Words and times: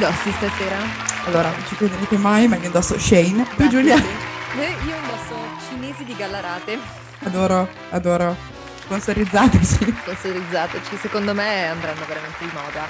indossi 0.00 0.32
stasera? 0.32 0.78
Allora, 1.26 1.50
non 1.50 1.62
ci 1.68 1.76
crederete 1.76 2.16
mai, 2.16 2.48
ma 2.48 2.56
io 2.56 2.64
indosso 2.64 2.98
Shane. 2.98 3.46
Tu 3.54 3.68
Giulia? 3.68 3.96
Eh, 3.96 4.74
Io 4.86 4.96
indosso 4.96 5.36
cinesi 5.68 6.04
di 6.04 6.16
Gallarate, 6.16 6.78
Adoro, 7.24 7.68
adoro. 7.90 8.34
Sponsorizzateci. 8.84 9.94
sponsorizzateci. 10.00 10.96
Secondo 10.96 11.34
me 11.34 11.68
andranno 11.68 12.00
veramente 12.08 12.38
di 12.40 12.50
moda. 12.54 12.86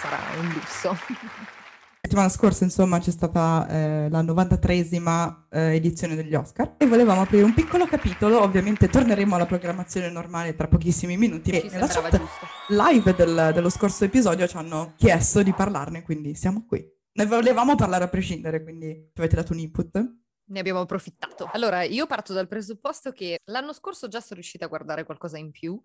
Sarà 0.00 0.18
un 0.40 0.48
lusso. 0.48 0.88
La 0.88 2.00
settimana 2.00 2.28
scorsa, 2.30 2.64
insomma, 2.64 2.98
c'è 3.00 3.10
stata 3.10 3.66
eh, 3.68 4.08
la 4.10 4.22
93esima 4.22 5.34
eh, 5.50 5.74
edizione 5.74 6.14
degli 6.14 6.34
Oscar 6.34 6.72
e 6.78 6.86
volevamo 6.86 7.20
aprire 7.20 7.44
un 7.44 7.52
piccolo 7.52 7.86
capitolo. 7.86 8.42
Ovviamente 8.42 8.88
torneremo 8.88 9.34
alla 9.34 9.46
programmazione 9.46 10.08
normale 10.08 10.54
tra 10.54 10.68
pochissimi 10.68 11.18
minuti. 11.18 11.50
Ci 11.50 11.58
E 11.66 11.68
sembrava 11.68 11.92
chat 11.92 12.18
giusto. 12.18 12.53
Live 12.68 13.14
del- 13.14 13.50
dello 13.52 13.68
scorso 13.68 14.04
episodio 14.04 14.46
ci 14.46 14.56
hanno 14.56 14.94
chiesto 14.96 15.42
di 15.42 15.52
parlarne, 15.52 16.02
quindi 16.02 16.34
siamo 16.34 16.64
qui. 16.66 16.82
Ne 17.12 17.26
volevamo 17.26 17.74
parlare 17.74 18.04
a 18.04 18.08
prescindere, 18.08 18.62
quindi 18.62 19.10
ci 19.12 19.20
avete 19.20 19.36
dato 19.36 19.52
un 19.52 19.58
input. 19.58 20.14
Ne 20.46 20.58
abbiamo 20.58 20.80
approfittato. 20.80 21.48
Allora, 21.52 21.82
io 21.82 22.06
parto 22.06 22.32
dal 22.32 22.48
presupposto 22.48 23.12
che 23.12 23.38
l'anno 23.44 23.72
scorso 23.72 24.08
già 24.08 24.20
sono 24.20 24.34
riuscita 24.40 24.64
a 24.64 24.68
guardare 24.68 25.04
qualcosa 25.04 25.38
in 25.38 25.50
più, 25.50 25.80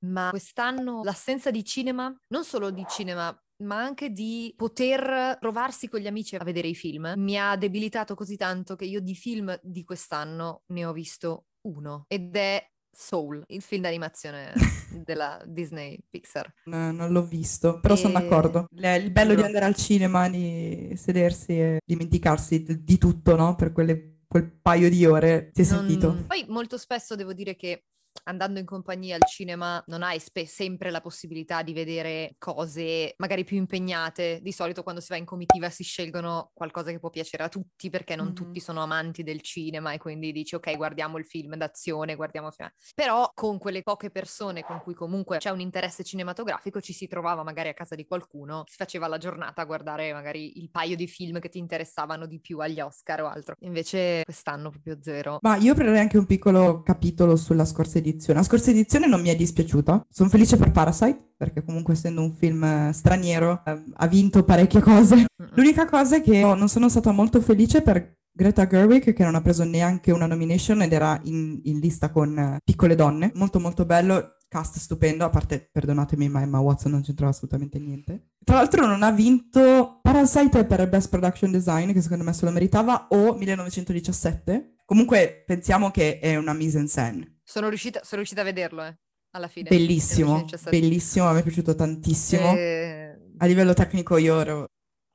ma 0.00 0.30
quest'anno 0.30 1.02
l'assenza 1.02 1.50
di 1.50 1.64
cinema, 1.64 2.14
non 2.28 2.44
solo 2.44 2.70
di 2.70 2.84
cinema, 2.88 3.36
ma 3.62 3.76
anche 3.76 4.10
di 4.10 4.54
poter 4.56 5.36
trovarsi 5.38 5.88
con 5.88 6.00
gli 6.00 6.06
amici 6.06 6.36
a 6.36 6.44
vedere 6.44 6.68
i 6.68 6.74
film, 6.74 7.12
mi 7.16 7.38
ha 7.38 7.56
debilitato 7.56 8.14
così 8.14 8.36
tanto 8.36 8.76
che 8.76 8.86
io 8.86 9.00
di 9.00 9.14
film 9.14 9.58
di 9.62 9.84
quest'anno 9.84 10.62
ne 10.68 10.84
ho 10.86 10.92
visto 10.92 11.48
uno 11.62 12.06
ed 12.08 12.34
è 12.34 12.69
Soul, 12.92 13.42
il 13.48 13.62
film 13.62 13.82
d'animazione 13.82 14.52
della 15.04 15.40
Disney 15.46 15.98
Pixar. 16.08 16.52
N- 16.66 16.94
non 16.94 17.10
l'ho 17.12 17.24
visto, 17.24 17.80
però 17.80 17.96
sono 17.96 18.18
E- 18.18 18.22
d'accordo. 18.22 18.66
Le- 18.70 18.96
il 18.96 19.10
bello 19.10 19.34
di 19.34 19.42
andare 19.42 19.64
al 19.64 19.74
cinema, 19.76 20.28
di 20.28 20.92
sedersi 20.96 21.52
e 21.58 21.78
dimenticarsi 21.84 22.62
d- 22.62 22.78
di 22.82 22.98
tutto, 22.98 23.36
no? 23.36 23.54
Per 23.54 23.72
quelle- 23.72 24.18
quel 24.26 24.48
paio 24.50 24.88
di 24.90 25.04
ore 25.06 25.50
si 25.54 25.62
è 25.62 25.64
Non- 25.74 25.86
sentito. 25.86 26.24
Poi 26.26 26.44
molto 26.48 26.76
spesso 26.78 27.14
devo 27.16 27.32
dire 27.32 27.56
che 27.56 27.84
andando 28.24 28.58
in 28.58 28.66
compagnia 28.66 29.16
al 29.16 29.24
cinema 29.26 29.82
non 29.86 30.02
hai 30.02 30.18
spe- 30.18 30.46
sempre 30.46 30.90
la 30.90 31.00
possibilità 31.00 31.62
di 31.62 31.72
vedere 31.72 32.34
cose 32.38 33.14
magari 33.18 33.44
più 33.44 33.56
impegnate. 33.56 34.40
Di 34.42 34.52
solito 34.52 34.82
quando 34.82 35.00
si 35.00 35.08
va 35.10 35.16
in 35.16 35.24
comitiva 35.24 35.70
si 35.70 35.82
scelgono 35.84 36.50
qualcosa 36.54 36.90
che 36.90 36.98
può 36.98 37.10
piacere 37.10 37.44
a 37.44 37.48
tutti 37.48 37.90
perché 37.90 38.16
non 38.16 38.28
Mhm. 38.28 38.34
tutti 38.34 38.60
sono 38.60 38.82
amanti 38.82 39.22
del 39.22 39.40
cinema 39.40 39.92
e 39.92 39.98
quindi 39.98 40.32
dici 40.32 40.54
ok 40.54 40.76
guardiamo 40.76 41.18
il 41.18 41.24
film 41.24 41.56
d'azione, 41.56 42.14
guardiamo 42.16 42.48
il 42.48 42.52
film. 42.54 42.70
Però 42.94 43.30
con 43.34 43.58
quelle 43.58 43.82
poche 43.82 44.10
persone 44.10 44.62
con 44.62 44.80
cui 44.80 44.94
comunque 44.94 45.38
c'è 45.38 45.50
un 45.50 45.60
interesse 45.60 46.02
cinematografico 46.04 46.80
ci 46.80 46.92
si 46.92 47.06
trovava 47.06 47.42
magari 47.42 47.68
a 47.68 47.74
casa 47.74 47.94
di 47.94 48.06
qualcuno, 48.06 48.64
si 48.66 48.76
faceva 48.76 49.06
la 49.06 49.18
giornata 49.18 49.62
a 49.62 49.64
guardare 49.64 50.12
magari 50.12 50.58
il 50.58 50.70
paio 50.70 50.96
di 50.96 51.06
film 51.06 51.38
che 51.38 51.48
ti 51.48 51.58
interessavano 51.58 52.26
di 52.26 52.40
più 52.40 52.58
agli 52.58 52.80
Oscar 52.80 53.22
o 53.22 53.28
altro. 53.28 53.54
Invece 53.60 54.22
quest'anno 54.24 54.70
proprio 54.70 54.98
zero. 55.00 55.38
Ma 55.42 55.56
io 55.56 55.72
aprirei 55.72 55.98
anche 55.98 56.18
un 56.18 56.26
piccolo 56.26 56.82
capitolo 56.82 57.36
sulla 57.36 57.64
scorsa 57.64 57.99
edizione. 58.00 58.40
La 58.40 58.44
scorsa 58.44 58.70
edizione 58.70 59.06
non 59.06 59.20
mi 59.20 59.28
è 59.28 59.36
dispiaciuta. 59.36 60.06
Sono 60.10 60.28
felice 60.28 60.56
per 60.56 60.72
Parasite, 60.72 61.32
perché 61.36 61.64
comunque 61.64 61.94
essendo 61.94 62.20
un 62.20 62.32
film 62.32 62.62
eh, 62.64 62.90
straniero 62.92 63.62
eh, 63.64 63.82
ha 63.94 64.06
vinto 64.06 64.42
parecchie 64.42 64.80
cose. 64.80 65.26
L'unica 65.54 65.86
cosa 65.86 66.16
è 66.16 66.22
che 66.22 66.42
oh, 66.44 66.54
non 66.54 66.68
sono 66.68 66.88
stata 66.88 67.12
molto 67.12 67.40
felice 67.40 67.82
per 67.82 68.18
Greta 68.32 68.66
Gerwig, 68.66 69.12
che 69.12 69.24
non 69.24 69.34
ha 69.34 69.42
preso 69.42 69.64
neanche 69.64 70.12
una 70.12 70.26
nomination 70.26 70.82
ed 70.82 70.92
era 70.92 71.20
in, 71.24 71.60
in 71.64 71.78
lista 71.78 72.10
con 72.10 72.38
eh, 72.38 72.58
Piccole 72.64 72.94
Donne. 72.94 73.32
Molto 73.34 73.60
molto 73.60 73.84
bello, 73.84 74.36
cast 74.48 74.78
stupendo, 74.78 75.24
a 75.24 75.30
parte, 75.30 75.68
perdonatemi, 75.70 76.28
ma 76.28 76.42
Emma 76.42 76.58
Watson 76.58 76.92
non 76.92 77.02
c'entrava 77.02 77.32
assolutamente 77.32 77.78
niente. 77.78 78.30
Tra 78.42 78.56
l'altro 78.56 78.86
non 78.86 79.02
ha 79.02 79.10
vinto 79.10 79.98
Parasite 80.02 80.64
per 80.64 80.88
Best 80.88 81.08
Production 81.08 81.50
Design, 81.50 81.92
che 81.92 82.00
secondo 82.00 82.24
me 82.24 82.32
se 82.32 82.44
lo 82.44 82.50
meritava, 82.50 83.08
o 83.10 83.34
1917. 83.34 84.74
Comunque 84.84 85.44
pensiamo 85.46 85.90
che 85.90 86.18
è 86.18 86.36
una 86.36 86.52
mise 86.52 86.78
en 86.78 86.88
scène. 86.88 87.39
Sono 87.50 87.68
riuscita, 87.68 87.98
sono 88.04 88.18
riuscita 88.18 88.42
a 88.42 88.44
vederlo, 88.44 88.84
eh, 88.84 88.96
alla 89.32 89.48
fine. 89.48 89.68
Bellissimo, 89.68 90.34
1917. 90.34 90.70
bellissimo, 90.70 91.26
a 91.26 91.32
me 91.32 91.40
è 91.40 91.42
piaciuto 91.42 91.74
tantissimo. 91.74 92.54
Eh, 92.54 93.18
A 93.38 93.46
livello 93.46 93.74
tecnico 93.74 94.18
io 94.18 94.40
ero 94.40 94.66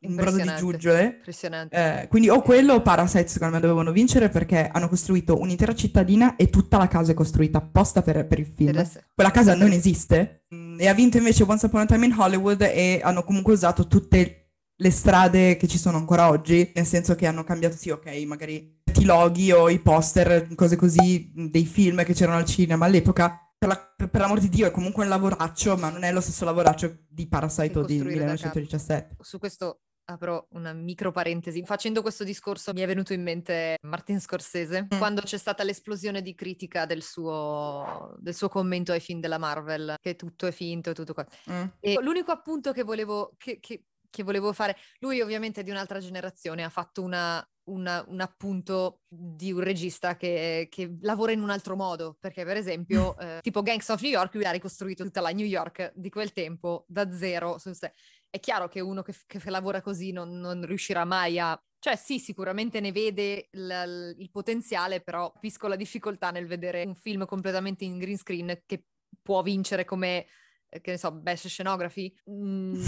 un 0.06 0.16
brodo 0.16 0.36
di 0.36 0.52
giuggiole. 0.58 1.16
Impressionante. 1.16 2.02
Eh, 2.02 2.08
quindi 2.10 2.28
o 2.28 2.42
quello 2.42 2.74
o 2.74 2.82
Parasite 2.82 3.30
secondo 3.30 3.54
me 3.56 3.62
dovevano 3.62 3.94
vincere 3.94 4.28
perché 4.28 4.68
hanno 4.68 4.90
costruito 4.90 5.40
un'intera 5.40 5.74
cittadina 5.74 6.36
e 6.36 6.50
tutta 6.50 6.78
la 6.78 6.90
casa 6.90 7.14
è 7.14 7.16
costruita 7.16 7.60
apposta 7.60 8.02
per, 8.02 8.28
per 8.28 8.40
il 8.40 8.48
film. 8.54 8.74
Per 8.74 9.06
Quella 9.14 9.32
casa 9.32 9.56
non 9.56 9.72
esiste. 9.72 10.44
Mm, 10.54 10.78
E 10.82 10.88
ha 10.90 10.94
vinto 10.94 11.16
invece 11.16 11.44
Once 11.44 11.68
Upon 11.68 11.80
a 11.82 11.86
Time 11.86 12.06
in 12.06 12.16
Hollywood 12.18 12.64
e 12.64 13.00
hanno 13.02 13.24
comunque 13.24 13.54
usato 13.54 13.88
tutte 13.88 14.50
le 14.76 14.92
strade 14.92 15.56
che 15.56 15.68
ci 15.70 15.78
sono 15.78 15.96
ancora 15.96 16.28
oggi, 16.28 16.70
nel 16.76 16.86
senso 16.86 17.16
che 17.16 17.28
hanno 17.28 17.46
cambiato, 17.46 17.78
sì, 17.78 17.92
ok, 17.92 18.14
magari 18.26 18.84
i 19.02 19.06
loghi 19.06 19.52
o 19.52 19.70
i 19.70 19.80
poster, 19.80 20.54
cose 20.56 20.76
così, 20.76 21.32
dei 21.34 21.66
film 21.66 22.04
che 22.04 22.14
c'erano 22.14 22.38
al 22.38 22.46
cinema 22.46 22.86
all'epoca. 22.86 23.40
Per, 23.58 23.70
la- 23.70 23.94
per- 23.96 24.10
per 24.10 24.22
l'amor 24.22 24.40
di 24.40 24.50
Dio, 24.50 24.68
è 24.68 24.72
comunque 24.72 25.04
un 25.04 25.10
lavoraccio, 25.10 25.76
ma 25.78 25.90
non 25.90 26.04
è 26.04 26.12
lo 26.12 26.22
stesso 26.22 26.46
lavoraccio 26.46 27.04
di 27.08 27.28
Parasite 27.28 27.80
o 27.80 27.84
di 27.86 27.98
costruire 27.98 28.26
da 28.26 28.36
capo. 28.36 28.58
1917. 28.60 29.16
Su 29.22 29.40
questo 29.40 29.80
apro 30.08 30.48
una 30.52 30.72
micro 30.72 31.12
parentesi. 31.12 31.64
Facendo 31.66 32.04
questo 32.04 32.24
discorso 32.24 32.74
mi 32.74 32.82
è 32.82 32.86
venuto 32.86 33.14
in 33.14 33.24
mente 33.24 33.78
Martin 33.82 34.22
Scorsese 34.22 34.84
Mm. 34.94 34.98
quando 35.00 35.22
c'è 35.22 35.38
stata 35.38 35.64
l'esplosione 35.64 36.22
di 36.22 36.36
critica 36.36 36.86
del 36.86 37.02
suo, 37.02 38.14
del 38.20 38.36
suo 38.36 38.48
commento 38.50 38.92
ai 38.92 39.00
film 39.00 39.20
della 39.20 39.40
Marvel, 39.40 39.96
che 40.00 40.16
tutto 40.16 40.46
è 40.46 40.52
finto 40.52 40.92
e 40.92 40.94
tutto 40.94 41.14
qua. 41.14 41.26
Mm. 41.52 41.64
E 41.80 41.98
l'unico 42.02 42.32
appunto 42.32 42.72
che 42.72 42.84
volevo, 42.84 43.34
che, 43.38 43.60
che- 43.60 43.84
che 44.16 44.24
volevo 44.24 44.54
fare, 44.54 44.78
lui 45.00 45.20
ovviamente 45.20 45.62
è 45.62 45.64
di 45.64 45.72
un'altra 45.72 46.00
generazione, 46.00 46.64
ha 46.64 46.70
fatto 46.70 47.02
una- 47.04 47.46
una- 47.66 48.04
un 48.08 48.22
appunto 48.22 49.02
di 49.08 49.52
un 49.52 49.60
regista 49.60 50.16
che, 50.16 50.68
che 50.70 50.96
lavora 51.02 51.32
in 51.32 51.42
un 51.42 51.50
altro 51.50 51.76
modo, 51.76 52.16
perché 52.20 52.46
per 52.46 52.56
esempio, 52.58 53.18
eh, 53.20 53.40
tipo 53.42 53.62
Gangs 53.62 53.90
of 53.90 54.02
New 54.02 54.12
York, 54.12 54.34
lui 54.36 54.46
ha 54.46 54.52
ricostruito 54.52 55.04
tutta 55.04 55.22
la 55.22 55.32
New 55.32 55.46
York 55.46 55.92
di 55.96 56.10
quel 56.10 56.32
tempo 56.32 56.86
da 56.88 57.12
zero 57.12 57.58
su 57.58 57.74
sé. 57.74 57.94
È 58.30 58.40
chiaro 58.40 58.68
che 58.68 58.80
uno 58.80 59.02
che, 59.02 59.14
che 59.26 59.42
lavora 59.50 59.82
così 59.82 60.12
non, 60.12 60.40
non 60.40 60.66
riuscirà 60.66 61.06
mai 61.06 61.40
a... 61.40 61.60
Cioè 61.80 61.96
sì, 61.96 62.20
sicuramente 62.20 62.80
ne 62.80 62.92
vede 62.92 63.50
il, 63.52 64.16
il 64.18 64.32
potenziale, 64.32 65.02
però 65.02 65.32
capisco 65.32 65.68
la 65.68 65.76
difficoltà 65.76 66.32
nel 66.32 66.48
vedere 66.48 66.84
un 66.84 66.96
film 66.96 67.26
completamente 67.26 67.86
in 67.86 67.98
green 67.98 68.18
screen 68.18 68.62
che 68.66 68.86
può 69.22 69.42
vincere 69.42 69.86
come 69.86 70.26
eh, 70.70 70.82
che 70.82 70.92
ne 70.92 70.98
so, 70.98 71.12
best 71.12 71.48
scenography. 71.48 72.14
Mm, 72.30 72.84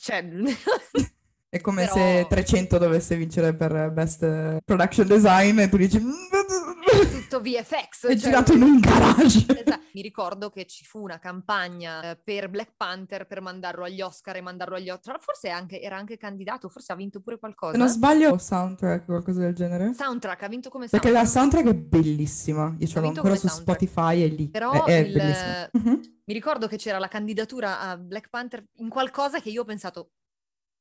cioè, 0.00 0.24
È 1.50 1.60
come 1.62 1.86
Però- 1.86 1.94
se 1.94 2.26
300 2.28 2.76
dovesse 2.78 3.16
vincere 3.16 3.54
per 3.54 3.90
Best 3.90 4.58
Production 4.64 5.06
Design 5.06 5.58
e 5.60 5.68
tu 5.68 5.78
dici... 5.78 5.98
tutto 7.28 7.40
VFX. 7.42 8.06
È 8.06 8.08
cioè, 8.08 8.16
girato 8.16 8.52
in 8.54 8.62
un 8.62 8.78
garage. 8.80 9.44
Esatto. 9.60 9.86
Mi 9.92 10.02
ricordo 10.02 10.48
che 10.50 10.64
ci 10.66 10.84
fu 10.84 11.00
una 11.02 11.18
campagna 11.18 12.10
eh, 12.10 12.16
per 12.16 12.48
Black 12.48 12.72
Panther 12.76 13.26
per 13.26 13.40
mandarlo 13.40 13.84
agli 13.84 14.00
Oscar 14.00 14.36
e 14.36 14.40
mandarlo 14.40 14.76
agli 14.76 14.88
Oscar. 14.90 15.20
Forse 15.20 15.48
anche- 15.50 15.80
era 15.80 15.96
anche 15.96 16.16
candidato, 16.16 16.68
forse 16.68 16.92
ha 16.92 16.96
vinto 16.96 17.20
pure 17.20 17.38
qualcosa. 17.38 17.72
Se 17.72 17.78
non 17.78 17.88
sbaglio, 17.88 18.38
soundtrack 18.38 19.02
o 19.02 19.06
qualcosa 19.06 19.40
del 19.40 19.54
genere. 19.54 19.92
Soundtrack, 19.94 20.42
ha 20.42 20.48
vinto 20.48 20.70
come 20.70 20.86
Perché 20.88 21.08
soundtrack. 21.10 21.34
la 21.34 21.40
soundtrack 21.40 21.66
è 21.68 21.74
bellissima. 21.74 22.74
Io 22.78 22.86
ce 22.86 23.00
l'ho 23.00 23.08
ancora 23.08 23.34
su 23.36 23.46
soundtrack. 23.48 23.78
Spotify 23.88 24.22
e 24.22 24.26
lì. 24.28 24.48
Però 24.50 24.84
è, 24.84 24.90
è 24.90 24.96
il- 24.98 25.12
bellissima. 25.12 25.68
Mhm. 25.72 26.00
Mi 26.28 26.34
ricordo 26.34 26.66
che 26.66 26.76
c'era 26.76 26.98
la 26.98 27.08
candidatura 27.08 27.80
a 27.80 27.96
Black 27.96 28.28
Panther 28.28 28.62
in 28.76 28.88
qualcosa 28.88 29.40
che 29.40 29.48
io 29.48 29.62
ho 29.62 29.64
pensato, 29.64 30.10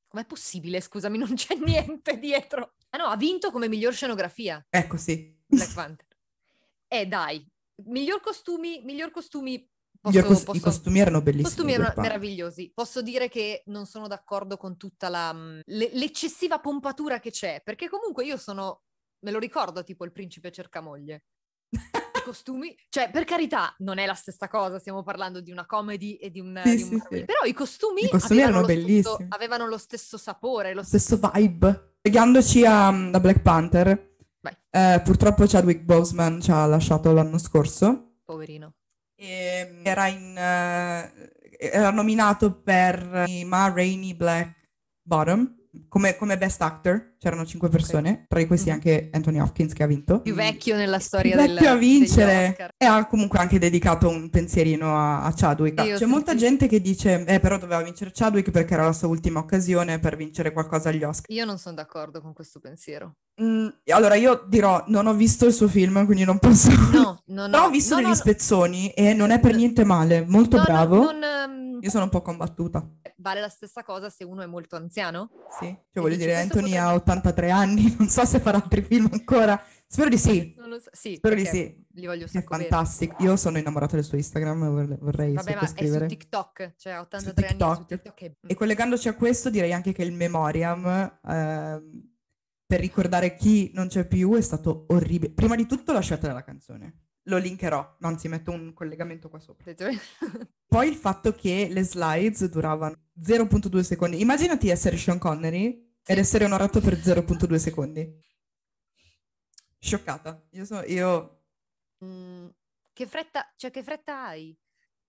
com'è 0.08 0.26
possibile? 0.26 0.82
Scusami, 0.82 1.18
non 1.18 1.34
c'è 1.36 1.56
niente 1.64 2.20
dietro. 2.20 2.74
Ah 2.90 2.98
no, 2.98 3.06
ha 3.06 3.16
vinto 3.18 3.52
come 3.52 3.68
miglior 3.68 3.94
scenografia 3.94 4.66
Ecco, 4.70 4.98
sì. 4.98 5.36
Black 5.46 5.74
Panther. 5.74 6.06
E 6.88 7.06
dai, 7.06 7.46
miglior 7.86 8.22
costumi, 8.22 8.82
miglior 8.84 9.12
costumi. 9.12 9.68
Posso, 10.00 10.24
cos- 10.24 10.42
I 10.42 10.46
posso- 10.46 10.60
costumi 10.62 11.00
erano 11.00 11.22
bellissimi. 11.22 11.44
costumi 11.44 11.74
Black 11.74 11.82
era- 11.86 11.94
Panther. 11.94 12.12
meravigliosi. 12.14 12.72
Posso 12.74 13.02
dire 13.02 13.28
che 13.30 13.64
non 13.66 13.86
sono 13.86 14.08
d'accordo 14.08 14.56
con 14.56 14.78
tutta 14.78 15.10
la, 15.10 15.34
mm, 15.34 15.60
le- 15.66 15.90
l'eccessiva 15.94 16.60
pompatura 16.60 17.20
che 17.20 17.32
c'è, 17.32 17.62
perché 17.64 17.90
comunque 17.90 18.24
io 18.24 18.38
sono, 18.38 18.84
me 19.26 19.32
lo 19.32 19.40
ricordo 19.40 19.84
tipo 19.84 20.06
il 20.06 20.12
principe 20.12 20.52
cerca 20.52 20.82
moglie. 20.82 21.24
I 21.76 21.80
costumi, 22.24 22.74
cioè 22.90 23.10
per 23.10 23.26
carità, 23.26 23.74
non 23.80 23.98
è 23.98 24.06
la 24.06 24.14
stessa 24.14 24.48
cosa, 24.48 24.80
stiamo 24.80 25.02
parlando 25.04 25.42
di 25.42 25.52
una 25.52 25.66
comedy 25.66 26.14
e 26.14 26.30
di 26.30 26.40
un, 26.40 26.62
Sì, 26.64 26.76
di 26.76 26.84
un 26.84 26.90
sì, 26.90 26.96
sì. 27.18 27.26
però 27.26 27.44
i 27.46 27.54
costumi, 27.54 28.04
I 28.06 28.10
costumi 28.10 28.42
avevano, 28.44 28.60
erano 28.60 28.62
lo 28.62 28.68
stesso, 28.68 28.88
bellissimi. 29.18 29.28
avevano 29.32 29.68
lo 29.68 29.78
stesso 29.78 30.18
sapore, 30.18 30.70
lo 30.74 30.82
Lo 30.82 30.86
stesso 30.86 31.20
vibe. 31.34 31.96
Legandoci 32.02 32.66
a, 32.66 32.88
a 32.88 33.20
Black 33.20 33.42
Panther. 33.42 34.16
Eh, 34.72 35.02
purtroppo 35.04 35.46
Chadwick 35.48 35.82
Boseman 35.82 36.42
ci 36.42 36.52
ha 36.52 36.66
lasciato 36.66 37.12
l'anno 37.14 37.38
scorso. 37.38 38.20
poverino. 38.24 38.74
E 39.16 39.82
era, 39.84 40.08
in, 40.08 40.38
eh, 40.38 41.32
era 41.58 41.90
nominato 41.92 42.62
per 42.62 43.26
Ma 43.46 43.72
Rainey 43.74 44.14
Black 44.14 44.70
Bottom, 45.02 45.56
come, 45.88 46.16
come 46.16 46.38
best 46.38 46.62
actor 46.62 47.16
c'erano 47.20 47.46
cinque 47.46 47.70
persone, 47.70 48.26
tra 48.28 48.40
di 48.40 48.48
questi 48.48 48.70
Mhm. 48.70 48.74
anche 48.76 49.10
Anthony 49.12 49.40
Hopkins 49.40 49.74
che 49.74 49.84
ha 49.84 49.88
vinto. 49.88 50.22
Più 50.22 50.34
vecchio 50.34 50.76
nella 50.76 51.00
storia 51.00 51.36
più 51.36 51.46
del, 51.46 51.54
vecchio 51.56 51.70
a 51.72 51.74
degli 51.76 51.80
vincere 52.00 52.56
e 52.78 52.86
ha 52.86 53.06
comunque 53.08 53.40
anche 53.40 53.60
dedicato 53.60 54.10
un 54.10 54.30
pensierino 54.30 54.96
a, 54.98 55.24
a 55.24 55.34
Chadwick. 55.36 55.84
Io 55.84 55.98
C'è 55.98 56.06
molta 56.06 56.36
gente 56.36 56.68
che 56.68 56.82
dice, 56.82 57.24
eh 57.26 57.40
però 57.40 57.58
doveva 57.58 57.82
vincere 57.82 58.12
Chadwick 58.14 58.52
perché 58.52 58.74
era 58.74 58.86
la 58.86 58.94
sua 58.94 59.08
ultima 59.08 59.40
occasione 59.40 60.00
per 60.00 60.16
vincere 60.16 60.52
qualcosa 60.52 60.90
agli 60.90 61.04
Oscar. 61.04 61.26
Io 61.36 61.46
non 61.46 61.58
sono 61.58 61.76
d'accordo 61.76 62.22
con 62.22 62.34
questo 62.34 62.60
pensiero. 62.60 63.16
Mm, 63.42 63.68
allora 63.92 64.16
io 64.16 64.44
dirò, 64.48 64.84
non 64.88 65.06
ho 65.08 65.14
visto 65.14 65.46
il 65.46 65.54
suo 65.54 65.68
film, 65.68 66.06
quindi 66.06 66.24
non 66.24 66.40
posso... 66.40 66.70
No, 66.92 67.22
no, 67.28 67.44
no. 67.46 67.50
Però 67.50 67.66
ho 67.66 67.70
visto 67.70 67.94
no, 67.96 68.02
degli 68.02 68.10
no, 68.10 68.16
spezzoni 68.16 68.90
e 68.92 69.14
non 69.14 69.30
è 69.32 69.40
per 69.40 69.56
niente 69.56 69.84
male, 69.84 70.26
molto 70.26 70.60
bravo. 70.62 71.04
non, 71.04 71.24
ehm, 71.24 71.80
Io 71.82 71.90
sono 71.92 72.06
un 72.06 72.10
po' 72.10 72.22
combattuta. 72.24 72.84
vale 73.18 73.40
la 73.40 73.50
stessa 73.50 73.84
cosa 73.84 74.10
se 74.10 74.24
uno 74.24 74.42
è 74.42 74.48
molto 74.48 74.76
anziano? 74.76 75.30
Sì, 75.60 75.66
cioè 75.68 76.02
voglio 76.02 76.16
dire, 76.16 76.36
Anthony 76.36 76.72
potrebbe- 76.72 76.78
83 77.08 77.50
anni, 77.50 77.96
non 77.98 78.10
so 78.10 78.26
se 78.26 78.40
farà 78.40 78.58
altri 78.58 78.82
film 78.82 79.08
ancora. 79.12 79.62
Spero 79.90 80.10
di 80.10 80.18
sì, 80.18 80.54
so. 80.58 80.90
Sì, 80.92 81.16
spero 81.16 81.36
di 81.36 81.46
sì. 81.46 81.86
Li 81.94 82.06
voglio 82.06 82.26
È 82.26 82.28
sacco 82.28 82.58
bene. 82.58 82.68
fantastico. 82.68 83.16
Io 83.24 83.38
sono 83.38 83.58
innamorata 83.58 83.96
del 83.96 84.04
suo 84.04 84.18
Instagram, 84.18 84.98
vorrei, 85.00 85.34
Vabbè, 85.34 85.56
ma 85.56 85.62
è 85.62 85.88
su. 85.88 86.06
TikTok, 86.06 86.74
cioè 86.76 86.94
ha 86.94 87.02
83 87.02 87.48
anni 87.48 87.58
TikTok. 87.58 87.78
su 87.78 87.86
TikTok. 87.86 88.22
È... 88.22 88.32
E 88.48 88.56
collegandoci 88.56 89.08
a 89.08 89.16
questo, 89.16 89.50
direi 89.50 89.72
anche 89.72 89.94
che 89.94 90.04
il 90.04 90.12
memoriam, 90.12 91.20
ehm, 91.26 92.10
per 92.66 92.80
ricordare 92.82 93.36
chi 93.36 93.72
non 93.74 93.88
c'è 93.88 94.06
più, 94.06 94.36
è 94.36 94.42
stato 94.42 94.86
orribile. 94.90 95.32
Prima 95.32 95.56
di 95.56 95.66
tutto 95.66 95.94
la 95.94 96.02
scelta 96.02 96.28
della 96.28 96.44
canzone. 96.44 97.04
Lo 97.28 97.38
linkerò, 97.38 97.98
anzi 98.02 98.28
metto 98.28 98.52
un 98.52 98.74
collegamento 98.74 99.30
qua 99.30 99.40
sopra. 99.40 99.74
Poi 100.68 100.88
il 100.88 100.96
fatto 100.96 101.34
che 101.34 101.68
le 101.72 101.84
slides 101.84 102.46
duravano 102.50 102.96
0.2 103.22 103.80
secondi. 103.82 104.20
Immaginati 104.22 104.70
essere 104.70 104.98
Sean 104.98 105.18
Connery 105.18 105.87
ed 106.08 106.18
essere 106.18 106.46
onorato 106.46 106.80
per 106.80 106.94
0.2 106.96 107.56
secondi. 107.56 108.26
Scioccata. 109.80 110.48
Io 110.52 110.66
sono... 110.66 110.84
Io... 110.84 111.44
Mm, 112.04 112.48
che 112.94 113.06
fretta, 113.06 113.54
cioè 113.56 113.72
che 113.72 113.84
fretta 113.84 114.26
hai? 114.28 114.58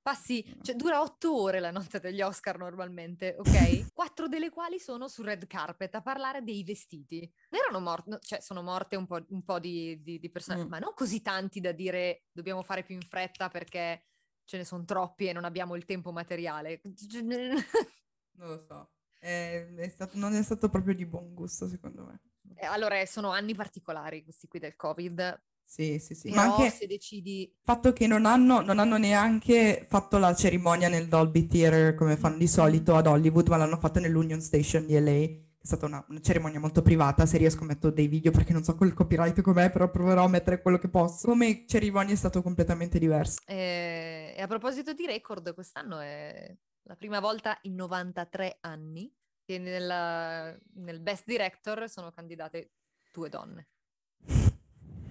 Passi, 0.01 0.43
cioè 0.63 0.75
dura 0.75 1.03
otto 1.03 1.39
ore 1.39 1.61
la 1.61 1.71
notte 1.71 2.01
degli 2.01 2.23
Oscar 2.23 2.57
normalmente, 2.59 3.37
ok? 3.39 3.93
Quattro 3.93 4.27
delle 4.27 4.51
quali 4.51 4.79
sono 4.79 5.07
sul 5.09 5.27
red 5.27 5.47
carpet 5.47 5.95
a 5.95 6.03
parlare 6.03 6.43
dei 6.43 6.65
vestiti. 6.65 7.21
Ne 7.51 7.59
erano 7.59 7.81
morte, 7.81 8.19
cioè 8.23 8.41
sono 8.41 8.63
morte 8.63 8.97
un 8.97 9.07
po', 9.07 9.25
un 9.29 9.43
po' 9.45 9.59
di, 9.59 10.01
di- 10.03 10.19
di 10.19 10.31
persone, 10.31 10.65
Mm. 10.65 10.69
ma 10.69 10.79
non 10.79 10.95
così 10.95 11.21
tanti 11.21 11.61
da 11.61 11.73
dire 11.73 12.25
dobbiamo 12.33 12.63
fare 12.63 12.83
più 12.85 12.95
in 12.95 13.03
fretta 13.03 13.49
perché 13.49 14.05
ce 14.45 14.57
ne 14.57 14.65
sono 14.65 14.85
troppi 14.85 15.27
e 15.29 15.33
non 15.33 15.45
abbiamo 15.45 15.75
il 15.77 15.85
tempo 15.85 16.11
materiale. 16.11 16.81
Non 18.39 18.49
lo 18.49 18.65
so. 18.67 18.91
È- 19.19 19.67
è 19.77 19.89
stato- 19.89 20.17
non 20.19 20.35
è 20.35 20.43
stato 20.43 20.69
proprio 20.69 20.95
di 20.95 21.05
buon 21.07 21.35
gusto, 21.35 21.69
secondo 21.69 22.05
me. 22.05 22.21
Eh, 22.57 22.67
Allora, 22.67 23.05
sono 23.07 23.31
anni 23.31 23.55
particolari 23.55 24.23
questi 24.25 24.49
qui 24.49 24.59
del 24.59 24.75
Covid, 24.77 25.41
Sì, 25.65 25.99
sì, 25.99 26.15
sì. 26.15 26.31
però 26.31 26.47
Ma 26.47 26.55
anche 26.57 26.71
se 26.71 26.87
decidi... 26.87 27.43
il 27.43 27.53
fatto 27.63 27.93
che 27.93 28.07
non 28.07 28.25
hanno, 28.27 28.61
non 28.63 28.79
hanno 28.79 28.97
neanche 28.97 29.85
fatto 29.89 30.19
la 30.19 30.35
cerimonia 30.35 30.89
nel 30.89 31.09
Dolby 31.09 31.47
Theater 31.47 31.95
come 31.95 32.17
fanno 32.17 32.39
di 32.39 32.49
solito 32.49 32.97
ad 32.97 33.07
Hollywood, 33.07 33.49
ma 33.49 33.57
l'hanno 33.59 33.77
fatta 33.79 34.01
nell'Union 34.01 34.41
Station 34.41 34.87
di 34.87 34.99
LA. 34.99 35.47
È 35.61 35.67
stata 35.67 35.87
una, 35.87 36.05
una 36.09 36.21
cerimonia 36.21 36.59
molto 36.61 36.81
privata. 36.83 37.27
Se 37.27 37.37
riesco 37.37 37.65
metto 37.65 37.91
dei 37.91 38.07
video 38.09 38.31
perché 38.33 38.53
non 38.55 38.65
so 38.65 38.75
quel 38.77 38.95
copyright 38.95 39.41
com'è, 39.43 39.71
però 39.71 39.91
proverò 39.91 40.25
a 40.25 40.29
mettere 40.29 40.63
quello 40.63 40.79
che 40.79 40.89
posso. 40.89 41.27
Come 41.29 41.65
cerimonia 41.67 42.15
è 42.15 42.17
stato 42.17 42.41
completamente 42.43 42.99
diverso. 42.99 43.41
Eh, 43.47 44.35
e 44.37 44.41
a 44.41 44.47
proposito 44.47 44.95
di 44.95 45.05
record, 45.07 45.53
quest'anno 45.55 45.99
è 45.99 46.57
la 46.89 46.97
prima 46.97 47.21
volta 47.21 47.59
in 47.63 47.75
93 47.75 48.59
anni 48.63 49.15
che 49.45 49.59
nella- 49.59 50.57
nel 50.75 51.01
Best 51.01 51.25
Director 51.27 51.89
sono 51.89 52.11
candidate 52.11 52.73
due 53.13 53.29
donne. 53.29 53.69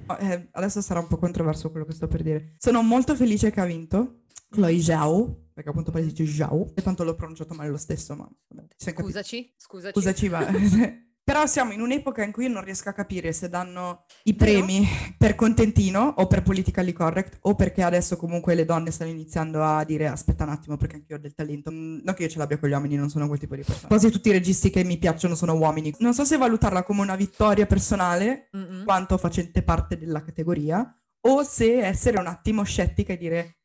Oh, 0.07 0.17
eh, 0.17 0.47
adesso 0.51 0.81
sarà 0.81 0.99
un 0.99 1.07
po' 1.07 1.17
controverso 1.17 1.69
quello 1.69 1.85
che 1.85 1.93
sto 1.93 2.07
per 2.07 2.23
dire. 2.23 2.55
Sono 2.57 2.81
molto 2.81 3.15
felice 3.15 3.51
che 3.51 3.59
ha 3.59 3.65
vinto 3.65 4.23
Chloe 4.49 4.81
Zhao, 4.81 5.49
perché 5.53 5.69
appunto 5.69 5.91
poi 5.91 6.03
si 6.03 6.13
dice 6.13 6.25
Zhao, 6.25 6.71
e 6.75 6.81
tanto 6.81 7.03
l'ho 7.03 7.15
pronunciato 7.15 7.53
male 7.53 7.69
lo 7.69 7.77
stesso, 7.77 8.15
ma. 8.15 8.27
Scusaci, 8.75 9.53
scusaci. 9.55 9.93
Scusaci, 9.93 10.27
va. 10.29 10.47
Però 11.27 11.45
siamo 11.45 11.73
in 11.73 11.81
un'epoca 11.81 12.23
in 12.23 12.31
cui 12.31 12.45
io 12.45 12.53
non 12.53 12.63
riesco 12.63 12.87
a 12.87 12.93
capire 12.93 13.33
se 13.33 13.49
danno 13.49 14.05
i 14.23 14.33
premi 14.33 14.87
per 15.17 15.35
contentino 15.35 16.13
o 16.19 16.25
per 16.25 16.41
politically 16.41 16.93
correct 16.93 17.39
o 17.41 17.53
perché 17.53 17.83
adesso 17.83 18.15
comunque 18.15 18.55
le 18.55 18.63
donne 18.63 18.91
stanno 18.91 19.09
iniziando 19.11 19.61
a 19.61 19.83
dire 19.83 20.07
aspetta 20.07 20.45
un 20.45 20.51
attimo 20.51 20.77
perché 20.77 20.95
anche 20.95 21.07
io 21.11 21.17
ho 21.17 21.19
del 21.19 21.33
talento. 21.35 21.69
Mm, 21.69 21.99
Non 22.01 22.13
che 22.15 22.23
io 22.23 22.29
ce 22.29 22.37
l'abbia 22.37 22.57
con 22.57 22.69
gli 22.69 22.71
uomini, 22.71 22.95
non 22.95 23.09
sono 23.09 23.27
quel 23.27 23.39
tipo 23.39 23.57
di 23.57 23.63
persona. 23.63 23.87
Quasi 23.89 24.09
tutti 24.09 24.29
i 24.29 24.31
registi 24.31 24.69
che 24.69 24.85
mi 24.85 24.97
piacciono 24.97 25.35
sono 25.35 25.53
uomini. 25.57 25.93
Non 25.99 26.13
so 26.13 26.23
se 26.23 26.37
valutarla 26.37 26.83
come 26.83 27.01
una 27.01 27.17
vittoria 27.17 27.65
personale 27.65 28.47
Mm-mm. 28.55 28.85
quanto 28.85 29.17
facente 29.17 29.63
parte 29.63 29.97
della 29.97 30.23
categoria 30.23 30.97
o 31.27 31.43
se 31.43 31.81
essere 31.81 32.19
un 32.19 32.27
attimo 32.27 32.63
scettica 32.63 33.11
e 33.11 33.17
dire 33.17 33.57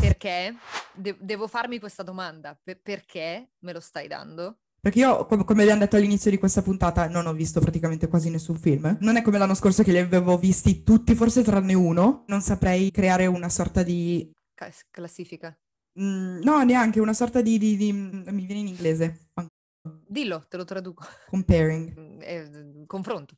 Perché? 0.00 0.54
De- 0.94 1.16
devo 1.18 1.48
farmi 1.48 1.80
questa 1.80 2.04
domanda. 2.04 2.56
Per- 2.62 2.80
perché 2.80 3.54
me 3.58 3.72
lo 3.72 3.80
stai 3.80 4.06
dando? 4.06 4.59
Perché 4.80 4.98
io, 5.00 5.26
com- 5.26 5.44
come 5.44 5.62
abbiamo 5.62 5.80
detto 5.80 5.96
all'inizio 5.96 6.30
di 6.30 6.38
questa 6.38 6.62
puntata, 6.62 7.06
non 7.08 7.26
ho 7.26 7.32
visto 7.34 7.60
praticamente 7.60 8.08
quasi 8.08 8.30
nessun 8.30 8.56
film. 8.58 8.96
Non 9.00 9.16
è 9.16 9.22
come 9.22 9.36
l'anno 9.38 9.54
scorso 9.54 9.82
che 9.82 9.92
li 9.92 9.98
avevo 9.98 10.38
visti 10.38 10.82
tutti, 10.82 11.14
forse 11.14 11.42
tranne 11.42 11.74
uno. 11.74 12.24
Non 12.28 12.40
saprei 12.40 12.90
creare 12.90 13.26
una 13.26 13.48
sorta 13.50 13.82
di... 13.82 14.30
Ca- 14.54 14.72
classifica. 14.90 15.54
mm, 16.00 16.40
no, 16.42 16.62
neanche 16.64 16.98
una 17.00 17.12
sorta 17.12 17.42
di, 17.42 17.58
di- 17.58 17.76
di- 17.76 17.92
Mi 17.92 18.44
viene 18.46 18.60
in 18.60 18.68
inglese. 18.68 19.28
Dillo, 20.06 20.46
te 20.48 20.56
lo 20.56 20.64
traduco. 20.64 21.04
Comparing. 21.28 21.92
Mm, 22.00 22.20
eh, 22.22 22.84
confronto. 22.86 23.34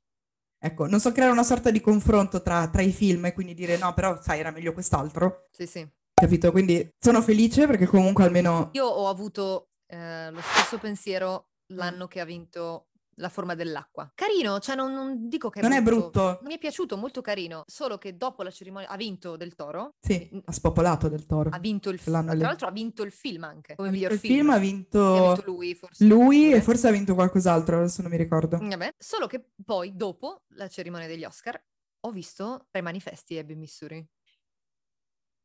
Ecco, 0.64 0.87
non 0.87 1.00
so 1.00 1.11
creare 1.12 1.33
una 1.33 1.43
sorta 1.43 1.71
di 1.73 1.81
confronto 1.81 2.40
tra, 2.43 2.69
tra 2.69 2.83
i 2.83 2.93
film 2.93 3.25
e 3.26 3.33
quindi 3.33 3.52
dire 3.55 3.76
no, 3.78 3.93
però 3.95 4.21
sai, 4.23 4.38
era 4.40 4.50
meglio 4.52 4.73
quest'altro. 4.73 5.49
Sì, 5.50 5.66
sì. 5.66 5.88
Capito? 6.14 6.50
Quindi 6.52 6.88
sono 7.00 7.21
felice 7.21 7.66
perché 7.66 7.87
comunque 7.87 8.23
almeno... 8.25 8.71
Io 8.75 8.85
ho 8.87 9.09
avuto 9.09 9.71
eh, 9.92 10.30
lo 10.30 10.40
stesso 10.40 10.78
pensiero 10.78 11.49
Mm. 11.72 11.76
l'anno 11.76 12.06
che 12.08 12.20
ha 12.20 12.25
vinto 12.25 12.88
La 13.16 13.28
forma 13.28 13.54
dell'acqua. 13.54 14.11
Carino, 14.14 14.58
cioè 14.58 14.75
non, 14.75 14.92
non 14.94 15.28
dico 15.28 15.49
che 15.50 15.61
è 15.61 15.62
Non 15.62 15.72
è 15.72 15.82
brutto. 15.82 16.11
brutto. 16.11 16.40
Mi 16.44 16.54
è 16.54 16.58
piaciuto, 16.58 16.96
molto 16.96 17.20
carino, 17.20 17.62
solo 17.66 17.99
che 17.99 18.16
dopo 18.16 18.42
la 18.42 18.50
cerimonia 18.50 18.88
ha 18.88 18.96
vinto 18.96 19.37
Del 19.37 19.54
Toro, 19.54 19.94
Sì, 20.00 20.30
Mm. 20.34 20.38
ha 20.46 20.52
spopolato 20.52 21.08
del 21.11 21.26
toro. 21.26 21.50
ha 21.52 21.58
vinto 21.58 21.90
il 21.90 21.99
film, 21.99 22.25
tra 22.25 22.34
l'altro 22.34 22.68
ha 22.68 22.70
vinto 22.70 23.02
il 23.02 23.12
film 23.12 23.44
anche, 23.44 23.75
come 23.76 23.90
miglior 23.90 24.12
il 24.12 24.18
film. 24.18 24.34
film, 24.34 24.50
ha 24.50 24.58
vinto... 24.58 25.14
ha 25.14 25.34
vinto 25.34 25.50
lui 25.50 25.75
forse. 25.75 26.04
Lui 26.06 26.52
e 26.52 26.62
forse 26.62 26.88
ha 26.88 26.90
vinto 26.90 27.14
qualcos'altro, 27.14 27.76
adesso 27.78 28.00
non 28.02 28.11
mi 28.11 28.16
ricordo. 28.16 28.56
Vabbè, 28.58 28.94
solo 28.99 29.26
che 29.26 29.50
poi, 29.62 29.94
dopo 29.94 30.44
la 30.54 30.68
cerimonia 30.68 31.06
degli 31.06 31.25
Oscar, 31.25 31.62
ho 32.04 32.11
visto 32.11 32.66
tre 32.70 32.80
manifesti 32.80 33.37
Ebbe 33.37 33.54
Missouri. 33.54 34.04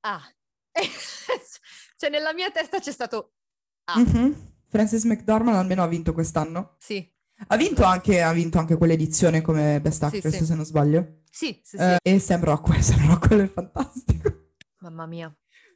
Ah, 0.05 0.21
cioè 1.97 2.09
nella 2.09 2.33
mia 2.33 2.49
testa 2.51 2.79
c'è 2.79 2.91
stato 2.91 3.33
Ah. 3.89 3.99
Mhm. 3.99 4.35
Frances 4.69 5.03
McDormand 5.05 5.57
almeno 5.57 5.81
ha 5.83 5.87
vinto 5.87 6.13
quest'anno. 6.13 6.75
sì, 6.77 7.05
Ha 7.47 7.55
vinto 7.55 7.83
anche, 7.83 8.21
ha 8.21 8.31
vinto 8.33 8.57
anche 8.59 8.75
quell'edizione 8.77 9.41
come 9.41 9.79
Best 9.81 10.05
Sì, 10.09 10.15
Actress, 10.17 10.37
sì. 10.37 10.45
se 10.45 10.55
non 10.55 10.65
sbaglio. 10.65 11.21
sì, 11.29 11.59
sì, 11.63 11.77
sì. 11.77 11.83
Eh, 11.83 11.97
e 12.01 12.19
Sam 12.19 12.43
Rockwell, 12.43 12.79
Sam 12.81 13.07
Rockwell 13.07 13.43
è 13.43 13.47
fantastico. 13.51 14.49
Mamma 14.79 15.05
mia. 15.05 15.33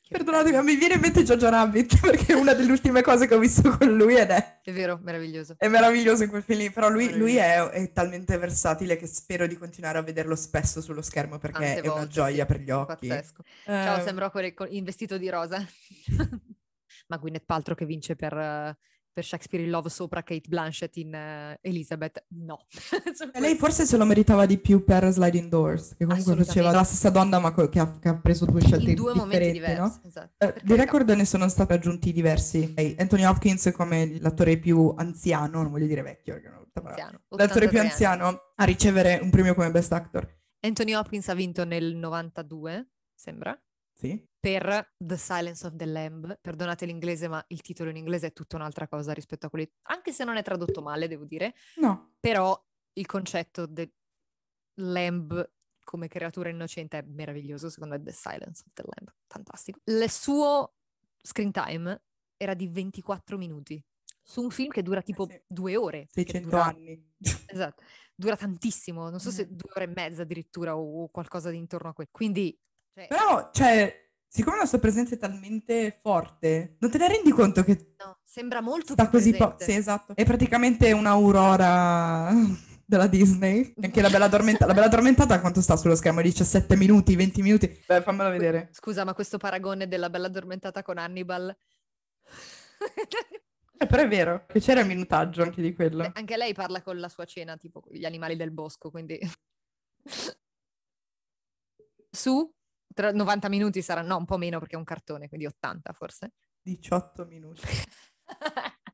Perdonatemi, 0.10 0.52
bello. 0.52 0.64
mi 0.64 0.76
viene 0.76 0.96
in 0.96 1.00
mente 1.00 1.24
Jojo 1.24 1.48
Rabbit 1.50 1.98
perché 2.06 2.34
è 2.34 2.36
una 2.36 2.54
delle 2.54 2.70
ultime 2.70 3.02
cose 3.02 3.28
che 3.28 3.34
ho 3.36 3.40
visto 3.40 3.78
con 3.78 3.96
lui 3.96 4.16
ed 4.18 4.30
è, 4.30 4.60
È 4.62 4.74
vero, 4.74 5.00
meraviglioso. 5.02 5.56
è 5.58 5.70
meraviglioso 5.70 6.24
in 6.24 6.30
quel 6.30 6.44
film. 6.44 6.70
Però 6.74 6.90
lui, 6.90 7.16
lui 7.18 7.38
è, 7.38 7.62
è 7.70 7.92
talmente 7.94 8.38
versatile 8.38 8.98
che 8.98 9.08
spero 9.08 9.48
di 9.48 9.56
continuare 9.56 10.00
a 10.00 10.02
vederlo 10.02 10.36
spesso 10.36 10.82
sullo 10.82 11.02
schermo 11.02 11.38
perché 11.38 11.60
Tante 11.64 11.76
è 11.82 11.86
una 11.88 11.94
volte, 11.94 12.10
gioia 12.10 12.46
sì. 12.46 12.46
per 12.46 12.60
gli 12.60 12.72
occhi. 12.72 13.08
Pazzesco. 13.08 13.44
Ciao, 13.64 13.98
Eh, 14.00 14.02
Sam 14.02 14.20
Rockwell 14.20 14.54
in 14.72 14.84
vestito 14.84 15.18
di 15.18 15.30
rosa. 15.30 15.66
Ma 17.12 17.18
Gwyneth 17.18 17.44
Paltrow 17.46 17.76
che 17.76 17.86
vince 17.86 18.16
per, 18.16 18.78
per 19.12 19.26
Shakespeare 19.26 19.66
in 19.66 19.70
Love 19.70 19.90
sopra 19.90 20.24
Kate 20.24 20.48
Blanchett 20.48 20.96
in 20.96 21.14
eh, 21.14 21.58
Elizabeth. 21.62 22.24
No. 22.30 22.66
E 23.34 23.40
lei 23.42 23.56
forse 23.56 23.86
se 23.86 23.98
lo 23.98 24.06
meritava 24.06 24.46
di 24.46 24.58
più 24.58 24.86
per 24.86 25.12
Sliding 25.12 25.50
Doors, 25.50 25.96
che 25.98 26.06
comunque 26.06 26.36
faceva 26.38 26.72
la 26.72 26.84
stessa 26.84 27.10
donna 27.10 27.40
ma 27.40 27.52
co- 27.52 27.68
che 27.68 27.80
ha, 27.80 28.00
che 28.00 28.08
ha 28.08 28.18
preso 28.18 28.46
due 28.46 28.62
scelte 28.62 28.90
in 28.92 28.96
due 28.96 29.14
momenti 29.14 29.52
differenti, 29.52 29.60
no? 29.60 29.66
diversi. 29.76 30.00
Esatto. 30.08 30.46
Eh, 30.46 30.62
di 30.64 30.76
record 30.76 31.10
ne 31.10 31.26
sono 31.26 31.50
stati 31.50 31.74
aggiunti 31.74 32.14
diversi. 32.14 32.74
Anthony 32.98 33.26
Hopkins 33.26 33.72
come 33.74 34.18
l'attore 34.20 34.58
più 34.58 34.94
anziano, 34.96 35.62
non 35.62 35.72
voglio 35.72 35.88
dire 35.88 36.02
vecchio. 36.02 36.36
Anziano, 36.74 37.24
L'attore 37.30 37.68
più 37.68 37.78
83 37.78 37.80
anni. 37.80 37.90
anziano 37.90 38.42
a 38.56 38.64
ricevere 38.64 39.20
un 39.22 39.30
premio 39.30 39.54
come 39.54 39.70
Best 39.72 39.92
Actor. 39.92 40.40
Anthony 40.62 40.94
Hopkins 40.94 41.28
ha 41.28 41.34
vinto 41.34 41.66
nel 41.66 41.96
92, 41.96 42.92
sembra, 43.14 43.60
Sì. 43.94 44.30
Per 44.42 44.94
The 44.98 45.18
Silence 45.18 45.66
of 45.68 45.76
the 45.76 45.86
Lamb. 45.86 46.38
Perdonate 46.42 46.86
l'inglese, 46.88 47.28
ma 47.30 47.42
il 47.50 47.62
titolo 47.62 47.92
in 47.92 47.96
inglese 47.98 48.28
è 48.28 48.34
tutta 48.34 48.56
un'altra 48.58 48.88
cosa 48.88 49.14
rispetto 49.14 49.46
a 49.46 49.50
quelli... 49.50 49.72
Anche 49.84 50.12
se 50.12 50.24
non 50.24 50.36
è 50.36 50.42
tradotto 50.44 50.82
male, 50.82 51.08
devo 51.08 51.26
dire. 51.26 51.54
No. 51.76 52.16
Però 52.20 52.60
il 52.94 53.06
concetto 53.06 53.68
del 53.68 53.90
lamb 54.80 55.50
come 55.84 56.08
creatura 56.08 56.50
innocente 56.50 56.98
è 56.98 57.02
meraviglioso, 57.04 57.70
secondo 57.70 57.96
me 57.96 58.04
The 58.04 58.12
Silence 58.14 58.64
of 58.66 58.74
the 58.74 58.84
Lamb, 58.86 59.14
fantastico. 59.28 59.80
Il 59.84 60.10
suo 60.10 60.76
screen 61.22 61.52
time 61.52 62.02
era 62.38 62.54
di 62.54 62.68
24 62.68 63.38
minuti, 63.38 63.84
su 64.24 64.42
un 64.42 64.50
film 64.52 64.70
che 64.70 64.82
dura 64.84 65.02
tipo 65.02 65.28
Eh 65.28 65.34
sì. 65.34 65.42
due 65.48 65.76
ore. 65.76 66.08
che 66.12 66.24
600 66.24 66.50
dura- 66.50 66.64
anni. 66.66 67.12
Esatto, 67.48 67.84
dura 68.16 68.38
tantissimo, 68.38 69.10
non 69.10 69.20
so 69.20 69.30
se 69.32 69.46
Mm. 69.46 69.52
due 69.56 69.70
ore 69.76 69.84
e 69.86 69.94
mezza 69.94 70.22
addirittura 70.22 70.78
o, 70.78 71.04
o 71.04 71.10
qualcosa 71.10 71.50
di 71.50 71.58
intorno 71.58 71.90
a 71.90 71.94
quello. 71.94 72.10
Quindi, 72.14 72.58
cioè, 72.94 73.08
Però, 73.08 73.50
cioè, 73.52 74.01
siccome 74.32 74.56
la 74.56 74.66
sua 74.66 74.80
presenza 74.80 75.14
è 75.14 75.18
talmente 75.18 75.98
forte, 76.00 76.78
non 76.80 76.90
te 76.90 76.98
ne 76.98 77.10
rendi 77.10 77.32
conto 77.32 77.66
che 77.66 77.96
no, 77.98 78.20
sembra 78.24 78.62
molto 78.62 78.94
sta 78.94 79.10
più 79.10 79.20
così 79.20 79.34
po'... 79.34 79.56
Sì, 79.60 79.74
esatto. 79.74 80.16
È 80.16 80.24
praticamente 80.24 80.94
un'aurora 80.94 82.32
della 82.86 83.08
Disney. 83.08 83.74
Anche 83.82 84.02
la 84.02 84.10
bella, 84.10 84.26
addormenta- 84.26 84.66
la 84.66 84.74
bella 84.74 84.86
addormentata 84.86 85.42
quanto 85.42 85.60
sta 85.60 85.76
sullo 85.76 85.96
schermo? 85.96 86.22
17 86.22 86.78
minuti, 86.78 87.18
20 87.18 87.42
minuti? 87.42 87.84
Beh, 87.86 88.02
fammelo 88.02 88.30
vedere. 88.30 88.70
Scusa, 88.72 89.04
ma 89.04 89.14
questo 89.14 89.38
paragone 89.38 89.90
della 89.90 90.10
bella 90.10 90.28
addormentata 90.28 90.82
con 90.82 90.98
Hannibal... 90.98 91.54
Eh, 93.82 93.88
però 93.88 94.04
è 94.04 94.08
vero, 94.08 94.46
che 94.46 94.60
c'era 94.60 94.82
il 94.82 94.86
minutaggio 94.86 95.42
anche 95.42 95.60
di 95.60 95.74
quello. 95.74 96.04
Beh, 96.04 96.12
Anche 96.14 96.38
lei 96.38 96.54
parla 96.54 96.84
con 96.84 97.00
la 97.00 97.10
sua 97.10 97.26
cena, 97.26 97.58
tipo 97.58 97.82
gli 97.90 98.06
animali 98.06 98.36
del 98.36 98.52
bosco, 98.52 98.92
quindi... 98.92 99.20
Su 102.12 102.54
tra 102.94 103.12
90 103.12 103.50
minuti 103.50 103.82
sarà, 103.82 104.02
no, 104.02 104.18
un 104.18 104.26
po' 104.26 104.38
meno 104.38 104.60
perché 104.60 104.76
è 104.76 104.78
un 104.78 104.84
cartone, 104.84 105.28
quindi 105.28 105.46
80 105.46 105.94
forse. 105.94 106.34
18 106.62 107.26
minuti. 107.26 107.62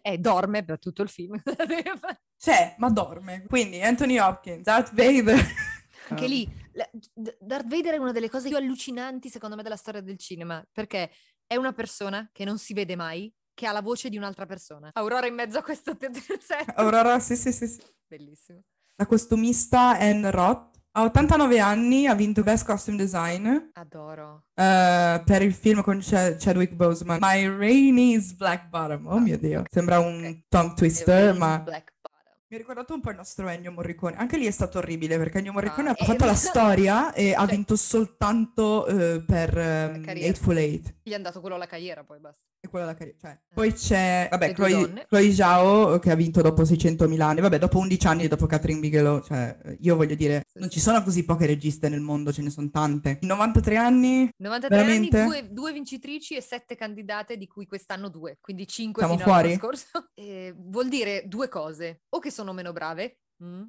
E 0.00 0.16
dorme 0.16 0.64
per 0.64 0.78
tutto 0.78 1.02
il 1.02 1.08
film. 1.08 1.40
C'è, 2.38 2.74
ma 2.78 2.88
dorme. 2.88 3.44
Quindi 3.46 3.82
Anthony 3.82 4.18
Hopkins, 4.18 4.62
Darth 4.62 4.94
Vader. 4.94 5.38
Anche 6.08 6.26
lì, 6.26 6.48
la- 6.72 6.88
Darth 7.12 7.66
Vader 7.66 7.94
è 7.94 7.98
una 7.98 8.12
delle 8.12 8.30
cose 8.30 8.48
più 8.48 8.56
allucinanti 8.56 9.28
secondo 9.28 9.56
me 9.56 9.62
della 9.62 9.76
storia 9.76 10.00
del 10.00 10.18
cinema, 10.18 10.64
perché 10.72 11.10
è 11.46 11.56
una 11.56 11.72
persona 11.72 12.28
che 12.32 12.44
non 12.44 12.58
si 12.58 12.74
vede 12.74 12.96
mai, 12.96 13.32
che 13.54 13.66
ha 13.66 13.72
la 13.72 13.82
voce 13.82 14.08
di 14.08 14.16
un'altra 14.16 14.46
persona. 14.46 14.90
Aurora 14.94 15.26
in 15.26 15.34
mezzo 15.34 15.58
a 15.58 15.62
questo 15.62 15.96
terzetto. 15.96 16.72
Aurora, 16.76 17.18
sì, 17.20 17.36
sì, 17.36 17.52
sì, 17.52 17.66
sì. 17.66 17.82
Bellissimo. 18.06 18.62
La 18.96 19.06
costumista 19.06 19.98
Anne 19.98 20.30
Roth 20.30 20.71
ha 20.94 21.02
89 21.04 21.58
anni, 21.58 22.06
ha 22.06 22.14
vinto 22.14 22.42
Best 22.42 22.66
Costume 22.66 22.96
Design 22.98 23.48
Adoro. 23.74 24.44
eh, 24.54 25.22
per 25.24 25.42
il 25.42 25.54
film 25.54 25.82
con 25.82 25.98
Ch- 26.00 26.36
Chadwick 26.38 26.74
Boseman. 26.74 27.18
My 27.20 27.46
Rainey's 27.46 28.32
Black 28.34 28.68
Bottom. 28.68 29.06
Oh 29.06 29.18
mio 29.18 29.38
Dio, 29.38 29.62
sembra 29.70 29.98
un 30.00 30.22
Ok. 30.24 30.42
tongue 30.48 30.74
twister, 30.74 31.24
Rain 31.28 31.36
ma 31.38 31.58
Black 31.60 31.92
Bottom. 32.00 32.20
mi 32.48 32.56
ha 32.56 32.58
ricordato 32.58 32.92
un 32.94 33.00
po' 33.00 33.10
il 33.10 33.16
nostro 33.16 33.48
Ennio 33.48 33.72
Morricone. 33.72 34.16
Anche 34.16 34.36
lì 34.36 34.44
è 34.46 34.50
stato 34.50 34.78
orribile 34.78 35.16
perché 35.16 35.38
Ennio 35.38 35.52
Morricone 35.52 35.88
Ah, 35.88 35.92
ha 35.92 35.96
eh, 35.98 36.04
fatto 36.04 36.24
la 36.26 36.34
storia 36.36 37.12
e 37.14 37.32
ha 37.32 37.38
Cioè- 37.38 37.46
vinto 37.54 37.74
soltanto 37.76 38.86
eh, 38.86 39.22
per 39.26 39.50
carriera. 39.50 40.12
Eightful 40.12 40.56
Eight. 40.58 40.94
Gli 41.02 41.12
è 41.12 41.14
andato 41.14 41.40
quello 41.40 41.54
alla 41.56 41.66
carriera, 41.66 42.04
poi 42.04 42.20
basta. 42.20 42.46
E 42.64 42.68
quella 42.68 42.86
la 42.86 42.94
carriera. 42.94 43.18
Cioè, 43.20 43.40
poi 43.52 43.72
c'è, 43.72 44.28
vabbè, 44.30 44.52
Chloe. 44.52 45.04
Chloe 45.08 45.32
Zhao 45.32 45.98
che 45.98 46.12
ha 46.12 46.14
vinto 46.14 46.42
dopo 46.42 46.62
600.000 46.62 47.20
anni. 47.20 47.40
Vabbè, 47.40 47.58
dopo 47.58 47.78
11 47.78 48.06
anni 48.06 48.28
dopo 48.28 48.46
Catherine 48.46 48.78
Bigelow. 48.78 49.20
Cioè, 49.20 49.58
io 49.80 49.96
voglio 49.96 50.14
dire, 50.14 50.44
non 50.54 50.70
ci 50.70 50.78
sono 50.78 51.02
così 51.02 51.24
poche 51.24 51.46
registe 51.46 51.88
nel 51.88 52.00
mondo, 52.00 52.32
ce 52.32 52.40
ne 52.42 52.50
sono 52.50 52.70
tante. 52.70 53.18
In 53.22 53.26
93 53.26 53.76
anni 53.76 54.30
93 54.36 54.76
Veramente? 54.76 55.18
anni, 55.18 55.28
due, 55.28 55.48
due 55.52 55.72
vincitrici 55.72 56.36
e 56.36 56.40
sette 56.40 56.76
candidate, 56.76 57.36
di 57.36 57.48
cui 57.48 57.66
quest'anno 57.66 58.08
due, 58.08 58.38
quindi 58.40 58.64
cinque 58.68 59.02
Siamo 59.04 59.18
fuori? 59.18 59.54
scorso. 59.56 59.88
Eh, 60.14 60.54
vuol 60.56 60.88
dire 60.88 61.24
due 61.26 61.48
cose, 61.48 62.02
o 62.10 62.20
che 62.20 62.30
sono 62.30 62.52
meno 62.52 62.72
brave, 62.72 63.18
mm, 63.42 63.62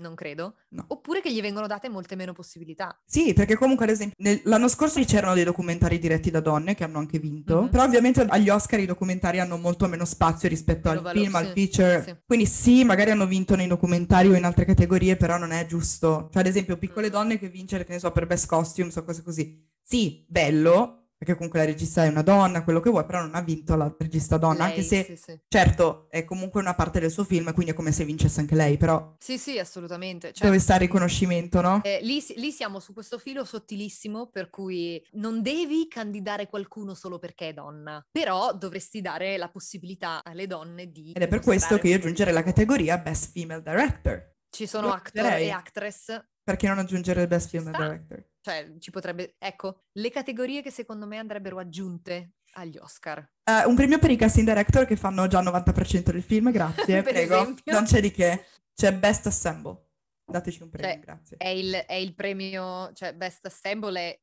non 0.00 0.14
credo, 0.14 0.54
No. 0.70 0.84
oppure 0.88 1.20
che 1.20 1.32
gli 1.32 1.40
vengono 1.40 1.66
date 1.66 1.88
molte 1.88 2.16
meno 2.16 2.32
possibilità. 2.32 3.00
Sì, 3.04 3.32
perché 3.34 3.56
comunque 3.56 3.84
ad 3.84 3.90
esempio 3.92 4.16
nel- 4.18 4.40
l'anno 4.44 4.68
scorso 4.68 5.00
c'erano 5.04 5.34
dei 5.34 5.44
documentari 5.44 5.98
diretti 5.98 6.30
da 6.30 6.40
donne 6.40 6.74
che 6.74 6.84
hanno 6.84 6.98
anche 6.98 7.18
vinto, 7.18 7.62
Mhm. 7.62 7.68
però 7.68 7.84
ovviamente 7.84 8.22
agli 8.28 8.48
Oscar 8.48 8.80
i 8.80 8.86
documentari 8.86 9.38
hanno 9.40 9.56
molto 9.56 9.86
meno 9.86 10.04
spazio 10.04 10.48
rispetto 10.48 10.88
Meno 10.88 11.00
al 11.00 11.04
valore, 11.04 11.24
film, 11.24 11.34
al 11.36 11.46
sì, 11.46 11.52
feature. 11.52 12.02
sì. 12.04 12.16
Quindi 12.26 12.46
sì, 12.46 12.84
magari 12.84 13.10
hanno 13.10 13.26
vinto 13.26 13.54
nei 13.56 13.66
documentari 13.66 14.28
o 14.28 14.34
in 14.34 14.44
altre 14.44 14.64
categorie, 14.64 15.16
però 15.16 15.36
non 15.38 15.52
è 15.52 15.66
giusto. 15.66 16.28
Cioè 16.32 16.42
ad 16.42 16.48
esempio 16.48 16.76
Piccole 16.76 17.08
Mm. 17.08 17.12
donne 17.12 17.38
che 17.38 17.48
vincere, 17.48 17.84
che 17.84 17.92
ne 17.92 17.98
so, 17.98 18.10
per 18.10 18.26
Best 18.26 18.46
Costumes 18.46 18.96
o 18.96 19.04
cose 19.04 19.22
così. 19.22 19.68
Sì, 19.82 20.24
bello, 20.28 20.99
perché 21.20 21.34
comunque 21.34 21.58
la 21.58 21.66
regista 21.66 22.02
è 22.02 22.08
una 22.08 22.22
donna, 22.22 22.64
quello 22.64 22.80
che 22.80 22.88
vuoi, 22.88 23.04
però 23.04 23.20
non 23.20 23.34
ha 23.34 23.42
vinto 23.42 23.76
la 23.76 23.94
regista 23.98 24.38
donna, 24.38 24.64
anche 24.64 24.76
Lei, 24.76 24.84
se 24.86 25.04
Sì, 25.04 25.16
sì. 25.16 25.38
certo 25.48 26.06
è 26.08 26.24
comunque 26.24 26.62
una 26.62 26.74
parte 26.74 26.98
del 26.98 27.10
suo 27.10 27.24
film, 27.24 27.52
quindi 27.52 27.72
è 27.72 27.74
come 27.74 27.92
se 27.92 28.06
vincesse 28.06 28.40
anche 28.40 28.54
lei, 28.54 28.78
però 28.78 29.16
Sì, 29.18 29.36
sì, 29.36 29.58
assolutamente. 29.58 30.32
Cioè, 30.32 30.46
dove 30.46 30.58
sta 30.58 30.76
il 30.76 30.80
riconoscimento, 30.80 31.60
no? 31.60 31.82
eh, 31.84 31.98
lì, 32.00 32.24
lì 32.36 32.50
siamo 32.50 32.80
su 32.80 32.94
questo 32.94 33.18
filo 33.18 33.44
sottilissimo 33.44 34.28
per 34.28 34.48
cui 34.48 35.04
non 35.12 35.42
devi 35.42 35.88
candidare 35.88 36.46
qualcuno 36.46 36.94
solo 36.94 37.18
perché 37.18 37.48
è 37.50 37.52
donna, 37.52 38.02
però 38.10 38.54
dovresti 38.54 39.02
dare 39.02 39.36
la 39.36 39.50
possibilità 39.50 40.22
alle 40.24 40.46
donne 40.46 40.90
di... 40.90 41.12
Ed 41.12 41.20
è 41.20 41.28
per 41.28 41.40
questo 41.40 41.76
che 41.76 41.88
io 41.88 41.96
un 41.96 42.00
aggiungerei 42.00 42.32
la 42.32 42.42
categoria 42.42 42.96
Best 42.96 43.32
Female 43.32 43.60
Director. 43.60 44.36
Ci 44.48 44.66
sono 44.66 44.86
Lo 44.86 44.94
actor 44.94 45.20
aggiungerei. 45.26 45.48
e 45.48 45.50
actress 45.50 46.24
Perché 46.42 46.66
non 46.66 46.78
aggiungere 46.78 47.26
Best 47.26 47.50
Female. 47.50 47.76
Director? 47.76 48.24
Cioè, 48.42 48.72
ci 48.78 48.90
potrebbe... 48.90 49.34
Ecco, 49.38 49.84
le 49.92 50.10
categorie 50.10 50.62
che 50.62 50.70
secondo 50.70 51.06
me 51.06 51.18
andrebbero 51.18 51.58
aggiunte 51.58 52.36
agli 52.52 52.78
Oscar. 52.78 53.18
Eh, 53.44 53.64
un 53.66 53.74
premio 53.76 53.98
per 53.98 54.10
i 54.10 54.16
casting 54.16 54.46
director 54.46 54.86
che 54.86 54.96
fanno 54.96 55.26
già 55.26 55.40
il 55.40 55.46
90% 55.48 56.10
del 56.10 56.22
film, 56.22 56.50
grazie, 56.50 57.02
Per 57.02 57.12
prego. 57.12 57.34
esempio. 57.40 57.72
Non 57.72 57.84
c'è 57.84 58.00
di 58.00 58.10
che. 58.10 58.46
C'è 58.74 58.94
Best 58.94 59.26
Assemble. 59.26 59.88
Dateci 60.24 60.62
un 60.62 60.70
premio, 60.70 60.90
Cioè, 60.92 61.00
grazie. 61.00 61.36
È 61.36 61.48
il, 61.48 61.72
è 61.74 61.94
il 61.94 62.14
premio, 62.14 62.92
cioè 62.94 63.14
Best 63.14 63.44
Assemble 63.46 64.00
è 64.00 64.20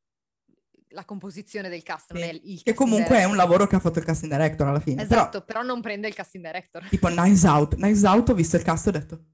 la 0.92 1.04
composizione 1.04 1.68
del 1.70 1.84
cast, 1.84 2.14
non 2.14 2.22
Sì. 2.24 2.28
è 2.30 2.40
il 2.44 2.64
Che 2.64 2.74
comunque 2.74 3.18
è 3.18 3.26
un 3.26 3.32
director. 3.32 3.36
lavoro 3.38 3.68
che 3.68 3.76
ha 3.76 3.80
fatto 3.80 4.00
il 4.00 4.06
casting 4.06 4.32
director 4.32 4.68
alla 4.68 4.80
fine. 4.80 5.06
Però, 5.06 5.20
Esatto, 5.22 5.42
però 5.44 5.62
non 5.64 5.82
prende 5.82 6.08
il 6.08 6.14
casting 6.16 6.44
director. 6.44 6.88
tipo 6.88 7.08
Knives 7.10 7.44
Out. 7.44 7.76
Knives 7.76 8.04
Out, 8.04 8.30
ho 8.30 8.34
visto 8.34 8.56
il 8.56 8.64
cast 8.64 8.86
e 8.86 8.90
ho 8.90 8.92
detto... 8.94 9.26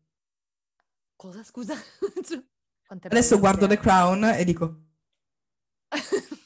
Cosa, 1.15 1.43
scusa? 1.43 1.73
Cioè, 2.25 2.43
Adesso 3.01 3.39
guardo 3.39 3.67
The. 3.67 3.77
Crown 3.77 4.23
e 4.23 4.43
dico... 4.43 4.81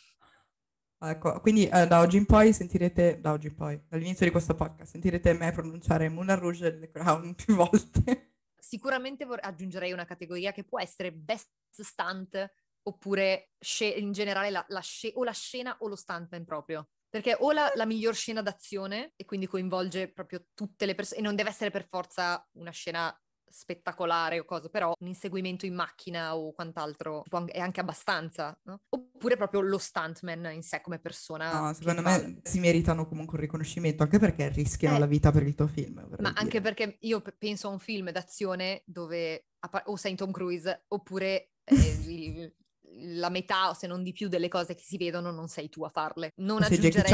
Ecco, 0.99 1.39
quindi 1.41 1.67
eh, 1.67 1.85
da 1.85 1.99
oggi 1.99 2.17
in 2.17 2.25
poi 2.25 2.53
sentirete, 2.53 3.21
da 3.21 3.31
oggi 3.31 3.47
in 3.47 3.55
poi, 3.55 3.79
dall'inizio 3.87 4.25
di 4.25 4.31
questo 4.31 4.55
podcast, 4.55 4.93
sentirete 4.93 5.31
me 5.33 5.51
pronunciare 5.51 6.09
Moulin 6.09 6.39
Rouge 6.39 6.65
e 6.65 6.79
The 6.79 6.89
Crown 6.89 7.35
più 7.37 7.53
volte. 7.53 8.37
Sicuramente 8.57 9.23
vor- 9.23 9.39
aggiungerei 9.43 9.91
una 9.91 10.05
categoria 10.05 10.51
che 10.51 10.63
può 10.63 10.79
essere 10.79 11.11
best 11.11 11.51
stunt 11.71 12.51
oppure 12.81 13.51
sce- 13.59 13.85
in 13.85 14.11
generale 14.11 14.49
la, 14.49 14.65
la 14.69 14.79
sce- 14.79 15.11
o 15.13 15.23
la 15.23 15.33
scena 15.33 15.75
o 15.79 15.87
lo 15.87 15.95
stuntman 15.95 16.45
proprio. 16.45 16.89
Perché 17.09 17.37
o 17.39 17.51
la, 17.51 17.71
la 17.75 17.85
miglior 17.85 18.15
scena 18.15 18.41
d'azione 18.41 19.13
e 19.15 19.23
quindi 19.25 19.45
coinvolge 19.45 20.11
proprio 20.11 20.47
tutte 20.55 20.85
le 20.87 20.95
persone, 20.95 21.19
e 21.21 21.23
non 21.23 21.35
deve 21.35 21.49
essere 21.49 21.69
per 21.69 21.87
forza 21.87 22.45
una 22.53 22.71
scena 22.71 23.15
spettacolare 23.49 24.39
o 24.39 24.45
cosa, 24.45 24.69
però 24.69 24.93
un 24.99 25.07
inseguimento 25.07 25.65
in 25.65 25.73
macchina 25.73 26.35
o 26.35 26.53
quant'altro 26.53 27.23
è 27.47 27.59
anche 27.59 27.79
abbastanza, 27.79 28.57
no? 28.63 28.81
Oppure 28.89 29.37
proprio 29.37 29.61
lo 29.61 29.77
stuntman 29.77 30.51
in 30.53 30.63
sé 30.63 30.81
come 30.81 30.99
persona. 30.99 31.51
No, 31.67 31.73
secondo 31.73 32.01
fa- 32.01 32.21
me 32.21 32.39
si 32.43 32.59
meritano 32.59 33.07
comunque 33.07 33.35
un 33.35 33.41
riconoscimento, 33.41 34.03
anche 34.03 34.19
perché 34.19 34.49
rischiano 34.49 34.95
Eh. 34.95 34.99
la 34.99 35.05
vita 35.05 35.31
per 35.31 35.43
il 35.43 35.55
tuo 35.55 35.67
film. 35.67 36.07
Ma 36.19 36.29
anche 36.35 36.59
dire. 36.59 36.61
perché 36.61 36.97
io 37.01 37.21
pe- 37.21 37.35
penso 37.37 37.67
a 37.67 37.71
un 37.71 37.79
film 37.79 38.11
d'azione 38.11 38.83
dove 38.85 39.47
o 39.85 39.95
sei 39.95 40.15
Tom 40.15 40.31
Cruise 40.31 40.85
oppure 40.89 41.51
eh, 41.63 42.53
la 42.99 43.29
metà 43.29 43.69
o 43.69 43.73
se 43.73 43.85
non 43.87 44.01
di 44.03 44.11
più 44.11 44.27
delle 44.27 44.47
cose 44.47 44.75
che 44.75 44.83
si 44.83 44.97
vedono 44.97 45.31
non 45.31 45.47
sei 45.47 45.69
tu 45.69 45.83
a 45.83 45.89
farle. 45.89 46.31
Non 46.37 46.63
sei 46.63 46.77
aggiungerei 46.77 47.11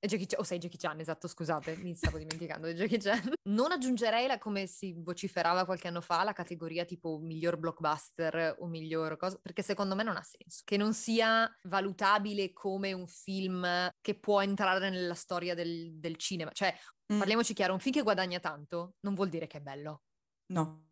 Jackie 0.00 0.26
Chan- 0.26 0.40
o 0.40 0.42
sei 0.44 0.58
Jackie 0.58 0.78
Chan, 0.78 1.00
esatto, 1.00 1.26
scusate, 1.28 1.76
mi 1.76 1.94
stavo 1.94 2.18
dimenticando 2.18 2.66
di 2.66 2.74
Jackie 2.74 2.98
Chan. 2.98 3.32
Non 3.46 3.70
aggiungerei, 3.72 4.26
la, 4.26 4.38
come 4.38 4.66
si 4.66 4.92
vociferava 4.96 5.64
qualche 5.64 5.88
anno 5.88 6.00
fa, 6.00 6.24
la 6.24 6.32
categoria 6.32 6.84
tipo 6.84 7.18
miglior 7.18 7.56
blockbuster 7.56 8.56
o 8.58 8.66
miglior 8.66 9.16
cosa, 9.16 9.38
perché 9.40 9.62
secondo 9.62 9.94
me 9.94 10.02
non 10.02 10.16
ha 10.16 10.22
senso. 10.22 10.62
Che 10.64 10.76
non 10.76 10.92
sia 10.92 11.48
valutabile 11.62 12.52
come 12.52 12.92
un 12.92 13.06
film 13.06 13.88
che 14.00 14.18
può 14.18 14.42
entrare 14.42 14.90
nella 14.90 15.14
storia 15.14 15.54
del, 15.54 15.94
del 15.94 16.16
cinema. 16.16 16.50
Cioè, 16.52 16.74
Mm, 17.12 17.18
Parliamoci 17.18 17.54
chiaro, 17.54 17.72
un 17.72 17.78
film 17.78 17.94
che 17.94 18.02
guadagna 18.02 18.40
tanto 18.40 18.96
non 19.00 19.14
vuol 19.14 19.28
dire 19.28 19.46
che 19.46 19.58
è 19.58 19.60
bello. 19.60 20.02
No, 20.46 20.88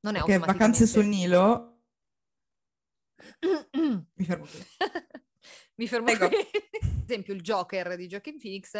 Non 0.00 0.14
è 0.16 0.24
perché 0.24 0.38
Vacanze 0.38 0.86
sul. 0.86 1.04
Nilo... 1.04 1.82
Mi 4.14 4.24
fermo 4.24 4.46
qui. 4.46 4.64
Mi 5.76 5.88
fermo 5.88 6.06
Prego. 6.06 6.28
qui. 6.28 6.36
Ad 6.82 7.02
esempio, 7.04 7.34
il 7.34 7.40
Joker 7.40 7.96
di 7.96 8.06
Joaquin 8.06 8.38
Phoenix 8.38 8.74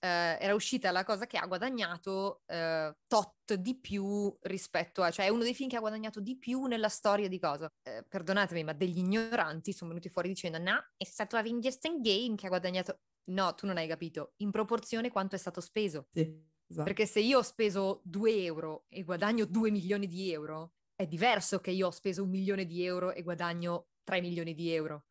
eh, 0.00 0.38
era 0.40 0.54
uscita 0.54 0.90
la 0.90 1.04
cosa 1.04 1.26
che 1.26 1.38
ha 1.38 1.46
guadagnato 1.46 2.42
eh, 2.46 2.94
tot 3.08 3.54
di 3.54 3.78
più 3.78 4.34
rispetto 4.42 5.02
a... 5.02 5.10
cioè 5.10 5.26
è 5.26 5.28
uno 5.28 5.42
dei 5.42 5.54
film 5.54 5.68
che 5.68 5.76
ha 5.76 5.80
guadagnato 5.80 6.20
di 6.20 6.36
più 6.36 6.64
nella 6.64 6.88
storia 6.88 7.28
di 7.28 7.38
cosa. 7.38 7.68
Eh, 7.82 8.04
perdonatemi, 8.08 8.64
ma 8.64 8.72
degli 8.72 8.98
ignoranti 8.98 9.72
sono 9.72 9.90
venuti 9.90 10.08
fuori 10.08 10.28
dicendo 10.28 10.58
no, 10.58 10.78
è 10.96 11.04
stato 11.04 11.36
Avengers 11.36 11.78
Endgame 11.82 12.36
che 12.36 12.46
ha 12.46 12.50
guadagnato... 12.50 13.00
No, 13.28 13.54
tu 13.54 13.66
non 13.66 13.76
hai 13.76 13.86
capito. 13.86 14.32
In 14.38 14.50
proporzione 14.50 15.10
quanto 15.10 15.34
è 15.34 15.38
stato 15.38 15.60
speso. 15.60 16.08
Sì, 16.12 16.20
esatto. 16.66 16.84
Perché 16.84 17.04
se 17.04 17.20
io 17.20 17.38
ho 17.38 17.42
speso 17.42 18.00
2 18.04 18.44
euro 18.44 18.86
e 18.88 19.02
guadagno 19.02 19.44
2 19.44 19.70
milioni 19.70 20.06
di 20.06 20.32
euro, 20.32 20.72
è 20.94 21.06
diverso 21.06 21.60
che 21.60 21.70
io 21.70 21.88
ho 21.88 21.90
speso 21.90 22.22
un 22.22 22.30
milione 22.30 22.64
di 22.64 22.84
euro 22.84 23.12
e 23.12 23.22
guadagno 23.22 23.88
3 24.04 24.20
milioni 24.22 24.54
di 24.54 24.70
euro. 24.70 25.07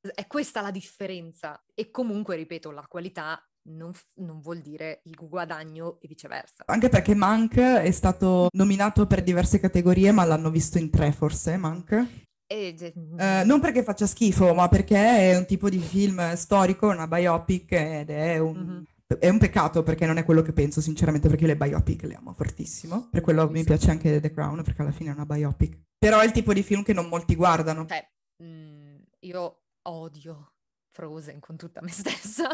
È 0.00 0.26
questa 0.26 0.60
la 0.60 0.70
differenza. 0.70 1.62
E 1.74 1.90
comunque, 1.90 2.36
ripeto, 2.36 2.70
la 2.70 2.86
qualità 2.88 3.42
non, 3.70 3.92
non, 4.20 4.40
vuol 4.40 4.60
dire 4.60 5.00
il 5.04 5.16
guadagno 5.16 5.98
e 6.00 6.08
viceversa. 6.08 6.64
Anche 6.66 6.88
perché 6.88 7.14
Mank 7.14 7.58
è 7.58 7.90
stato 7.90 8.48
nominato 8.52 9.06
per 9.06 9.22
diverse 9.22 9.60
categorie, 9.60 10.12
ma 10.12 10.24
l'hanno 10.24 10.50
visto 10.50 10.78
in 10.78 10.90
tre 10.90 11.12
forse, 11.12 11.56
Mank. 11.56 12.26
E... 12.46 12.74
Uh, 12.94 13.46
non 13.46 13.60
perché 13.60 13.82
faccia 13.82 14.06
schifo, 14.06 14.54
ma 14.54 14.68
perché 14.68 14.96
è 14.96 15.36
un 15.36 15.44
tipo 15.44 15.68
di 15.68 15.78
film 15.78 16.34
storico, 16.34 16.88
una 16.88 17.06
biopic 17.06 17.72
ed 17.72 18.10
è 18.10 18.38
un... 18.38 18.56
Mm-hmm. 18.56 18.82
È 19.18 19.30
un 19.30 19.38
peccato 19.38 19.82
perché 19.82 20.04
non 20.04 20.18
è 20.18 20.24
quello 20.24 20.42
che 20.42 20.52
penso, 20.52 20.82
sinceramente, 20.82 21.28
perché 21.28 21.46
le 21.46 21.56
biopic 21.56 22.02
le 22.02 22.16
amo 22.16 22.34
fortissimo. 22.34 23.08
Per 23.10 23.22
quello 23.22 23.48
mi 23.48 23.64
piace 23.64 23.90
anche 23.90 24.20
The 24.20 24.30
Crown, 24.30 24.62
perché 24.62 24.82
alla 24.82 24.90
fine 24.90 25.08
è 25.08 25.14
una 25.14 25.24
biopic. 25.24 25.78
Però 25.98 26.20
è 26.20 26.26
il 26.26 26.32
tipo 26.32 26.52
di 26.52 26.62
film 26.62 26.82
che 26.82 26.92
non 26.92 27.08
molti 27.08 27.34
guardano. 27.34 27.86
Cioè, 27.86 28.06
mh, 28.42 28.46
mm, 28.46 28.96
io 29.20 29.62
odio 29.88 30.54
Frozen 30.90 31.40
con 31.40 31.56
tutta 31.56 31.80
me 31.80 31.90
stessa. 31.92 32.48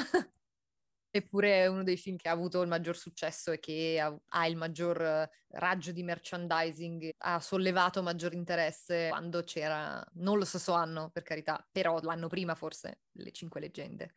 Eppure 1.10 1.62
è 1.62 1.66
uno 1.68 1.84
dei 1.84 1.96
film 1.96 2.16
che 2.16 2.28
ha 2.28 2.32
avuto 2.32 2.60
il 2.60 2.68
maggior 2.68 2.96
successo 2.96 3.52
e 3.52 3.60
che 3.60 4.00
ha, 4.00 4.12
ha, 4.30 4.46
il 4.48 4.56
maggior 4.56 5.30
raggio 5.50 5.92
di 5.92 6.02
merchandising, 6.02 7.10
ha 7.18 7.38
sollevato 7.38 8.02
maggior 8.02 8.34
interesse 8.34 9.06
quando 9.10 9.44
c'era, 9.44 10.04
non 10.14 10.38
lo 10.38 10.44
stesso 10.44 10.72
anno 10.72 11.10
per 11.10 11.22
carità, 11.22 11.64
però 11.70 12.00
l'anno 12.00 12.26
prima 12.26 12.56
forse, 12.56 13.02
Le 13.12 13.30
Cinque 13.30 13.60
Leggende, 13.60 14.16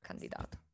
candidato. 0.00 0.68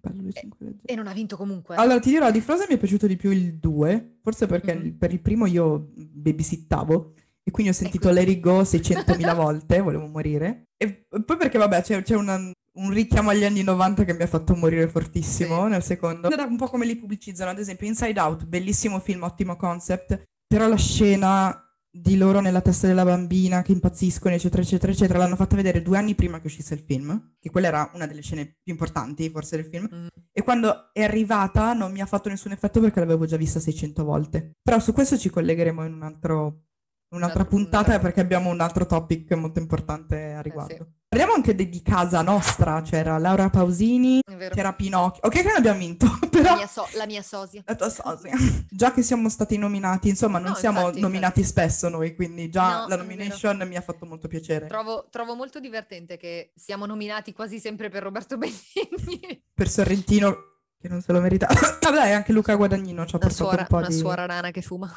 Bello 0.00 0.22
le 0.22 0.32
5 0.32 0.56
leggende. 0.64 0.90
E 0.90 0.94
non 0.94 1.06
ha 1.06 1.12
vinto 1.12 1.36
comunque. 1.36 1.76
Allora 1.76 1.98
ti 1.98 2.10
dirò, 2.10 2.30
di 2.30 2.40
Frozen 2.40 2.66
mi 2.68 2.76
è 2.76 2.78
piaciuto 2.78 3.06
di 3.06 3.16
più 3.16 3.30
il 3.30 3.58
2, 3.58 4.18
forse 4.22 4.46
perché 4.46 4.74
mm-hmm. 4.74 4.96
per 4.96 5.12
il 5.12 5.20
primo 5.20 5.44
io 5.44 5.90
babysittavo 5.94 7.14
e 7.48 7.50
quindi 7.50 7.72
ho 7.72 7.74
sentito 7.74 8.10
ecco. 8.10 8.18
Let 8.18 8.28
It 8.28 8.40
Go 8.40 8.60
600.000 8.60 9.34
volte, 9.34 9.80
volevo 9.80 10.06
morire. 10.06 10.64
E 10.76 11.06
poi 11.08 11.36
perché 11.38 11.56
vabbè 11.56 11.80
c'è, 11.80 12.02
c'è 12.02 12.14
una, 12.14 12.34
un 12.34 12.90
richiamo 12.90 13.30
agli 13.30 13.44
anni 13.44 13.62
90 13.62 14.04
che 14.04 14.12
mi 14.12 14.22
ha 14.22 14.26
fatto 14.26 14.54
morire 14.54 14.86
fortissimo 14.86 15.64
sì. 15.64 15.70
nel 15.70 15.82
secondo. 15.82 16.30
Era 16.30 16.44
un 16.44 16.58
po' 16.58 16.66
come 16.66 16.84
li 16.84 16.96
pubblicizzano, 16.96 17.50
ad 17.50 17.58
esempio 17.58 17.86
Inside 17.86 18.20
Out, 18.20 18.44
bellissimo 18.44 19.00
film, 19.00 19.22
ottimo 19.22 19.56
concept, 19.56 20.24
però 20.46 20.68
la 20.68 20.76
scena 20.76 21.62
di 21.90 22.18
loro 22.18 22.40
nella 22.40 22.60
testa 22.60 22.86
della 22.86 23.02
bambina 23.02 23.62
che 23.62 23.72
impazziscono, 23.72 24.34
eccetera, 24.34 24.60
eccetera, 24.60 24.92
eccetera, 24.92 25.18
l'hanno 25.18 25.36
fatta 25.36 25.56
vedere 25.56 25.80
due 25.80 25.96
anni 25.96 26.14
prima 26.14 26.40
che 26.40 26.48
uscisse 26.48 26.74
il 26.74 26.80
film, 26.80 27.36
che 27.40 27.48
quella 27.48 27.68
era 27.68 27.90
una 27.94 28.06
delle 28.06 28.20
scene 28.20 28.44
più 28.62 28.72
importanti 28.72 29.30
forse 29.30 29.56
del 29.56 29.64
film, 29.64 29.88
mm. 29.92 30.06
e 30.32 30.42
quando 30.42 30.92
è 30.92 31.02
arrivata 31.02 31.72
non 31.72 31.92
mi 31.92 32.02
ha 32.02 32.06
fatto 32.06 32.28
nessun 32.28 32.52
effetto 32.52 32.78
perché 32.80 33.00
l'avevo 33.00 33.24
già 33.24 33.38
vista 33.38 33.58
600 33.58 34.04
volte. 34.04 34.52
Però 34.62 34.78
su 34.78 34.92
questo 34.92 35.16
ci 35.16 35.30
collegheremo 35.30 35.82
in 35.86 35.94
un 35.94 36.02
altro 36.02 36.67
un'altra 37.10 37.44
puntata 37.44 37.98
perché 37.98 38.20
abbiamo 38.20 38.50
un 38.50 38.60
altro 38.60 38.86
topic 38.86 39.32
molto 39.32 39.60
importante 39.60 40.32
a 40.32 40.40
riguardo. 40.40 40.74
Eh 40.74 40.76
sì. 40.76 40.96
Parliamo 41.08 41.32
anche 41.32 41.54
di, 41.54 41.70
di, 41.70 41.80
casa 41.80 42.20
nostra, 42.20 42.82
c'era 42.82 43.16
Laura 43.16 43.48
Pausini, 43.48 44.20
c'era 44.50 44.74
Pinocchio. 44.74 45.22
Ok 45.24 45.36
che 45.36 45.42
non 45.42 45.56
abbiamo 45.56 45.78
vinto, 45.78 46.06
però... 46.30 46.50
La 46.50 46.56
mia, 46.56 46.66
so- 46.66 46.88
la 46.96 47.06
mia 47.06 47.22
sosia. 47.22 47.62
La 47.64 47.74
tua 47.74 47.88
sosia. 47.88 48.32
già 48.68 48.92
che 48.92 49.00
siamo 49.00 49.30
stati 49.30 49.56
nominati, 49.56 50.10
insomma 50.10 50.38
non 50.38 50.50
no, 50.50 50.56
siamo 50.56 50.80
infatti, 50.80 51.00
nominati 51.00 51.40
infatti. 51.40 51.60
spesso 51.60 51.88
noi, 51.88 52.14
quindi 52.14 52.50
già 52.50 52.80
no, 52.80 52.88
la 52.88 52.96
nomination 52.96 53.64
mi 53.66 53.76
ha 53.76 53.80
fatto 53.80 54.04
molto 54.04 54.28
piacere. 54.28 54.66
Trovo, 54.66 55.06
trovo, 55.10 55.34
molto 55.34 55.60
divertente 55.60 56.18
che 56.18 56.52
siamo 56.54 56.84
nominati 56.84 57.32
quasi 57.32 57.58
sempre 57.58 57.88
per 57.88 58.02
Roberto 58.02 58.36
Benigni. 58.38 59.42
per 59.54 59.70
Sorrentino, 59.70 60.36
che 60.78 60.88
non 60.88 61.00
se 61.00 61.12
lo 61.12 61.20
merita. 61.22 61.46
Vabbè, 61.80 62.10
anche 62.10 62.32
Luca 62.32 62.54
Guadagnino 62.54 63.06
ci 63.06 63.16
ha 63.16 63.18
portato 63.18 63.44
suora, 63.44 63.62
un 63.62 63.66
po' 63.66 63.76
una 63.76 63.86
di... 63.86 63.94
Una 63.94 64.02
suora 64.02 64.26
rana 64.26 64.50
che 64.50 64.60
fuma. 64.60 64.92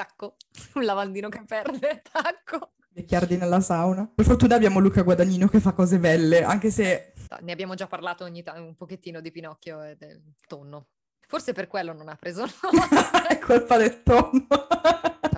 Tacco. 0.00 0.36
Un 0.74 0.84
lavandino 0.84 1.28
che 1.28 1.42
perde. 1.46 2.00
Tacco. 2.10 2.72
Vecchiardi 2.92 3.36
nella 3.36 3.60
sauna. 3.60 4.10
Per 4.12 4.24
fortuna 4.24 4.54
abbiamo 4.54 4.80
Luca 4.80 5.02
Guadagnino 5.02 5.46
che 5.46 5.60
fa 5.60 5.72
cose 5.72 5.98
belle, 5.98 6.42
anche 6.42 6.70
se... 6.70 7.12
Ne 7.42 7.52
abbiamo 7.52 7.74
già 7.74 7.86
parlato 7.86 8.24
ogni 8.24 8.42
tanto 8.42 8.62
un 8.62 8.74
pochettino 8.74 9.20
di 9.20 9.30
Pinocchio 9.30 9.82
e 9.82 9.96
del 9.96 10.20
tonno. 10.46 10.86
Forse 11.28 11.52
per 11.52 11.68
quello 11.68 11.92
non 11.92 12.08
ha 12.08 12.16
preso 12.16 12.44
È 13.28 13.38
colpa 13.38 13.76
del 13.76 14.02
tonno. 14.02 14.46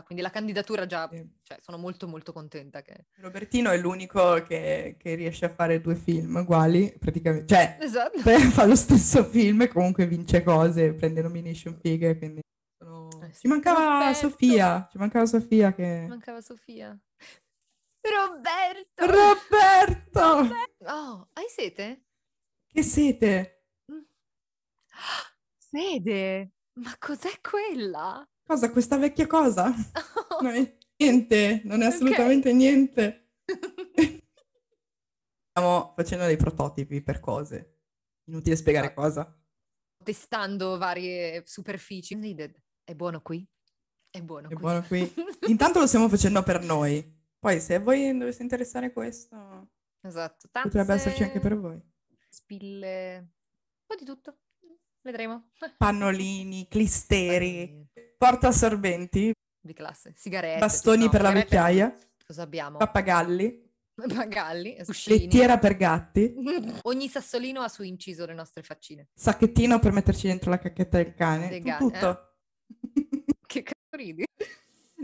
Quindi 0.04 0.22
la 0.22 0.30
candidatura 0.30 0.86
già, 0.86 1.08
cioè, 1.08 1.58
sono 1.60 1.78
molto 1.78 2.06
molto 2.06 2.32
contenta 2.32 2.82
che... 2.82 3.06
Robertino 3.16 3.70
è 3.70 3.78
l'unico 3.78 4.42
che, 4.46 4.96
che 4.98 5.14
riesce 5.14 5.46
a 5.46 5.48
fare 5.48 5.80
due 5.80 5.96
film 5.96 6.36
uguali, 6.36 6.94
praticamente. 6.98 7.54
Cioè, 7.54 7.78
esatto. 7.80 8.20
fa 8.20 8.66
lo 8.66 8.76
stesso 8.76 9.24
film 9.24 9.62
e 9.62 9.68
comunque 9.68 10.06
vince 10.06 10.42
cose, 10.42 10.92
prende 10.92 11.20
nomination 11.20 11.78
fighe, 11.80 12.16
quindi... 12.16 12.40
Ci 13.38 13.48
mancava 13.48 13.98
Roberto. 13.98 14.28
Sofia, 14.28 14.88
ci 14.90 14.98
mancava 14.98 15.26
Sofia 15.26 15.72
che... 15.72 16.06
Mancava 16.08 16.40
Sofia. 16.40 16.98
Roberto! 18.00 19.06
Roberto! 19.06 20.54
Oh, 20.86 21.28
hai 21.32 21.46
sete? 21.48 22.06
Che 22.66 22.82
sete? 22.82 23.66
Mm. 23.90 24.00
Fede, 25.58 26.52
ma 26.74 26.96
cos'è 26.98 27.40
quella? 27.40 28.26
Cosa, 28.44 28.70
questa 28.70 28.96
vecchia 28.96 29.26
cosa? 29.26 29.66
Oh. 29.68 30.42
Non 30.42 30.54
è 30.54 30.76
niente, 30.96 31.62
non 31.64 31.82
è 31.82 31.86
assolutamente 31.86 32.48
okay. 32.48 32.58
niente. 32.58 33.30
Stiamo 35.50 35.92
facendo 35.94 36.24
dei 36.24 36.36
prototipi 36.36 37.02
per 37.02 37.20
cose. 37.20 37.80
Inutile 38.24 38.56
spiegare 38.56 38.92
cosa. 38.94 39.38
Testando 40.02 40.78
varie 40.78 41.42
superfici. 41.46 42.14
Needed. 42.16 42.61
È 42.84 42.94
buono 42.94 43.20
qui? 43.22 43.46
È 44.10 44.20
buono 44.20 44.48
È 44.48 44.52
qui. 44.52 44.60
buono 44.60 44.82
qui. 44.82 45.14
Intanto 45.48 45.78
lo 45.78 45.86
stiamo 45.86 46.08
facendo 46.08 46.42
per 46.42 46.62
noi. 46.62 47.20
Poi 47.38 47.60
se 47.60 47.74
a 47.74 47.80
voi 47.80 48.16
dovesse 48.16 48.42
interessare 48.42 48.92
questo, 48.92 49.70
esatto. 50.00 50.48
Tazze, 50.50 50.68
potrebbe 50.68 50.94
esserci 50.94 51.22
anche 51.22 51.40
per 51.40 51.58
voi. 51.58 51.80
Spille, 52.28 53.16
un 53.18 53.26
po' 53.86 53.94
di 53.94 54.04
tutto. 54.04 54.36
Vedremo. 55.00 55.50
Pannolini, 55.78 56.68
clisteri, 56.68 57.86
porta 58.18 58.48
assorbenti. 58.48 59.32
Di 59.60 59.72
classe, 59.72 60.12
sigarette. 60.16 60.58
Bastoni 60.58 61.04
no, 61.04 61.10
per 61.10 61.22
la 61.22 61.32
vecchiaia. 61.32 61.96
Cosa 62.26 62.42
abbiamo? 62.42 62.78
Pappagalli. 62.78 63.70
Pappagalli, 63.94 64.76
Lettiera 65.06 65.58
per 65.58 65.76
gatti. 65.76 66.34
Ogni 66.82 67.08
sassolino 67.08 67.60
ha 67.60 67.68
su 67.68 67.82
inciso 67.82 68.26
le 68.26 68.34
nostre 68.34 68.62
faccine. 68.62 69.08
Sacchettino 69.14 69.78
per 69.78 69.92
metterci 69.92 70.26
dentro 70.26 70.50
la 70.50 70.58
cacchetta 70.58 70.96
del 70.96 71.14
cane. 71.14 71.48
Del 71.48 71.62
ga- 71.62 71.76
tutto. 71.76 72.31
Che 73.46 73.62
cazzo 73.62 73.96
ridi? 73.96 74.24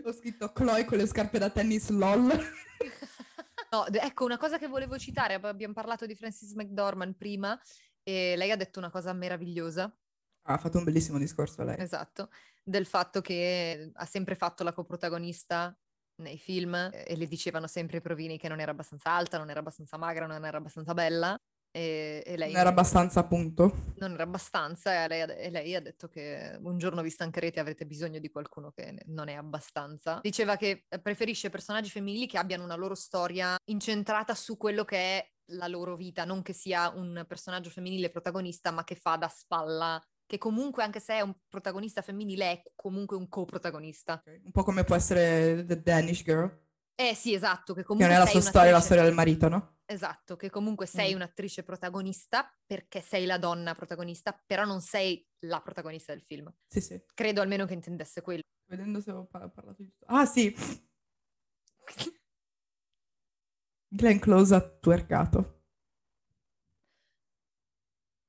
Ho 0.05 0.13
scritto 0.13 0.53
Chloe 0.53 0.85
con 0.85 0.99
le 0.99 1.07
scarpe 1.07 1.39
da 1.39 1.51
tennis 1.51 1.91
lol. 1.91 2.23
no, 3.71 3.87
ecco, 3.87 4.25
una 4.25 4.39
cosa 4.39 4.59
che 4.59 4.69
volevo 4.69 4.97
citare, 4.97 5.35
abbiamo 5.35 5.75
parlato 5.75 6.07
di 6.07 6.15
Francis 6.15 6.53
McDormand 6.55 7.15
prima 7.15 7.59
e 8.03 8.37
lei 8.37 8.51
ha 8.51 8.57
detto 8.57 8.79
una 8.79 8.91
cosa 8.91 9.13
meravigliosa. 9.13 9.95
Ha 10.43 10.57
fatto 10.57 10.79
un 10.79 10.85
bellissimo 10.85 11.19
discorso 11.19 11.63
lei. 11.63 11.77
Esatto, 11.79 12.31
del 12.63 12.87
fatto 12.87 13.21
che 13.21 13.91
ha 13.93 14.07
sempre 14.07 14.35
fatto 14.35 14.65
la 14.65 14.73
coprotagonista 14.73 15.77
nei 16.23 16.39
film 16.39 16.75
e 16.75 17.17
le 17.17 17.27
dicevano 17.27 17.67
sempre 17.67 17.99
i 17.99 18.01
provini 18.01 18.39
che 18.39 18.49
non 18.49 18.61
era 18.61 18.71
abbastanza 18.71 19.11
alta, 19.11 19.37
non 19.37 19.51
era 19.51 19.61
abbastanza 19.61 19.99
magra, 19.99 20.27
non 20.27 20.45
era 20.45 20.57
abbastanza 20.57 20.95
bella 20.95 21.39
e, 21.71 22.23
e 22.25 22.37
lei... 22.37 22.53
Non 22.53 22.61
era 22.61 22.71
abbastanza, 22.71 23.21
appunto. 23.21 23.93
Non 23.97 24.13
era 24.13 24.23
abbastanza 24.23 25.05
e 25.05 25.09
lei, 25.09 25.21
e 25.23 25.51
lei, 25.51 25.75
ha 25.75 25.81
detto 25.81 26.09
che 26.09 26.59
un 26.63 26.79
giorno 26.79 27.03
vi 27.03 27.11
stancherete 27.11 27.59
e 27.59 27.61
avrete 27.61 27.87
bisogno 27.87 28.19
di 28.19 28.31
qualcuno 28.31 28.71
che 28.71 29.03
non 29.07 29.29
è 29.29 29.35
abbastanza. 29.35 30.19
Diceva 30.23 30.57
che 30.57 30.85
preferisce 31.03 31.51
personaggi 31.51 31.91
femminili 31.91 32.27
che 32.27 32.39
abbiano 32.39 32.65
una 32.65 32.77
loro 32.77 32.95
storia 32.95 33.57
incentrata 33.67 34.35
su 34.35 34.57
quello 34.57 34.85
che 34.85 34.97
è 34.97 35.31
la 35.53 35.67
loro 35.67 35.97
vita, 35.97 36.25
non 36.25 36.43
che 36.43 36.53
sia 36.53 36.91
un 36.91 37.25
personaggio 37.27 37.71
femminile 37.71 38.11
protagonista, 38.11 38.71
ma 38.71 38.85
che 38.85 38.97
fa 38.97 39.17
da 39.17 39.29
spalla 39.29 40.03
che 40.29 40.37
comunque 40.37 40.83
anche 40.83 41.01
se 41.01 41.15
è 41.15 41.21
un 41.23 41.35
protagonista 41.49 42.03
femminile 42.03 42.51
è 42.51 42.63
comunque 42.75 43.17
un 43.17 43.31
coprotagonista. 43.31 44.23
Un 44.45 44.51
po' 44.51 44.63
come 44.63 44.85
può 44.85 44.95
essere 44.95 45.65
The 45.65 45.81
Danish 45.81 46.23
Girl. 46.23 46.67
Eh 47.01 47.15
sì, 47.15 47.33
esatto, 47.33 47.75
che 47.75 47.85
comunque... 47.85 48.09
Che 48.09 48.19
non 48.19 48.23
è 48.23 48.25
la 48.25 48.29
sua 48.29 48.41
storia, 48.41 48.73
la 48.73 48.81
storia 48.81 49.05
del 49.05 49.15
marito, 49.15 49.49
no? 49.49 49.77
Esatto, 49.85 50.35
che 50.35 50.51
comunque 50.51 50.85
sei 50.85 51.13
mm. 51.13 51.17
un'attrice 51.17 51.63
protagonista 51.63 52.53
perché 52.67 53.01
sei 53.01 53.25
la 53.25 53.39
donna 53.39 53.73
protagonista, 53.77 54.33
però 54.33 54.65
non 54.65 54.81
sei 54.81 55.25
la 55.47 55.61
protagonista 55.61 56.13
del 56.13 56.23
film. 56.23 56.53
Sì, 56.67 56.81
sì. 56.81 57.01
Credo 57.15 57.41
almeno 57.41 57.67
che 57.67 57.75
intendesse 57.75 58.21
quello. 58.21 58.43
Vedendo 58.67 59.01
se 59.01 59.13
ho 59.13 59.25
parlato 59.27 59.77
di... 59.79 59.89
Ah 60.07 60.27
sì! 60.27 60.53
Glenn 63.95 64.19
Close 64.19 64.57
ha 64.57 64.61
twerkato. 64.61 65.63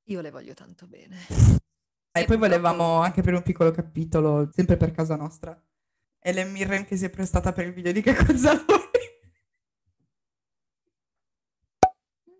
Io 0.10 0.22
le 0.22 0.30
voglio 0.30 0.54
tanto 0.54 0.86
bene. 0.86 1.18
E, 2.12 2.22
e 2.22 2.26
poi 2.26 2.38
volevamo 2.38 3.02
anche 3.02 3.24
per 3.24 3.34
un 3.34 3.42
piccolo 3.42 3.72
capitolo, 3.72 4.52
sempre 4.52 4.78
per 4.78 4.92
casa 4.92 5.16
nostra, 5.16 5.60
Ellen 6.22 6.52
Mirren 6.52 6.86
che 6.86 6.98
si 6.98 7.06
è 7.06 7.10
prestata 7.10 7.54
per 7.54 7.68
il 7.68 7.74
video 7.74 7.92
di 7.92 8.02
Che 8.02 8.16
cosa 8.16 8.54
lui. 8.54 8.88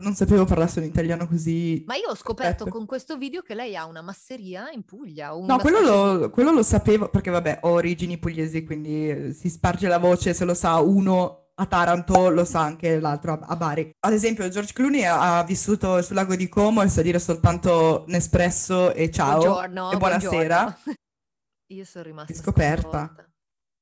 Non 0.02 0.16
sapevo 0.16 0.46
parlasse 0.46 0.80
un 0.80 0.86
italiano 0.86 1.28
così. 1.28 1.84
Ma 1.86 1.96
io 1.96 2.08
ho 2.10 2.16
scoperto 2.16 2.64
perfetto. 2.64 2.70
con 2.70 2.86
questo 2.86 3.18
video 3.18 3.42
che 3.42 3.54
lei 3.54 3.76
ha 3.76 3.86
una 3.86 4.02
masseria 4.02 4.72
in 4.72 4.86
Puglia. 4.86 5.32
No, 5.32 5.58
quello 5.58 5.82
lo, 5.82 6.30
quello 6.30 6.52
lo, 6.52 6.64
sapevo 6.64 7.10
perché, 7.10 7.30
vabbè, 7.30 7.60
ho 7.64 7.72
origini 7.72 8.18
pugliesi, 8.18 8.64
quindi 8.64 9.34
si 9.34 9.50
sparge 9.50 9.90
la 9.90 9.98
voce 9.98 10.34
se 10.34 10.46
lo 10.46 10.54
sa 10.54 10.80
uno 10.80 11.50
a 11.54 11.66
Taranto, 11.66 12.30
lo 12.30 12.46
sa 12.46 12.62
anche 12.62 12.98
l'altro 12.98 13.40
a, 13.42 13.56
Bari. 13.58 13.92
Ad 14.00 14.14
esempio, 14.14 14.48
George 14.48 14.72
Clooney 14.72 15.04
ha, 15.04 15.44
vissuto 15.44 16.02
sul 16.02 16.16
lago 16.16 16.36
di 16.36 16.48
Como 16.48 16.82
e 16.82 16.88
sa 16.88 17.02
dire 17.02 17.20
soltanto 17.20 18.06
Nespresso 18.08 18.94
e 18.94 19.12
ciao 19.12 19.40
Buongiorno, 19.40 19.92
e 19.92 19.98
buonasera. 19.98 20.62
buongiorno. 20.64 20.94
Io 21.72 21.84
sono 21.84 22.04
rimasta 22.06 22.34
Scoperta. 22.34 22.82
sconvolta. 22.90 23.29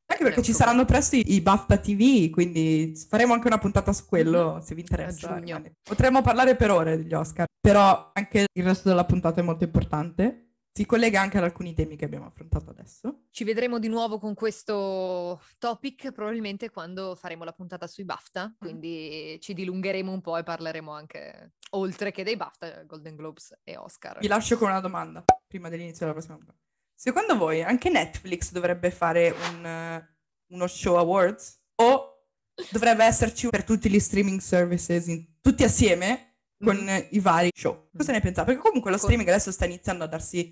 Anche 0.09 0.23
perché 0.23 0.41
ci 0.41 0.51
provato. 0.51 0.69
saranno 0.69 0.85
presto 0.85 1.15
i, 1.17 1.33
i 1.33 1.41
BAFTA 1.41 1.77
TV, 1.77 2.29
quindi 2.29 2.93
faremo 3.09 3.33
anche 3.33 3.47
una 3.47 3.57
puntata 3.57 3.91
su 3.91 4.05
quello, 4.05 4.61
se 4.63 4.73
vi 4.73 4.81
interessa. 4.81 5.41
Potremmo 5.83 6.21
parlare 6.21 6.55
per 6.55 6.71
ore 6.71 6.95
degli 6.97 7.13
Oscar, 7.13 7.45
però 7.59 8.11
anche 8.13 8.45
il 8.51 8.63
resto 8.63 8.87
della 8.87 9.05
puntata 9.05 9.41
è 9.41 9.43
molto 9.43 9.65
importante. 9.65 10.43
Si 10.77 10.85
collega 10.85 11.19
anche 11.19 11.39
ad 11.39 11.43
alcuni 11.43 11.73
temi 11.73 11.95
che 11.95 12.05
abbiamo 12.05 12.27
affrontato 12.27 12.69
adesso. 12.69 13.23
Ci 13.31 13.43
vedremo 13.43 13.79
di 13.79 13.87
nuovo 13.87 14.19
con 14.19 14.35
questo 14.35 15.41
topic 15.57 16.11
probabilmente 16.11 16.69
quando 16.69 17.15
faremo 17.15 17.43
la 17.43 17.51
puntata 17.51 17.87
sui 17.87 18.05
BAFTA, 18.05 18.55
quindi 18.59 19.39
ci 19.41 19.53
dilungheremo 19.55 20.11
un 20.11 20.21
po' 20.21 20.37
e 20.37 20.43
parleremo 20.43 20.91
anche 20.91 21.53
oltre 21.71 22.11
che 22.11 22.23
dei 22.23 22.37
BAFTA, 22.37 22.83
Golden 22.83 23.15
Globes 23.15 23.57
e 23.63 23.75
Oscar. 23.75 24.19
Vi 24.19 24.27
lascio 24.27 24.57
con 24.57 24.69
una 24.69 24.79
domanda 24.79 25.25
prima 25.47 25.67
dell'inizio 25.67 26.01
della 26.01 26.13
prossima 26.13 26.37
puntata. 26.37 26.59
Secondo 26.99 27.37
voi 27.37 27.61
anche 27.61 27.89
Netflix 27.89 28.51
dovrebbe 28.51 28.89
fare 28.89 29.29
un, 29.29 29.63
eh, 29.65 30.15
uno 30.53 30.65
show 30.65 30.95
awards? 30.95 31.61
O 31.75 32.29
dovrebbe 32.71 33.03
esserci 33.05 33.47
per 33.49 33.63
tutti 33.63 33.87
gli 33.87 33.99
streaming 33.99 34.39
services, 34.39 35.05
in- 35.05 35.39
tutti 35.39 35.63
assieme, 35.63 36.37
con 36.57 36.75
Mm. 36.75 37.07
i 37.11 37.19
vari 37.19 37.51
show? 37.55 37.91
Cosa 37.95 38.11
ne 38.13 38.19
pensate? 38.19 38.47
Perché 38.47 38.61
comunque 38.67 38.89
lo 38.89 38.97
streaming 38.97 39.27
adesso 39.29 39.51
sta 39.51 39.65
iniziando 39.65 40.05
a 40.05 40.07
darsi 40.07 40.51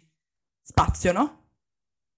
spazio, 0.62 1.12
no? 1.12 1.48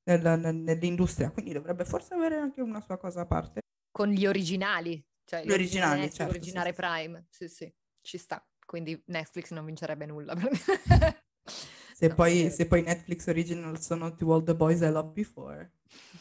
Nel- 0.09 0.21
nel- 0.39 0.55
nell'industria, 0.55 1.31
quindi 1.31 1.53
dovrebbe 1.53 1.85
forse 1.85 2.13
avere 2.13 2.35
anche 2.35 2.59
una 2.61 2.81
sua 2.81 2.97
cosa 2.97 3.21
a 3.21 3.25
parte. 3.25 3.61
Con 3.89 4.09
gli 4.09 4.25
originali, 4.25 5.01
cioè 5.23 5.45
Gli 5.45 5.51
originali, 5.51 6.01
Netflix, 6.01 6.17
certo, 6.17 6.31
l'originale 6.33 6.69
sì, 6.69 6.75
sì. 6.75 6.81
Prime, 6.81 7.27
sì 7.29 7.47
sì, 7.47 7.73
ci 8.01 8.17
sta. 8.17 8.45
Quindi 8.65 9.01
Netflix 9.07 9.51
non 9.51 9.63
vincerebbe 9.63 10.05
nulla. 10.05 10.33
Se, 11.97 12.13
poi, 12.13 12.51
se 12.51 12.67
poi 12.67 12.83
Netflix 12.83 13.25
original 13.25 13.81
sono 13.81 14.13
To 14.13 14.31
All 14.31 14.43
the 14.43 14.53
Boys 14.53 14.81
I 14.81 14.91
Loved 14.91 15.13
Before. 15.13 15.71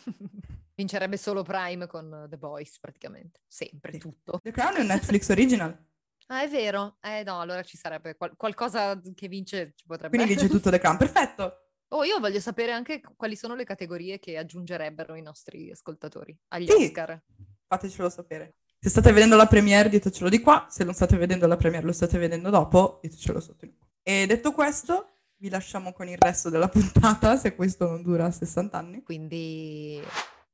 Vincerebbe 0.75 1.19
solo 1.19 1.43
Prime 1.43 1.87
con 1.87 2.27
The 2.31 2.39
Boys 2.39 2.79
praticamente, 2.79 3.41
sempre, 3.47 3.93
Sì. 3.93 3.99
tutto. 3.99 4.41
The 4.43 4.53
Crown 4.53 4.77
è 4.77 4.81
un 4.81 4.87
Netflix 4.87 5.29
original, 5.29 5.77
Ah, 6.29 6.43
è 6.43 6.49
vero? 6.49 6.97
Eh 7.03 7.23
no, 7.25 7.41
allora 7.41 7.63
ci 7.63 7.77
sarebbe 7.77 8.17
qual- 8.17 8.35
qualcosa 8.37 8.99
che 9.15 9.29
vince, 9.29 9.75
ci 9.77 9.85
potrebbe 9.87 10.17
quindi 10.17 10.35
vince 10.35 10.49
tutto 10.51 10.71
The 10.71 10.79
Crown. 10.79 10.97
Perfetto! 10.97 11.57
Oh, 11.89 12.05
io 12.05 12.19
voglio 12.21 12.41
sapere 12.41 12.73
anche 12.73 13.03
quali 13.15 13.37
sono 13.37 13.55
le 13.55 13.65
categorie 13.65 14.19
che 14.19 14.39
aggiungerebbero 14.39 15.15
i 15.15 15.21
nostri 15.23 15.71
ascoltatori 15.71 16.35
agli 16.49 16.67
Sì. 16.69 16.85
Oscar. 16.87 17.23
Fatecelo 17.67 18.09
sapere. 18.09 18.55
Se 18.81 18.89
state 18.89 19.13
vedendo 19.13 19.37
la 19.37 19.47
premiere, 19.47 19.91
ditecelo 19.91 20.31
di 20.31 20.41
qua. 20.41 20.67
Se 20.71 20.85
non 20.85 20.95
state 20.95 21.17
vedendo 21.19 21.47
la 21.47 21.57
premiere, 21.57 21.85
lo 21.85 21.93
state 21.93 22.17
vedendo 22.19 22.49
dopo, 22.51 22.99
ditecelo 23.03 23.41
sotto. 23.41 23.69
E 24.03 24.27
detto 24.27 24.53
questo, 24.53 25.16
vi 25.39 25.51
lasciamo 25.51 25.93
con 25.93 26.09
il 26.09 26.17
resto 26.19 26.49
della 26.51 26.69
puntata, 26.69 27.37
se 27.37 27.55
questo 27.55 27.87
non 27.87 28.03
dura 28.03 28.31
60 28.31 28.79
anni. 28.79 29.03
Quindi 29.03 30.01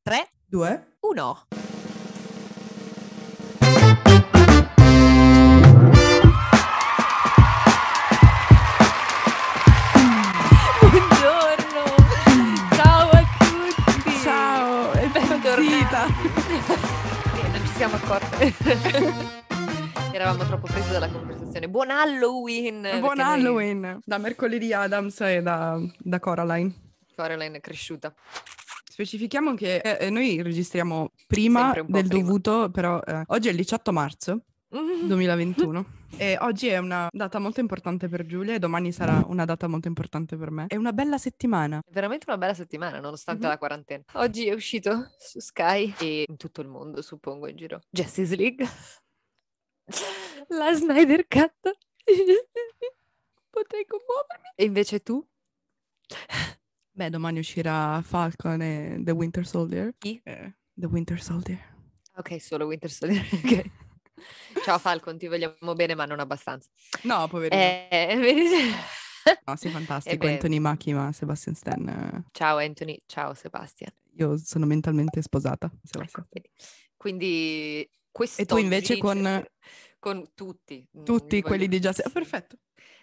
3, 0.03 0.29
Due. 0.47 0.97
1. 1.01 1.38
Buongiorno, 10.81 11.85
ciao 12.75 13.11
a 13.11 13.23
tutti. 13.38 14.11
Ciao, 14.23 14.92
è 14.92 15.05
impazzita. 15.05 16.07
Eh, 16.07 17.49
non 17.49 17.66
ci 17.66 17.73
siamo 17.75 17.95
accorte. 17.97 18.55
Eravamo 20.12 20.45
troppo 20.45 20.66
presi 20.66 20.90
dalla 20.90 21.09
conversazione. 21.09 21.32
Buon 21.73 21.89
Halloween! 21.91 22.83
Buon 23.01 23.17
noi- 23.17 23.21
Halloween 23.27 23.99
da 24.05 24.19
mercoledì 24.19 24.75
Adams 24.75 25.19
e 25.23 25.41
da, 25.41 25.81
da 25.99 26.21
Coraline. 26.21 26.71
Caroline 27.15 27.57
è 27.57 27.61
cresciuta. 27.61 28.15
Specifichiamo 28.85 29.55
che 29.55 29.77
eh, 29.79 30.11
noi 30.11 30.43
registriamo 30.43 31.13
prima 31.27 31.73
del 31.73 31.87
prima. 31.87 32.03
dovuto, 32.03 32.69
però 32.71 33.01
eh, 33.01 33.23
oggi 33.29 33.49
è 33.49 33.53
il 33.53 33.57
18 33.57 33.91
marzo 33.91 34.43
2021 34.69 35.87
e 36.19 36.37
oggi 36.43 36.67
è 36.69 36.77
una 36.77 37.09
data 37.11 37.39
molto 37.39 37.61
importante 37.61 38.07
per 38.11 38.27
Giulia 38.27 38.53
e 38.55 38.59
domani 38.59 38.93
sarà 38.93 39.25
una 39.27 39.47
data 39.47 39.67
molto 39.67 39.89
importante 39.89 40.37
per 40.37 40.51
me. 40.51 40.67
È 40.69 40.77
una 40.77 40.93
bella 40.93 41.17
settimana. 41.17 41.79
È 41.79 41.91
veramente 41.91 42.27
una 42.29 42.37
bella 42.37 42.53
settimana, 42.55 43.01
nonostante 43.01 43.45
Mhm. 43.45 43.51
la 43.51 43.57
quarantena. 43.57 44.03
Oggi 44.13 44.47
è 44.47 44.53
uscito 44.53 45.11
su 45.19 45.39
Sky 45.41 45.95
e 45.99 46.25
in 46.29 46.37
tutto 46.37 46.61
il 46.61 46.69
mondo, 46.69 47.01
suppongo, 47.01 47.49
in 47.49 47.57
giro. 47.57 47.81
Justice 47.89 48.37
League. 48.37 48.69
La 50.57 50.75
Snyder 50.75 51.27
Cut. 51.29 51.53
Potrei 53.51 53.85
commuovermi. 53.87 54.49
E 54.57 54.65
invece 54.65 55.01
tu? 55.03 55.27
Beh, 56.91 57.11
domani 57.11 57.38
uscirà 57.38 58.01
Falcon 58.03 58.61
e 58.61 59.01
The 59.03 59.12
Winter 59.12 59.47
Soldier. 59.47 59.95
Chi? 59.99 60.21
Eh, 60.25 60.55
The 60.75 60.87
Winter 60.87 61.23
Soldier. 61.23 61.59
Ok, 62.17 62.41
solo 62.41 62.67
Winter 62.67 62.91
Soldier. 62.91 63.25
ok. 63.33 63.71
Ciao 64.62 64.79
Falcon, 64.79 65.17
ti 65.19 65.27
vogliamo 65.27 65.75
bene, 65.75 65.95
ma 65.95 66.05
non 66.05 66.21
abbastanza. 66.21 66.69
No, 67.03 67.27
poverino. 67.29 67.61
Eh, 67.61 68.17
vedi? 68.21 68.71
No, 69.47 69.57
sei 69.57 69.71
fantastico, 69.71 70.27
beh. 70.27 70.33
Anthony 70.33 70.59
Macchi, 70.59 70.93
ma 70.93 71.12
Sebastian 71.12 71.55
Stan. 71.55 71.88
eh, 71.88 72.25
Ciao 72.33 72.59
Anthony, 72.59 72.99
ciao 73.07 73.33
Sebastian. 73.35 73.91
Io 74.17 74.37
sono 74.37 74.67
mentalmente 74.67 75.23
sposata. 75.23 75.71
Sebastian. 75.83 76.27
Ecco. 76.31 76.49
Quindi 76.97 77.88
questo 78.11 78.43
E 78.43 78.45
tu 78.45 78.59
invece 78.59 78.99
con 78.99 79.45
con 80.03 80.33
tutti. 80.35 80.85
mm, 80.99 81.05
tutti 81.05 81.37
voglio- 81.37 81.47
quelli 81.47 81.69
di 81.69 81.79
Justice. 81.79 82.09
sì. 82.09 82.12
Perfetto. 82.12 82.57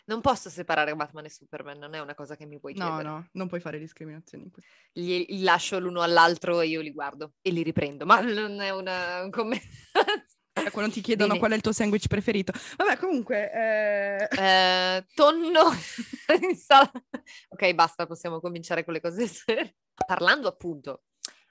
Non 0.08 0.20
posso 0.20 0.50
separare 0.50 0.94
Batman 0.96 1.24
e 1.26 1.30
Superman, 1.30 1.78
non 1.78 1.94
è 1.94 2.00
una 2.02 2.14
cosa 2.16 2.36
che 2.36 2.46
mi 2.46 2.60
puoi 2.60 2.74
No, 2.74 2.86
chiedere. 2.88 3.08
no, 3.08 3.28
non 3.34 3.48
puoi 3.48 3.62
fare 3.62 3.78
discriminazioni 3.80 4.52
li 4.94 5.42
lascio 5.44 5.80
l'uno 5.80 6.02
all'altro 6.02 6.60
e 6.62 6.68
io 6.68 6.82
li 6.82 6.92
guardo 6.92 7.36
e 7.42 7.52
li 7.52 7.62
riprendo, 7.64 8.06
ma 8.06 8.20
non 8.20 8.60
è 8.60 8.72
una, 8.72 9.22
un 9.24 9.30
commento. 9.30 9.66
Eh, 10.54 10.72
Quando 10.72 10.92
ti 10.92 11.00
chiedono 11.02 11.28
Bene. 11.30 11.40
qual 11.40 11.52
è 11.52 11.56
il 11.56 11.62
tuo 11.62 11.72
sandwich 11.72 12.08
preferito. 12.08 12.52
Vabbè, 12.76 12.98
comunque... 12.98 13.50
eh, 13.54 14.28
Eh, 14.38 15.06
tonno 15.14 15.70
in 16.42 16.56
sala- 16.58 16.92
Ok, 17.50 17.74
basta, 17.74 18.06
possiamo 18.08 18.42
cominciare 18.42 18.84
con 18.84 18.94
le 18.94 19.00
cose 19.00 19.26
serie. 19.28 19.76
Parlando 20.06 20.48
appunto 20.50 21.04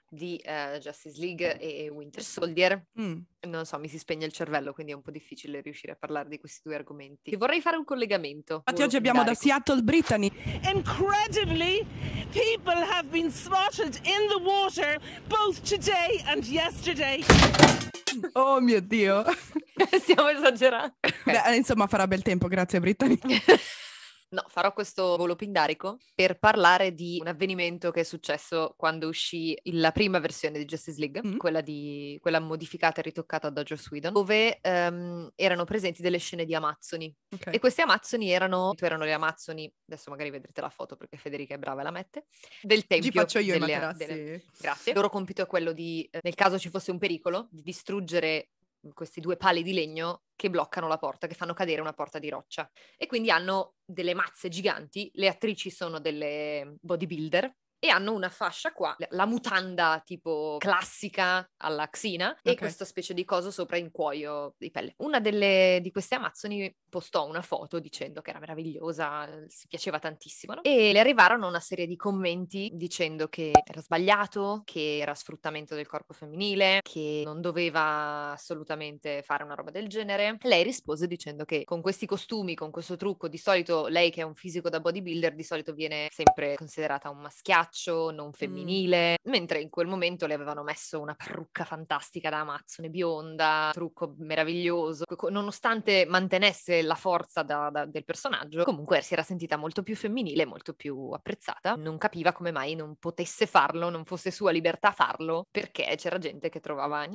di 0.09 0.37
eh, 0.37 0.79
Justice 0.81 1.19
League 1.19 1.57
e 1.59 1.89
Winter 1.89 2.23
Soldier, 2.23 2.87
mm, 2.99 3.17
non 3.47 3.65
so, 3.65 3.77
mi 3.79 3.87
si 3.87 3.97
spegne 3.97 4.25
il 4.25 4.31
cervello, 4.31 4.73
quindi 4.73 4.91
è 4.91 4.95
un 4.95 5.01
po' 5.01 5.11
difficile 5.11 5.61
riuscire 5.61 5.93
a 5.93 5.95
parlare 5.95 6.27
di 6.27 6.39
questi 6.39 6.61
due 6.63 6.75
argomenti. 6.75 7.35
Vorrei 7.35 7.61
fare 7.61 7.77
un 7.77 7.85
collegamento. 7.85 8.55
Infatti 8.55 8.81
oggi 8.81 8.95
abbiamo 8.95 9.23
da. 9.23 9.33
Seattle 9.33 9.81
Brittany. 9.81 10.31
Incredibly, 10.71 11.85
people 12.31 12.73
have 12.73 13.07
been 13.09 13.31
spotted 13.31 13.99
in 14.03 14.27
the 14.27 14.41
water 14.43 14.99
both 15.27 15.61
today 15.61 16.21
and 16.25 16.43
yesterday. 16.45 17.23
Oh 18.33 18.59
mio 18.59 18.81
Dio. 18.81 19.23
Stiamo 20.01 20.29
esagerando. 20.29 20.95
Beh, 21.23 21.43
eh, 21.45 21.55
insomma, 21.55 21.87
farà 21.87 22.07
bel 22.07 22.23
tempo, 22.23 22.47
grazie 22.47 22.79
Brittany. 22.79 23.19
No, 24.31 24.43
farò 24.47 24.73
questo 24.73 25.17
volo 25.17 25.35
pindarico 25.35 25.97
per 26.13 26.37
parlare 26.37 26.93
di 26.93 27.17
un 27.19 27.25
avvenimento 27.27 27.89
che 27.89 28.01
è 28.01 28.03
successo 28.03 28.75
quando 28.77 29.07
uscì 29.07 29.57
la 29.71 29.91
prima 29.91 30.19
versione 30.19 30.59
di 30.59 30.65
Justice 30.65 30.99
League, 30.99 31.21
Mm. 31.25 31.37
quella, 31.37 31.61
di, 31.61 32.15
quella 32.21 32.39
modificata 32.39 32.99
e 32.99 33.03
ritoccata 33.05 33.49
da 33.49 33.63
Joss 33.63 33.89
Whedon, 33.89 34.13
dove 34.13 34.59
ehm, 34.61 35.31
erano 35.33 35.63
presenti 35.63 36.03
delle 36.03 36.19
scene 36.19 36.45
di 36.45 36.53
Amazzoni. 36.53 37.11
Ok. 37.33 37.47
E 37.55 37.57
questi 37.59 37.81
Amazzoni 37.81 38.29
erano, 38.29 38.73
erano 38.79 39.03
le 39.03 39.13
Amazzoni, 39.13 39.71
adesso 39.87 40.11
magari 40.11 40.29
vedrete 40.29 40.61
la 40.61 40.69
foto 40.69 40.95
perché 40.95 41.17
Federica 41.17 41.55
è 41.55 41.57
brava 41.57 41.81
e 41.81 41.83
la 41.85 41.91
mette, 41.91 42.25
del 42.61 42.85
tempio. 42.85 43.09
Ci 43.11 43.17
faccio 43.17 43.39
io 43.39 43.55
i 43.55 43.59
delle- 43.59 43.73
materassi. 43.73 44.05
delle- 44.05 44.43
Grazie. 44.61 44.91
Il 44.91 44.95
loro 44.97 45.09
compito 45.09 45.41
è 45.41 45.47
quello 45.47 45.71
di, 45.71 46.07
eh, 46.11 46.19
nel 46.21 46.35
caso 46.35 46.59
ci 46.59 46.69
fosse 46.69 46.91
un 46.91 46.99
pericolo, 46.99 47.47
di 47.49 47.63
distruggere 47.63 48.49
questi 48.93 49.19
due 49.19 49.37
pali 49.37 49.63
di 49.63 49.73
legno 49.73 50.23
che 50.35 50.49
bloccano 50.49 50.87
la 50.87 50.97
porta, 50.97 51.27
che 51.27 51.35
fanno 51.35 51.53
cadere 51.53 51.81
una 51.81 51.93
porta 51.93 52.19
di 52.19 52.29
roccia. 52.29 52.69
E 52.97 53.07
quindi 53.07 53.29
hanno 53.29 53.75
delle 53.83 54.13
mazze 54.13 54.49
giganti, 54.49 55.11
le 55.15 55.27
attrici 55.27 55.69
sono 55.69 55.99
delle 55.99 56.75
bodybuilder 56.79 57.53
e 57.79 57.89
hanno 57.89 58.13
una 58.13 58.29
fascia 58.29 58.71
qua, 58.73 58.95
la 59.09 59.25
mutanda 59.25 60.01
tipo 60.05 60.57
classica 60.59 61.49
alla 61.57 61.87
Xina 61.89 62.37
e 62.43 62.51
Ok. 62.51 62.57
questa 62.57 62.85
specie 62.85 63.13
di 63.13 63.23
coso 63.25 63.51
sopra 63.51 63.77
in 63.77 63.91
cuoio 63.91 64.55
di 64.57 64.69
pelle. 64.71 64.93
Una 64.97 65.19
delle, 65.19 65.79
di 65.81 65.91
queste 65.91 66.15
amazzoni 66.15 66.75
postò 66.89 67.25
una 67.27 67.41
foto 67.41 67.79
dicendo 67.79 68.21
che 68.21 68.31
era 68.31 68.39
meravigliosa, 68.39 69.45
si 69.47 69.67
piaceva 69.67 69.99
tantissimo 69.99 70.55
no? 70.55 70.63
e 70.63 70.91
le 70.91 70.99
arrivarono 70.99 71.47
una 71.47 71.59
serie 71.59 71.85
di 71.87 71.95
commenti 71.95 72.71
dicendo 72.73 73.27
che 73.27 73.51
era 73.63 73.81
sbagliato, 73.81 74.63
che 74.65 74.97
era 74.97 75.13
sfruttamento 75.13 75.75
del 75.75 75.87
corpo 75.87 76.13
femminile, 76.13 76.79
che 76.81 77.21
non 77.25 77.41
doveva 77.41 78.31
assolutamente 78.31 79.21
fare 79.23 79.43
una 79.43 79.53
roba 79.55 79.71
del 79.71 79.87
genere. 79.87 80.37
Lei 80.41 80.63
rispose 80.63 81.07
dicendo 81.07 81.45
che 81.45 81.63
con 81.63 81.81
questi 81.81 82.05
costumi, 82.05 82.55
con 82.55 82.71
questo 82.71 82.95
trucco, 82.95 83.27
di 83.27 83.37
solito 83.37 83.87
lei 83.87 84.11
che 84.11 84.21
è 84.21 84.23
un 84.23 84.35
fisico 84.35 84.69
da 84.69 84.79
bodybuilder, 84.79 85.35
di 85.35 85.43
solito 85.43 85.73
viene 85.73 86.07
sempre 86.11 86.55
considerata 86.55 87.09
un 87.09 87.19
maschiato, 87.19 87.68
macho, 87.69 88.11
non 88.11 88.33
femminile, 88.33 89.19
mm. 89.25 89.31
mentre 89.31 89.61
in 89.61 89.69
quel 89.69 89.87
momento 89.87 90.25
le 90.25 90.33
avevano 90.33 90.63
messo 90.63 90.99
una 90.99 91.15
parrucca 91.15 91.63
fantastica 91.63 92.29
da 92.29 92.39
Amazzone 92.39 92.89
bionda, 92.89 93.69
trucco 93.71 94.15
meraviglioso, 94.17 95.05
nonostante 95.29 96.05
mantenesse 96.07 96.81
la 96.81 96.95
forza 96.95 97.43
da, 97.43 97.69
da, 97.71 97.85
del 97.85 98.03
personaggio, 98.03 98.63
comunque 98.63 99.01
si 99.01 99.13
era 99.13 99.23
sentita 99.23 99.57
molto 99.57 99.83
più 99.83 99.95
femminile, 99.95 100.45
molto 100.45 100.73
più 100.73 101.11
apprezzata, 101.11 101.75
non 101.75 101.97
capiva 101.97 102.31
come 102.31 102.51
mai 102.51 102.75
non 102.75 102.95
potesse 102.95 103.45
farlo, 103.45 103.89
non 103.89 104.05
fosse 104.05 104.31
sua 104.31 104.51
libertà 104.51 104.91
farlo, 104.91 105.45
perché 105.49 105.95
c'era 105.97 106.17
gente 106.17 106.49
che 106.49 106.59
trovava 106.59 107.05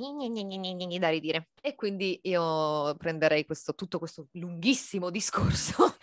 da 0.99 1.09
ridire. 1.09 1.49
E 1.61 1.75
quindi 1.75 2.19
io 2.23 2.95
prenderei 2.95 3.45
questo, 3.45 3.75
tutto 3.75 3.99
questo 3.99 4.27
lunghissimo 4.31 5.09
discorso 5.15 5.95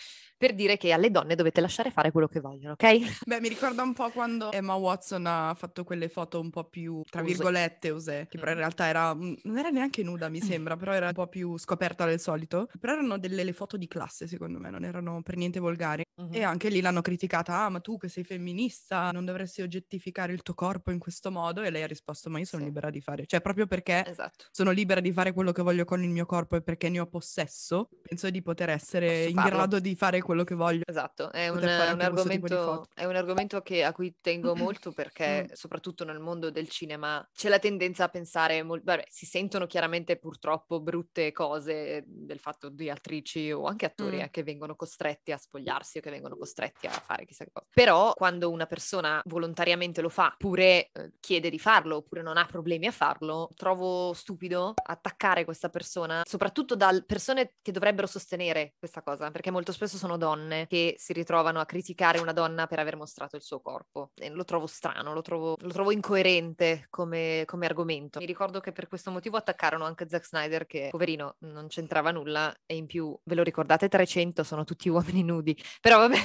per 0.43 0.55
dire 0.55 0.77
che 0.77 0.91
alle 0.91 1.13
donne 1.13 1.37
dovete 1.37 1.61
lasciare 1.61 1.93
fare 1.93 2.11
quello 2.11 2.27
che 2.27 2.41
vogliono, 2.41 2.73
ok? 2.73 3.23
Beh, 3.27 3.41
mi 3.41 3.49
ricorda 3.49 3.85
un 3.85 3.93
po' 3.93 4.11
quando 4.11 4.42
Emma 4.51 4.75
Watson 4.75 5.27
ha 5.27 5.55
fatto 5.55 5.85
quelle 5.85 6.09
foto 6.09 6.41
un 6.41 6.51
po' 6.51 6.65
più, 6.65 7.03
tra 7.09 7.23
virgolette, 7.23 7.91
usè, 7.91 8.27
che 8.29 8.39
però 8.39 8.51
in 8.53 8.59
realtà 8.59 8.87
era, 8.87 9.13
non 9.13 9.59
era 9.59 9.71
neanche 9.71 10.03
nuda, 10.03 10.29
mi 10.29 10.41
sembra, 10.41 10.77
però 10.77 10.93
era 10.93 11.09
un 11.09 11.13
po' 11.13 11.27
più 11.27 11.59
scoperta 11.59 12.05
del 12.05 12.21
solito. 12.21 12.69
Però 12.79 12.95
erano 12.95 13.19
delle 13.19 13.53
foto 13.53 13.77
di 13.77 13.87
classe, 13.87 14.27
secondo 14.27 14.59
me, 14.59 14.71
non 14.71 14.85
erano 14.85 15.23
per 15.23 15.37
niente 15.37 15.61
volgari. 15.61 16.03
Mm-hmm. 16.21 16.35
E 16.35 16.43
anche 16.43 16.69
lì 16.69 16.81
l'hanno 16.81 17.01
criticata, 17.01 17.65
ah, 17.65 17.69
ma 17.69 17.81
tu 17.81 17.97
che 17.97 18.09
sei 18.09 18.25
femminista 18.25 19.11
non 19.13 19.25
dovresti 19.25 19.63
oggettificare 19.63 20.33
il 20.33 20.43
tuo 20.43 20.55
corpo 20.55 20.91
in 20.91 20.99
questo 20.99 21.31
modo? 21.31 21.63
E 21.63 21.71
lei 21.71 21.83
ha 21.83 21.87
risposto, 21.87 22.29
ma 22.31 22.39
io 22.39 22.45
sono 22.45 22.63
sì. 22.63 22.69
libera 22.69 22.91
di 22.91 23.01
fare, 23.01 23.27
cioè 23.27 23.41
proprio 23.41 23.67
perché 23.67 24.05
esatto. 24.07 24.45
sono 24.51 24.71
libera 24.71 25.01
di 25.01 25.13
fare 25.13 25.33
quello 25.33 25.53
che 25.53 25.63
voglio 25.63 25.85
con 25.85 26.03
il 26.03 26.11
mio 26.11 26.27
corpo 26.27 26.57
e 26.57 26.63
perché 26.63 26.89
ne 26.89 27.01
ho 27.01 27.07
possesso, 27.07 27.89
penso 28.03 28.31
di 28.31 28.43
poter 28.43 28.71
essere 28.71 29.25
in 29.25 29.37
grado 29.37 29.81
di 29.81 29.95
fare 29.95 30.21
quello 30.21 30.45
che 30.45 30.55
voglio. 30.55 30.83
Esatto, 30.87 31.33
è 31.33 31.49
un, 31.49 31.59
un, 31.59 31.65
argomento, 31.65 32.87
è 32.95 33.05
un, 33.05 33.17
argomento, 33.17 33.61
che, 33.63 33.85
a 33.85 33.93
cui 33.93 34.15
tengo 34.33 34.55
molto 34.57 34.93
perché 34.93 35.51
soprattutto 35.53 36.05
nel 36.05 36.19
mondo 36.19 36.51
del 36.51 36.69
cinema 36.69 37.27
c'è 37.35 37.49
la 37.49 37.59
tendenza 37.59 38.05
a 38.05 38.09
pensare, 38.09 38.63
mol- 38.63 38.83
vabbè, 38.83 39.05
si 39.09 39.27
sentono 39.27 39.67
chiaramente 39.67 40.17
purtroppo 40.17 40.81
brutte 40.81 41.33
cose 41.33 42.05
del 42.07 42.39
fatto 42.39 42.69
di 42.69 42.91
attrici 42.91 43.53
o 43.53 43.65
anche 43.65 43.87
attori 43.87 44.17
mm. 44.17 44.21
eh, 44.21 44.31
che 44.31 44.43
vengono 44.43 44.75
costretti 44.75 45.33
a 45.33 45.37
spogliarsi 45.37 45.99
o 45.99 46.01
che 46.01 46.11
vengono 46.11 46.37
costretti 46.37 46.87
a 46.87 46.91
fare 46.91 47.25
chissà 47.25 47.45
che 47.45 47.51
cosa. 47.53 47.67
Però 47.73 48.13
quando 48.15 48.51
una 48.51 48.67
persona 48.67 49.21
volontariamente 49.27 50.01
lo 50.01 50.09
fa, 50.09 50.33
oppure 50.33 50.91
eh, 50.93 51.13
chiede 51.21 51.51
di 51.51 51.59
farlo, 51.59 51.97
oppure 51.97 52.23
non 52.23 52.37
ha 52.37 52.47
problemi 52.47 52.87
a 52.87 52.93
farlo, 52.93 53.49
trovo 53.55 54.13
stupido 54.13 54.75
attaccare 54.83 55.45
questa 55.45 55.69
persona, 55.69 56.23
soprattutto 56.27 56.75
da 56.77 57.03
persone 57.07 57.55
che 57.63 57.73
dovrebbero 57.73 58.07
sostenere 58.07 58.75
questa 58.79 59.03
cosa, 59.03 59.31
perché 59.31 59.51
molto 59.51 59.73
spesso 59.73 59.97
sono 59.97 60.17
donne 60.17 60.67
che 60.67 60.95
si 60.99 61.13
ritrovano 61.13 61.61
a 61.61 61.67
criticare 61.67 62.19
una 62.19 62.33
donna 62.33 62.67
per 62.67 62.79
aver 62.79 62.97
mostrato 62.97 63.37
il 63.37 63.43
suo 63.43 63.61
corpo. 63.61 64.11
E 64.23 64.31
lo 64.31 64.45
trovo 64.45 64.67
strano, 64.69 65.13
lo 65.13 65.21
trovo, 65.21 65.57
lo 65.61 65.73
trovo 65.73 65.91
incoerente 65.91 66.87
come, 66.91 67.43
come, 67.45 67.67
argomento. 67.67 68.21
Mi 68.21 68.27
ricordo 68.27 68.61
che 68.61 68.71
per 68.71 68.87
questo 68.87 69.11
motivo 69.11 69.37
attaccarono 69.37 69.85
anche 69.85 70.09
Zack 70.09 70.25
Snyder 70.25 70.65
che, 70.67 70.89
poverino, 70.93 71.37
non 71.41 71.67
c'entrava 71.67 72.13
nulla 72.13 72.55
e 72.65 72.77
in 72.77 72.87
più, 72.87 73.19
ve 73.25 73.35
lo 73.35 73.43
ricordate, 73.43 73.89
300 73.89 74.45
sono 74.45 74.63
tutti 74.63 74.89
uomini 74.89 75.25
nudi. 75.25 75.61
Però 75.81 75.99
vabbè. 75.99 76.19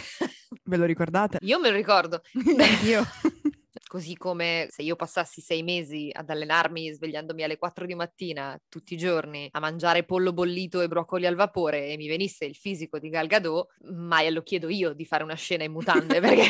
Ve 0.64 0.78
lo 0.78 0.86
ricordate? 0.86 1.40
Io 1.42 1.60
me 1.60 1.72
lo 1.72 1.76
ricordo. 1.76 2.22
Io. 2.86 3.04
Così 3.88 4.18
come 4.18 4.68
se 4.70 4.82
io 4.82 4.98
passassi 4.98 5.40
sei 5.40 5.64
mesi 5.64 6.10
ad 6.12 6.30
allenarmi 6.30 6.92
svegliandomi 6.92 7.44
alle 7.44 7.58
4 7.58 7.86
di 7.86 7.96
mattina 7.96 8.60
tutti 8.68 8.96
i 8.96 8.98
giorni 8.98 9.48
a 9.50 9.62
mangiare 9.62 10.04
pollo 10.04 10.34
bollito 10.34 10.82
e 10.82 10.90
broccoli 10.90 11.26
al 11.26 11.36
vapore 11.36 11.88
e 11.88 11.96
mi 11.96 12.08
venisse 12.08 12.44
il 12.44 12.56
fisico 12.56 13.00
di 13.00 13.08
Gal 13.08 13.28
Gadot, 13.28 13.68
mai 13.92 14.30
lo 14.34 14.44
chiedo 14.44 14.68
io 14.68 14.92
di 14.92 15.06
fare 15.06 15.24
una 15.24 15.36
scena 15.36 15.64
in 15.64 15.72
mutande 15.72 16.20
perché 16.20 16.44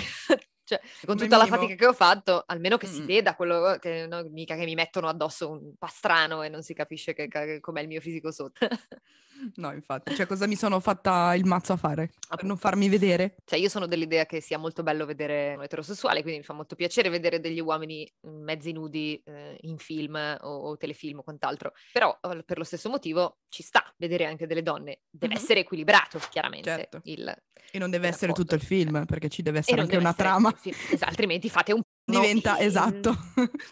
cioè, 0.67 0.81
con 1.05 1.15
tutta 1.15 1.37
la 1.37 1.45
fatica 1.45 1.75
che 1.75 1.85
ho 1.85 1.93
fatto, 1.93 2.43
almeno 2.45 2.75
che 2.75 2.87
mm. 2.87 2.91
si 2.91 3.01
veda 3.03 3.35
quello 3.35 3.77
che 3.79 4.05
no, 4.05 4.21
mica 4.29 4.55
che 4.57 4.65
mi 4.65 4.75
mettono 4.75 5.07
addosso 5.07 5.49
un 5.49 5.77
pastrano 5.77 6.43
e 6.43 6.49
non 6.49 6.61
si 6.61 6.73
capisce 6.73 7.13
che, 7.13 7.29
che, 7.29 7.61
com'è 7.61 7.79
il 7.79 7.87
mio 7.87 8.01
fisico 8.01 8.31
sotto. 8.31 8.67
No, 9.55 9.71
infatti, 9.71 10.15
cioè 10.15 10.25
cosa 10.25 10.47
mi 10.47 10.55
sono 10.55 10.79
fatta 10.79 11.33
il 11.35 11.45
mazzo 11.45 11.73
a 11.73 11.77
fare? 11.77 12.11
Per 12.27 12.43
non 12.43 12.57
farmi 12.57 12.89
vedere? 12.89 13.35
Cioè 13.45 13.59
io 13.59 13.69
sono 13.69 13.85
dell'idea 13.85 14.25
che 14.25 14.41
sia 14.41 14.57
molto 14.57 14.83
bello 14.83 15.05
vedere 15.05 15.55
un 15.55 15.63
eterosessuale, 15.63 16.21
quindi 16.21 16.39
mi 16.39 16.45
fa 16.45 16.53
molto 16.53 16.75
piacere 16.75 17.09
vedere 17.09 17.39
degli 17.39 17.59
uomini 17.59 18.09
mezzi 18.21 18.71
nudi 18.71 19.21
eh, 19.25 19.57
in 19.61 19.77
film 19.77 20.15
o, 20.15 20.47
o, 20.47 20.77
telefilm 20.77 21.19
o 21.19 21.23
quant'altro, 21.23 21.73
però 21.91 22.17
per 22.45 22.57
lo 22.57 22.63
stesso 22.63 22.89
motivo 22.89 23.37
ci 23.49 23.63
sta 23.63 23.83
vedere 23.97 24.25
anche 24.25 24.47
delle 24.47 24.63
donne, 24.63 25.01
deve 25.09 25.33
mm-hmm. 25.33 25.43
essere 25.43 25.59
equilibrato 25.61 26.19
chiaramente. 26.29 26.69
Certo. 26.69 27.01
Il, 27.03 27.35
e 27.71 27.77
non 27.79 27.89
deve 27.89 28.07
essere 28.07 28.33
tutto 28.33 28.55
il 28.55 28.61
film, 28.61 29.05
perché 29.05 29.29
ci 29.29 29.41
deve 29.41 29.59
essere 29.59 29.81
anche 29.81 29.97
una 29.97 30.13
trama. 30.13 30.53
Esatto, 30.63 31.05
altrimenti 31.05 31.49
fate 31.49 31.73
un 31.73 31.81
diventa 32.07 32.53
no, 32.53 32.57
esatto. 32.59 33.15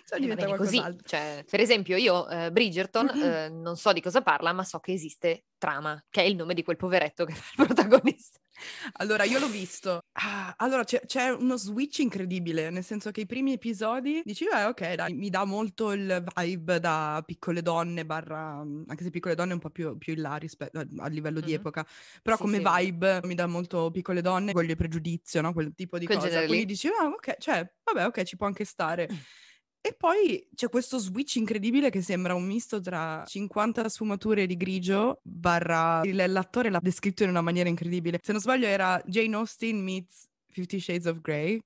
Cioè, 0.05 0.19
diventa 0.19 0.55
così. 0.55 0.81
Cioè, 1.03 1.45
per 1.49 1.59
esempio 1.59 1.95
io 1.95 2.27
uh, 2.29 2.51
Bridgerton 2.51 3.11
mm-hmm. 3.13 3.53
uh, 3.53 3.61
non 3.61 3.77
so 3.77 3.93
di 3.93 4.01
cosa 4.01 4.21
parla 4.21 4.51
ma 4.51 4.63
so 4.63 4.79
che 4.79 4.91
esiste 4.91 5.45
Trama 5.57 6.03
che 6.09 6.21
è 6.21 6.25
il 6.25 6.35
nome 6.35 6.53
di 6.53 6.63
quel 6.63 6.77
poveretto 6.77 7.25
che 7.25 7.33
fa 7.33 7.63
il 7.63 7.67
protagonista 7.73 8.39
allora, 8.93 9.23
io 9.23 9.39
l'ho 9.39 9.47
visto. 9.47 10.03
Ah, 10.13 10.53
allora, 10.57 10.83
c'è, 10.83 11.01
c'è, 11.05 11.29
uno 11.29 11.57
switch 11.57 11.99
incredibile, 11.99 12.69
nel 12.69 12.83
senso 12.83 13.11
che 13.11 13.21
i 13.21 13.25
primi 13.25 13.53
episodi 13.53 14.21
dici, 14.23 14.45
eh, 14.45 14.65
ok, 14.65 14.93
dai, 14.93 15.13
mi 15.13 15.29
dà 15.29 15.45
molto 15.45 15.91
il 15.91 16.23
vibe 16.35 16.79
da 16.79 17.21
piccole 17.25 17.61
donne, 17.61 18.05
barra, 18.05 18.57
anche 18.57 19.03
se 19.03 19.09
piccole 19.09 19.35
donne 19.35 19.51
è 19.51 19.53
un 19.53 19.59
po' 19.59 19.69
più, 19.69 19.97
più 19.97 20.13
in 20.13 20.21
là 20.21 20.35
rispetto 20.35 20.79
a, 20.79 20.85
a 20.97 21.07
livello 21.07 21.39
mm-hmm. 21.39 21.47
di 21.47 21.53
epoca, 21.53 21.85
però 22.21 22.35
sì, 22.35 22.41
come 22.41 22.57
sì. 22.57 22.63
vibe 22.63 23.21
mi 23.23 23.35
dà 23.35 23.45
molto 23.45 23.91
piccole 23.91 24.21
donne, 24.21 24.51
voglio 24.51 24.71
il 24.71 24.77
pregiudizio, 24.77 25.41
no? 25.41 25.53
Quel 25.53 25.73
tipo 25.75 25.97
di 25.97 26.05
Quel 26.05 26.17
cosa. 26.17 26.45
Quindi 26.45 26.65
dici, 26.65 26.87
ah, 26.87 27.07
ok, 27.07 27.37
cioè, 27.39 27.69
vabbè, 27.83 28.05
ok, 28.05 28.23
ci 28.23 28.37
può 28.37 28.47
anche 28.47 28.65
stare. 28.65 29.07
E 29.85 29.93
poi 29.95 30.43
c'è 30.55 30.67
questo 30.67 30.97
switch 30.97 31.35
incredibile 31.35 31.91
che 31.91 32.01
sembra 32.01 32.33
un 32.33 32.43
misto 32.43 32.81
tra 32.81 33.23
50 33.23 33.87
sfumature 33.87 34.47
di 34.47 34.57
grigio 34.57 35.19
barra 35.21 36.01
l'attore 36.03 36.71
l'ha 36.71 36.79
descritto 36.81 37.21
in 37.21 37.29
una 37.29 37.41
maniera 37.41 37.69
incredibile. 37.69 38.19
Se 38.19 38.31
non 38.31 38.41
sbaglio 38.41 38.65
era 38.65 38.99
Jane 39.05 39.35
Austen 39.35 39.77
meets 39.77 40.27
Fifty 40.47 40.79
Shades 40.79 41.05
of 41.05 41.21
Grey. 41.21 41.59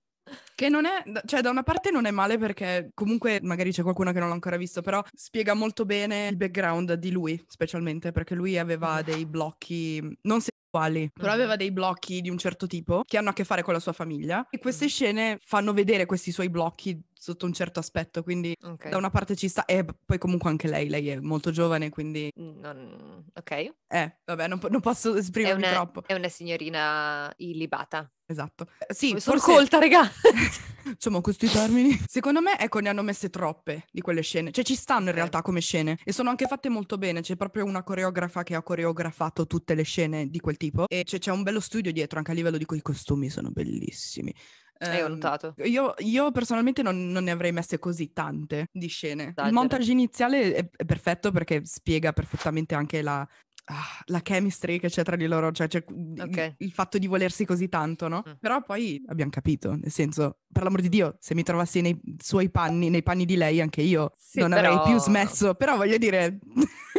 Che 0.53 0.67
non 0.67 0.83
è, 0.83 1.01
cioè 1.25 1.39
da 1.39 1.49
una 1.49 1.63
parte 1.63 1.91
non 1.91 2.05
è 2.05 2.11
male 2.11 2.37
perché 2.37 2.91
comunque 2.93 3.39
magari 3.41 3.71
c'è 3.71 3.83
qualcuno 3.83 4.11
che 4.11 4.19
non 4.19 4.27
l'ha 4.27 4.33
ancora 4.33 4.57
visto, 4.57 4.81
però 4.81 5.01
spiega 5.13 5.53
molto 5.53 5.85
bene 5.85 6.27
il 6.27 6.35
background 6.35 6.95
di 6.95 7.11
lui, 7.11 7.41
specialmente 7.47 8.11
perché 8.11 8.35
lui 8.35 8.57
aveva 8.57 9.01
dei 9.01 9.25
blocchi 9.25 10.01
non 10.23 10.41
sessuali, 10.41 11.09
però 11.11 11.31
aveva 11.31 11.55
dei 11.55 11.71
blocchi 11.71 12.21
di 12.21 12.29
un 12.29 12.37
certo 12.37 12.67
tipo 12.67 13.03
che 13.07 13.17
hanno 13.17 13.29
a 13.29 13.33
che 13.33 13.43
fare 13.43 13.63
con 13.63 13.73
la 13.73 13.79
sua 13.79 13.93
famiglia 13.93 14.45
e 14.49 14.59
queste 14.59 14.87
scene 14.87 15.39
fanno 15.41 15.73
vedere 15.73 16.05
questi 16.05 16.31
suoi 16.31 16.49
blocchi 16.49 16.99
sotto 17.19 17.45
un 17.45 17.51
certo 17.51 17.79
aspetto, 17.79 18.23
quindi 18.23 18.55
okay. 18.61 18.89
da 18.89 18.97
una 18.97 19.09
parte 19.09 19.35
ci 19.35 19.49
sta, 19.49 19.65
e 19.65 19.85
poi 20.05 20.17
comunque 20.17 20.49
anche 20.49 20.69
lei, 20.69 20.87
lei 20.87 21.09
è 21.09 21.19
molto 21.19 21.51
giovane, 21.51 21.89
quindi... 21.89 22.31
Non... 22.35 23.25
Ok. 23.33 23.51
Eh, 23.51 24.19
vabbè, 24.23 24.47
non, 24.47 24.59
non 24.69 24.79
posso 24.79 25.15
esprimermi 25.15 25.63
è 25.63 25.67
una, 25.67 25.75
troppo. 25.75 26.03
È 26.05 26.13
una 26.13 26.29
signorina 26.29 27.31
illibata. 27.37 28.09
Esatto. 28.25 28.67
Eh, 28.87 28.93
sì, 28.93 29.07
Come 29.09 29.19
sono 29.19 29.39
colta, 29.39 29.79
raga! 29.79 30.09
Insomma, 30.85 31.19
questi 31.19 31.49
termini. 31.49 31.99
Secondo 32.07 32.41
me, 32.41 32.57
ecco, 32.57 32.79
ne 32.79 32.89
hanno 32.89 33.01
messe 33.01 33.29
troppe 33.29 33.85
di 33.91 34.01
quelle 34.01 34.21
scene. 34.21 34.51
Cioè, 34.51 34.63
ci 34.63 34.75
stanno 34.75 35.09
in 35.09 35.15
realtà 35.15 35.41
come 35.41 35.59
scene. 35.59 35.97
E 36.03 36.13
sono 36.13 36.29
anche 36.29 36.45
fatte 36.45 36.69
molto 36.69 36.97
bene. 36.97 37.21
C'è 37.21 37.35
proprio 37.35 37.65
una 37.65 37.83
coreografa 37.83 38.43
che 38.43 38.55
ha 38.55 38.63
coreografato 38.63 39.45
tutte 39.45 39.75
le 39.75 39.83
scene 39.83 40.29
di 40.29 40.39
quel 40.39 40.57
tipo. 40.57 40.87
E 40.87 41.03
c'è, 41.03 41.19
c'è 41.19 41.31
un 41.31 41.43
bello 41.43 41.59
studio 41.59 41.91
dietro, 41.91 42.19
anche 42.19 42.31
a 42.31 42.33
livello 42.33 42.57
di 42.57 42.65
quei 42.65 42.81
costumi, 42.81 43.29
sono 43.29 43.49
bellissimi. 43.49 44.33
Eh, 44.81 45.03
ho 45.03 45.09
notato. 45.09 45.53
Io, 45.65 45.93
io 45.97 46.31
personalmente 46.31 46.81
non, 46.81 47.09
non, 47.09 47.25
ne 47.25 47.31
avrei 47.31 47.51
messe 47.51 47.79
così 47.79 48.13
tante 48.13 48.69
di 48.71 48.87
scene. 48.87 49.33
Dai, 49.33 49.47
il 49.47 49.53
montage 49.53 49.91
iniziale 49.91 50.53
è, 50.53 50.69
è, 50.73 50.85
perfetto 50.85 51.31
perché 51.31 51.65
spiega 51.65 52.13
perfettamente 52.13 52.75
anche 52.75 53.01
la, 53.01 53.27
ah, 53.69 54.03
la 54.05 54.21
chemistry 54.21 54.79
che 54.79 54.89
c'è 54.89 55.03
tra 55.03 55.15
di 55.15 55.27
loro, 55.27 55.51
cioè, 55.51 55.67
cioè 55.67 55.83
okay. 55.87 56.55
il, 56.57 56.67
il, 56.67 56.71
fatto 56.71 56.97
di 56.97 57.07
volersi 57.07 57.45
così 57.45 57.69
tanto, 57.69 58.07
no? 58.07 58.23
Mm. 58.27 58.33
Però 58.39 58.61
poi 58.63 59.03
abbiamo 59.07 59.31
capito, 59.31 59.75
nel 59.75 59.91
senso, 59.91 60.39
per 60.51 60.63
l'amor 60.63 60.81
di 60.81 60.89
Dio, 60.89 61.15
se 61.19 61.35
mi 61.35 61.43
trovassi 61.43 61.81
nei 61.81 61.99
suoi 62.17 62.49
panni, 62.49 62.89
nei 62.89 63.03
panni 63.03 63.25
di 63.25 63.35
lei, 63.35 63.61
anche 63.61 63.81
io 63.81 64.11
sì, 64.15 64.39
non 64.39 64.49
però... 64.49 64.73
avrei 64.73 64.91
più 64.91 64.99
smesso. 64.99 65.53
Però 65.53 65.75
voglio 65.75 65.97
dire, 65.97 66.39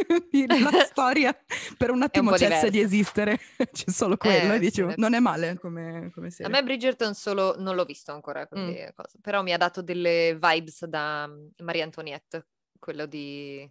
la 0.47 0.83
storia 0.85 1.35
per 1.77 1.91
un 1.91 2.01
attimo 2.01 2.31
un 2.31 2.37
cessa 2.37 2.69
di 2.69 2.79
esistere, 2.79 3.39
c'è 3.71 3.89
solo 3.89 4.17
quello, 4.17 4.53
eh, 4.53 4.59
dicevo, 4.59 4.91
sì. 4.91 4.95
non 4.97 5.13
è 5.13 5.19
male 5.19 5.57
come, 5.59 6.09
come, 6.13 6.29
serie. 6.29 6.51
A 6.51 6.55
me 6.55 6.63
Bridgerton 6.63 7.13
solo 7.13 7.55
non 7.57 7.75
l'ho 7.75 7.85
visto 7.85 8.11
ancora, 8.11 8.47
mm. 8.57 8.73
però 9.21 9.43
mi 9.43 9.53
ha 9.53 9.57
dato 9.57 9.81
delle 9.81 10.37
vibes 10.41 10.85
da 10.85 11.29
Maria 11.57 11.83
Antoniette, 11.83 12.47
quello 12.79 13.05
di 13.05 13.69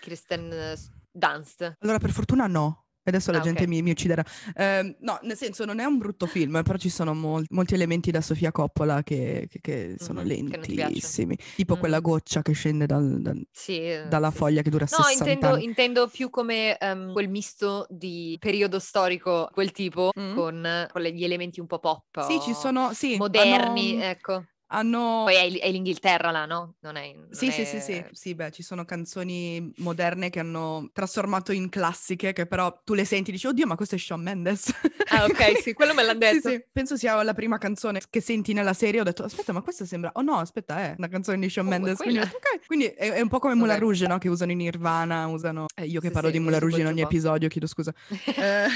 Kristen 0.00 0.74
Dunst. 1.14 1.76
Allora, 1.78 1.98
per 1.98 2.10
fortuna 2.10 2.46
no. 2.46 2.80
Adesso 3.06 3.32
la 3.32 3.38
ah, 3.38 3.42
gente 3.42 3.64
okay. 3.64 3.74
mi, 3.74 3.82
mi, 3.82 3.90
ucciderà. 3.90 4.24
Eh, 4.54 4.96
no, 5.00 5.18
nel 5.22 5.36
senso, 5.36 5.66
non 5.66 5.78
è 5.78 5.84
un 5.84 5.98
brutto 5.98 6.24
film, 6.24 6.62
però 6.62 6.78
ci 6.78 6.88
sono 6.88 7.12
mol- 7.12 7.44
molti 7.50 7.74
elementi 7.74 8.10
da 8.10 8.22
Sofia 8.22 8.50
Coppola 8.50 9.02
che, 9.02 9.46
che, 9.50 9.60
che 9.60 9.96
sono 9.98 10.22
mm-hmm, 10.22 10.48
lentissimi. 10.50 11.36
Che 11.36 11.44
tipo 11.54 11.72
mm-hmm. 11.72 11.80
quella 11.80 12.00
goccia 12.00 12.40
che 12.40 12.52
scende 12.52 12.86
dal, 12.86 13.20
dal, 13.20 13.46
sì, 13.50 13.82
dalla 14.08 14.30
sì. 14.30 14.36
foglia 14.38 14.62
che 14.62 14.70
dura 14.70 14.86
no, 14.90 15.02
60 15.02 15.30
intendo, 15.30 15.54
anni. 15.54 15.64
intendo 15.64 16.08
più 16.08 16.30
come 16.30 16.78
um, 16.80 17.12
quel 17.12 17.28
misto 17.28 17.86
di 17.90 18.38
periodo 18.40 18.78
storico, 18.78 19.50
quel 19.52 19.70
tipo, 19.72 20.10
mm-hmm. 20.18 20.34
con, 20.34 20.88
con, 20.90 21.02
gli 21.02 21.24
elementi 21.24 21.60
un 21.60 21.66
po' 21.66 21.80
pop. 21.80 22.26
Sì, 22.26 22.40
ci 22.40 22.54
sono, 22.54 22.94
sì, 22.94 23.18
moderni, 23.18 23.96
hanno... 23.96 24.04
ecco 24.04 24.44
Hanno... 24.68 25.22
Poi 25.24 25.34
è, 25.34 25.60
è 25.60 25.70
l'Inghilterra 25.70 26.30
là, 26.30 26.46
no? 26.46 26.74
Non 26.80 26.96
è, 26.96 27.12
non 27.14 27.28
Sì, 27.30 27.48
è... 27.48 27.50
sì, 27.50 27.64
sì, 27.64 27.80
sì, 27.80 28.04
sì, 28.12 28.34
beh, 28.34 28.50
ci 28.50 28.62
sono 28.62 28.84
canzoni 28.84 29.72
moderne 29.78 30.30
che 30.30 30.40
hanno 30.40 30.90
trasformato 30.92 31.52
in 31.52 31.68
classiche 31.68 32.32
che 32.32 32.46
però 32.46 32.80
tu 32.82 32.94
le 32.94 33.04
senti 33.04 33.30
e 33.30 33.34
dici, 33.34 33.46
oddio, 33.46 33.66
ma 33.66 33.76
questo 33.76 33.94
è 33.94 33.98
Shawn 33.98 34.22
Mendes. 34.22 34.72
Ah, 35.10 35.24
ok, 35.24 35.58
sì, 35.62 35.72
quello 35.74 35.94
me 35.94 36.02
l'hanno 36.02 36.18
detto. 36.18 36.48
Sì, 36.48 36.54
sì, 36.56 36.64
penso 36.72 36.96
sia 36.96 37.22
la 37.22 37.34
prima 37.34 37.58
canzone 37.58 38.00
che 38.10 38.20
senti 38.20 38.52
nella 38.52 38.72
serie. 38.72 39.00
Ho 39.00 39.04
detto, 39.04 39.22
aspetta, 39.22 39.52
ma 39.52 39.60
questa 39.62 39.84
sembra... 39.84 40.10
Oh 40.14 40.22
no, 40.22 40.38
aspetta, 40.38 40.78
è 40.78 40.94
una 40.98 41.08
canzone 41.08 41.38
di 41.38 41.48
Shawn 41.48 41.66
Oh, 41.66 41.70
Mendes. 41.70 41.96
Quindi, 41.98 42.18
ho 42.18 42.22
quella. 42.22 42.38
detto, 42.40 42.56
ok. 42.56 42.66
Quindi 42.66 42.86
è, 42.86 43.12
è 43.12 43.20
un 43.20 43.28
po' 43.28 43.38
come 43.38 43.54
Moulin. 43.54 43.78
Rouge, 43.78 44.06
no? 44.06 44.18
Che 44.18 44.28
usano 44.28 44.50
in 44.52 44.58
Nirvana, 44.58 45.26
usano... 45.26 45.66
eh, 45.74 45.84
io 45.84 46.00
che 46.00 46.10
parlo 46.10 46.30
di 46.30 46.38
Moulin 46.40 46.58
Rouge 46.60 46.80
in 46.80 46.86
ogni 46.86 47.00
episodio, 47.02 47.48
chiedo 47.48 47.66
scusa. 47.66 47.92
Eh, 48.36 48.66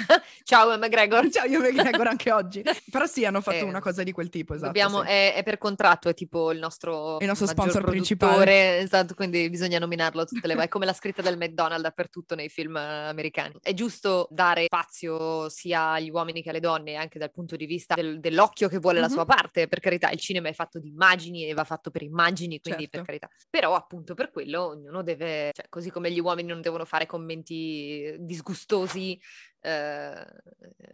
Ciao 0.44 0.76
McGregor. 0.78 1.28
Ciao, 1.32 1.46
io 1.46 1.60
McGregor 1.60 2.06
anche 2.06 2.30
oggi. 2.32 2.62
Però 2.90 3.06
sì, 3.06 3.24
hanno 3.24 3.40
fatto 3.40 3.56
Eh, 3.56 3.62
una 3.62 3.80
cosa 3.80 4.02
di 4.02 4.12
quel 4.12 4.28
tipo, 4.28 4.52
esatto. 4.54 4.66
Dobbiamo- 4.66 5.02
sì. 5.02 5.08
è, 5.08 5.34
è 5.34 5.42
per 5.42 5.58
contratto, 5.88 6.08
è 6.08 6.14
tipo 6.14 6.50
il 6.52 6.58
nostro, 6.58 7.18
Il 7.20 7.26
nostro 7.26 7.46
sponsor 7.46 7.84
principale. 7.84 8.78
Esatto, 8.78 9.14
quindi 9.14 9.48
bisogna 9.48 9.78
nominarlo 9.78 10.22
a 10.22 10.24
tutte 10.24 10.46
le 10.46 10.54
volte. 10.54 10.68
È 10.68 10.70
come 10.70 10.84
la 10.86 10.92
scritta 10.92 11.22
del 11.22 11.36
McDonald's 11.36 11.82
dappertutto 11.82 12.34
nei 12.34 12.48
film 12.48 12.76
eh, 12.76 13.08
americani. 13.08 13.54
È 13.62 13.72
giusto 13.72 14.28
dare 14.30 14.64
spazio 14.64 15.48
sia 15.48 15.92
agli 15.92 16.10
uomini 16.10 16.42
che 16.42 16.50
alle 16.50 16.60
donne, 16.60 16.94
anche 16.96 17.18
dal 17.18 17.30
punto 17.30 17.56
di 17.56 17.66
vista 17.66 17.94
del- 17.94 18.20
dell'occhio 18.20 18.68
che 18.68 18.78
vuole 18.78 19.00
la 19.00 19.06
Mhm. 19.06 19.12
sua 19.12 19.24
parte. 19.24 19.68
Per 19.68 19.80
carità, 19.80 20.10
il 20.10 20.18
cinema 20.18 20.48
è 20.48 20.52
fatto 20.52 20.78
di 20.78 20.88
immagini 20.88 21.46
e 21.46 21.54
va 21.54 21.64
fatto 21.64 21.90
per 21.90 22.02
immagini, 22.02 22.60
quindi 22.60 22.82
Certo. 22.82 22.96
per 22.98 23.06
carità. 23.06 23.28
Però 23.48 23.74
appunto 23.74 24.14
per 24.14 24.30
quello 24.30 24.66
ognuno 24.68 25.02
deve, 25.02 25.50
cioè, 25.54 25.66
così 25.68 25.90
come 25.90 26.10
gli 26.10 26.20
uomini 26.20 26.48
non 26.48 26.60
devono 26.60 26.84
fare 26.84 27.06
commenti 27.06 28.14
disgustosi 28.18 29.18
eh, 29.60 30.26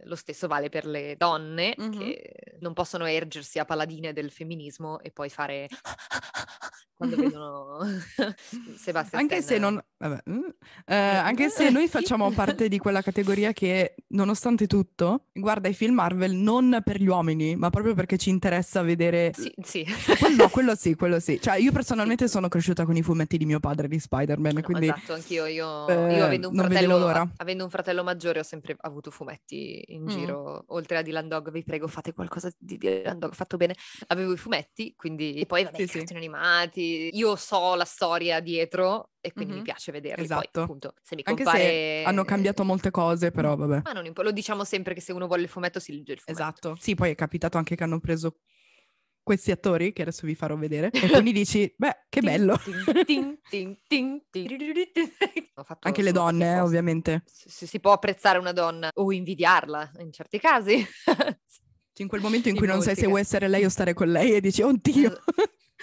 lo 0.03 0.15
stesso 0.15 0.47
vale 0.47 0.69
per 0.69 0.85
le 0.85 1.15
donne 1.17 1.73
Mhm. 1.77 1.91
che 1.99 2.57
non 2.59 2.73
possono 2.73 3.05
ergersi 3.05 3.59
a 3.59 3.65
paladine 3.65 4.13
del 4.13 4.31
femminismo 4.31 4.99
e 5.01 5.11
poi 5.11 5.29
fare 5.29 5.67
quando 6.95 7.15
vedono 7.17 7.79
Sebastian 8.77 9.21
Anche 9.21 9.37
se 9.41 9.57
Stan. 9.57 9.61
non... 9.61 9.83
vabbè, 9.97 10.21
mm, 10.29 10.43
eh, 10.85 10.95
anche 10.95 11.49
se 11.49 11.69
noi 11.69 11.87
facciamo 11.87 12.29
parte 12.31 12.67
di 12.69 12.77
quella 12.77 13.01
categoria 13.01 13.51
che, 13.53 13.95
nonostante 14.09 14.67
tutto, 14.67 15.27
guarda 15.33 15.67
i 15.67 15.73
film 15.73 15.95
Marvel 15.95 16.33
non 16.33 16.81
per 16.83 17.01
gli 17.01 17.07
uomini, 17.07 17.55
ma 17.55 17.69
proprio 17.69 17.93
perché 17.93 18.17
ci 18.17 18.29
interessa 18.29 18.81
vedere... 18.81 19.31
Sì, 19.35 19.53
sì. 19.61 19.85
Quello, 20.19 20.43
no, 20.43 20.49
quello 20.49 20.75
sì, 20.75 20.95
quello 20.95 21.19
sì. 21.19 21.39
Cioè, 21.41 21.57
io 21.57 21.71
personalmente 21.71 22.27
sono 22.27 22.47
cresciuta 22.47 22.85
con 22.85 22.95
i 22.95 23.01
fumetti 23.01 23.37
di 23.37 23.45
mio 23.45 23.59
padre 23.59 23.87
di 23.87 23.99
Spider-Man, 23.99 24.53
No, 24.55 24.61
quindi... 24.61 24.85
esatto, 24.87 25.13
anch'io. 25.13 25.45
Io, 25.45 25.87
eh, 25.87 26.15
io 26.15 26.23
avendo, 26.25 26.49
un 26.49 26.55
fratello, 26.55 27.29
avendo 27.37 27.63
un 27.63 27.69
fratello 27.69 28.03
maggiore 28.03 28.39
ho 28.39 28.43
sempre 28.43 28.75
avuto 28.79 29.11
fumetti 29.11 29.83
in 29.87 30.03
Mm. 30.03 30.07
giro, 30.07 30.63
oltre 30.67 30.97
a 30.97 31.01
Dylan 31.01 31.27
Dog, 31.27 31.51
vi 31.51 31.63
prego 31.63 31.87
fate 31.87 32.13
qualcosa 32.13 32.49
di 32.57 32.77
Dylan 32.77 33.19
Dog 33.19 33.33
fatto 33.33 33.57
bene. 33.57 33.75
Avevo 34.07 34.31
i 34.33 34.37
fumetti, 34.37 34.93
quindi 34.95 35.33
e 35.39 35.45
poi 35.45 35.63
vabbè, 35.63 35.75
Sì, 35.77 35.83
i 35.83 35.87
sì. 35.87 35.97
cartoni 35.97 36.19
animati. 36.19 36.84
Io 37.13 37.35
so 37.35 37.75
la 37.75 37.85
storia 37.85 38.39
dietro 38.39 39.11
e 39.19 39.31
quindi 39.33 39.53
Mhm. 39.53 39.59
mi 39.59 39.65
piace 39.65 39.91
vederli. 39.91 40.23
Esatto. 40.23 40.49
Poi 40.51 40.63
appunto, 40.63 40.93
se 41.01 41.15
mi 41.15 41.21
Anche 41.25 41.43
compare... 41.43 41.63
se 41.65 42.03
hanno 42.05 42.23
cambiato 42.25 42.63
molte 42.63 42.91
cose, 42.91 43.31
però 43.31 43.55
vabbè. 43.55 43.81
Ma 43.83 43.91
non 43.91 44.05
impo- 44.05 44.21
lo 44.21 44.31
diciamo 44.31 44.63
sempre 44.63 44.93
che 44.93 45.01
se 45.01 45.11
uno 45.13 45.27
vuole 45.27 45.41
il 45.43 45.47
fumetto 45.49 45.79
si 45.79 45.93
legge 45.93 46.13
il 46.13 46.19
fumetto. 46.19 46.41
Esatto. 46.43 46.77
Sì, 46.79 46.95
poi 46.95 47.11
è 47.11 47.15
capitato 47.15 47.57
anche 47.57 47.75
che 47.75 47.83
hanno 47.83 47.99
preso 47.99 48.39
questi 49.23 49.49
attori, 49.49 49.91
che 49.91 50.03
adesso 50.03 50.27
vi 50.27 50.35
farò 50.35 50.55
vedere, 50.55 50.91
e 50.91 51.09
quindi 51.09 51.31
dici, 51.33 51.73
beh, 51.75 52.05
che 52.09 52.21
bello. 52.21 52.59
Anche 55.81 56.01
le 56.01 56.11
donne, 56.11 56.43
eh, 56.45 56.47
apposta. 56.49 56.63
ovviamente. 56.63 57.23
Si, 57.25 57.65
si- 57.67 57.79
può 57.79 57.91
apprezzare 57.93 58.37
una 58.37 58.51
donna 58.51 58.89
o 58.93 59.11
invidiarla 59.11 59.91
in 59.99 60.11
certi 60.11 60.39
casi. 60.39 60.85
In 61.97 62.09
quel 62.09 62.19
momento 62.19 62.49
in 62.49 62.55
In 62.55 62.59
cui 62.59 62.67
non 62.69 62.81
sai 62.81 62.93
se 62.93 63.07
vuoi 63.07 63.21
essere 63.21 63.47
lei 63.47 63.63
o 63.63 63.69
stare 63.69 63.93
con 63.93 64.11
lei 64.11 64.33
e 64.33 64.41
dici, 64.41 64.61
oddio. 64.61 65.17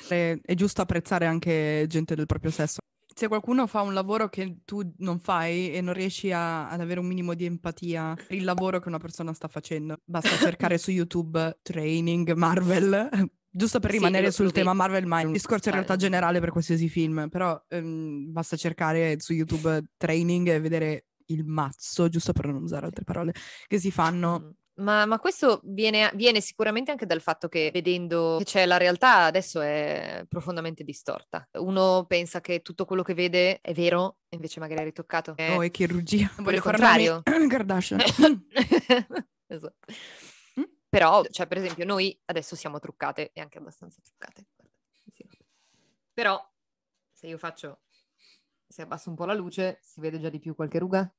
È, 0.08 0.38
è 0.42 0.54
giusto 0.54 0.82
apprezzare 0.82 1.26
anche 1.26 1.84
gente 1.88 2.14
del 2.14 2.26
proprio 2.26 2.50
sesso. 2.50 2.78
Se 3.14 3.28
qualcuno 3.28 3.66
fa 3.66 3.82
un 3.82 3.92
lavoro 3.92 4.28
che 4.28 4.60
tu 4.64 4.80
non 4.98 5.18
fai 5.20 5.70
e 5.72 5.80
non 5.82 5.92
riesci 5.92 6.32
a- 6.32 6.68
ad 6.70 6.80
avere 6.80 6.98
un 6.98 7.06
minimo 7.06 7.34
di 7.34 7.44
empatia 7.44 8.14
per 8.14 8.36
il 8.36 8.44
lavoro 8.44 8.80
che 8.80 8.88
una 8.88 8.98
persona 8.98 9.34
sta 9.34 9.48
facendo, 9.48 9.96
basta 10.02 10.36
cercare 10.38 10.78
su 10.78 10.90
YouTube 10.90 11.58
training 11.62 12.32
Marvel, 12.32 13.08
giusto 13.50 13.80
per 13.80 13.90
Sì, 13.90 13.96
rimanere 13.98 14.24
lo 14.26 14.30
sul 14.32 14.46
trovi. 14.46 14.60
tema 14.60 14.72
Marvel, 14.72 15.04
ma 15.06 15.20
il 15.20 15.30
discorso 15.30 15.68
in 15.68 15.74
realtà 15.74 15.96
generale 15.96 16.40
per 16.40 16.50
qualsiasi 16.50 16.88
film, 16.88 17.28
però 17.28 17.62
ehm, 17.68 18.32
basta 18.32 18.56
cercare 18.56 19.20
su 19.20 19.34
YouTube 19.34 19.90
training 19.98 20.48
e 20.48 20.60
vedere 20.60 21.06
il 21.26 21.44
mazzo, 21.44 22.08
giusto 22.08 22.32
per 22.32 22.46
non 22.46 22.62
usare 22.62 22.86
altre 22.86 23.04
parole, 23.04 23.34
che 23.66 23.78
si 23.78 23.90
fanno. 23.90 24.54
Ma, 24.82 25.06
ma 25.06 25.18
questo 25.18 25.60
viene, 25.64 26.10
viene 26.14 26.40
sicuramente 26.40 26.90
anche 26.90 27.06
dal 27.06 27.20
fatto 27.20 27.48
che 27.48 27.70
vedendo 27.72 28.36
che 28.38 28.44
c'è 28.44 28.66
la 28.66 28.76
realtà 28.76 29.24
adesso 29.24 29.60
è 29.60 30.24
profondamente 30.28 30.82
distorta. 30.84 31.48
Uno 31.54 32.04
pensa 32.06 32.40
che 32.40 32.62
tutto 32.62 32.84
quello 32.84 33.02
che 33.02 33.14
vede 33.14 33.60
è 33.60 33.72
vero, 33.72 34.18
invece 34.30 34.60
magari 34.60 34.80
è 34.80 34.84
ritoccato. 34.84 35.34
Eh, 35.36 35.54
Oh, 35.54 35.64
e 35.64 35.70
chirurgia. 35.70 36.30
Voglio 36.38 36.56
il 36.56 36.62
contrario. 36.62 37.22
Kardashian. 37.48 38.00
Esatto. 39.52 39.92
Mm? 40.58 40.62
Però, 40.88 41.22
cioè, 41.30 41.46
per 41.46 41.58
esempio, 41.58 41.84
noi 41.84 42.18
adesso 42.24 42.56
siamo 42.56 42.78
truccate 42.78 43.32
e 43.34 43.40
anche 43.42 43.58
abbastanza 43.58 44.00
truccate. 44.02 44.46
sì. 45.12 45.26
Però, 46.10 46.42
se 47.12 47.26
io 47.26 47.36
faccio, 47.36 47.82
se 48.66 48.80
abbasso 48.80 49.10
un 49.10 49.16
po' 49.16 49.26
la 49.26 49.34
luce, 49.34 49.78
si 49.82 50.00
vede 50.00 50.18
già 50.18 50.30
di 50.30 50.38
più 50.38 50.54
qualche 50.54 50.78
ruga? 50.78 51.14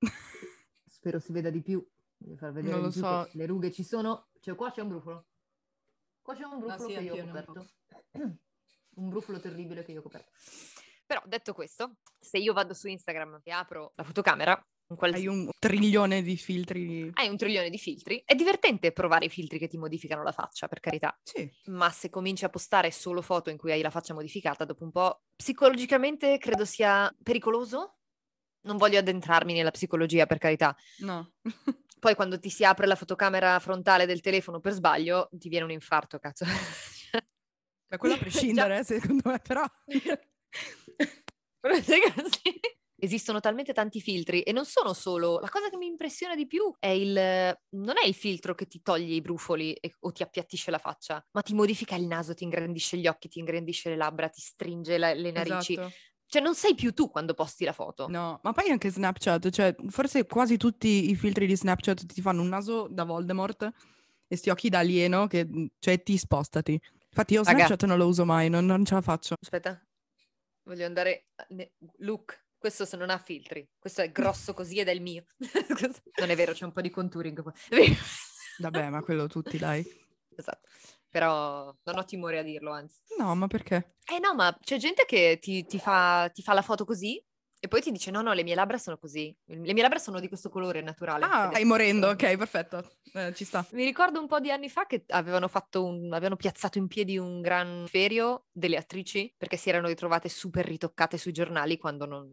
Spero 0.86 1.18
si 1.18 1.32
veda 1.32 1.50
di 1.50 1.60
più. 1.60 1.86
Voglio 2.24 2.36
far 2.38 2.52
vedere 2.52 2.72
Non 2.74 2.82
lo 2.84 2.90
so. 2.90 3.28
che 3.30 3.36
le 3.36 3.46
rughe 3.46 3.70
ci 3.70 3.84
sono. 3.84 4.28
Cioè, 4.40 4.54
qua 4.54 4.70
c'è 4.70 4.80
un 4.80 4.88
brufolo. 4.88 5.26
Qua 6.22 6.34
c'è 6.34 6.44
un 6.44 6.58
brufolo 6.58 6.88
sì, 6.88 6.94
che 6.94 7.00
io 7.02 7.14
ho 7.14 7.26
coperto. 7.26 7.66
un 8.96 9.08
brufolo 9.10 9.38
terribile 9.40 9.84
che 9.84 9.92
io 9.92 10.00
ho 10.00 10.02
coperto. 10.02 10.30
Però, 11.04 11.20
detto 11.26 11.52
questo, 11.52 11.96
se 12.18 12.38
io 12.38 12.54
vado 12.54 12.72
su 12.72 12.88
Instagram 12.88 13.40
e 13.42 13.50
apro 13.50 13.92
la 13.96 14.04
fotocamera, 14.04 14.58
in 14.88 14.96
qual- 14.96 15.12
Hai 15.12 15.26
un 15.26 15.50
trilione 15.58 16.22
di 16.22 16.36
filtri. 16.38 17.10
hai 17.14 17.28
un 17.28 17.36
trilione 17.36 17.68
di 17.68 17.76
filtri. 17.78 18.22
È 18.24 18.34
divertente 18.34 18.92
provare 18.92 19.26
i 19.26 19.28
filtri 19.30 19.58
che 19.58 19.68
ti 19.68 19.76
modificano 19.76 20.22
la 20.22 20.32
faccia, 20.32 20.66
per 20.66 20.80
carità. 20.80 21.14
Sì. 21.22 21.50
Ma 21.66 21.90
se 21.90 22.08
cominci 22.08 22.46
a 22.46 22.48
postare 22.48 22.90
solo 22.90 23.20
foto 23.20 23.50
in 23.50 23.58
cui 23.58 23.70
hai 23.72 23.82
la 23.82 23.90
faccia 23.90 24.14
modificata, 24.14 24.64
dopo 24.64 24.82
un 24.84 24.92
po' 24.92 25.24
psicologicamente 25.36 26.38
credo 26.38 26.64
sia 26.64 27.14
pericoloso. 27.22 27.98
Non 28.62 28.78
voglio 28.78 28.98
addentrarmi 28.98 29.52
nella 29.52 29.70
psicologia, 29.70 30.24
per 30.24 30.38
carità. 30.38 30.74
No. 31.00 31.32
Poi 32.04 32.14
quando 32.14 32.38
ti 32.38 32.50
si 32.50 32.66
apre 32.66 32.86
la 32.86 32.96
fotocamera 32.96 33.58
frontale 33.60 34.04
del 34.04 34.20
telefono 34.20 34.60
per 34.60 34.72
sbaglio, 34.72 35.30
ti 35.32 35.48
viene 35.48 35.64
un 35.64 35.70
infarto, 35.70 36.18
cazzo. 36.18 36.44
Beh, 37.88 37.96
quello 37.96 38.16
a 38.16 38.18
prescindere, 38.20 38.80
eh, 38.80 38.84
secondo 38.84 39.22
me, 39.24 39.38
però. 39.38 39.64
Però 41.60 41.74
così? 41.74 42.60
Esistono 42.96 43.40
talmente 43.40 43.72
tanti 43.72 44.02
filtri 44.02 44.42
e 44.42 44.52
non 44.52 44.66
sono 44.66 44.92
solo. 44.92 45.38
La 45.38 45.48
cosa 45.48 45.70
che 45.70 45.78
mi 45.78 45.86
impressiona 45.86 46.34
di 46.34 46.46
più 46.46 46.74
è 46.78 46.88
il. 46.88 47.14
Non 47.14 47.94
è 47.96 48.06
il 48.06 48.14
filtro 48.14 48.54
che 48.54 48.66
ti 48.66 48.82
toglie 48.82 49.14
i 49.14 49.22
brufoli 49.22 49.72
e- 49.72 49.94
o 50.00 50.12
ti 50.12 50.22
appiattisce 50.22 50.70
la 50.70 50.76
faccia, 50.78 51.26
ma 51.32 51.40
ti 51.40 51.54
modifica 51.54 51.94
il 51.96 52.06
naso, 52.06 52.34
ti 52.34 52.44
ingrandisce 52.44 52.98
gli 52.98 53.06
occhi, 53.06 53.28
ti 53.28 53.38
ingrandisce 53.38 53.88
le 53.88 53.96
labbra, 53.96 54.28
ti 54.28 54.42
stringe 54.42 54.98
la- 54.98 55.14
le 55.14 55.30
narici. 55.30 55.72
Esatto. 55.72 55.94
Cioè, 56.34 56.42
non 56.42 56.56
sei 56.56 56.74
più 56.74 56.92
tu 56.92 57.10
quando 57.10 57.32
posti 57.32 57.64
la 57.64 57.72
foto. 57.72 58.08
No, 58.08 58.40
ma 58.42 58.52
poi 58.52 58.68
anche 58.68 58.90
Snapchat, 58.90 59.50
cioè, 59.50 59.72
forse 59.86 60.26
quasi 60.26 60.56
tutti 60.56 61.08
i 61.10 61.14
filtri 61.14 61.46
di 61.46 61.56
Snapchat 61.56 62.06
ti 62.06 62.20
fanno 62.20 62.42
un 62.42 62.48
naso 62.48 62.88
da 62.90 63.04
Voldemort 63.04 63.70
e 64.26 64.34
sti 64.34 64.50
occhi 64.50 64.68
da 64.68 64.80
alieno 64.80 65.28
che, 65.28 65.48
cioè, 65.78 66.02
ti 66.02 66.18
spostati. 66.18 66.72
Infatti 66.72 67.34
io 67.34 67.44
Raga. 67.44 67.56
Snapchat 67.56 67.84
non 67.84 67.98
lo 67.98 68.08
uso 68.08 68.24
mai, 68.24 68.48
non, 68.48 68.66
non 68.66 68.84
ce 68.84 68.94
la 68.94 69.00
faccio. 69.00 69.36
Aspetta, 69.40 69.80
voglio 70.64 70.84
andare. 70.84 71.28
ne- 71.50 71.74
Look, 71.98 72.46
questo 72.58 72.84
se 72.84 72.96
non 72.96 73.10
ha 73.10 73.18
filtri. 73.18 73.64
Questo 73.78 74.02
è 74.02 74.10
grosso 74.10 74.54
così 74.54 74.80
ed 74.80 74.88
è 74.88 74.92
il 74.92 75.02
mio. 75.02 75.26
Non 76.18 76.30
è 76.30 76.34
vero, 76.34 76.52
c'è 76.52 76.64
un 76.64 76.72
po' 76.72 76.80
di 76.80 76.90
contouring 76.90 77.42
qua. 77.42 77.52
Vabbè, 78.58 78.88
ma 78.88 79.02
quello 79.02 79.28
tutti, 79.28 79.56
dai. 79.56 79.86
esatto. 80.36 80.68
Però 81.14 81.72
non 81.84 81.96
ho 81.98 82.04
timore 82.04 82.40
a 82.40 82.42
dirlo, 82.42 82.72
anzi. 82.72 82.98
No, 83.18 83.36
ma 83.36 83.46
perché? 83.46 83.98
Eh 84.12 84.18
no, 84.18 84.34
ma 84.34 84.52
c'è 84.60 84.78
gente 84.78 85.04
che 85.06 85.38
ti, 85.40 85.64
ti 85.64 85.78
fa, 85.78 86.28
ti 86.34 86.42
fa 86.42 86.54
la 86.54 86.60
foto 86.62 86.84
così 86.84 87.24
e 87.60 87.68
poi 87.68 87.80
ti 87.80 87.92
dice 87.92 88.10
no, 88.10 88.20
no, 88.20 88.32
le 88.32 88.42
mie 88.42 88.56
labbra 88.56 88.78
sono 88.78 88.98
così. 88.98 89.32
Le 89.44 89.72
mie 89.72 89.82
labbra 89.82 90.00
sono 90.00 90.18
di 90.18 90.26
questo 90.26 90.50
colore 90.50 90.82
naturale. 90.82 91.24
Ah, 91.24 91.50
stai 91.50 91.64
morendo, 91.64 92.08
ok, 92.08 92.36
perfetto. 92.36 92.96
Eh, 93.12 93.32
ci 93.32 93.44
sta. 93.44 93.64
Mi 93.70 93.84
ricordo 93.84 94.18
un 94.18 94.26
po' 94.26 94.40
di 94.40 94.50
anni 94.50 94.68
fa 94.68 94.86
che 94.86 95.04
avevano 95.10 95.46
fatto 95.46 95.84
un, 95.84 96.12
avevano 96.12 96.34
piazzato 96.34 96.78
in 96.78 96.88
piedi 96.88 97.16
un 97.16 97.40
gran 97.40 97.84
ferio 97.86 98.46
delle 98.50 98.76
attrici 98.76 99.32
perché 99.38 99.56
si 99.56 99.68
erano 99.68 99.86
ritrovate 99.86 100.28
super 100.28 100.66
ritoccate 100.66 101.16
sui 101.16 101.30
giornali 101.30 101.78
quando 101.78 102.06
non, 102.06 102.28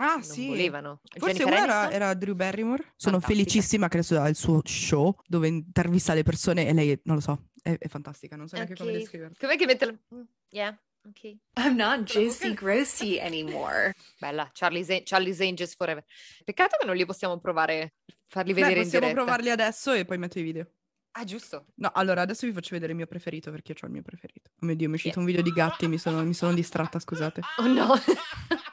Ah, 0.00 0.12
non 0.16 0.22
sì. 0.22 0.46
volevano. 0.48 1.00
Forse 1.16 1.34
Jennifer 1.38 1.46
una 1.46 1.62
era, 1.86 1.90
era 1.90 2.14
Drew 2.14 2.34
Barrymore. 2.34 2.92
Sono 2.94 3.18
Fantastica. 3.18 3.26
felicissima 3.40 3.88
che 3.88 3.96
adesso 3.96 4.20
ha 4.20 4.28
il 4.28 4.36
suo 4.36 4.60
show 4.64 5.16
dove 5.26 5.48
intervista 5.48 6.12
le 6.14 6.22
persone 6.22 6.68
e 6.68 6.72
lei, 6.74 7.00
non 7.04 7.16
lo 7.16 7.22
so, 7.22 7.47
è, 7.62 7.76
è 7.78 7.88
fantastica, 7.88 8.36
non 8.36 8.48
so 8.48 8.56
neanche 8.56 8.74
come 8.74 8.90
Ok. 8.92 8.96
descriverla. 8.98 9.36
Com'è 9.38 9.56
che 9.56 9.66
mette 9.66 9.84
la... 9.86 9.92
Mm, 10.14 10.22
yeah, 10.50 10.78
ok. 11.06 11.36
I'm 11.58 11.76
not 11.76 12.02
juicy 12.04 12.54
grossy 12.54 13.18
anymore. 13.20 13.94
Bella, 14.18 14.50
Charlie's, 14.52 14.90
An- 14.90 15.02
Charlie's 15.04 15.40
Angels 15.40 15.74
Forever. 15.74 16.04
Peccato 16.44 16.76
che 16.78 16.86
non 16.86 16.96
li 16.96 17.04
possiamo 17.06 17.38
provare, 17.38 17.94
farli 18.26 18.52
Beh, 18.52 18.60
vedere 18.60 18.78
in 18.80 18.84
possiamo 18.84 19.06
diretta. 19.06 19.24
provarli 19.24 19.50
adesso 19.50 19.92
e 19.92 20.04
poi 20.04 20.18
metto 20.18 20.38
i 20.38 20.42
video. 20.42 20.70
Ah, 21.12 21.24
giusto. 21.24 21.66
No, 21.76 21.90
allora 21.94 22.20
adesso 22.20 22.46
vi 22.46 22.52
faccio 22.52 22.70
vedere 22.72 22.92
il 22.92 22.96
mio 22.98 23.06
preferito 23.06 23.50
perché 23.50 23.72
ho 23.80 23.86
il 23.86 23.92
mio 23.92 24.02
preferito. 24.02 24.50
Oh 24.60 24.66
mio 24.66 24.76
Dio, 24.76 24.86
mi 24.86 24.92
è 24.92 24.96
uscito 24.96 25.18
un 25.18 25.24
video 25.24 25.42
di 25.42 25.50
gatti 25.50 25.86
e 25.86 25.88
mi 25.88 25.98
sono, 25.98 26.22
mi 26.22 26.34
sono 26.34 26.54
distratta, 26.54 27.00
scusate. 27.00 27.40
Oh 27.56 27.66
no. 27.66 27.94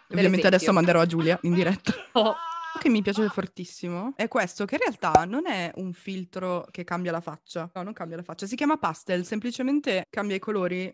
Ovviamente 0.10 0.46
adesso 0.46 0.72
manderò 0.72 1.02
a 1.02 1.06
Giulia 1.08 1.40
in 1.44 1.54
diretta. 1.54 1.94
Oh. 2.14 2.36
Che 2.80 2.90
mi 2.90 3.02
piace 3.02 3.28
fortissimo 3.30 4.14
è 4.16 4.28
questo, 4.28 4.66
che 4.66 4.76
in 4.76 4.82
realtà 4.82 5.26
non 5.26 5.48
è 5.48 5.72
un 5.76 5.94
filtro 5.94 6.66
che 6.72 6.84
cambia 6.84 7.12
la 7.12 7.22
faccia. 7.22 7.70
No, 7.74 7.84
non 7.84 7.94
cambia 7.94 8.18
la 8.18 8.24
faccia. 8.24 8.46
Si 8.46 8.56
chiama 8.56 8.78
pastel, 8.78 9.26
semplicemente 9.26 10.06
cambia 10.10 10.36
i 10.36 10.40
colori. 10.40 10.94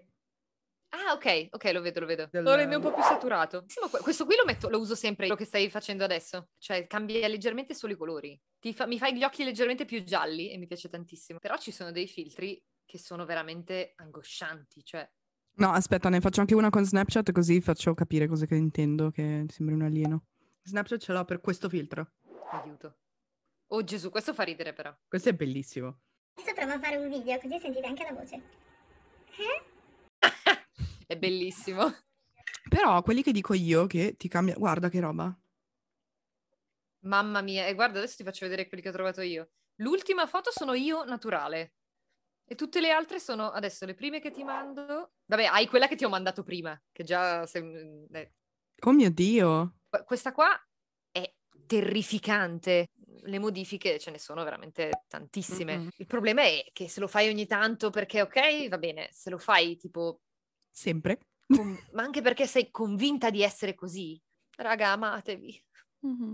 Ah, 0.93 1.13
ok, 1.13 1.47
ok, 1.51 1.71
lo 1.71 1.81
vedo, 1.81 2.01
lo 2.01 2.05
vedo. 2.05 2.27
Del- 2.29 2.43
Lo 2.43 2.53
rende 2.53 2.75
un 2.75 2.81
po' 2.81 2.93
più 2.93 3.01
saturato. 3.01 3.63
Sì, 3.67 3.79
questo 4.01 4.25
qui 4.25 4.35
lo, 4.35 4.43
metto, 4.45 4.67
lo 4.69 4.79
uso 4.79 4.93
sempre, 4.93 5.25
quello 5.27 5.39
che 5.39 5.45
stai 5.45 5.69
facendo 5.69 6.03
adesso. 6.03 6.49
Cioè, 6.57 6.85
cambia 6.85 7.27
leggermente 7.27 7.73
solo 7.73 7.93
i 7.93 7.97
colori. 7.97 8.39
Ti 8.59 8.73
fa- 8.73 8.87
mi 8.87 8.97
fai 8.97 9.15
gli 9.15 9.23
occhi 9.23 9.45
leggermente 9.45 9.85
più 9.85 10.03
gialli 10.03 10.51
e 10.51 10.57
mi 10.57 10.67
piace 10.67 10.89
tantissimo. 10.89 11.39
Però 11.39 11.55
ci 11.57 11.71
sono 11.71 11.91
dei 11.91 12.07
filtri 12.07 12.61
che 12.85 12.97
sono 12.97 13.25
veramente 13.25 13.93
angoscianti, 13.95 14.83
cioè... 14.83 15.09
No, 15.55 15.71
aspetta, 15.71 16.09
ne 16.09 16.19
faccio 16.19 16.41
anche 16.41 16.55
una 16.55 16.69
con 16.69 16.83
Snapchat 16.85 17.31
così 17.31 17.61
faccio 17.61 17.93
capire 17.93 18.27
cosa 18.27 18.45
che 18.45 18.55
intendo, 18.55 19.11
che 19.11 19.45
sembri 19.47 19.75
un 19.75 19.83
alieno. 19.83 20.23
Snapchat 20.63 20.99
ce 20.99 21.13
l'ho 21.13 21.25
per 21.25 21.41
questo 21.41 21.69
filtro. 21.69 22.11
Aiuto. 22.51 22.97
Oh 23.67 23.83
Gesù, 23.83 24.09
questo 24.09 24.33
fa 24.33 24.43
ridere 24.43 24.73
però. 24.73 24.95
Questo 25.07 25.29
è 25.29 25.33
bellissimo. 25.33 26.01
Adesso 26.33 26.53
provo 26.53 26.73
a 26.73 26.79
fare 26.79 26.97
un 26.97 27.09
video 27.09 27.39
così 27.39 27.59
sentite 27.59 27.87
anche 27.87 28.03
la 28.03 28.13
voce. 28.13 28.35
Eh? 29.37 29.63
È 31.07 31.17
bellissimo. 31.17 31.93
Però 32.69 33.01
quelli 33.01 33.21
che 33.21 33.31
dico 33.31 33.53
io 33.53 33.85
che 33.85 34.15
ti 34.15 34.27
cambia... 34.27 34.55
Guarda 34.55 34.87
che 34.89 34.99
roba. 34.99 35.37
Mamma 37.03 37.41
mia, 37.41 37.65
e 37.65 37.73
guarda, 37.73 37.97
adesso 37.97 38.17
ti 38.17 38.23
faccio 38.23 38.45
vedere 38.45 38.67
quelli 38.67 38.83
che 38.83 38.89
ho 38.89 38.93
trovato 38.93 39.21
io. 39.21 39.49
L'ultima 39.77 40.27
foto 40.27 40.51
sono 40.51 40.73
io 40.73 41.03
naturale. 41.03 41.73
E 42.45 42.55
tutte 42.55 42.79
le 42.79 42.91
altre 42.91 43.19
sono 43.19 43.49
adesso 43.51 43.85
le 43.85 43.93
prime 43.93 44.19
che 44.19 44.31
ti 44.31 44.43
mando. 44.43 45.13
Vabbè, 45.25 45.45
hai 45.45 45.67
quella 45.67 45.87
che 45.87 45.95
ti 45.95 46.05
ho 46.05 46.09
mandato 46.09 46.43
prima, 46.43 46.79
che 46.91 47.03
già 47.03 47.45
sem- 47.45 48.07
eh, 48.11 48.33
Oh 48.83 48.91
mio 48.91 49.11
Dio. 49.11 49.80
Que- 49.91 50.03
questa 50.05 50.31
qua 50.31 50.49
è 51.11 51.31
terrificante. 51.67 52.87
Le 53.23 53.39
modifiche 53.39 53.99
ce 53.99 54.09
ne 54.09 54.17
sono 54.17 54.43
veramente 54.43 55.03
tantissime. 55.07 55.77
Mm-mm. 55.77 55.89
Il 55.97 56.07
problema 56.07 56.41
è 56.41 56.63
che 56.73 56.87
se 56.89 56.99
lo 56.99 57.07
fai 57.07 57.29
ogni 57.29 57.45
tanto 57.45 57.89
perché 57.91 58.21
ok, 58.21 58.67
va 58.69 58.77
bene, 58.77 59.09
se 59.11 59.29
lo 59.29 59.37
fai 59.37 59.77
tipo 59.77 60.21
Sempre. 60.71 61.19
con- 61.47 61.77
ma 61.91 62.01
anche 62.03 62.21
perché 62.21 62.47
sei 62.47 62.71
convinta 62.71 63.29
di 63.29 63.43
essere 63.43 63.75
così. 63.75 64.19
Raga, 64.57 64.89
amatevi. 64.89 65.63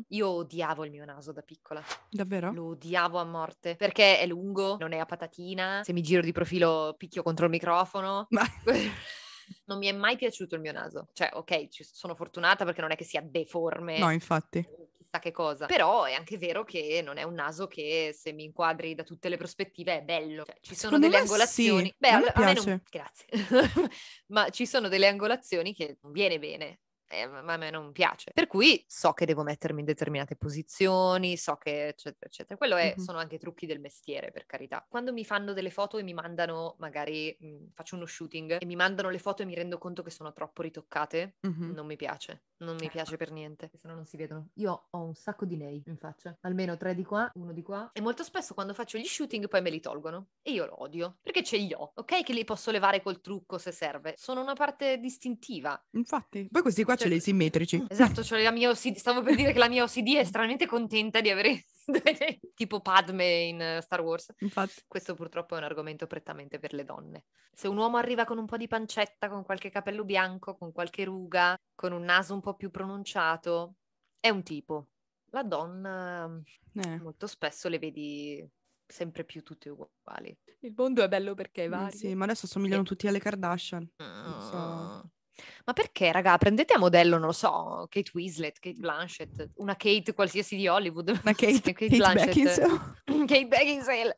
Io 0.10 0.30
odiavo 0.30 0.86
il 0.86 0.92
mio 0.92 1.04
naso 1.04 1.34
da 1.34 1.42
piccola. 1.42 1.84
Davvero? 2.10 2.54
Lo 2.54 2.68
odiavo 2.68 3.20
a 3.20 3.26
morte 3.26 3.76
perché 3.76 4.18
è 4.18 4.26
lungo, 4.26 4.78
non 4.80 4.94
è 4.94 4.98
a 4.98 5.06
patatina. 5.06 5.82
Se 5.84 5.92
mi 5.92 6.02
giro 6.02 6.22
di 6.22 6.32
profilo 6.32 6.96
picchio 6.98 7.22
contro 7.22 7.46
il 7.46 7.52
microfono. 7.52 8.28
Ma- 8.30 8.46
Non 9.66 9.78
mi 9.78 9.88
è 9.88 9.92
mai 9.92 10.16
piaciuto 10.16 10.56
il 10.56 10.62
mio 10.62 10.72
naso. 10.72 11.08
Cioè, 11.14 11.32
ok, 11.34 11.68
sono 11.70 12.16
fortunata 12.16 12.66
perché 12.66 12.82
non 12.82 12.92
è 12.92 12.96
che 12.96 13.04
sia 13.04 13.22
deforme. 13.22 13.98
No, 14.00 14.12
infatti. 14.12 14.66
Chissà 14.98 15.20
che 15.20 15.32
cosa. 15.32 15.66
Però 15.68 16.04
è 16.04 16.14
anche 16.14 16.38
vero 16.38 16.64
che 16.64 17.02
non 17.04 17.18
è 17.18 17.24
un 17.24 17.34
naso 17.34 17.68
che 17.68 18.14
se 18.18 18.34
mi 18.34 18.44
inquadri 18.44 18.94
da 18.94 19.04
tutte 19.04 19.30
le 19.30 19.38
prospettive 19.38 19.98
è 19.98 20.02
bello. 20.02 20.44
Cioè, 20.44 20.58
ci 20.62 20.76
sono 20.76 20.96
Secondo 20.96 21.08
delle 21.08 21.18
angolazioni. 21.20 21.86
sì, 21.88 21.96
Beh, 21.98 22.10
a 22.10 22.32
a 22.34 22.44
me 22.44 22.54
non-. 22.54 22.82
Grazie. 22.90 23.28
Ma 24.28 24.50
ci 24.50 24.66
sono 24.66 24.88
delle 24.90 25.08
angolazioni 25.08 25.74
che 25.74 25.98
non 26.02 26.12
viene 26.12 26.40
bene. 26.40 26.80
Eh, 27.08 27.28
ma 27.28 27.54
a 27.54 27.58
me 27.58 27.70
non 27.70 27.92
piace. 27.92 28.32
Per 28.34 28.48
cui 28.48 28.84
so 28.88 29.14
che 29.14 29.26
devo 29.26 29.44
mettermi 29.44 29.80
in 29.80 29.86
determinate 29.86 30.36
posizioni, 30.36 31.38
so 31.38 31.56
che 31.58 31.88
eccetera, 31.88 32.26
eccetera. 32.28 32.58
Quello 32.58 32.76
è, 32.76 32.96
Mhm. 32.96 33.04
sono 33.04 33.18
anche 33.18 33.38
trucchi 33.38 33.66
del 33.66 33.80
mestiere, 33.80 34.32
per 34.32 34.46
carità. 34.46 34.86
Quando 34.88 35.14
mi 35.14 35.24
fanno 35.26 35.54
delle 35.54 35.70
foto 35.72 35.98
e 35.98 36.04
mi 36.04 36.14
mandano, 36.14 36.76
magari 36.80 37.36
mh, 37.40 37.68
faccio 37.74 37.96
uno 37.96 38.06
shooting 38.06 38.58
e 38.62 38.66
mi 38.66 38.76
mandano 38.76 39.10
le 39.10 39.20
foto 39.20 39.42
e 39.42 39.46
mi 39.46 39.56
rendo 39.56 39.78
conto 39.78 40.04
che 40.04 40.10
sono 40.12 40.34
troppo 40.34 40.62
ritoccate, 40.62 41.38
Mhm. 41.44 41.72
non 41.74 41.86
mi 41.86 41.96
piace, 41.96 42.44
non 42.58 42.76
mi 42.78 42.90
piace 42.90 43.18
per 43.18 43.32
niente, 43.32 43.72
se 43.76 43.88
no 43.88 43.96
non 43.96 44.06
si 44.06 44.18
vedono. 44.18 44.50
Io 44.56 44.88
ho 44.90 45.04
un 45.04 45.14
sacco 45.16 45.46
di 45.46 45.56
nei 45.58 45.82
in 45.86 45.98
faccia, 45.98 46.38
almeno 46.42 46.76
tre 46.78 46.94
di 46.96 47.04
qua, 47.04 47.30
uno 47.36 47.54
di 47.54 47.62
qua. 47.62 47.90
E 47.94 48.02
molto 48.02 48.24
spesso 48.24 48.54
quando 48.54 48.74
faccio 48.74 48.98
gli 48.98 49.06
shooting 49.06 49.48
poi 49.48 49.62
me 49.62 49.70
li 49.70 49.80
tolgono 49.80 50.30
e 50.42 50.52
io 50.52 50.66
lo 50.66 50.82
odio, 50.82 51.18
perché 51.22 51.44
ce 51.44 51.58
li 51.58 51.74
ho, 51.74 51.92
ok? 51.96 52.24
Che 52.24 52.34
li 52.34 52.44
posso 52.44 52.72
levare 52.72 53.02
col 53.02 53.22
trucco 53.22 53.58
se 53.58 53.72
serve. 53.72 54.16
Sono 54.18 54.42
una 54.42 54.54
parte 54.54 54.98
distintiva. 54.98 55.82
Infatti. 55.92 56.48
Poi 56.52 56.62
questi 56.62 56.84
qua 56.84 56.96
Cioè- 56.98 57.20
simmetrici. 57.20 57.86
Esatto, 57.88 58.24
cioè 58.24 58.42
la 58.44 58.52
mia 58.52 58.70
OCD, 58.70 58.96
stavo 58.96 59.22
per 59.22 59.36
dire 59.36 59.54
che 59.54 59.60
la 59.60 59.70
mia 59.70 59.84
OCD 59.84 60.16
è 60.16 60.20
estremamente 60.20 60.66
contenta 60.66 61.22
di 61.22 61.30
avere 61.30 61.66
tipo 62.56 62.80
Padme 62.82 63.26
in 63.44 63.80
Star 63.82 64.02
Wars. 64.02 64.34
Infatti. 64.40 64.82
Questo 64.88 65.14
purtroppo 65.16 65.56
è 65.56 65.58
un 65.58 65.64
argomento 65.64 66.08
prettamente 66.08 66.60
per 66.60 66.74
le 66.74 66.84
donne. 66.84 67.26
Se 67.54 67.68
un 67.68 67.78
uomo 67.78 67.98
arriva 67.98 68.26
con 68.26 68.38
un 68.38 68.46
po' 68.46 68.58
di 68.58 68.68
pancetta, 68.68 69.30
con 69.30 69.44
qualche 69.44 69.70
capello 69.70 70.04
bianco, 70.04 70.56
con 70.56 70.72
qualche 70.72 71.04
ruga, 71.04 71.58
con 71.76 71.92
un 71.92 72.04
naso 72.04 72.34
un 72.34 72.42
po' 72.42 72.56
più 72.56 72.70
pronunciato, 72.72 73.76
è 74.20 74.30
un 74.30 74.44
tipo. 74.44 74.90
La 75.32 75.44
donna 75.44 76.30
Eh. 76.74 77.00
molto 77.00 77.28
spesso 77.28 77.68
le 77.70 77.80
vedi 77.80 78.48
sempre 78.86 79.26
più 79.26 79.44
tutte 79.44 79.70
uguali. 79.70 80.36
Il 80.60 80.74
mondo 80.76 81.04
è 81.04 81.08
bello 81.10 81.34
perché 81.34 81.64
è 81.64 81.66
Eh, 81.66 81.70
vario. 81.70 81.98
Sì, 81.98 82.14
ma 82.16 82.24
adesso 82.24 82.48
somigliano 82.48 82.84
tutti 82.84 83.08
alle 83.08 83.20
Kardashian. 83.20 83.90
Non 83.98 84.42
so. 84.42 85.10
Ma 85.66 85.74
perché, 85.74 86.12
raga? 86.12 86.38
Prendete 86.38 86.74
a 86.74 86.78
modello, 86.78 87.18
non 87.18 87.28
lo 87.28 87.32
so, 87.34 87.88
Kate 87.90 88.12
Winslet, 88.14 88.60
Kate 88.60 88.78
Blanchett, 88.80 89.50
una 89.56 89.76
Kate 89.76 90.14
qualsiasi 90.14 90.56
di 90.56 90.68
Hollywood. 90.68 91.10
Una 91.10 91.20
Kate, 91.36 91.54
Sì, 91.54 91.62
Kate 91.74 91.98
Blanchett. 91.98 92.62
Kate 93.28 93.48
Beckinsale. 93.48 94.18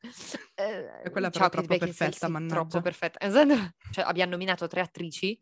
Eh, 0.56 1.10
quella 1.12 1.30
però 1.30 1.46
ciao, 1.46 1.50
troppo 1.50 1.68
Kate 1.68 1.68
Beckinsale, 1.68 2.10
perfetta, 2.10 2.26
sì, 2.26 2.32
mannaggia. 2.32 2.54
troppo 2.56 2.82
perfetta. 2.82 3.20
Esatto. 3.22 3.74
Cioè, 3.92 4.04
abbiamo 4.06 4.32
nominato 4.32 4.68
tre 4.68 4.82
attrici 4.82 5.40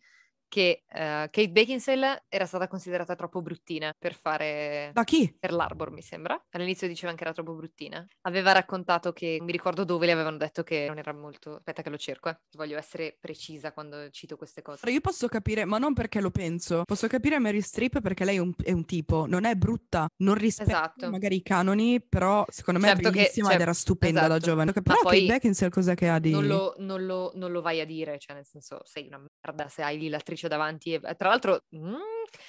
che 0.48 0.84
eh, 0.88 1.28
Kate 1.30 1.50
Beckinsale 1.50 2.26
era 2.30 2.45
stata 2.45 2.68
considerata 2.68 3.16
troppo 3.16 3.41
bruttina 3.41 3.93
per 3.98 4.14
fare 4.16 4.91
Da 4.93 5.04
chi? 5.04 5.36
per 5.38 5.52
l'Arbor, 5.52 5.91
mi 5.91 6.02
sembra. 6.02 6.41
All'inizio 6.52 6.88
dicevano 6.88 7.18
che 7.18 7.24
era 7.24 7.34
troppo 7.34 7.54
bruttina. 7.54 8.06
Aveva 8.22 8.52
raccontato 8.54 9.12
che, 9.14 9.36
non 9.38 9.45
mi 9.45 9.52
ricordo 9.52 9.84
dove, 9.84 10.06
le 10.06 10.12
avevano 10.14 10.38
detto 10.38 10.64
che 10.64 10.86
non 10.88 10.98
era 10.98 11.14
molto... 11.14 11.56
Aspetta 11.56 11.82
che 11.82 11.89
lo 11.89 11.98
cerco, 11.98 12.30
eh. 12.30 12.38
Voglio 12.56 12.78
essere 12.78 13.18
precisa 13.20 13.72
quando 13.74 14.10
cito 14.10 14.38
queste 14.38 14.62
cose. 14.62 14.80
Allora, 14.84 14.95
Io 14.98 15.02
posso 15.02 15.28
capire, 15.28 15.66
ma 15.66 15.78
non 15.78 15.93
perché 15.93 16.22
lo 16.22 16.32
penso. 16.32 16.84
Posso 16.86 17.08
capire 17.08 17.39
Mary 17.39 17.62
Streep 17.62 18.02
perché 18.02 18.24
lei 18.26 18.38
è 18.38 18.39
un, 18.39 18.54
è 18.64 18.72
un 18.72 18.86
tipo, 18.86 19.26
non 19.28 19.43
è 19.45 19.56
brutta, 19.56 20.08
non 20.18 20.36
rispetta 20.36 20.70
Esatto. 20.72 21.10
magari 21.10 21.36
i 21.36 21.43
canoni, 21.43 22.02
però 22.02 22.45
secondo 22.50 22.80
me 22.80 22.88
Certo 22.88 23.08
è 23.08 23.12
che- 23.12 23.18
bellissima 23.18 23.48
ed 23.48 23.54
cioè, 23.54 23.62
era 23.62 23.74
stupenda 23.74 24.22
da 24.22 24.28
esatto. 24.36 24.45
giovane. 24.45 24.72
Ma 24.74 24.82
Però 24.82 25.00
poi 25.02 25.20
Kate 25.22 25.34
Beckinsale 25.34 25.72
cos'è 25.72 25.95
che 25.95 26.08
ha 26.08 26.20
di... 26.20 26.32
Non 26.32 26.48
lo, 26.48 26.74
non 26.78 27.06
lo- 27.06 27.32
non 27.36 27.52
lo 27.52 27.62
vai 27.62 27.82
a 27.82 27.86
dire, 27.86 28.18
cioè 28.20 28.36
nel 28.36 28.45
senso 28.45 28.80
sei 28.84 29.08
una 29.08 29.22
merda 29.43 29.68
se 29.70 29.82
hai 29.84 29.98
lì 29.98 30.08
l'attrice 30.10 30.37
davanti. 30.46 30.94
E, 30.94 31.00
tra 31.16 31.30
l'altro, 31.30 31.64
mm, 31.76 31.96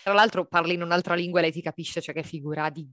tra 0.03 0.13
l'altro 0.13 0.45
parli 0.45 0.75
in 0.75 0.83
un'altra 0.83 1.15
lingua 1.15 1.39
e 1.39 1.43
lei 1.45 1.53
ti 1.53 1.63
capisce, 1.63 2.03
cioè 2.03 2.15
che 2.15 2.23
figura 2.23 2.69
di... 2.69 2.87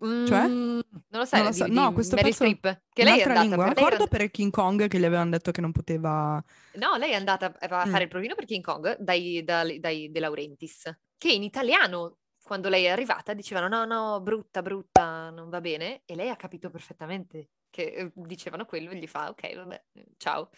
Cioè? 0.00 0.46
Mm, 0.46 0.78
non 1.08 1.20
lo 1.20 1.24
sai, 1.24 1.40
Non 1.40 1.48
lo 1.48 1.54
so. 1.54 1.64
di 1.64 1.72
No, 1.72 1.92
questo 1.92 2.14
Meryl 2.14 2.30
pezzo- 2.30 2.44
Streep, 2.44 2.82
che 2.92 3.04
lei 3.04 3.18
è 3.18 3.22
andata... 3.22 3.40
lingua. 3.40 3.64
per- 3.66 3.76
Ricordo 3.76 4.06
per 4.06 4.30
King 4.30 4.50
Kong 4.52 4.86
che 4.88 4.98
le 4.98 5.06
avevano 5.06 5.30
detto 5.30 5.50
che 5.50 5.60
non 5.60 5.72
poteva... 5.72 6.42
No, 6.74 6.96
lei 6.96 7.10
è 7.10 7.14
andata 7.14 7.52
a 7.58 7.86
Mm. 7.86 7.90
fare 7.90 8.04
il 8.04 8.08
provino 8.08 8.34
per 8.36 8.44
King 8.44 8.62
Kong 8.64 8.96
dai, 8.98 9.42
dai, 9.44 9.80
dai 9.80 10.10
De 10.10 10.20
Laurentiis, 10.20 10.88
che 11.16 11.32
in 11.32 11.42
italiano, 11.42 12.18
quando 12.44 12.68
lei 12.68 12.84
è 12.84 12.90
arrivata, 12.90 13.34
dicevano 13.34 13.66
no, 13.66 13.84
no, 13.84 14.20
brutta, 14.20 14.62
brutta, 14.62 15.30
non 15.30 15.48
va 15.50 15.60
bene, 15.60 16.02
e 16.04 16.14
lei 16.14 16.28
ha 16.30 16.36
capito 16.36 16.70
perfettamente 16.70 17.50
che 17.68 17.82
eh, 17.82 18.12
dicevano 18.14 18.64
quello 18.66 18.90
e 18.90 18.96
gli 18.98 19.06
fa, 19.08 19.28
ok, 19.30 19.54
vabbè, 19.56 19.84
ciao. 20.16 20.48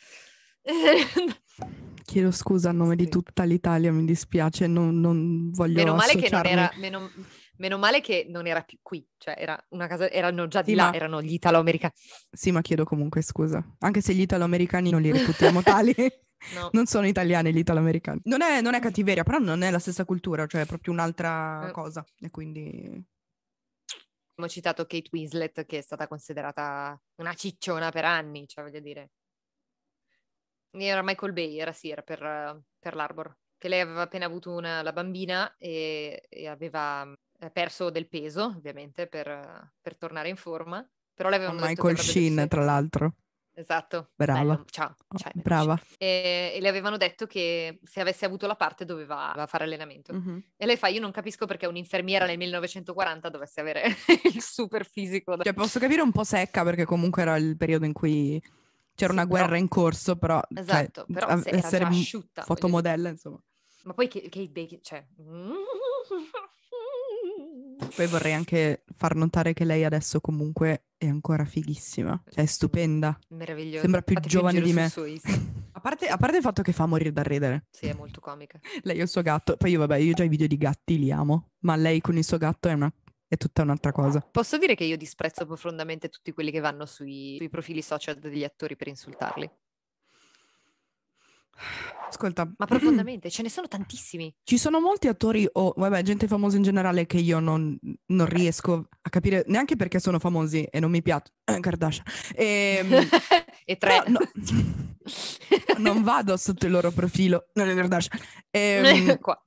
Chiedo 2.04 2.30
scusa 2.32 2.70
a 2.70 2.72
nome 2.72 2.96
di 2.96 3.04
Sì. 3.04 3.11
tutta 3.11 3.44
l'Italia, 3.44 3.92
mi 3.92 4.04
dispiace, 4.04 4.66
non, 4.66 4.98
non 4.98 5.50
voglio 5.52 5.76
meno 5.76 5.94
male 5.94 6.16
che 6.16 6.28
non 6.28 6.44
era, 6.44 6.72
meno, 6.76 7.08
meno 7.58 7.78
male 7.78 8.00
che 8.00 8.26
non 8.28 8.46
era 8.48 8.62
più 8.62 8.78
qui, 8.82 9.06
cioè 9.16 9.36
era 9.38 9.56
una 9.70 9.86
casa, 9.86 10.11
erano 10.11 10.48
già 10.48 10.62
di 10.62 10.70
Sì, 10.70 10.76
là, 10.76 10.90
ma- 10.90 10.94
erano 10.94 11.22
gli 11.22 11.34
italo-americani. 11.34 11.92
Sì, 12.32 12.50
ma 12.50 12.62
chiedo 12.62 12.84
comunque 12.84 13.22
scusa. 13.22 13.64
Anche 13.80 14.00
se 14.00 14.12
gli 14.14 14.22
italo-americani 14.22 14.90
non 14.90 15.02
li 15.02 15.12
reputiamo 15.12 15.62
tali. 15.62 15.94
No. 16.54 16.70
Non 16.72 16.86
sono 16.86 17.06
italiani 17.06 17.52
gli 17.52 17.58
italo-americani. 17.58 18.22
Non 18.24 18.40
è, 18.42 18.61
non 18.61 18.74
è 18.74 18.80
cattiveria, 18.80 19.22
però 19.22 19.38
non 19.38 19.62
è 19.62 19.70
la 19.70 19.78
stessa 19.78 20.04
cultura, 20.04 20.46
cioè 20.46 20.62
è 20.62 20.66
proprio 20.66 20.92
un'altra 20.92 21.68
Eh. 21.68 21.70
cosa. 21.70 22.04
E 22.18 22.30
quindi... 22.30 23.04
Abbiamo 24.32 24.48
citato 24.48 24.86
Kate 24.86 25.11
Winslet, 25.12 25.66
che 25.66 25.78
è 25.78 25.82
stata 25.82 26.08
considerata 26.08 26.98
una 27.16 27.34
cicciona 27.34 27.90
per 27.90 28.06
anni, 28.06 28.48
cioè 28.48 28.64
voglio 28.64 28.80
dire. 28.80 29.11
Era 30.73 31.03
Michael 31.03 31.33
Bay, 31.33 31.59
era 31.59 31.73
sì, 31.73 31.91
era 31.91 32.03
per, 32.03 32.62
per 32.79 32.95
l'Arbor, 32.95 33.37
che 33.59 33.68
lei 33.68 33.81
aveva 33.81 34.03
appena 34.03 34.27
avuto 34.27 34.53
una, 34.53 34.83
la 34.83 34.93
bambina 34.93 35.57
e, 35.59 36.27
e 36.29 36.47
aveva 36.47 37.12
eh, 37.41 37.51
perso 37.51 37.91
del 37.91 38.09
peso, 38.09 38.45
ovviamente, 38.45 39.07
per, 39.07 39.73
per 39.81 39.97
tornare 39.97 40.29
in 40.29 40.37
forma. 40.37 40.87
Però 41.14 41.29
le 41.29 41.37
Con 41.37 41.47
avevano 41.47 41.66
detto 41.66 41.83
che 41.83 41.89
Michael 41.89 42.07
Sheen, 42.07 42.49
tra 42.49 42.64
l'altro. 42.64 43.14
Esatto. 43.55 44.11
Brava. 44.14 44.39
Bello. 44.41 44.64
Ciao. 44.71 44.95
Oh, 45.09 45.18
ciao, 45.18 45.31
amici. 45.33 45.43
brava. 45.43 45.81
E, 45.99 46.53
e 46.55 46.61
le 46.61 46.68
avevano 46.68 46.97
detto 46.97 47.27
che 47.27 47.79
se 47.83 48.01
avesse 48.01 48.25
avuto 48.25 48.47
la 48.47 48.57
parte 48.57 48.85
doveva, 48.85 49.27
doveva 49.27 49.47
fare 49.47 49.64
allenamento. 49.64 50.14
Mhm. 50.14 50.43
E 50.57 50.66
lei 50.66 50.77
fa, 50.77 50.89
io 50.89 51.01
non 51.01 51.11
capisco 51.11 51.47
perché 51.47 51.66
un'infermiera 51.66 52.25
nel 52.25 52.39
1940 52.39 53.29
dovesse 53.29 53.61
avere 53.61 53.85
il 54.33 54.41
super 54.41 54.87
fisico. 54.87 55.37
Cioè, 55.37 55.53
posso 55.53 55.79
capire 55.79 56.01
un 56.01 56.12
po' 56.12 56.25
secca 56.25 56.64
perché 56.64 56.85
comunque 56.85 57.23
era 57.23 57.37
il 57.37 57.57
periodo 57.57 57.85
in 57.85 57.93
cui 57.93 58.43
c'era 59.01 59.12
Sì, 59.12 59.18
una 59.18 59.26
però- 59.26 59.38
guerra 59.44 59.57
in 59.59 59.68
corso, 59.68 60.16
però 60.16 60.40
cioè, 60.53 60.61
Esatto, 60.61 61.07
però 61.11 61.26
a- 61.26 61.40
se 61.40 61.48
era 61.48 61.59
essere 61.59 61.84
m- 61.84 61.88
asciutta. 61.88 62.42
voglio 62.42 62.44
fotomodella, 62.46 63.09
insomma. 63.09 63.36
dire. 63.36 63.82
Ma 63.84 63.94
poi 63.94 64.09
che, 64.09 64.28
che 64.28 64.48
Bacon, 64.48 64.78
cioè... 64.82 65.07
Poi 67.96 68.07
vorrei 68.07 68.34
anche 68.34 68.84
far 68.94 69.14
notare 69.16 69.53
che 69.53 69.64
lei 69.64 69.84
adesso 69.84 70.20
comunque 70.20 70.84
è 70.96 71.07
ancora 71.07 71.44
fighissima, 71.44 72.22
cioè 72.28 72.44
è 72.44 72.46
stupenda. 72.46 73.18
Meraviglioso. 73.30 73.80
Sembra 73.80 74.03
più 74.03 74.14
Fate 74.14 74.28
giovane 74.28 74.61
di 74.61 74.72
me. 74.72 74.90
A 75.72 75.80
parte, 75.80 76.09
a 76.09 76.16
parte 76.18 76.36
il 76.36 76.42
fatto 76.42 76.61
che 76.62 76.72
fa 76.72 76.84
morire 76.84 77.11
da 77.12 77.22
ridere. 77.22 77.66
Sì, 77.70 77.86
è 77.86 77.94
molto 77.94 78.20
comica. 78.20 78.59
Lei 78.82 78.98
e 78.98 79.03
il 79.03 79.09
suo 79.09 79.22
gatto. 79.22 79.57
Poi 79.57 79.70
io, 79.70 79.78
vabbè, 79.78 79.96
io 79.96 80.12
già 80.12 80.24
i 80.24 80.28
video 80.28 80.46
di 80.46 80.59
gatti 80.59 80.98
li 80.98 81.11
amo, 81.11 81.53
ma 81.61 81.74
lei 81.76 82.01
con 82.03 82.18
il 82.18 82.24
suo 82.24 82.36
gatto 82.36 82.68
è, 82.68 82.72
una- 82.74 82.92
è 83.31 83.37
tutta 83.37 83.62
un'altra 83.62 83.93
cosa. 83.93 84.18
Posso 84.28 84.59
dire 84.59 84.74
che 84.74 84.83
io 84.83 84.97
disprezzo 84.97 85.47
profondamente 85.47 86.09
tutti 86.09 86.33
quelli 86.33 86.51
che 86.51 86.59
vanno 86.59 86.85
sui, 86.85 87.37
sui 87.39 87.49
profili 87.49 87.81
social 87.81 88.16
degli 88.16 88.43
attori 88.43 88.74
per 88.74 88.89
insultarli. 88.89 89.49
Ascolta, 92.11 92.50
Ma 92.56 92.66
profondamente, 92.66 93.30
ce 93.30 93.42
ne 93.42 93.48
sono 93.48 93.68
tantissimi. 93.68 94.34
ci 94.42 94.58
sono 94.58 94.80
molti 94.80 95.06
attori 95.08 95.48
o, 95.52 95.72
vabbè, 95.76 96.02
gente 96.02 96.26
famosa 96.26 96.56
in 96.56 96.62
generale 96.62 97.06
che 97.06 97.18
io 97.18 97.38
non, 97.38 97.78
non 98.06 98.26
riesco 98.26 98.88
a 99.00 99.08
capire 99.11 99.44
neanche 99.46 99.76
perché 99.76 99.98
sono 100.00 100.18
famosi 100.18 100.64
e 100.64 100.80
non 100.80 100.90
mi. 100.90 100.98
Eh, 101.04 101.61
Kardashian. 101.61 102.04
Ehm, 102.34 103.08
e 103.64 103.76
tre. 103.76 104.02
No- 104.08 104.18
non 105.78 106.02
vado 106.02 106.36
sotto 106.36 106.66
il 106.66 106.72
loro 106.72 106.90
profilo, 106.90 107.46
non 107.54 107.68
è 107.68 107.74
Kardashian, 107.74 108.18
ehm, 108.50 109.18
Qua. 109.20 109.40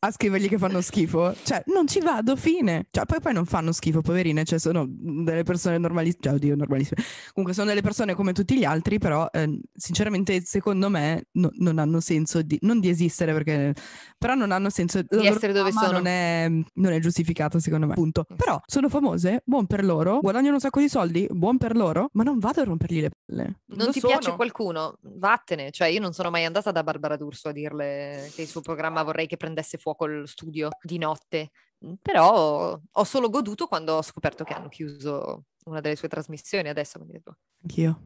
a 0.00 0.10
scrivergli 0.10 0.48
che 0.48 0.58
fanno 0.58 0.80
schifo. 0.80 1.34
Cioè, 1.42 1.62
non 1.66 1.86
ci 1.86 2.00
vado, 2.00 2.36
fine. 2.36 2.86
Cioè, 2.90 3.04
poi, 3.06 3.20
poi 3.20 3.32
non 3.32 3.44
fanno 3.46 3.72
schifo, 3.72 4.00
poverine. 4.00 4.44
Cioè, 4.44 4.58
sono 4.58 4.86
delle 4.88 5.44
persone 5.44 5.78
normalissime. 5.78 6.22
Cioè, 6.22 6.32
oddio, 6.34 6.56
normalissime. 6.56 7.02
Comunque, 7.32 7.54
sono 7.54 7.68
delle 7.68 7.80
persone 7.82 8.14
come 8.14 8.32
tutti 8.32 8.56
gli 8.58 8.64
altri, 8.64 8.98
però, 8.98 9.28
eh, 9.30 9.60
sinceramente, 9.72 10.42
secondo 10.44 10.88
me, 10.90 11.28
no- 11.32 11.50
non 11.54 11.78
hanno 11.82 12.00
senso 12.00 12.42
di... 12.42 12.58
Non 12.62 12.80
di 12.80 12.88
esistere, 12.88 13.32
perché... 13.32 13.74
Però 14.16 14.34
non 14.34 14.52
hanno 14.52 14.70
senso... 14.70 15.02
loro 15.08 15.26
essere 15.26 15.52
dove 15.52 15.72
sono. 15.72 15.92
Non 15.92 16.06
è, 16.06 16.48
non 16.48 16.92
è 16.92 16.98
giustificato, 17.00 17.58
secondo 17.58 17.86
me. 17.86 17.94
Punto. 17.94 18.24
Però, 18.36 18.60
sono 18.66 18.88
famose, 18.88 19.42
buon 19.44 19.66
per 19.66 19.84
loro, 19.84 20.20
guadagnano 20.20 20.54
un 20.54 20.60
sacco 20.60 20.80
di 20.80 20.88
soldi, 20.88 21.26
buon 21.30 21.58
per 21.58 21.76
loro, 21.76 22.08
ma 22.12 22.22
non 22.22 22.38
vado 22.38 22.60
a 22.60 22.64
rompergli 22.64 23.00
le 23.00 23.10
palle. 23.10 23.60
Non 23.66 23.86
Lo 23.86 23.92
ti 23.92 24.00
piace 24.00 24.22
sono. 24.22 24.36
qualcuno? 24.36 24.96
Vattene. 25.02 25.70
Cioè, 25.70 25.88
io 25.88 26.00
non 26.00 26.12
sono 26.12 26.30
mai 26.30 26.44
andata 26.44 26.70
da 26.70 26.82
Barbara 26.82 27.16
D'Urso 27.16 27.48
a 27.48 27.52
dirle 27.52 28.30
che 28.34 28.42
il 28.42 28.48
suo 28.48 28.60
programma 28.60 29.02
vorrei 29.02 29.26
che 29.26 29.36
prendesse 29.36 29.76
fuoco 29.78 30.04
il 30.06 30.28
studio 30.28 30.68
di 30.82 30.98
notte. 30.98 31.50
Mm, 31.84 31.94
Però 32.00 32.80
ho 32.90 33.04
solo 33.04 33.28
goduto 33.28 33.66
quando 33.66 33.94
ho 33.94 34.02
scoperto 34.02 34.44
che 34.44 34.52
hanno 34.52 34.68
chiuso 34.68 35.44
una 35.64 35.80
delle 35.80 35.96
sue 35.96 36.08
trasmissioni. 36.08 36.68
Adesso 36.68 36.98
mi 37.00 37.06
dico. 37.10 37.36
Anch'io. 37.62 38.02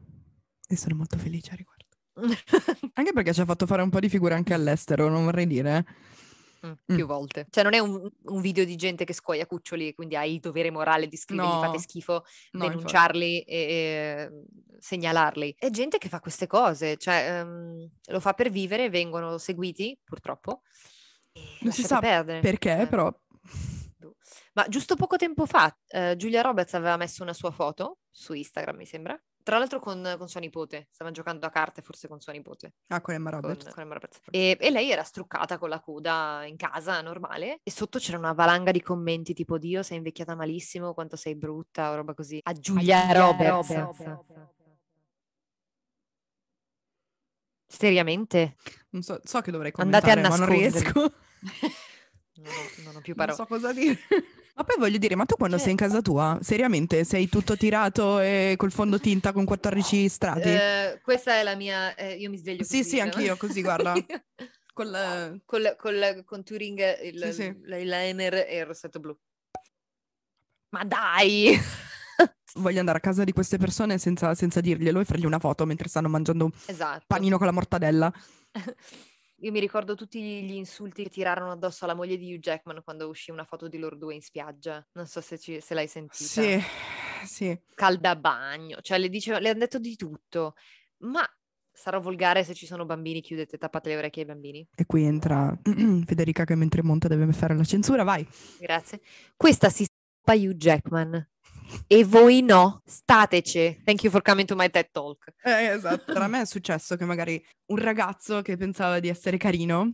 E 0.67 0.75
sono 0.75 0.95
molto 0.95 1.17
felice 1.17 1.51
a 1.51 1.55
riguardo. 1.55 1.76
Anche 2.93 3.13
perché 3.13 3.33
ci 3.33 3.41
ha 3.41 3.45
fatto 3.45 3.65
fare 3.65 3.81
un 3.81 3.89
po' 3.89 3.99
di 3.99 4.09
figure 4.09 4.33
anche 4.33 4.53
all'estero, 4.53 5.07
non 5.09 5.23
vorrei 5.25 5.47
dire. 5.47 5.85
Mm, 6.65 6.71
Mm. 6.91 6.95
più 6.95 7.05
volte. 7.05 7.45
Cioè, 7.51 7.63
non 7.63 7.75
è 7.75 7.79
un, 7.79 8.09
un 8.23 8.41
video 8.41 8.65
di 8.65 8.75
gente 8.75 9.05
che 9.05 9.13
scuoia 9.13 9.45
cuccioli 9.45 9.89
e 9.89 9.93
quindi 9.93 10.15
hai 10.15 10.33
il 10.33 10.39
dovere 10.39 10.71
morale 10.71 11.07
di 11.07 11.15
scrivergli 11.15 11.47
No. 11.53 11.59
fate 11.61 11.77
schifo, 11.77 12.23
No, 12.53 12.67
denunciarli 12.67 13.41
e, 13.41 13.55
e 13.55 14.31
segnalarli. 14.79 15.55
È 15.57 15.69
gente 15.69 15.99
che 15.99 16.09
fa 16.09 16.19
queste 16.19 16.47
cose, 16.47 16.97
cioè 16.97 17.39
ehm, 17.41 17.87
lo 18.07 18.19
fa 18.19 18.33
per 18.33 18.49
vivere, 18.49 18.89
vengono 18.89 19.37
seguiti 19.37 19.97
purtroppo. 20.03 20.63
Non 21.59 21.71
si 21.71 21.83
sa 21.83 21.99
perdere. 21.99 22.39
Perché, 22.39 22.81
Eh, 22.81 22.87
però... 22.87 23.11
boh. 23.11 24.15
Ma 24.53 24.65
giusto 24.67 24.95
poco 24.95 25.15
tempo 25.15 25.45
fa 25.45 25.75
eh, 25.89 26.15
Giulia 26.17 26.41
Roberts 26.41 26.73
aveva 26.73 26.97
messo 26.97 27.21
una 27.21 27.33
sua 27.33 27.51
foto 27.51 27.99
su 28.09 28.33
Instagram, 28.33 28.77
mi 28.77 28.85
sembra. 28.87 29.17
Tra 29.47 29.59
l'altro 29.59 29.79
con, 29.79 30.15
con 30.17 30.27
sua 30.27 30.41
nipote, 30.41 30.89
stava 30.91 31.09
giocando 31.09 31.45
a 31.45 31.49
carte 31.49 31.81
forse 31.81 32.09
con 32.09 32.19
sua 32.19 32.33
nipote. 32.33 32.73
Ah, 32.87 32.99
con 32.99 33.13
Emma 33.13 33.29
con- 33.31 33.39
Roberts. 33.39 33.69
con 33.73 33.81
Emma 33.81 33.93
Roberts. 33.93 34.19
E, 34.29 34.57
e 34.59 34.69
lei 34.71 34.91
era 34.91 35.03
struccata 35.03 35.57
con 35.57 35.69
la 35.69 35.79
coda 35.79 36.43
in 36.45 36.57
casa, 36.57 36.99
normale, 36.99 37.61
e 37.63 37.71
sotto 37.71 37.97
c'era 37.97 38.17
una 38.17 38.33
valanga 38.33 38.71
di 38.71 38.81
commenti 38.81 39.33
tipo 39.33 39.57
Dio, 39.57 39.83
sei 39.83 39.95
invecchiata 39.99 40.35
malissimo, 40.35 40.93
quanto 40.93 41.15
sei 41.15 41.35
brutta, 41.37 41.91
o 41.91 41.95
roba 41.95 42.13
così. 42.13 42.41
A 42.43 42.51
Giulia, 42.51 43.09
Roberts. 43.13 43.73
Seriamente? 47.65 48.57
Non 48.89 49.01
so, 49.01 49.21
so 49.23 49.39
che 49.39 49.51
dovrei 49.51 49.71
Andate 49.75 50.11
a 50.11 50.15
commentare, 50.15 50.39
ma 50.39 50.45
non 50.45 50.53
riesco. 50.53 51.13
Non 52.37 52.53
ho, 52.53 52.83
non 52.83 52.95
ho 52.97 53.01
più 53.01 53.15
non 53.15 53.25
parole. 53.25 53.35
so 53.35 53.45
cosa 53.47 53.73
dire. 53.73 53.97
Ma 54.57 54.63
poi 54.63 54.75
voglio 54.79 54.97
dire, 54.97 55.15
ma 55.15 55.25
tu 55.25 55.35
quando 55.35 55.59
sei 55.59 55.69
in 55.69 55.77
casa 55.77 56.01
tua, 56.01 56.39
seriamente, 56.41 57.03
sei 57.03 57.29
tutto 57.29 57.55
tirato 57.55 58.19
e 58.19 58.55
col 58.57 58.71
fondotinta 58.71 59.31
con 59.31 59.45
14 59.45 60.09
strati? 60.09 60.49
Eh, 60.49 60.99
questa 61.03 61.35
è 61.35 61.43
la 61.43 61.55
mia... 61.55 61.93
eh, 61.93 62.15
io 62.15 62.27
mi 62.31 62.37
sveglio 62.37 62.63
Sì, 62.63 62.77
così, 62.79 62.89
sì, 62.89 62.97
no? 62.97 63.03
anch'io, 63.03 63.37
così, 63.37 63.61
guarda. 63.61 63.93
Col, 64.77 65.41
col, 65.45 65.75
col 65.75 66.23
contouring, 66.23 67.01
il, 67.01 67.23
Sì, 67.25 67.33
sì. 67.33 67.55
l'eyeliner 67.63 68.45
e 68.47 68.57
il 68.59 68.65
rossetto 68.67 68.99
blu. 68.99 69.17
Ma 70.69 70.83
dai! 70.83 71.57
voglio 72.57 72.79
andare 72.79 72.99
a 72.99 73.01
casa 73.01 73.23
di 73.23 73.31
queste 73.31 73.57
persone 73.57 73.97
senza, 73.97 74.35
senza 74.35 74.61
dirglielo 74.61 74.99
e 74.99 75.05
fargli 75.05 75.25
una 75.25 75.39
foto 75.39 75.65
mentre 75.65 75.87
stanno 75.87 76.09
mangiando 76.09 76.51
esatto. 76.67 77.05
panino 77.07 77.37
con 77.37 77.47
la 77.47 77.53
mortadella. 77.53 78.13
Io 79.41 79.51
mi 79.51 79.59
ricordo 79.59 79.93
tutti 79.93 80.19
gli 80.43 80.53
insulti 80.53 81.03
che 81.03 81.09
tirarono 81.09 81.51
addosso 81.51 81.85
alla 81.85 81.93
moglie 81.93 82.17
di 82.17 82.33
Hugh 82.33 82.39
Jackman 82.39 82.81
quando 82.83 83.07
uscì 83.07 83.29
una 83.29 83.43
foto 83.43 83.67
di 83.67 83.77
loro 83.77 83.95
due 83.95 84.15
in 84.15 84.21
spiaggia. 84.21 84.83
Non 84.93 85.05
so 85.05 85.21
se, 85.21 85.37
ci- 85.37 85.61
se 85.61 85.75
l'hai 85.75 85.87
sentita. 85.87 86.41
Sì, 86.41 86.59
sì. 87.23 87.61
Scaldabagno, 87.67 88.81
cioè 88.81 88.97
le, 88.97 89.09
diceva, 89.09 89.37
le 89.37 89.49
hanno 89.49 89.59
detto 89.59 89.77
di 89.77 89.95
tutto. 89.95 90.55
Ma 90.99 91.23
sarò 91.71 91.99
volgare 91.99 92.43
se 92.43 92.55
ci 92.55 92.65
sono 92.65 92.85
bambini, 92.85 93.21
chiudete, 93.21 93.59
tappate 93.59 93.89
le 93.89 93.97
orecchie 93.97 94.23
ai 94.23 94.27
bambini. 94.27 94.67
E 94.75 94.85
qui 94.87 95.03
entra 95.03 95.55
Federica 96.05 96.43
che 96.43 96.55
mentre 96.55 96.81
monta 96.81 97.07
deve 97.07 97.31
fare 97.31 97.55
la 97.55 97.63
censura, 97.63 98.03
vai. 98.03 98.27
Grazie. 98.59 99.01
Questa 99.35 99.69
si 99.69 99.83
stappa 99.83 100.35
Hugh 100.35 100.55
Jackman. 100.55 101.29
E 101.87 102.03
voi 102.03 102.41
no, 102.41 102.81
stateci. 102.85 103.81
Thank 103.83 104.03
you 104.03 104.11
for 104.11 104.21
coming 104.21 104.47
to 104.47 104.55
my 104.55 104.69
TED 104.69 104.89
Talk. 104.91 105.33
Eh, 105.43 105.67
esatto. 105.73 106.13
Tra 106.13 106.27
me 106.29 106.41
è 106.41 106.45
successo 106.45 106.95
che 106.95 107.05
magari 107.05 107.43
un 107.67 107.77
ragazzo 107.77 108.41
che 108.41 108.57
pensava 108.57 108.99
di 108.99 109.07
essere 109.07 109.37
carino 109.37 109.91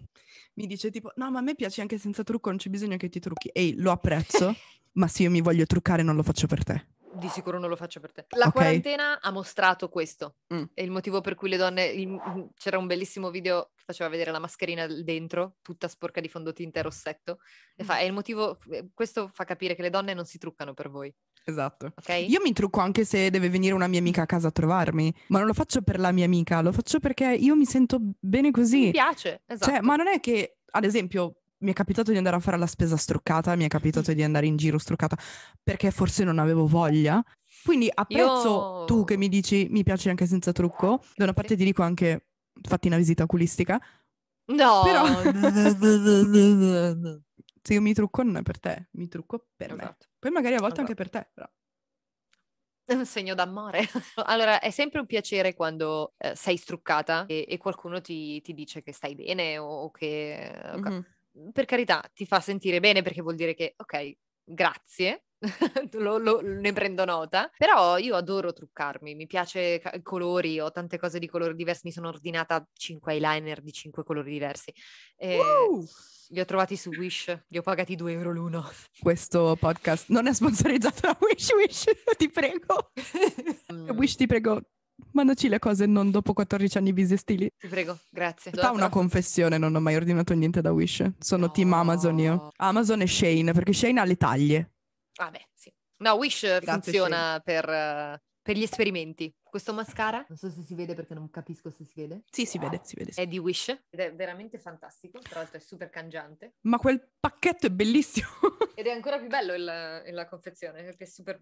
mi 0.55 0.67
dice 0.67 0.91
tipo, 0.91 1.11
no, 1.15 1.31
ma 1.31 1.39
a 1.39 1.41
me 1.41 1.55
piace 1.55 1.81
anche 1.81 1.97
senza 1.97 2.23
trucco, 2.23 2.49
non 2.49 2.57
c'è 2.57 2.69
bisogno 2.69 2.97
che 2.97 3.09
ti 3.09 3.19
trucchi. 3.19 3.49
Ehi, 3.51 3.75
lo 3.77 3.91
apprezzo, 3.91 4.55
ma 4.93 5.07
se 5.07 5.23
io 5.23 5.31
mi 5.31 5.41
voglio 5.41 5.65
truccare 5.65 6.03
non 6.03 6.15
lo 6.15 6.23
faccio 6.23 6.47
per 6.47 6.63
te. 6.63 6.92
Di 7.15 7.27
sicuro 7.29 7.59
non 7.59 7.69
lo 7.69 7.75
faccio 7.75 7.99
per 7.99 8.11
te. 8.11 8.25
La 8.29 8.47
Ok. 8.47 8.53
quarantena 8.53 9.19
ha 9.21 9.31
mostrato 9.31 9.87
questo. 9.89 10.37
Mm. 10.53 10.63
È 10.73 10.81
il 10.81 10.89
motivo 10.91 11.21
per 11.21 11.35
cui 11.35 11.49
le 11.49 11.57
donne. 11.57 11.85
il- 11.85 12.49
c'era 12.57 12.77
un 12.77 12.87
bellissimo 12.87 13.29
video 13.29 13.71
che 13.75 13.83
faceva 13.85 14.09
vedere 14.09 14.31
la 14.31 14.39
mascherina 14.39 14.87
dentro, 14.87 15.57
tutta 15.61 15.87
sporca 15.87 16.19
di 16.21 16.27
fondotinta 16.27 16.79
e 16.79 16.83
rossetto. 16.83 17.39
E 17.75 17.83
fa, 17.83 17.97
è 17.99 18.03
il 18.03 18.13
motivo. 18.13 18.57
eh, 18.71 18.87
Questo 18.93 19.27
fa 19.27 19.43
capire 19.43 19.75
che 19.75 19.81
le 19.81 19.89
donne 19.89 20.13
non 20.13 20.25
si 20.25 20.37
truccano 20.37 20.73
per 20.73 20.89
voi. 20.89 21.13
Esatto. 21.45 21.93
Ok? 21.95 22.25
Io 22.27 22.39
mi 22.41 22.53
trucco 22.53 22.79
anche 22.79 23.03
se 23.05 23.29
deve 23.29 23.49
venire 23.49 23.73
una 23.73 23.87
mia 23.87 23.99
amica 23.99 24.21
a 24.21 24.25
casa 24.25 24.47
a 24.47 24.51
trovarmi, 24.51 25.13
ma 25.27 25.39
non 25.39 25.47
lo 25.47 25.53
faccio 25.53 25.81
per 25.81 25.99
la 25.99 26.11
mia 26.11 26.25
amica, 26.25 26.61
lo 26.61 26.71
faccio 26.71 26.99
perché 26.99 27.25
io 27.33 27.55
mi 27.55 27.65
sento 27.65 27.97
bene 28.19 28.47
Mi 28.47 28.51
così. 28.53 28.91
piace. 28.91 29.41
Esatto. 29.45 29.69
Cioè, 29.71 29.81
ma 29.81 29.95
non 29.97 30.07
è 30.07 30.19
che, 30.19 30.57
ad 30.71 30.85
esempio, 30.85 31.41
mi 31.63 31.71
è 31.71 31.73
capitato 31.73 32.11
di 32.11 32.17
andare 32.17 32.35
a 32.35 32.39
fare 32.39 32.57
la 32.57 32.67
spesa 32.67 32.97
struccata, 32.97 33.55
mi 33.55 33.65
è 33.65 33.67
capitato 33.67 34.13
di 34.13 34.23
andare 34.23 34.45
in 34.45 34.57
giro 34.57 34.77
struccata 34.77 35.17
perché 35.63 35.89
forse 35.91 36.23
non 36.23 36.37
avevo 36.37 36.67
voglia. 36.67 37.23
Quindi 37.63 37.89
apprezzo 37.93 38.79
Io- 38.79 38.85
tu 38.85 39.03
che 39.05 39.17
mi 39.17 39.29
dici 39.29 39.67
mi 39.69 39.83
piace 39.83 40.09
anche 40.09 40.27
senza 40.27 40.51
trucco. 40.51 41.01
Da 41.15 41.23
una 41.23 41.33
parte 41.33 41.55
ti 41.55 41.63
dico 41.63 41.81
anche 41.81 42.27
fatti 42.61 42.87
una 42.87 42.97
visita 42.97 43.23
oculistica. 43.23 43.81
No. 44.45 44.81
Però- 44.83 45.05
Esatto. 45.21 47.21
Se 47.65 47.73
io 47.73 47.81
mi 47.81 47.93
trucco 47.93 48.23
non 48.23 48.35
è 48.35 48.41
per 48.41 48.59
te, 48.59 48.89
mi 48.91 49.07
trucco 49.07 49.47
per 49.55 49.73
me. 49.73 49.95
Poi 50.19 50.31
magari 50.31 50.55
a 50.55 50.59
volte 50.59 50.81
anche 50.81 50.95
per 50.95 51.09
te, 51.09 51.29
però. 51.33 51.49
È 52.85 52.93
un 52.93 53.05
segno 53.05 53.33
d'amore. 53.33 53.83
Allora, 54.25 54.59
è 54.59 54.69
sempre 54.69 54.99
un 54.99 55.05
piacere 55.05 55.53
quando 55.53 56.15
eh, 56.17 56.35
sei 56.35 56.57
struccata 56.57 57.25
e, 57.27 57.45
e 57.47 57.57
qualcuno 57.57 58.01
ti, 58.01 58.41
ti 58.41 58.53
dice 58.53 58.81
che 58.81 58.91
stai 58.91 59.15
bene 59.15 59.57
o, 59.57 59.83
o 59.83 59.91
che... 59.91 60.51
Mhm. 60.75 61.05
Per 61.51 61.65
carità, 61.65 62.03
ti 62.13 62.25
fa 62.25 62.39
sentire 62.39 62.79
bene 62.79 63.01
perché 63.01 63.21
vuol 63.21 63.35
dire 63.35 63.53
che, 63.55 63.73
ok, 63.77 64.11
grazie, 64.43 65.25
lo- 65.93 66.17
lo- 66.17 66.41
ne 66.41 66.71
prendo 66.73 67.05
nota. 67.05 67.49
Però 67.57 67.97
io 67.97 68.15
adoro 68.15 68.53
truccarmi, 68.53 69.15
mi 69.15 69.25
piace 69.25 69.79
ca- 69.79 69.91
i 69.93 70.01
colori, 70.01 70.59
ho 70.59 70.71
tante 70.71 70.97
cose 70.99 71.19
di 71.19 71.27
colori 71.27 71.55
diversi, 71.55 71.81
mi 71.85 71.91
sono 71.91 72.07
ordinata 72.09 72.65
5 72.71 73.13
eyeliner 73.13 73.61
di 73.61 73.71
5 73.71 74.03
colori 74.03 74.31
diversi. 74.31 74.71
E 75.17 75.37
Woo! 75.37 75.83
Li 76.29 76.39
ho 76.39 76.45
trovati 76.45 76.75
su 76.77 76.89
Wish, 76.89 77.45
li 77.49 77.57
ho 77.57 77.61
pagati 77.61 77.95
2 77.95 78.11
euro 78.13 78.31
l'uno. 78.31 78.67
Questo 78.99 79.55
podcast 79.59 80.09
non 80.09 80.25
è 80.27 80.33
sponsorizzato 80.33 81.01
da 81.01 81.17
Wish 81.19 81.49
Wish, 81.51 81.83
ti 82.17 82.29
prego. 82.29 82.91
Wish 83.93 84.15
ti 84.15 84.25
prego, 84.27 84.61
mandaci 85.11 85.47
le 85.49 85.59
cose 85.59 85.85
non 85.85 86.11
dopo 86.11 86.33
14 86.33 86.77
anni 86.77 86.93
bisestili. 86.93 87.49
Ti 87.57 87.67
prego, 87.67 87.97
grazie. 88.09 88.51
Realtà 88.51 88.71
una 88.71 88.89
confessione, 88.89 89.57
non 89.57 89.73
ho 89.75 89.79
mai 89.79 89.95
ordinato 89.95 90.33
niente 90.33 90.61
da 90.61 90.71
Wish. 90.71 91.11
Sono 91.19 91.51
team 91.51 91.73
Amazon 91.73 92.17
io. 92.19 92.33
No. 92.35 92.51
Amazon 92.57 93.01
e 93.01 93.07
Shane, 93.07 93.51
perché 93.53 93.73
Shane 93.73 93.99
ha 93.99 94.05
le 94.05 94.15
taglie. 94.17 94.71
Vabbè, 95.15 95.41
sì. 95.53 95.71
No, 95.97 96.13
Wish 96.15 96.59
funziona 96.63 97.39
per, 97.43 97.65
per 98.41 98.57
gli 98.57 98.63
esperimenti. 98.63 99.33
Questo 99.53 99.71
mascara, 99.71 100.25
non 100.27 100.35
so 100.35 100.49
se 100.49 100.63
si 100.63 100.73
vede 100.73 100.95
perché 100.95 101.13
non 101.13 101.29
capisco 101.29 101.69
se 101.69 101.83
si 101.85 101.93
vede, 101.95 102.23
Sì, 102.31 102.43
si 102.47 102.57
vede, 102.57 102.81
si 102.83 102.95
vede. 102.95 103.11
sì. 103.11 103.21
è 103.21 103.27
di 103.27 103.37
Wish 103.37 103.67
ed 103.87 103.99
è 103.99 104.11
veramente 104.15 104.57
fantastico, 104.57 105.19
tra 105.19 105.41
l'altro 105.41 105.57
è 105.57 105.61
super 105.61 105.91
cangiante. 105.91 106.55
Ma 106.61 106.79
quel 106.79 107.07
pacchetto 107.19 107.67
è 107.67 107.69
bellissimo. 107.69 108.27
Ed 108.73 108.87
è 108.87 108.89
ancora 108.89 109.19
più 109.19 109.27
bello 109.27 109.53
il- 109.53 110.03
la 110.11 110.25
confezione, 110.27 110.81
perché 110.81 111.03
è 111.03 111.07
super... 111.07 111.39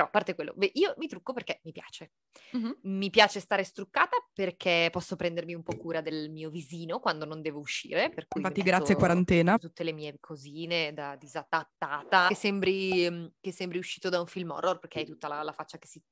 Però 0.00 0.06
a 0.06 0.14
parte 0.14 0.34
quello, 0.34 0.54
beh, 0.56 0.70
io 0.74 0.94
mi 0.96 1.08
trucco 1.08 1.34
perché 1.34 1.60
mi 1.64 1.72
piace. 1.72 2.12
Mhm. 2.52 2.78
Mi 2.84 3.10
piace 3.10 3.38
stare 3.38 3.64
struccata 3.64 4.16
perché 4.32 4.88
posso 4.90 5.14
prendermi 5.14 5.52
un 5.52 5.62
po' 5.62 5.76
cura 5.76 6.00
del 6.00 6.30
mio 6.30 6.48
visino 6.48 7.00
quando 7.00 7.26
non 7.26 7.42
devo 7.42 7.58
uscire. 7.58 8.08
Per 8.08 8.26
cui 8.26 8.40
mi 8.40 8.46
Infatti, 8.46 8.66
grazie 8.66 8.94
quarantena. 8.94 9.58
Tutte 9.58 9.84
le 9.84 9.92
mie 9.92 10.16
cosine 10.18 10.94
da 10.94 11.16
disadattata. 11.16 12.28
Che 12.28 12.34
sembri, 12.34 13.10
mm, 13.10 13.26
che 13.40 13.52
sembri 13.52 13.76
uscito 13.76 14.08
da 14.08 14.20
un 14.20 14.26
film 14.26 14.52
horror 14.52 14.78
perché 14.78 15.00
hai 15.00 15.04
tutta 15.04 15.28
la, 15.28 15.42
la 15.42 15.52
faccia 15.52 15.76
che 15.76 15.86
si, 15.86 16.02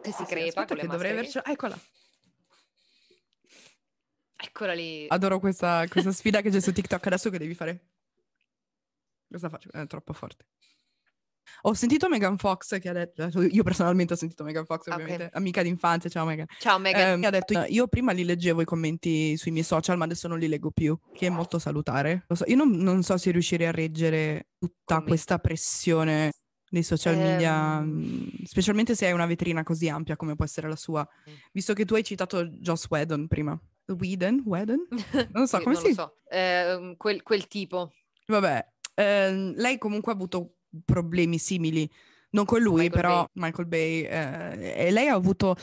che 0.00 0.12
si 0.12 0.24
Sì, 0.24 0.26
crepa. 0.26 0.64
le 0.68 0.80
che 0.80 0.86
dovrei 0.86 1.10
avercela. 1.10 1.44
Eccola. 1.46 1.76
Eccola 4.36 4.74
lì. 4.74 5.06
Adoro 5.08 5.40
questa, 5.40 5.84
questa 5.88 6.12
sfida 6.12 6.40
che 6.40 6.50
c'è 6.50 6.60
su 6.60 6.72
TikTok. 6.72 7.04
Adesso 7.04 7.30
che 7.30 7.38
devi 7.38 7.54
fare? 7.54 7.94
Cosa 9.28 9.48
faccio? 9.48 9.72
È 9.72 9.84
troppo 9.88 10.12
forte. 10.12 10.46
Ho 11.66 11.72
sentito 11.72 12.10
Megan 12.10 12.36
Fox 12.36 12.78
che 12.78 12.88
ha 12.90 12.92
detto, 12.92 13.40
io 13.42 13.62
personalmente 13.62 14.12
ho 14.12 14.16
sentito 14.16 14.44
Megan 14.44 14.66
Fox, 14.66 14.86
Ah, 14.88 14.96
ovviamente, 14.96 15.30
amica 15.32 15.62
d'infanzia, 15.62 16.10
ciao 16.10 16.26
Megan. 16.26 16.44
Ciao 16.58 16.78
Megan. 16.78 17.22
Eh, 17.22 17.26
ha 17.26 17.30
detto, 17.30 17.64
io 17.68 17.86
prima 17.88 18.12
li 18.12 18.22
leggevo 18.24 18.60
i 18.60 18.66
commenti 18.66 19.34
sui 19.38 19.50
miei 19.50 19.64
social, 19.64 19.96
ma 19.96 20.04
adesso 20.04 20.28
non 20.28 20.38
li 20.38 20.46
leggo 20.46 20.70
più, 20.70 20.94
che 21.14 21.26
è 21.28 21.30
molto 21.30 21.58
salutare. 21.58 22.24
Lo 22.28 22.34
so- 22.34 22.44
io 22.46 22.56
non, 22.56 22.70
non 22.70 23.02
so 23.02 23.16
se 23.16 23.30
riuscirei 23.30 23.66
a 23.66 23.70
reggere 23.70 24.48
tutta 24.58 24.74
Commenti. 24.96 25.08
questa 25.08 25.38
pressione 25.38 26.32
dei 26.68 26.82
social 26.82 27.16
media, 27.16 27.80
mh, 27.80 28.44
specialmente 28.44 28.94
se 28.94 29.06
hai 29.06 29.12
una 29.12 29.24
vetrina 29.26 29.62
così 29.62 29.88
ampia 29.88 30.16
come 30.16 30.34
può 30.36 30.44
essere 30.44 30.68
la 30.68 30.76
sua. 30.76 31.06
Mm. 31.30 31.34
Visto 31.50 31.72
che 31.72 31.86
tu 31.86 31.94
hai 31.94 32.04
citato 32.04 32.44
Joss 32.44 32.88
Whedon 32.90 33.26
prima. 33.26 33.58
Whedon? 33.86 34.42
Whedon? 34.44 34.86
Non 35.32 35.46
so, 35.46 35.56
Sì, 35.56 35.62
come 35.62 35.74
non 35.76 35.82
si... 35.82 35.88
lo 35.88 35.94
so. 35.94 36.16
Eh, 36.28 36.94
quel, 36.98 37.22
quel 37.22 37.48
tipo. 37.48 37.90
Vabbè, 38.26 38.66
ehm, 38.96 39.54
lei 39.56 39.78
comunque 39.78 40.12
ha 40.12 40.14
avuto 40.14 40.56
problemi 40.84 41.38
simili, 41.38 41.88
non 42.30 42.44
con 42.44 42.60
lui, 42.60 42.88
Michael 42.88 42.90
però 42.90 43.28
Bay. 43.32 43.44
Michael 43.44 43.68
Bay, 43.68 44.02
eh, 44.02 44.86
e 44.86 44.90
lei 44.90 45.08
ha 45.08 45.14
avuto 45.14 45.56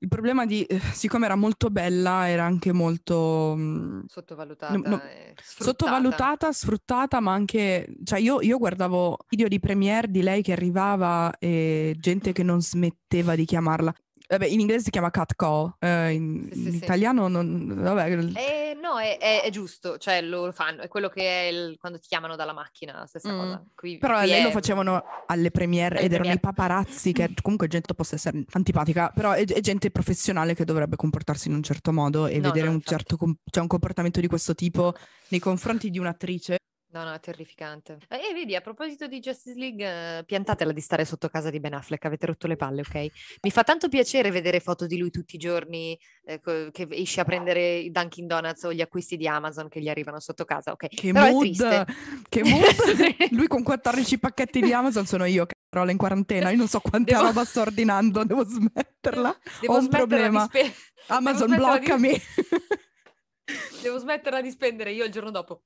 il 0.00 0.08
problema 0.08 0.46
di, 0.46 0.62
eh, 0.64 0.78
siccome 0.78 1.24
era 1.24 1.34
molto 1.34 1.70
bella, 1.70 2.28
era 2.28 2.44
anche 2.44 2.72
molto 2.72 3.54
mh, 3.56 4.04
Sottovalutata. 4.06 4.76
No, 4.76 4.88
no, 4.88 4.96
sfruttata. 5.34 5.64
sottovalutata, 5.64 6.52
sfruttata, 6.52 7.20
ma 7.20 7.32
anche, 7.32 7.88
cioè 8.04 8.20
io, 8.20 8.40
io 8.40 8.58
guardavo 8.58 9.16
video 9.28 9.48
di 9.48 9.58
premiere 9.58 10.08
di 10.10 10.22
lei 10.22 10.42
che 10.42 10.52
arrivava 10.52 11.36
e 11.38 11.96
gente 11.98 12.32
che 12.32 12.42
non 12.42 12.60
smetteva 12.60 13.34
di 13.34 13.44
chiamarla. 13.44 13.92
Vabbè, 14.30 14.44
in 14.46 14.60
inglese 14.60 14.84
si 14.84 14.90
chiama 14.90 15.10
cat 15.10 15.34
call, 15.36 15.72
eh, 15.78 16.12
in, 16.12 16.48
Sì, 16.52 16.58
sì, 16.60 16.66
in 16.66 16.70
sì. 16.72 16.76
italiano 16.84 17.28
non... 17.28 17.72
Vabbè, 17.74 18.12
Eh, 18.36 18.76
no, 18.78 18.98
è, 18.98 19.16
è- 19.16 19.42
è 19.42 19.50
giusto, 19.50 19.96
cioè 19.96 20.20
lo 20.20 20.52
fanno, 20.52 20.82
è 20.82 20.88
quello 20.88 21.08
che 21.08 21.22
è 21.22 21.44
il- 21.50 21.76
quando 21.78 21.98
ti 21.98 22.08
chiamano 22.08 22.36
dalla 22.36 22.52
macchina, 22.52 23.06
stessa 23.06 23.32
Mm. 23.32 23.38
cosa. 23.38 23.64
Qui- 23.74 23.96
Però 23.96 24.18
qui 24.18 24.28
lei 24.28 24.42
lo 24.42 24.50
è- 24.50 24.52
facevano 24.52 25.02
alle 25.26 25.50
premiere 25.50 25.96
Alle 25.96 26.04
ed 26.04 26.12
erano 26.12 26.30
i 26.30 26.38
premiere. 26.38 26.40
paparazzi 26.40 27.12
che 27.14 27.32
comunque 27.42 27.68
gente 27.68 27.94
possa 27.94 28.16
essere 28.16 28.44
antipatica, 28.52 29.10
però 29.14 29.32
è, 29.32 29.44
gente 29.44 29.90
professionale 29.90 30.54
che 30.54 30.66
dovrebbe 30.66 30.96
comportarsi 30.96 31.48
in 31.48 31.54
un 31.54 31.62
certo 31.62 31.90
modo 31.90 32.26
e 32.26 32.36
No, 32.38 32.48
vedere 32.48 32.66
no, 32.66 32.74
un 32.74 32.82
certo 32.82 33.16
com- 33.16 33.34
cioè 33.50 33.62
un 33.62 33.68
comportamento 33.68 34.20
di 34.20 34.26
questo 34.26 34.54
tipo 34.54 34.94
nei 35.28 35.40
confronti 35.40 35.88
di 35.88 35.98
un'attrice. 35.98 36.56
No, 36.90 37.04
no, 37.04 37.12
è 37.12 37.20
terrificante. 37.20 37.98
E 38.08 38.32
vedi, 38.32 38.56
a 38.56 38.62
proposito 38.62 39.06
di 39.06 39.20
Justice 39.20 39.58
League, 39.58 40.18
eh, 40.18 40.24
piantatela 40.24 40.72
di 40.72 40.80
stare 40.80 41.04
sotto 41.04 41.28
casa 41.28 41.50
di 41.50 41.60
Ben 41.60 41.74
Affleck, 41.74 42.02
avete 42.06 42.24
rotto 42.24 42.46
le 42.46 42.56
palle, 42.56 42.80
ok? 42.80 42.94
Mi 43.42 43.50
fa 43.50 43.62
tanto 43.62 43.88
piacere 43.90 44.30
vedere 44.30 44.58
foto 44.58 44.86
di 44.86 44.96
lui 44.96 45.10
tutti 45.10 45.36
i 45.36 45.38
giorni, 45.38 45.98
eh, 46.24 46.40
che 46.40 46.86
esce 46.92 47.20
a 47.20 47.24
prendere 47.24 47.76
i 47.76 47.90
Dunkin' 47.90 48.26
Donuts 48.26 48.62
o 48.62 48.72
gli 48.72 48.80
acquisti 48.80 49.18
di 49.18 49.28
Amazon 49.28 49.68
che 49.68 49.80
gli 49.82 49.88
arrivano 49.90 50.18
sotto 50.18 50.46
casa, 50.46 50.72
ok? 50.72 50.88
Che 50.88 51.12
Però 51.12 51.30
mood! 51.30 51.84
Che 52.26 52.42
mood! 52.42 52.64
Lui 53.36 53.46
con 53.48 53.62
14 53.62 54.18
pacchetti 54.18 54.60
di 54.62 54.72
Amazon 54.72 55.04
sono 55.04 55.26
io, 55.26 55.46
carola 55.68 55.90
in 55.90 55.98
quarantena. 55.98 56.48
Io 56.48 56.56
non 56.56 56.68
so 56.68 56.80
quanta 56.80 57.12
Devo- 57.16 57.26
roba 57.26 57.44
sto 57.44 57.60
ordinando, 57.60 58.24
devo 58.24 58.46
smetterla. 58.46 59.38
Devo 59.60 59.74
Ho 59.74 59.76
un 59.76 59.82
smetterla 59.82 60.06
problema. 60.06 60.44
spe- 60.46 60.72
Amazon, 61.08 61.48
smetterla 61.48 61.78
di- 61.78 61.84
bloccami. 61.84 62.22
Devo 63.82 63.98
smetterla 63.98 64.40
di 64.40 64.50
spendere 64.50 64.92
io 64.92 65.04
il 65.04 65.12
giorno 65.12 65.30
dopo. 65.30 65.64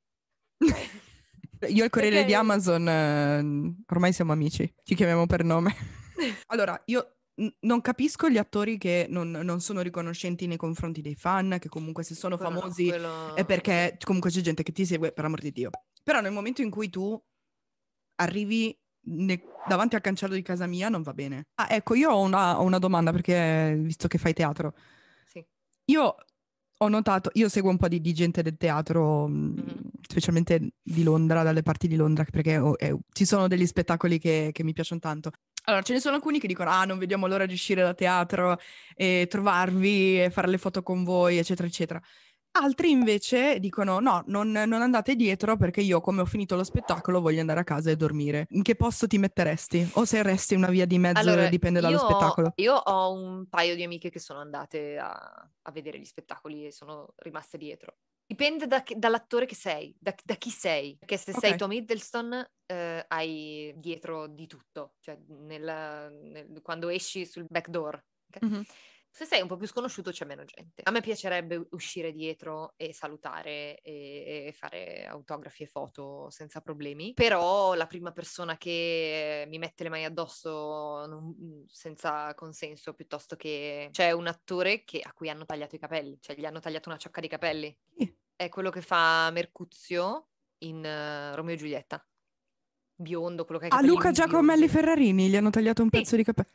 Io 1.68 1.82
e 1.82 1.84
il 1.84 1.90
corriere 1.90 2.16
Perché- 2.16 2.26
di 2.28 2.34
Amazon, 2.34 2.88
eh, 2.88 3.74
ormai 3.92 4.12
siamo 4.12 4.32
amici, 4.32 4.72
ci 4.82 4.94
chiamiamo 4.94 5.26
per 5.26 5.44
nome. 5.44 5.74
Allora, 6.48 6.80
io 6.86 7.16
n- 7.40 7.48
non 7.60 7.80
capisco 7.80 8.28
gli 8.28 8.36
attori 8.38 8.78
che 8.78 9.06
non, 9.08 9.30
non 9.30 9.60
sono 9.60 9.80
riconoscenti 9.80 10.46
nei 10.46 10.56
confronti 10.56 11.00
dei 11.00 11.14
fan, 11.16 11.56
che 11.58 11.68
comunque 11.68 12.04
se 12.04 12.14
sono 12.14 12.36
Quello 12.36 12.52
famosi 12.60 12.86
quello- 12.88 13.34
è 13.34 13.44
perché 13.44 13.96
comunque 14.04 14.30
c'è 14.30 14.40
gente 14.40 14.62
che 14.62 14.72
ti 14.72 14.84
segue, 14.86 15.12
per 15.12 15.24
amor 15.24 15.40
di 15.40 15.50
Dio. 15.52 15.70
Però 16.02 16.20
nel 16.20 16.32
momento 16.32 16.62
in 16.62 16.70
cui 16.70 16.90
tu 16.90 17.20
arrivi 18.16 18.76
ne- 19.06 19.42
davanti 19.66 19.94
al 19.96 20.00
cancello 20.00 20.34
di 20.34 20.42
casa 20.42 20.66
mia 20.66 20.88
non 20.88 21.02
va 21.02 21.12
bene. 21.14 21.46
Ah, 21.54 21.68
ecco, 21.70 21.94
io 21.94 22.10
ho 22.10 22.20
una, 22.20 22.60
ho 22.60 22.64
una 22.64 22.78
domanda 22.78 23.10
perché, 23.10 23.74
visto 23.78 24.06
che 24.08 24.18
fai 24.18 24.32
teatro, 24.32 24.74
Sì. 25.24 25.44
io 25.86 26.14
ho 26.82 26.88
notato, 26.88 27.30
io 27.34 27.48
seguo 27.48 27.70
un 27.70 27.76
po' 27.76 27.88
di, 27.88 28.00
di 28.00 28.12
gente 28.12 28.42
del 28.42 28.56
teatro, 28.56 29.26
mh, 29.28 29.32
Mhm. 29.32 29.90
specialmente 30.02 30.72
di 30.82 31.02
Londra, 31.02 31.42
dalle 31.42 31.62
parti 31.62 31.86
di 31.88 31.96
Londra, 31.96 32.24
perché 32.30 32.58
oh, 32.58 32.74
eh, 32.78 32.96
ci 33.12 33.24
sono 33.24 33.48
degli 33.48 33.66
spettacoli 33.66 34.18
che, 34.18 34.50
che 34.52 34.64
mi 34.64 34.72
piacciono 34.72 35.00
tanto. 35.00 35.30
Allora, 35.64 35.82
ce 35.82 35.92
ne 35.92 36.00
sono 36.00 36.16
alcuni 36.16 36.40
che 36.40 36.48
dicono, 36.48 36.70
ah, 36.70 36.84
non 36.84 36.98
vediamo 36.98 37.28
l'ora 37.28 37.46
di 37.46 37.52
uscire 37.54 37.82
da 37.82 37.94
teatro 37.94 38.58
e 38.96 39.26
trovarvi 39.30 40.22
e 40.24 40.30
fare 40.30 40.48
le 40.48 40.58
foto 40.58 40.82
con 40.82 41.04
voi, 41.04 41.38
eccetera, 41.38 41.68
eccetera. 41.68 42.00
Altri 42.54 42.90
invece 42.90 43.58
dicono, 43.60 43.98
no, 43.98 44.22
non, 44.26 44.50
non 44.50 44.82
andate 44.82 45.16
dietro 45.16 45.56
perché 45.56 45.80
io, 45.80 46.02
come 46.02 46.20
ho 46.20 46.26
finito 46.26 46.54
lo 46.54 46.64
spettacolo, 46.64 47.22
voglio 47.22 47.40
andare 47.40 47.60
a 47.60 47.64
casa 47.64 47.90
e 47.90 47.96
dormire. 47.96 48.46
In 48.50 48.62
che 48.62 48.76
posto 48.76 49.06
ti 49.06 49.16
metteresti? 49.16 49.88
O 49.94 50.04
se 50.04 50.22
resti 50.22 50.54
una 50.54 50.68
via 50.68 50.84
di 50.84 50.98
mezzo, 50.98 51.20
Allora, 51.20 51.48
dipende 51.48 51.80
dallo 51.80 51.96
io 51.96 52.04
spettacolo. 52.04 52.52
Io 52.56 52.74
ho 52.74 53.12
un 53.12 53.46
paio 53.48 53.74
di 53.74 53.82
amiche 53.82 54.10
che 54.10 54.18
sono 54.18 54.40
andate 54.40 54.98
a, 54.98 55.10
a 55.62 55.70
vedere 55.70 55.98
gli 55.98 56.04
spettacoli 56.04 56.66
e 56.66 56.72
sono 56.72 57.14
rimaste 57.16 57.56
dietro. 57.56 57.96
Dipende 58.26 58.66
da 58.66 58.82
dall'attore 58.96 59.46
che 59.46 59.54
sei, 59.54 59.94
da, 59.98 60.14
da 60.22 60.34
chi 60.34 60.50
sei. 60.50 60.96
Perché 60.98 61.16
se 61.16 61.32
sei 61.32 61.52
Ok. 61.52 61.56
Tom 61.56 61.72
Hiddleston 61.72 62.46
eh, 62.66 63.04
hai 63.08 63.72
dietro 63.76 64.26
di 64.26 64.46
tutto, 64.46 64.94
cioè 65.00 65.18
nel- 65.26 66.10
nel- 66.22 66.60
quando 66.62 66.90
esci 66.90 67.24
sul 67.24 67.46
backdoor. 67.48 67.94
ok? 68.34 68.42
Mhm. 68.42 68.62
Se 69.14 69.26
sei 69.26 69.42
un 69.42 69.46
po' 69.46 69.58
più 69.58 69.66
sconosciuto 69.66 70.10
c'è 70.10 70.24
meno 70.24 70.42
gente. 70.46 70.80
A 70.84 70.90
me 70.90 71.02
piacerebbe 71.02 71.66
uscire 71.72 72.12
dietro 72.12 72.72
e 72.78 72.94
salutare 72.94 73.78
e, 73.82 74.46
e 74.46 74.52
fare 74.56 75.04
autografi 75.04 75.64
e 75.64 75.66
foto 75.66 76.30
senza 76.30 76.62
problemi, 76.62 77.12
però 77.12 77.74
la 77.74 77.86
prima 77.86 78.10
persona 78.12 78.56
che 78.56 79.44
mi 79.48 79.58
mette 79.58 79.82
le 79.82 79.90
mani 79.90 80.06
addosso 80.06 81.04
non- 81.06 81.64
senza 81.68 82.32
consenso, 82.34 82.94
piuttosto 82.94 83.36
che 83.36 83.90
c'è 83.92 84.12
un 84.12 84.28
attore 84.28 84.82
che- 84.84 85.02
a 85.02 85.12
cui 85.12 85.28
hanno 85.28 85.44
tagliato 85.44 85.76
i 85.76 85.78
capelli, 85.78 86.16
cioè 86.18 86.34
gli 86.34 86.46
hanno 86.46 86.60
tagliato 86.60 86.88
una 86.88 86.96
ciocca 86.98 87.20
di 87.20 87.28
capelli. 87.28 87.78
Chi? 87.94 88.16
È 88.34 88.48
quello 88.48 88.70
che 88.70 88.80
fa 88.80 89.30
Mercuzio 89.30 90.28
in 90.60 90.82
eh, 90.86 91.34
Romeo 91.36 91.54
e 91.54 91.58
Giulietta. 91.58 92.02
Biondo, 92.94 93.44
quello 93.44 93.60
che 93.60 93.66
ha 93.66 93.68
A 93.68 93.72
capelli 93.72 93.90
Ah, 93.92 93.94
Luca 93.94 94.10
Giacomelli. 94.10 94.68
Ferrarini 94.68 95.28
gli 95.28 95.36
hanno 95.36 95.50
tagliato 95.50 95.82
un 95.82 95.90
Sì. 95.92 95.98
pezzo 95.98 96.16
di 96.16 96.24
capello. 96.24 96.50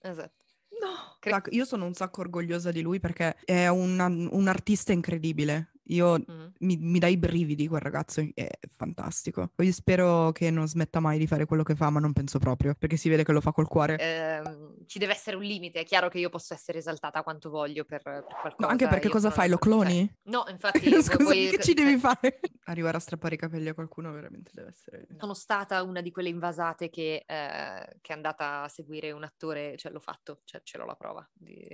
Esatto. 0.00 0.39
No, 0.80 1.16
Cre- 1.18 1.42
io 1.50 1.64
sono 1.64 1.84
un 1.84 1.94
sacco 1.94 2.20
orgogliosa 2.22 2.70
di 2.70 2.80
lui 2.80 2.98
perché 3.00 3.36
è 3.44 3.68
una- 3.68 4.06
un 4.06 4.48
artista 4.48 4.92
incredibile. 4.92 5.72
Io 5.90 6.18
Mhm. 6.18 6.52
mi, 6.60 6.76
mi 6.76 6.98
dà 7.00 7.08
i 7.08 7.16
brividi 7.16 7.66
quel 7.66 7.80
ragazzo, 7.80 8.24
è 8.34 8.48
fantastico. 8.70 9.50
Io 9.58 9.72
spero 9.72 10.30
che 10.32 10.50
non 10.50 10.68
smetta 10.68 11.00
mai 11.00 11.18
di 11.18 11.26
fare 11.26 11.46
quello 11.46 11.62
che 11.64 11.74
fa, 11.74 11.90
ma 11.90 11.98
non 12.00 12.12
penso 12.12 12.38
proprio, 12.38 12.74
perché 12.78 12.96
si 12.96 13.08
vede 13.08 13.24
che 13.24 13.32
lo 13.32 13.40
fa 13.40 13.52
col 13.52 13.66
cuore. 13.68 13.98
ehm, 13.98 14.59
ci 14.90 14.98
deve 14.98 15.12
essere 15.12 15.36
un 15.36 15.44
limite. 15.44 15.78
È 15.78 15.84
chiaro 15.84 16.08
che 16.08 16.18
io 16.18 16.30
posso 16.30 16.52
essere 16.52 16.78
esaltata 16.78 17.22
quanto 17.22 17.48
voglio 17.48 17.84
per, 17.84 18.02
per 18.02 18.24
qualcosa. 18.24 18.56
No, 18.58 18.66
anche 18.66 18.88
perché 18.88 19.06
io 19.06 19.12
cosa 19.12 19.30
fai? 19.30 19.48
Lo 19.48 19.56
cloni? 19.56 20.04
cioè, 20.04 20.32
no, 20.32 20.44
infatti, 20.50 20.90
Scusa, 21.00 21.16
poi- 21.16 21.48
che 21.48 21.62
ci 21.62 21.74
devi 21.74 21.92
cioè, 21.92 22.00
fare? 22.00 22.40
Arrivare 22.64 22.96
a 22.96 23.00
strappare 23.00 23.36
i 23.36 23.38
capelli 23.38 23.68
a 23.68 23.74
qualcuno 23.74 24.10
veramente 24.10 24.50
deve 24.52 24.70
essere... 24.70 25.06
Sono 25.16 25.34
stata 25.34 25.80
una 25.84 26.00
di 26.00 26.10
quelle 26.10 26.28
invasate 26.28 26.90
che, 26.90 27.24
eh, 27.24 27.98
che 28.00 28.12
è 28.12 28.16
andata 28.16 28.62
a 28.62 28.68
seguire 28.68 29.12
un 29.12 29.22
attore, 29.22 29.76
cioè 29.76 29.92
l'ho 29.92 30.00
fatto, 30.00 30.40
cioè 30.44 30.60
ce 30.64 30.76
l'ho 30.76 30.86
la 30.86 30.96
prova 30.96 31.24
di, 31.32 31.64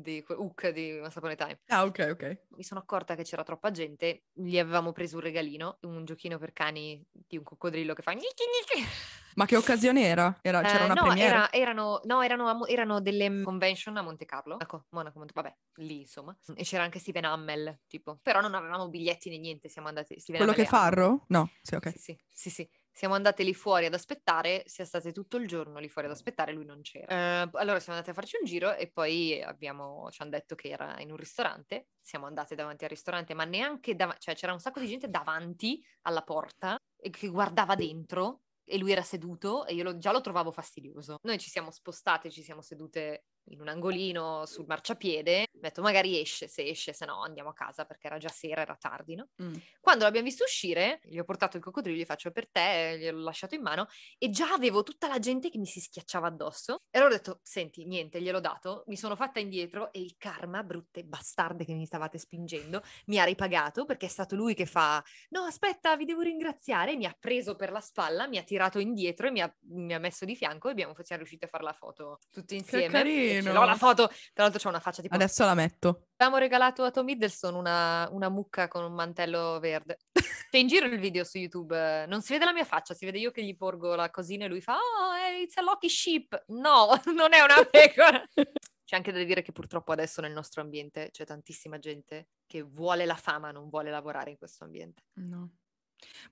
di 0.00 0.24
Hook 0.28 0.68
di 0.70 1.00
a 1.02 1.10
Time. 1.10 1.60
Ah, 1.68 1.84
ok, 1.84 2.08
ok. 2.12 2.38
Mi 2.56 2.62
sono 2.62 2.80
accorta 2.80 3.14
che 3.14 3.22
c'era 3.22 3.42
troppa 3.42 3.70
gente, 3.70 4.24
gli 4.32 4.58
avevamo 4.58 4.92
preso 4.92 5.16
un 5.16 5.22
regalino, 5.22 5.78
un 5.82 6.04
giochino 6.04 6.38
per 6.38 6.52
cani 6.52 7.04
di 7.10 7.36
un 7.36 7.42
coccodrillo 7.42 7.94
che 7.94 8.02
fa 8.02 8.12
gnichi 8.12 8.44
gnichi. 8.76 8.88
Ma 9.34 9.46
che 9.46 9.56
occasione 9.56 10.04
era? 10.04 10.38
Era- 10.42 10.62
c'era 10.62 10.82
Eh, 10.82 10.84
una 10.84 10.94
no, 10.94 11.02
premiere? 11.02 11.28
era- 11.28 11.52
erano, 11.52 12.00
no, 12.04 12.22
erano, 12.22 12.66
erano 12.66 13.00
delle 13.00 13.42
convention 13.42 13.96
a 13.96 14.02
Monte 14.02 14.24
Carlo. 14.24 14.60
Ecco, 14.60 14.84
Monaco, 14.90 15.18
Monte, 15.18 15.32
vabbè, 15.34 15.56
lì 15.78 16.00
insomma. 16.00 16.36
E 16.54 16.62
c'era 16.62 16.84
anche 16.84 17.00
Steven 17.00 17.24
Hammel, 17.24 17.80
tipo. 17.88 18.18
Però 18.22 18.40
non 18.40 18.54
avevamo 18.54 18.88
biglietti 18.88 19.30
né 19.30 19.38
niente, 19.38 19.68
siamo 19.68 19.88
andati... 19.88 20.18
Steven 20.20 20.42
Quello 20.42 20.52
Hammel 20.52 20.64
che 20.64 20.70
è- 20.70 20.78
fa 20.78 20.84
Arrow? 20.86 21.24
No, 21.28 21.50
sì, 21.62 21.74
ok. 21.74 21.88
Sì, 21.90 21.98
sì, 21.98 22.18
sì, 22.30 22.50
sì. 22.50 22.70
Siamo 22.96 23.14
andate 23.16 23.42
lì 23.42 23.54
fuori 23.54 23.86
ad 23.86 23.94
aspettare, 23.94 24.62
siamo 24.66 24.88
state 24.88 25.10
tutto 25.10 25.36
il 25.36 25.48
giorno 25.48 25.80
lì 25.80 25.88
fuori 25.88 26.06
ad 26.06 26.14
aspettare, 26.14 26.52
lui 26.52 26.64
non 26.64 26.80
c'era. 26.80 27.42
Eh, 27.42 27.50
allora 27.54 27.80
siamo 27.80 27.98
andate 27.98 28.10
a 28.10 28.14
farci 28.14 28.36
un 28.38 28.46
giro 28.46 28.72
e 28.72 28.88
poi 28.88 29.42
abbiamo, 29.42 30.08
ci 30.12 30.22
hanno 30.22 30.30
detto 30.30 30.54
che 30.54 30.68
era 30.68 31.00
in 31.00 31.10
un 31.10 31.16
ristorante. 31.16 31.88
Siamo 32.00 32.26
andate 32.26 32.54
davanti 32.54 32.84
al 32.84 32.90
ristorante, 32.90 33.34
ma 33.34 33.44
neanche 33.44 33.96
davanti, 33.96 34.20
cioè 34.20 34.36
c'era 34.36 34.52
un 34.52 34.60
sacco 34.60 34.78
di 34.78 34.86
gente 34.86 35.08
davanti 35.08 35.84
alla 36.02 36.22
porta 36.22 36.76
e 36.96 37.10
che 37.10 37.26
guardava 37.26 37.74
dentro 37.74 38.42
e 38.62 38.78
lui 38.78 38.92
era 38.92 39.02
seduto 39.02 39.66
e 39.66 39.74
io 39.74 39.82
lo- 39.82 39.98
già 39.98 40.12
lo 40.12 40.20
trovavo 40.20 40.52
fastidioso. 40.52 41.16
Noi 41.22 41.38
ci 41.38 41.50
siamo 41.50 41.72
spostate, 41.72 42.30
ci 42.30 42.44
siamo 42.44 42.62
sedute 42.62 43.24
in 43.46 43.60
un 43.60 43.68
angolino 43.68 44.46
sul 44.46 44.66
marciapiede. 44.66 45.46
Ho 45.54 45.58
detto 45.60 45.82
magari 45.82 46.18
esce, 46.18 46.48
se 46.48 46.64
esce, 46.64 46.92
se 46.92 47.04
no 47.04 47.22
andiamo 47.22 47.50
a 47.50 47.54
casa 47.54 47.84
perché 47.84 48.06
era 48.06 48.18
già 48.18 48.28
sera, 48.28 48.62
era 48.62 48.76
tardi, 48.76 49.14
no? 49.14 49.28
Mm. 49.42 49.54
Quando 49.80 50.04
l'abbiamo 50.04 50.26
visto 50.26 50.44
uscire, 50.44 51.00
gli 51.04 51.18
ho 51.18 51.24
portato 51.24 51.56
il 51.56 51.62
coccodrillo, 51.62 51.98
gli 51.98 52.04
faccio 52.04 52.30
per 52.30 52.48
te, 52.48 52.96
gliel'ho 52.98 53.22
lasciato 53.22 53.54
in 53.54 53.62
mano 53.62 53.86
e 54.18 54.30
già 54.30 54.52
avevo 54.52 54.82
tutta 54.82 55.08
la 55.08 55.18
gente 55.18 55.50
che 55.50 55.58
mi 55.58 55.66
si 55.66 55.80
schiacciava 55.80 56.26
addosso. 56.26 56.82
E 56.90 56.98
allora 56.98 57.14
ho 57.14 57.16
detto, 57.16 57.40
senti, 57.42 57.84
niente, 57.84 58.20
gliel'ho 58.20 58.40
dato, 58.40 58.84
mi 58.86 58.96
sono 58.96 59.16
fatta 59.16 59.40
indietro 59.40 59.92
e 59.92 60.00
il 60.00 60.16
karma, 60.16 60.62
brutte 60.62 61.04
bastarde 61.04 61.64
che 61.64 61.74
mi 61.74 61.86
stavate 61.86 62.18
spingendo, 62.18 62.82
mi 63.06 63.18
ha 63.18 63.24
ripagato 63.24 63.84
perché 63.84 64.06
è 64.06 64.08
stato 64.08 64.34
lui 64.36 64.54
che 64.54 64.66
fa, 64.66 65.02
no 65.30 65.42
aspetta, 65.42 65.96
vi 65.96 66.04
devo 66.04 66.22
ringraziare, 66.22 66.96
mi 66.96 67.06
ha 67.06 67.16
preso 67.18 67.56
per 67.56 67.70
la 67.70 67.80
spalla, 67.80 68.26
mi 68.26 68.38
ha 68.38 68.42
tirato 68.42 68.78
indietro 68.78 69.26
e 69.26 69.30
mi 69.30 69.40
ha, 69.40 69.54
mi 69.68 69.94
ha 69.94 69.98
messo 69.98 70.24
di 70.24 70.36
fianco 70.36 70.68
e 70.68 70.72
abbiamo, 70.72 70.94
siamo 71.02 71.22
riusciti 71.22 71.44
a 71.44 71.48
fare 71.48 71.64
la 71.64 71.72
foto 71.72 72.18
tutti 72.30 72.56
insieme. 72.56 72.84
E 72.84 72.90
ce 72.90 73.33
carino. 73.42 73.64
la 73.64 73.74
foto, 73.76 74.06
tra 74.32 74.42
l'altro 74.44 74.60
c'è 74.60 74.68
una 74.68 74.80
faccia 74.80 75.02
tipo... 75.02 75.14
Adesso 75.14 75.44
la 75.44 75.54
metto. 75.54 76.06
Abbiamo 76.16 76.38
regalato 76.38 76.84
a 76.84 76.90
Tom 76.90 77.08
Hiddleston 77.08 77.54
una, 77.54 78.08
una 78.12 78.28
mucca 78.28 78.68
con 78.68 78.84
un 78.84 78.92
mantello 78.92 79.58
verde. 79.60 79.98
C'è 80.50 80.58
in 80.58 80.68
giro 80.68 80.86
il 80.86 80.98
video 81.00 81.24
su 81.24 81.38
YouTube. 81.38 81.76
eh, 81.76 82.06
Non 82.06 82.22
si 82.22 82.32
vede 82.32 82.44
la 82.44 82.52
mia 82.52 82.64
faccia, 82.64 82.94
si 82.94 83.04
vede 83.04 83.18
io 83.18 83.30
che 83.32 83.42
gli 83.42 83.56
porgo 83.56 83.94
la 83.96 84.10
cosina 84.10 84.44
e 84.44 84.48
lui 84.48 84.60
fa: 84.60 84.74
Oh, 84.74 85.40
it's 85.42 85.56
a 85.56 85.62
lucky 85.62 85.88
sheep. 85.88 86.44
No, 86.48 86.90
non 87.14 87.32
è 87.32 87.40
una 87.40 87.64
pecora. 87.68 88.22
C'è 88.84 88.96
anche 88.96 89.12
da 89.12 89.24
dire 89.24 89.42
che 89.42 89.50
purtroppo 89.50 89.92
adesso 89.92 90.20
nel 90.20 90.32
nostro 90.32 90.60
ambiente 90.60 91.08
c'è 91.10 91.24
tantissima 91.24 91.78
gente 91.78 92.28
che 92.46 92.60
vuole 92.60 93.06
la 93.06 93.16
fama, 93.16 93.50
non 93.50 93.70
vuole 93.70 93.90
lavorare 93.90 94.30
in 94.30 94.36
questo 94.36 94.64
ambiente. 94.64 95.04
No. 95.14 95.54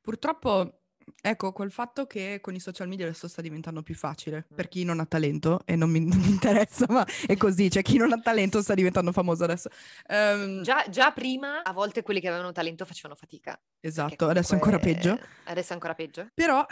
Purtroppo, 0.03 0.82
ecco, 1.21 1.53
col 1.53 1.71
fatto 1.71 2.07
che 2.07 2.39
con 2.41 2.55
i 2.55 2.61
social 2.61 2.89
media 2.89 3.07
adesso 3.07 3.29
sta 3.29 3.43
diventando 3.43 3.83
più 3.83 3.95
facile 3.95 4.47
per 4.55 4.69
chi 4.69 4.85
non 4.85 5.01
ha 5.01 5.07
talento, 5.07 5.63
e 5.65 5.77
non 5.77 5.91
mi, 5.91 6.01
non 6.07 6.19
mi 6.19 6.29
interessa, 6.29 6.87
ma 6.89 7.07
è 7.27 7.37
così, 7.37 7.71
cioè 7.71 7.83
chi 7.83 7.97
non 7.97 8.13
ha 8.13 8.19
talento 8.21 8.63
sta 8.63 8.75
diventando 8.75 9.13
famoso 9.13 9.45
adesso. 9.45 9.69
Ehm, 10.09 10.63
Già, 10.63 10.85
già 10.89 11.11
prima, 11.13 11.63
a 11.63 11.73
volte 11.73 12.03
quelli 12.03 12.21
che 12.21 12.29
avevano 12.29 12.53
talento 12.53 12.85
facevano 12.85 13.15
fatica. 13.15 13.61
esatto, 13.81 14.29
adesso 14.29 14.53
è 14.53 14.55
ancora 14.55 14.79
peggio. 14.79 15.19
Adesso 15.45 15.71
è 15.71 15.75
ancora 15.75 15.95
peggio. 15.95 16.29
Però 16.35 16.65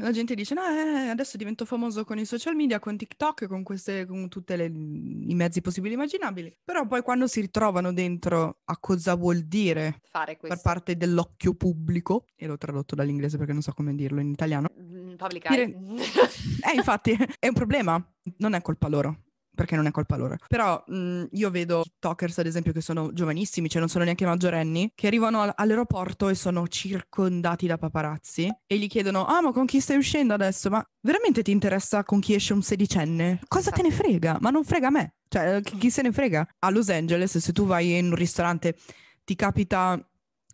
la 0.00 0.12
gente 0.12 0.34
dice: 0.34 0.54
No, 0.54 0.62
eh, 0.66 1.08
adesso 1.08 1.36
divento 1.36 1.64
famoso 1.64 2.04
con 2.04 2.18
i 2.18 2.24
social 2.24 2.54
media, 2.54 2.78
con 2.78 2.96
TikTok, 2.96 3.46
con 3.46 3.62
queste, 3.62 4.06
con 4.06 4.28
tutti 4.28 4.52
i 4.52 5.34
mezzi 5.34 5.60
possibili 5.60 5.92
e 5.92 5.96
immaginabili. 5.96 6.56
Però 6.64 6.86
poi 6.86 7.02
quando 7.02 7.26
si 7.26 7.40
ritrovano 7.40 7.92
dentro 7.92 8.60
a 8.64 8.76
cosa 8.78 9.14
vuol 9.14 9.42
dire 9.42 10.00
Fare 10.10 10.32
per 10.32 10.38
questo. 10.38 10.60
parte 10.62 10.96
dell'occhio 10.96 11.54
pubblico, 11.54 12.24
e 12.36 12.46
l'ho 12.46 12.58
tradotto 12.58 12.94
dall'inglese 12.94 13.36
perché 13.36 13.52
non 13.52 13.62
so 13.62 13.72
come 13.72 13.94
dirlo 13.94 14.20
in 14.20 14.30
italiano. 14.30 14.68
Mm, 14.80 15.14
Public 15.14 15.48
Dire-. 15.48 15.76
Eh, 16.70 16.74
infatti, 16.74 17.16
è 17.38 17.48
un 17.48 17.54
problema. 17.54 18.02
Non 18.38 18.54
è 18.54 18.60
colpa 18.60 18.88
loro. 18.88 19.24
Perché 19.60 19.76
non 19.76 19.84
è 19.86 19.90
colpa 19.90 20.16
loro. 20.16 20.36
Però 20.48 20.82
mh, 20.86 21.24
io 21.32 21.50
vedo 21.50 21.82
TikTokers, 21.82 22.38
ad 22.38 22.46
esempio, 22.46 22.72
che 22.72 22.80
sono 22.80 23.12
giovanissimi, 23.12 23.68
cioè 23.68 23.78
non 23.78 23.90
sono 23.90 24.04
neanche 24.04 24.24
maggiorenni, 24.24 24.90
che 24.94 25.06
arrivano 25.06 25.42
al- 25.42 25.52
all'aeroporto 25.54 26.30
e 26.30 26.34
sono 26.34 26.66
circondati 26.66 27.66
da 27.66 27.76
paparazzi 27.76 28.50
e 28.66 28.78
gli 28.78 28.86
chiedono: 28.86 29.26
Ah, 29.26 29.42
ma 29.42 29.52
con 29.52 29.66
chi 29.66 29.80
stai 29.80 29.98
uscendo 29.98 30.32
adesso? 30.32 30.70
Ma 30.70 30.82
veramente 31.02 31.42
ti 31.42 31.50
interessa 31.50 32.04
con 32.04 32.20
chi 32.20 32.32
esce 32.32 32.54
un 32.54 32.62
sedicenne? 32.62 33.40
Cosa 33.48 33.70
te 33.70 33.82
ne 33.82 33.90
frega? 33.90 34.38
Ma 34.40 34.48
non 34.48 34.64
frega 34.64 34.86
a 34.86 34.90
me. 34.90 35.14
Cioè, 35.28 35.60
chi, 35.62 35.76
chi 35.76 35.90
se 35.90 36.00
ne 36.00 36.10
frega? 36.10 36.46
A 36.60 36.70
Los 36.70 36.88
Angeles, 36.88 37.36
se 37.36 37.52
tu 37.52 37.66
vai 37.66 37.98
in 37.98 38.06
un 38.06 38.14
ristorante, 38.14 38.78
ti 39.24 39.36
capita 39.36 40.02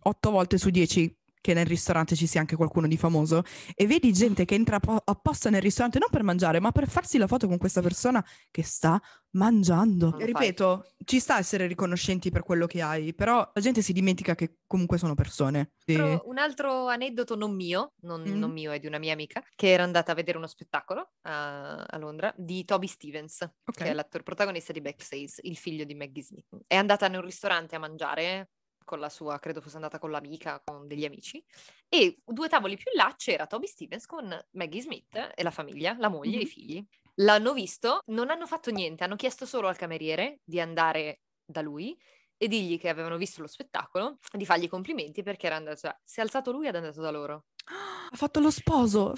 otto 0.02 0.30
volte 0.32 0.58
su 0.58 0.70
dieci 0.70 1.16
che 1.46 1.54
nel 1.54 1.66
ristorante 1.66 2.16
ci 2.16 2.26
sia 2.26 2.40
anche 2.40 2.56
qualcuno 2.56 2.88
di 2.88 2.96
famoso 2.96 3.44
e 3.76 3.86
vedi 3.86 4.12
gente 4.12 4.44
che 4.44 4.56
entra 4.56 4.76
appo- 4.76 5.00
apposta 5.04 5.48
nel 5.48 5.62
ristorante 5.62 6.00
non 6.00 6.08
per 6.10 6.24
mangiare, 6.24 6.58
ma 6.58 6.72
per 6.72 6.88
farsi 6.88 7.18
la 7.18 7.28
foto 7.28 7.46
con 7.46 7.56
questa 7.56 7.80
persona 7.80 8.24
che 8.50 8.64
sta 8.64 9.00
mangiando. 9.36 10.16
Ripeto, 10.18 10.94
ci 11.04 11.20
sta 11.20 11.36
a 11.36 11.38
essere 11.38 11.68
riconoscenti 11.68 12.30
per 12.30 12.42
quello 12.42 12.66
che 12.66 12.82
hai, 12.82 13.14
però 13.14 13.48
la 13.54 13.60
gente 13.60 13.80
si 13.80 13.92
dimentica 13.92 14.34
che 14.34 14.56
comunque 14.66 14.98
sono 14.98 15.14
persone. 15.14 15.70
Altro- 15.86 16.22
un 16.26 16.38
altro 16.38 16.88
aneddoto 16.88 17.36
non 17.36 17.54
mio, 17.54 17.92
non, 18.00 18.22
Mm. 18.22 18.38
non 18.38 18.50
mio, 18.50 18.72
è 18.72 18.80
di 18.80 18.88
una 18.88 18.98
mia 18.98 19.12
amica, 19.12 19.40
che 19.54 19.70
era 19.70 19.84
andata 19.84 20.10
a 20.10 20.14
vedere 20.16 20.38
uno 20.38 20.48
spettacolo 20.48 21.12
a, 21.22 21.76
a 21.76 21.96
Londra 21.98 22.34
di 22.36 22.64
Toby 22.64 22.88
Stevens, 22.88 23.42
Ok. 23.42 23.76
che 23.76 23.84
è 23.84 23.92
l'attore 23.92 24.24
protagonista 24.24 24.72
di 24.72 24.80
Backstage, 24.80 25.36
il 25.42 25.56
figlio 25.56 25.84
di 25.84 25.94
Maggie 25.94 26.24
Smith. 26.24 26.48
È 26.66 26.74
andata 26.74 27.06
in 27.06 27.14
un 27.14 27.22
ristorante 27.22 27.76
a 27.76 27.78
mangiare 27.78 28.50
con 28.86 28.98
la 29.00 29.10
sua, 29.10 29.38
credo 29.38 29.60
fosse 29.60 29.74
andata 29.76 29.98
con 29.98 30.10
l'amica, 30.10 30.62
con 30.64 30.86
degli 30.86 31.04
amici, 31.04 31.44
e 31.90 32.16
due 32.24 32.48
tavoli 32.48 32.76
più 32.76 32.90
in 32.94 32.98
là 33.02 33.12
c'era 33.18 33.46
Toby 33.46 33.66
Stevens 33.66 34.06
con 34.06 34.26
Maggie 34.52 34.80
Smith 34.80 35.32
e 35.34 35.42
la 35.42 35.50
famiglia, 35.50 35.94
la 35.98 36.08
moglie 36.08 36.36
e 36.36 36.40
i 36.40 36.44
Mhm. 36.44 36.48
figli. 36.50 36.86
L'hanno 37.16 37.52
visto, 37.52 38.00
non 38.06 38.30
hanno 38.30 38.46
fatto 38.46 38.70
niente, 38.70 39.04
hanno 39.04 39.16
chiesto 39.16 39.44
solo 39.44 39.68
al 39.68 39.76
cameriere 39.76 40.40
di 40.44 40.60
andare 40.60 41.20
da 41.44 41.60
lui 41.62 41.98
e 42.38 42.48
dirgli 42.48 42.78
che 42.78 42.88
avevano 42.90 43.16
visto 43.16 43.40
lo 43.40 43.46
spettacolo, 43.46 44.18
di 44.32 44.44
fargli 44.46 44.64
i 44.64 44.68
complimenti 44.68 45.22
perché 45.22 45.46
era 45.46 45.56
andato, 45.56 45.78
cioè, 45.78 45.96
si 46.04 46.20
è 46.20 46.22
alzato 46.22 46.52
lui 46.52 46.66
ed 46.68 46.74
è 46.74 46.78
andato 46.78 47.00
da 47.02 47.10
loro. 47.10 47.44
Ha 48.12 48.16
fatto 48.16 48.38
lo 48.38 48.50
sposo. 48.50 49.14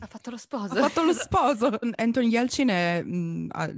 Ha 0.00 0.06
fatto 0.06 0.30
lo 0.30 0.36
sposo. 0.36 0.74
ha 0.74 0.88
fatto 0.88 1.02
lo 1.02 1.12
sposo. 1.14 1.78
Anthony 1.94 2.28
Yelchin 2.28 2.68
è, 2.68 3.02
mm, 3.02 3.48
a- 3.50 3.72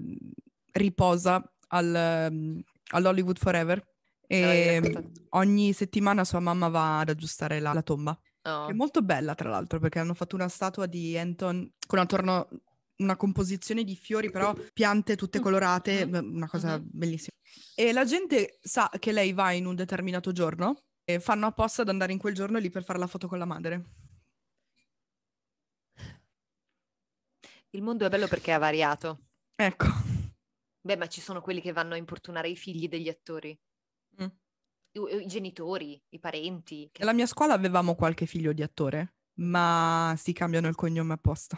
riposa 0.73 1.43
al, 1.69 2.29
mm, 2.31 2.59
all'Hollywood 2.93 3.39
Forever 3.39 3.81
e 4.29 4.81
raccontato. 4.81 5.11
ogni 5.31 5.73
settimana 5.73 6.25
sua 6.25 6.39
mamma 6.41 6.69
va 6.69 7.01
ad 7.01 7.09
aggiustare 7.09 7.59
la, 7.61 7.73
la 7.73 7.83
tomba. 7.83 8.19
Oh. 8.43 8.69
È 8.69 8.73
molto 8.73 9.03
bella, 9.03 9.35
tra 9.35 9.49
l'altro, 9.49 9.79
perché 9.81 9.99
hanno 9.99 10.15
fatto 10.15 10.37
una 10.37 10.49
statua 10.49 10.87
di 10.87 11.19
Anton 11.19 11.71
con 11.87 11.99
attorno 11.99 12.49
una 12.99 13.17
composizione 13.17 13.85
di 13.85 13.95
fiori, 13.97 14.31
però 14.31 14.55
piante 14.73 15.17
tutte 15.17 15.39
colorate, 15.41 16.05
Mhm. 16.05 16.11
b- 16.11 16.35
una 16.35 16.49
cosa 16.49 16.79
Mhm. 16.79 16.85
bellissima. 16.91 17.37
E 17.75 17.93
la 17.93 18.05
gente 18.05 18.59
sa 18.61 18.91
che 18.99 19.13
lei 19.13 19.33
va 19.33 19.53
in 19.53 19.67
un 19.67 19.75
determinato 19.75 20.33
giorno 20.33 20.83
e 21.05 21.21
fanno 21.21 21.47
apposta 21.47 21.83
ad 21.83 21.89
andare 21.89 22.13
in 22.13 22.19
quel 22.19 22.35
giorno 22.35 22.59
lì 22.59 22.71
per 22.71 22.85
fare 22.85 22.99
la 22.99 23.07
foto 23.07 23.29
con 23.29 23.39
la 23.39 23.45
madre. 23.45 23.85
Il 27.71 27.83
mondo 27.83 28.07
è 28.07 28.09
bello 28.09 28.27
perché 28.29 28.55
è 28.55 28.59
variato. 28.59 29.27
Ecco. 29.55 29.87
Beh, 30.81 30.97
ma 30.97 31.07
ci 31.07 31.21
sono 31.21 31.41
quelli 31.41 31.61
che 31.61 31.73
vanno 31.73 31.95
a 31.95 31.99
importunare 31.99 32.49
i 32.49 32.57
figli 32.57 32.89
degli 32.89 33.09
attori, 33.09 33.57
Mm. 34.23 34.27
i, 34.93 35.23
i 35.23 35.27
genitori, 35.27 36.01
i 36.11 36.19
parenti. 36.19 36.89
che- 36.93 37.01
Nella 37.01 37.13
mia 37.15 37.27
scuola 37.27 37.55
avevamo 37.55 37.95
qualche 37.95 38.27
figlio 38.27 38.53
di 38.53 38.63
attore, 38.63 39.15
ma 39.41 40.15
si 40.17 40.33
cambiano 40.33 40.69
il 40.69 40.75
cognome 40.75 41.15
apposta. 41.15 41.57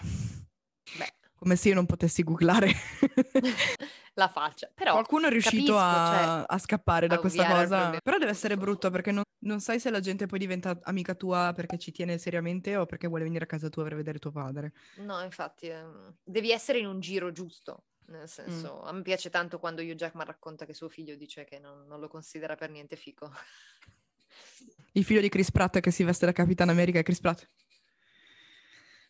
Beh. 0.99 1.15
Come 1.35 1.57
se 1.57 1.69
io 1.69 1.75
non 1.75 1.87
potessi 1.87 2.23
googlare. 2.23 2.71
la 4.15 4.29
faccia. 4.29 4.71
Però 4.75 4.93
Qualcuno 4.93 5.27
è 5.29 5.31
riuscito 5.31 5.73
capisco, 5.73 5.79
a, 5.79 6.07
cioè, 6.07 6.45
a 6.47 6.59
scappare 6.59 7.07
da 7.07 7.15
a 7.15 7.19
questa 7.19 7.47
cosa. 7.47 7.99
Però 8.03 8.19
deve 8.19 8.31
essere 8.31 8.57
brutto 8.59 8.91
perché 8.91 9.11
non, 9.11 9.23
non 9.45 9.61
sai 9.61 9.81
se 9.81 9.91
la 9.91 10.01
gente 10.01 10.27
poi 10.27 10.39
diventa 10.39 10.79
amica 10.83 11.15
tua 11.15 11.53
perché 11.55 11.79
ci 11.79 11.93
tiene 11.93 12.19
seriamente 12.19 12.77
o 12.77 12.85
perché 12.85 13.09
vuole 13.09 13.25
venire 13.25 13.45
a 13.45 13.47
casa 13.47 13.71
tua 13.71 13.85
per 13.85 13.95
vedere 13.95 14.19
tuo 14.19 14.33
padre. 14.33 14.73
No, 14.97 15.23
infatti, 15.23 15.69
ehm, 15.69 16.17
devi 16.23 16.51
essere 16.51 16.79
in 16.79 16.87
un 16.87 17.01
giro 17.01 17.33
giusto. 17.33 17.85
Nel 18.11 18.29
senso, 18.29 18.83
a 18.83 18.93
me 18.93 19.03
piace 19.03 19.31
tanto 19.31 19.59
quando 19.61 19.83
Hugh 19.83 19.95
Jackman 19.95 20.27
racconta 20.27 20.65
che 20.67 20.75
suo 20.75 20.89
figlio 20.89 21.15
dice 21.15 21.45
che 21.45 21.59
non, 21.61 21.87
non 21.87 22.01
lo 22.01 22.09
considera 22.09 22.57
per 22.57 22.71
niente 22.71 22.97
fico. 22.97 23.31
Il 24.93 25.05
figlio 25.05 25.21
di 25.21 25.29
Chris 25.29 25.53
Pratt 25.53 25.79
che 25.79 25.91
si 25.93 26.03
veste 26.03 26.27
da 26.27 26.33
Capitan 26.33 26.69
America 26.71 26.99
è 26.99 27.03
Chris 27.05 27.21
Pratt. 27.21 27.49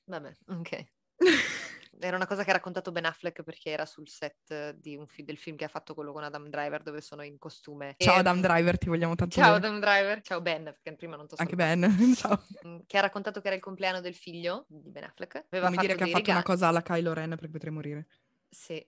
Vabbè, 0.04 0.36
ok. 0.48 0.86
Era 2.02 2.16
una 2.16 2.26
cosa 2.26 2.44
che 2.44 2.50
ha 2.50 2.54
raccontato 2.54 2.92
Ben 2.92 3.04
Affleck 3.04 3.42
perché 3.42 3.68
era 3.72 3.84
sul 3.84 4.08
set 4.08 4.70
di 4.70 4.96
un 4.96 5.06
fi- 5.06 5.22
del 5.22 5.36
film 5.36 5.54
che 5.56 5.66
ha 5.66 5.68
fatto 5.68 5.92
quello 5.92 6.12
con 6.14 6.24
Adam 6.24 6.48
Driver 6.48 6.82
dove 6.82 7.02
sono 7.02 7.20
in 7.22 7.36
costume. 7.36 7.94
Ciao 7.98 8.14
E- 8.14 8.18
Adam 8.20 8.40
Driver, 8.40 8.78
ti 8.78 8.88
vogliamo 8.88 9.14
tanto 9.16 9.34
Ciao 9.34 9.52
bene. 9.52 9.66
Adam 9.66 9.80
Driver. 9.80 10.20
Ciao 10.22 10.40
Ben, 10.40 10.64
perché 10.64 10.94
prima 10.96 11.16
non 11.16 11.26
ti 11.26 11.34
ho 11.34 11.36
Anche. 11.38 11.56
Ben. 11.56 11.82
Ciao. 12.16 12.42
Mm, 12.66 12.78
Che 12.86 12.96
ha 12.96 13.02
raccontato 13.02 13.42
che 13.42 13.48
era 13.48 13.56
il 13.56 13.60
compleanno 13.60 14.00
del 14.00 14.14
figlio 14.14 14.64
di 14.68 14.88
Ben 14.90 15.04
Affleck. 15.04 15.44
Aveva 15.50 15.68
Non 15.68 15.76
mi 15.76 15.82
dire 15.82 15.94
che 15.94 16.04
ha 16.04 16.06
fatto 16.06 16.30
una 16.30 16.38
regali- 16.40 16.44
cosa 16.44 16.68
alla 16.68 16.80
Kylo 16.82 17.12
Ren 17.12 17.28
perché 17.30 17.50
potrei 17.50 17.72
morire. 17.72 18.06
Sì, 18.50 18.84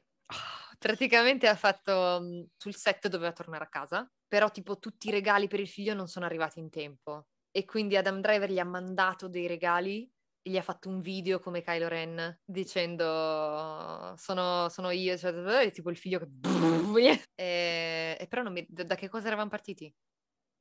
Praticamente 0.78 1.46
ha 1.46 1.54
fatto 1.54 2.20
mh, 2.20 2.46
sul 2.56 2.74
set 2.74 3.06
doveva 3.08 3.32
tornare 3.32 3.64
a 3.64 3.68
casa, 3.68 4.10
però 4.26 4.50
tipo 4.50 4.78
tutti 4.78 5.08
i 5.08 5.10
regali 5.12 5.46
per 5.46 5.60
il 5.60 5.68
figlio 5.68 5.94
non 5.94 6.08
sono 6.08 6.24
arrivati 6.24 6.58
in 6.58 6.70
tempo. 6.70 7.26
E 7.52 7.64
quindi 7.64 7.96
Adam 7.96 8.20
Driver 8.20 8.50
gli 8.50 8.58
ha 8.58 8.64
mandato 8.64 9.28
dei 9.28 9.46
regali 9.46 10.10
e 10.42 10.50
gli 10.50 10.56
ha 10.56 10.62
fatto 10.62 10.88
un 10.88 11.00
video 11.00 11.38
come 11.38 11.62
Kylo 11.62 11.86
Ren 11.86 12.40
dicendo 12.44 14.14
sono, 14.16 14.68
sono 14.70 14.90
io, 14.90 15.16
cioè, 15.16 15.64
e 15.64 15.70
tipo 15.70 15.90
il 15.90 15.96
figlio 15.96 16.18
che... 16.18 16.26
E, 17.34 18.16
e 18.18 18.26
però 18.26 18.48
mi... 18.50 18.66
da, 18.68 18.82
da 18.82 18.94
che 18.96 19.08
cosa 19.08 19.28
eravamo 19.28 19.50
partiti? 19.50 19.94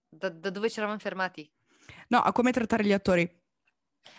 Da, 0.07 0.29
da 0.29 0.49
dove 0.49 0.69
ci 0.69 0.77
eravamo 0.77 0.99
fermati? 0.99 1.51
No, 2.09 2.19
a 2.19 2.31
come 2.31 2.51
trattare 2.51 2.83
gli 2.83 2.93
attori. 2.93 3.40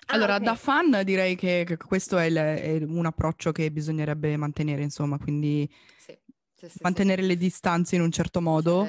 Ah, 0.07 0.15
Allora, 0.15 0.37
ok. 0.37 0.43
da 0.43 0.55
fan 0.55 1.03
direi 1.05 1.37
che, 1.37 1.65
che 1.67 1.77
questo 1.77 2.19
è, 2.19 2.25
il- 2.27 2.37
è 2.37 2.77
un 2.85 3.07
approccio 3.07 3.53
che 3.53 3.71
bisognerebbe 3.71 4.37
mantenere, 4.37 4.83
insomma, 4.83 5.19
quindi 5.19 5.69
Sì, 5.97 6.17
sì, 6.55 6.69
sì, 6.69 6.79
mantenere 6.83 7.23
le 7.23 7.37
distanze 7.37 7.97
in 7.97 8.03
un 8.03 8.11
certo 8.11 8.41
modo. 8.41 8.85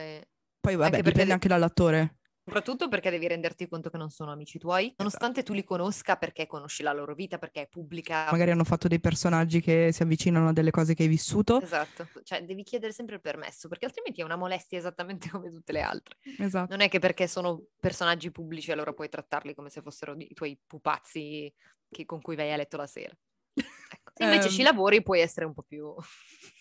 Poi 0.59 0.75
vabbè, 0.75 0.97
anche 0.97 1.01
dipende 1.01 1.25
le- 1.25 1.33
anche 1.33 1.47
dall'attore. 1.47 2.17
Soprattutto 2.45 2.89
perché 2.89 3.09
devi 3.09 3.25
renderti 3.27 3.67
conto 3.69 3.89
che 3.89 3.97
non 3.97 4.09
sono 4.09 4.31
amici 4.31 4.59
tuoi, 4.59 4.93
nonostante 4.97 5.43
tu 5.43 5.53
li 5.53 5.63
conosca 5.63 6.17
perché 6.17 6.45
conosci 6.45 6.83
la 6.83 6.91
loro 6.91 7.15
vita, 7.15 7.37
perché 7.37 7.61
è 7.61 7.67
pubblica. 7.67 8.27
Magari 8.31 8.51
hanno 8.51 8.65
fatto 8.65 8.89
dei 8.89 8.99
personaggi 8.99 9.61
che 9.61 9.91
si 9.93 10.03
avvicinano 10.03 10.49
a 10.49 10.53
delle 10.53 10.69
cose 10.71 10.93
che 10.93 11.03
hai 11.03 11.09
vissuto. 11.09 11.61
Esatto, 11.61 12.07
cioè 12.23 12.43
devi 12.43 12.63
chiedere 12.63 12.91
sempre 12.91 13.15
il 13.15 13.21
permesso, 13.21 13.69
perché 13.69 13.85
altrimenti 13.85 14.19
è 14.19 14.23
una 14.25 14.35
molestia 14.35 14.77
esattamente 14.77 15.29
come 15.31 15.49
tutte 15.49 15.71
le 15.71 15.81
altre. 15.81 16.17
Esatto. 16.37 16.69
Non 16.69 16.81
è 16.81 16.89
che 16.89 16.99
perché 16.99 17.27
sono 17.27 17.63
personaggi 17.79 18.29
pubblici 18.29 18.71
allora 18.73 18.91
puoi 18.91 19.07
trattarli 19.07 19.53
come 19.55 19.69
se 19.69 19.81
fossero 19.81 20.13
i 20.17 20.33
tuoi 20.33 20.59
pupazzi 20.67 21.53
che- 21.89 22.05
con 22.05 22.19
cui 22.21 22.35
vai 22.35 22.51
a 22.51 22.57
letto 22.57 22.75
la 22.77 22.87
sera. 22.87 23.15
Ecco. 23.93 24.11
Se 24.15 24.23
invece 24.23 24.47
Ehm. 24.47 24.53
ci 24.53 24.61
lavori 24.63 25.01
puoi 25.03 25.21
essere 25.21 25.45
un 25.45 25.53
po' 25.53 25.61
più... 25.63 25.93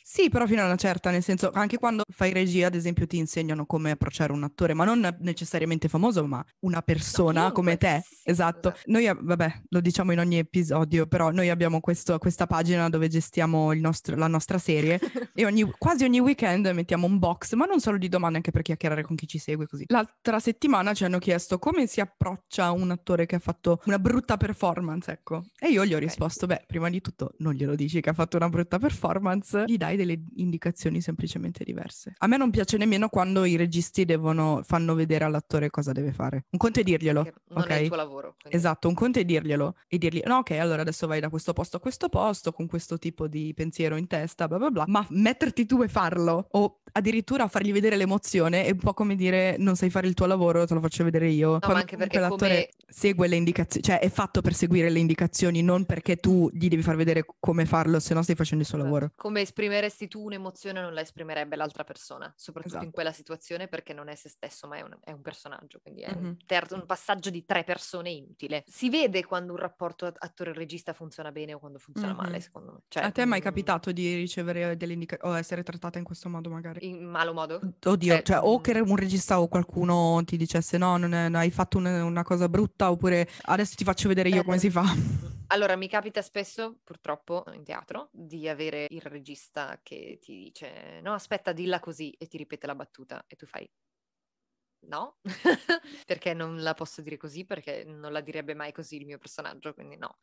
Sì, 0.05 0.29
però 0.29 0.47
fino 0.47 0.63
a 0.63 0.67
una 0.67 0.77
certa, 0.77 1.11
nel 1.11 1.23
senso, 1.23 1.51
anche 1.53 1.79
quando 1.79 2.03
fai 2.09 2.33
regia, 2.33 2.67
ad 2.67 2.75
esempio, 2.75 3.07
ti 3.07 3.17
insegnano 3.19 3.67
come 3.67 3.91
approcciare 3.93 4.33
un 4.33 4.43
attore, 4.43 4.75
ma 4.75 4.85
non 4.85 5.17
necessariamente 5.21 5.89
famoso, 5.89 6.27
ma 6.27 6.45
una 6.61 6.83
persona 6.83 7.51
chiunque, 7.51 7.53
come 7.55 7.77
te. 7.77 8.03
sì, 8.05 8.15
esatto. 8.25 8.69
esatto. 8.71 8.81
Noi, 8.87 9.07
ab- 9.07 9.23
vabbè, 9.23 9.63
lo 9.69 9.81
diciamo 9.81 10.13
in 10.13 10.19
ogni 10.19 10.39
episodio, 10.39 11.07
però 11.07 11.31
noi 11.31 11.49
abbiamo 11.51 11.81
questo- 11.81 12.19
questa 12.19 12.47
pagina 12.47 12.89
dove 12.89 13.09
gestiamo 13.09 13.73
il 13.73 13.81
nostro- 13.81 14.17
la 14.17 14.27
nostra 14.27 14.59
serie 14.59 14.99
e 15.35 15.45
ogni- 15.47 15.71
quasi 15.79 16.05
ogni 16.05 16.21
weekend 16.21 16.67
mettiamo 16.69 17.07
un 17.07 17.19
box, 17.19 17.55
ma 17.55 17.65
non 17.65 17.81
solo 17.81 17.97
di 17.97 18.09
domande, 18.09 18.37
anche 18.39 18.51
per 18.51 18.63
chiacchierare 18.63 19.03
con 19.03 19.17
chi 19.17 19.27
ci 19.27 19.39
segue 19.39 19.67
così. 19.67 19.85
L'altra 19.89 20.41
settimana 20.41 20.93
ci 20.95 21.05
hanno 21.05 21.19
chiesto 21.19 21.59
come 21.59 21.87
si 21.87 22.01
approccia 22.01 22.71
un 22.73 22.91
attore 22.91 23.27
che 23.27 23.37
ha 23.37 23.41
fatto 23.41 23.81
una 23.87 23.99
brutta 23.99 24.37
performance, 24.37 25.11
ecco. 25.11 25.45
E 25.59 25.69
io 25.71 25.85
gli 25.87 25.95
ho 25.95 25.99
risposto, 25.99 26.47
beh, 26.47 26.65
prima 26.67 26.91
di 26.91 27.01
tutto 27.01 27.35
non 27.39 27.55
glielo 27.55 27.75
dici 27.75 28.01
che 28.01 28.11
ha 28.11 28.15
fatto 28.15 28.37
una 28.37 28.49
brutta 28.49 28.79
performance, 28.79 29.65
gli 29.67 29.77
dai 29.77 29.92
delle 29.97 30.21
indicazioni 30.37 31.01
semplicemente 31.01 31.65
diverse. 31.65 32.15
A 32.19 32.27
me 32.27 32.37
non 32.37 32.51
piace 32.51 32.77
nemmeno 32.77 33.09
quando 33.09 33.45
i 33.45 33.57
registi 33.57 34.05
devono, 34.05 34.61
fanno 34.65 34.95
vedere 34.95 35.25
all'attore 35.25 35.71
cosa 35.71 35.93
deve 35.93 36.13
fare. 36.13 36.45
Un 36.51 36.59
conto 36.59 36.81
è 36.81 36.83
dirglielo, 36.83 37.23
perché 37.23 37.39
non 37.49 37.63
ok? 37.63 37.69
è 37.69 37.75
il 37.77 37.87
tuo 37.89 37.97
lavoro. 37.97 38.35
quindi- 38.41 38.57
Esatto, 38.59 38.89
un 38.89 38.95
conto 38.95 39.19
è 39.19 39.25
dirglielo 39.25 39.77
e 39.89 39.99
dirgli 39.99 40.21
no, 40.25 40.37
ok, 40.39 40.51
allora 40.53 40.83
adesso 40.83 41.07
vai 41.07 41.21
da 41.21 41.29
questo 41.29 41.53
posto 41.53 41.77
a 41.77 41.81
questo 41.81 42.09
posto 42.09 42.53
con 42.53 42.67
questo 42.67 42.99
tipo 42.99 43.27
di 43.29 43.53
pensiero 43.55 43.97
in 43.97 44.07
testa, 44.07 44.47
bla 44.49 44.59
bla 44.59 44.71
bla, 44.71 44.85
ma 44.89 45.05
metterti 45.11 45.67
tu 45.67 45.83
e 45.83 45.89
farlo 45.89 46.47
o 46.51 46.81
addirittura 46.93 47.49
fargli 47.49 47.73
vedere 47.73 47.97
l'emozione 47.97 48.65
è 48.67 48.71
un 48.71 48.79
po' 48.79 48.93
come 48.95 49.15
dire 49.17 49.57
non 49.59 49.77
sai 49.77 49.91
fare 49.91 50.07
il 50.07 50.15
tuo 50.15 50.27
lavoro, 50.27 50.67
te 50.67 50.75
lo 50.75 50.81
faccio 50.81 51.05
vedere 51.05 51.29
io. 51.29 51.53
ma 51.53 51.59
Quando 51.59 51.79
anche 51.81 51.97
comunque 51.97 52.19
perché 52.19 52.19
l'attore 52.21 52.69
come- 52.71 52.93
segue 52.93 53.27
le 53.29 53.37
indicazioni, 53.37 53.85
cioè 53.87 53.99
è 54.01 54.11
fatto 54.11 54.41
per 54.43 54.55
seguire 54.55 54.91
le 54.91 54.99
indicazioni, 54.99 55.63
non 55.63 55.85
perché 55.87 56.17
tu 56.17 56.51
gli 56.53 56.69
devi 56.69 56.83
far 56.83 56.97
vedere 56.97 57.25
come 57.41 57.65
farlo, 57.65 57.99
se 58.01 58.13
no 58.15 58.23
stai 58.23 58.35
facendo 58.35 58.63
il 58.63 58.69
suo 58.69 58.79
Esatto. 58.79 58.93
lavoro. 58.93 59.13
Come 59.17 59.41
esprimeresti 59.87 60.09
tu 60.09 60.23
un'emozione 60.25 60.81
non 60.81 60.95
la 60.95 61.01
esprimerebbe 61.01 61.57
l'altra 61.57 61.85
persona, 61.85 62.33
soprattutto 62.37 62.75
in 62.77 62.81
Esatto. 62.83 62.95
quella 62.95 63.13
situazione 63.13 63.69
perché 63.69 63.93
non 63.93 64.09
è 64.09 64.15
se 64.15 64.29
stesso 64.29 64.67
ma 64.67 64.77
è 64.77 64.83
un, 64.83 64.97
è 65.03 65.11
un 65.13 65.21
personaggio, 65.23 65.81
quindi 65.83 66.03
è 66.03 66.13
un, 66.13 66.23
Mhm. 66.23 66.37
ter- 66.47 66.73
un 66.73 66.87
passaggio 66.87 67.31
di 67.31 67.45
tre 67.45 67.65
persone 67.65 68.11
inutile. 68.11 68.65
Si 68.67 68.89
vede 68.91 69.25
quando 69.25 69.53
un 69.53 69.59
rapporto 69.59 70.07
at- 70.07 70.17
attore-regista 70.19 70.93
funziona 70.93 71.33
bene 71.33 71.55
o 71.55 71.59
quando 71.59 71.79
funziona 71.79 72.15
male, 72.15 72.37
Mhm. 72.37 72.41
secondo 72.41 72.73
me. 72.73 72.79
Cioè, 72.89 73.03
a 73.05 73.11
te 73.11 73.23
è 73.23 73.25
mai 73.25 73.41
mm, 73.41 73.43
capitato 73.43 73.93
di 73.93 74.15
ricevere 74.15 74.77
delle 74.77 74.93
indicazioni 74.93 75.35
o 75.35 75.39
essere 75.39 75.63
trattata 75.63 75.99
in 75.99 76.05
questo 76.05 76.29
modo 76.29 76.49
magari? 76.51 76.87
In 76.87 77.05
malo 77.05 77.33
modo? 77.33 77.61
Oddio, 77.85 78.15
Cioè, 78.15 78.23
cioè, 78.23 78.39
o 78.43 78.59
mm, 78.59 78.63
che 78.63 78.81
un 78.81 78.97
regista 78.97 79.41
o 79.41 79.49
qualcuno 79.49 80.23
ti 80.25 80.37
dicesse 80.37 80.79
no, 80.79 80.97
non 80.97 81.13
è- 81.15 81.31
hai 81.33 81.51
fatto 81.51 81.79
un- 81.79 81.87
una 81.87 82.23
cosa 82.23 82.49
brutta, 82.49 82.91
oppure 82.91 83.29
adesso 83.43 83.75
ti 83.77 83.85
faccio 83.85 84.09
vedere 84.09 84.29
io 84.29 84.43
come 84.45 84.59
si 84.59 84.71
fa. 84.71 84.85
Allora, 85.53 85.77
mi 85.77 85.87
capita 85.87 86.23
spesso, 86.23 86.81
purtroppo, 86.83 87.45
in 87.53 87.63
teatro, 87.63 88.09
di 88.11 88.49
avere 88.49 88.87
il 88.89 89.03
regista 89.03 89.79
che 89.83 90.19
ti 90.19 90.35
dice 90.45 91.01
no, 91.03 91.13
aspetta, 91.13 91.53
dilla 91.53 91.79
così 91.79 92.11
e 92.13 92.27
ti 92.27 92.39
ripete 92.39 92.67
la 92.67 92.75
battuta 92.75 93.27
e 93.29 93.37
tu 93.37 93.45
fai 93.45 93.71
no, 94.85 95.19
perché 96.07 96.35
non 96.35 96.61
la 96.61 96.75
posso 96.75 97.03
dire 97.03 97.17
così, 97.17 97.45
perché 97.45 97.85
non 97.85 98.13
la 98.13 98.21
direbbe 98.21 98.55
mai 98.55 98.73
così 98.73 98.97
il 98.97 99.05
mio 99.05 99.19
personaggio, 99.19 99.75
quindi 99.75 99.97
no. 99.97 100.17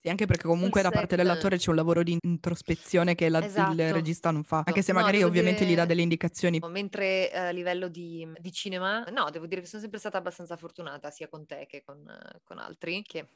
Sì, 0.00 0.08
anche 0.08 0.26
perché 0.26 0.46
comunque 0.46 0.82
da 0.82 0.90
parte 0.90 1.16
set- 1.16 1.16
dell'attore 1.16 1.56
c'è 1.56 1.70
un 1.70 1.76
lavoro 1.76 2.02
di 2.02 2.16
introspezione 2.20 3.14
che 3.14 3.28
la- 3.28 3.38
il 3.38 3.44
Esatto. 3.44 3.92
regista 3.94 4.30
non 4.30 4.44
fa, 4.44 4.62
anche 4.64 4.82
se 4.82 4.92
magari 4.92 5.22
ovviamente 5.22 5.64
gli 5.64 5.68
dà 5.68 5.74
dire- 5.74 5.86
delle 5.86 6.02
indicazioni. 6.02 6.60
Mentre 6.68 7.32
eh, 7.32 7.38
a 7.38 7.50
livello 7.50 7.88
di, 7.88 8.28
di 8.38 8.52
cinema, 8.52 9.02
no, 9.04 9.30
devo 9.30 9.46
dire 9.46 9.62
che 9.62 9.66
sono 9.66 9.80
sempre 9.82 9.98
stata 9.98 10.18
abbastanza 10.18 10.56
fortunata 10.56 11.10
sia 11.10 11.28
con 11.28 11.46
te 11.46 11.66
che 11.66 11.82
con, 11.82 12.04
con 12.44 12.58
altri, 12.58 13.02
che, 13.02 13.28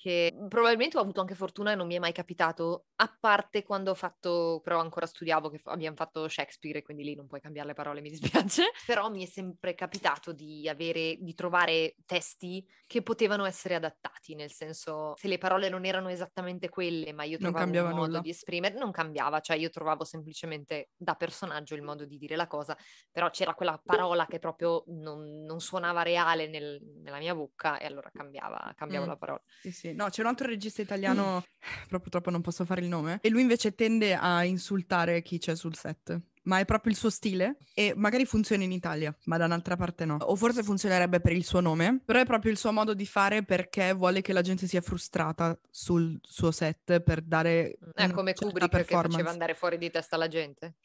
che 0.00 0.34
probabilmente 0.48 0.96
ho 0.96 1.00
avuto 1.02 1.20
anche 1.20 1.34
fortuna 1.34 1.72
e 1.72 1.74
non 1.74 1.86
mi 1.86 1.94
è 1.94 1.98
mai 1.98 2.12
capitato, 2.12 2.86
a 2.96 3.14
parte 3.20 3.62
quando 3.62 3.90
ho 3.90 3.94
fatto, 3.94 4.60
però 4.62 4.80
ancora 4.80 5.04
studiavo, 5.04 5.50
che 5.50 5.60
abbiamo 5.64 5.94
fatto 5.96 6.26
Shakespeare 6.26 6.78
e 6.78 6.82
quindi 6.82 7.04
lì 7.04 7.14
non 7.14 7.26
puoi 7.26 7.40
cambiare 7.40 7.68
le 7.68 7.74
parole, 7.74 8.00
mi 8.00 8.08
dispiace, 8.08 8.70
però 8.82 9.10
mi 9.10 9.22
è 9.24 9.26
sempre 9.26 9.74
capitato 9.74 10.32
di 10.32 10.66
avere, 10.70 11.16
di 11.20 11.34
trovare 11.34 11.96
testi 12.06 12.66
che 12.86 13.02
potevano 13.02 13.44
essere 13.44 13.74
adattati, 13.74 14.34
nel 14.34 14.50
senso 14.50 15.12
se 15.16 15.28
le 15.28 15.36
parole 15.36 15.68
non 15.68 15.84
erano 15.84 16.08
esattamente 16.08 16.70
quelle, 16.70 17.12
ma 17.12 17.24
io 17.24 17.38
trovavo 17.38 17.54
cambiava 17.54 17.92
un 17.92 17.92
modo 17.92 18.18
nulla. 18.18 18.20
di 18.20 18.30
esprimere, 18.30 18.78
non 18.78 18.92
cambiava, 18.92 19.40
cioè 19.40 19.58
io 19.58 19.68
trovavo 19.68 20.04
semplicemente 20.04 20.90
da 20.96 21.14
personaggio 21.14 21.74
il 21.74 21.82
modo 21.82 22.06
di 22.06 22.16
dire 22.16 22.36
la 22.36 22.46
cosa, 22.46 22.74
però 23.10 23.28
c'era 23.28 23.52
quella 23.54 23.80
parola 23.84 24.26
che 24.26 24.38
proprio 24.38 24.82
non, 24.88 25.42
non 25.44 25.60
suonava 25.60 26.02
reale 26.02 26.46
nel- 26.48 26.80
nella 27.02 27.18
mia 27.18 27.34
bocca 27.34 27.78
e 27.78 27.84
allora 27.86 28.10
cambiava, 28.10 28.72
cambiavo 28.74 29.04
Mm. 29.04 29.06
la 29.06 29.16
parola. 29.16 29.42
Sì, 29.62 29.72
sì. 29.72 29.89
No, 29.94 30.08
c'è 30.08 30.22
un 30.22 30.28
altro 30.28 30.46
regista 30.46 30.82
italiano, 30.82 31.44
però 31.86 32.00
purtroppo 32.00 32.30
non 32.30 32.40
posso 32.40 32.64
fare 32.64 32.80
il 32.80 32.88
nome, 32.88 33.18
e 33.22 33.28
lui 33.28 33.42
invece 33.42 33.74
tende 33.74 34.14
a 34.14 34.44
insultare 34.44 35.22
chi 35.22 35.38
c'è 35.38 35.54
sul 35.54 35.76
set. 35.76 36.20
Ma 36.42 36.58
è 36.58 36.64
proprio 36.64 36.90
il 36.90 36.98
suo 36.98 37.10
stile 37.10 37.58
e 37.74 37.92
magari 37.94 38.24
funziona 38.24 38.64
in 38.64 38.72
Italia, 38.72 39.14
ma 39.24 39.36
da 39.36 39.44
un'altra 39.44 39.76
parte 39.76 40.06
no. 40.06 40.16
O 40.22 40.36
forse 40.36 40.62
funzionerebbe 40.62 41.20
per 41.20 41.32
il 41.32 41.44
suo 41.44 41.60
nome, 41.60 42.00
però 42.02 42.18
è 42.18 42.24
proprio 42.24 42.50
il 42.50 42.56
suo 42.56 42.72
modo 42.72 42.94
di 42.94 43.04
fare 43.04 43.44
perché 43.44 43.92
vuole 43.92 44.22
che 44.22 44.32
la 44.32 44.40
gente 44.40 44.66
sia 44.66 44.80
frustrata 44.80 45.58
sul 45.68 46.18
suo 46.22 46.50
set 46.50 47.00
per 47.00 47.20
dare 47.20 47.76
È 47.94 48.04
una 48.04 48.14
come 48.14 48.32
Kubrick 48.32 48.84
che 48.84 48.84
faceva 48.84 49.30
andare 49.30 49.54
fuori 49.54 49.76
di 49.76 49.90
testa 49.90 50.16
la 50.16 50.28
gente, 50.28 50.76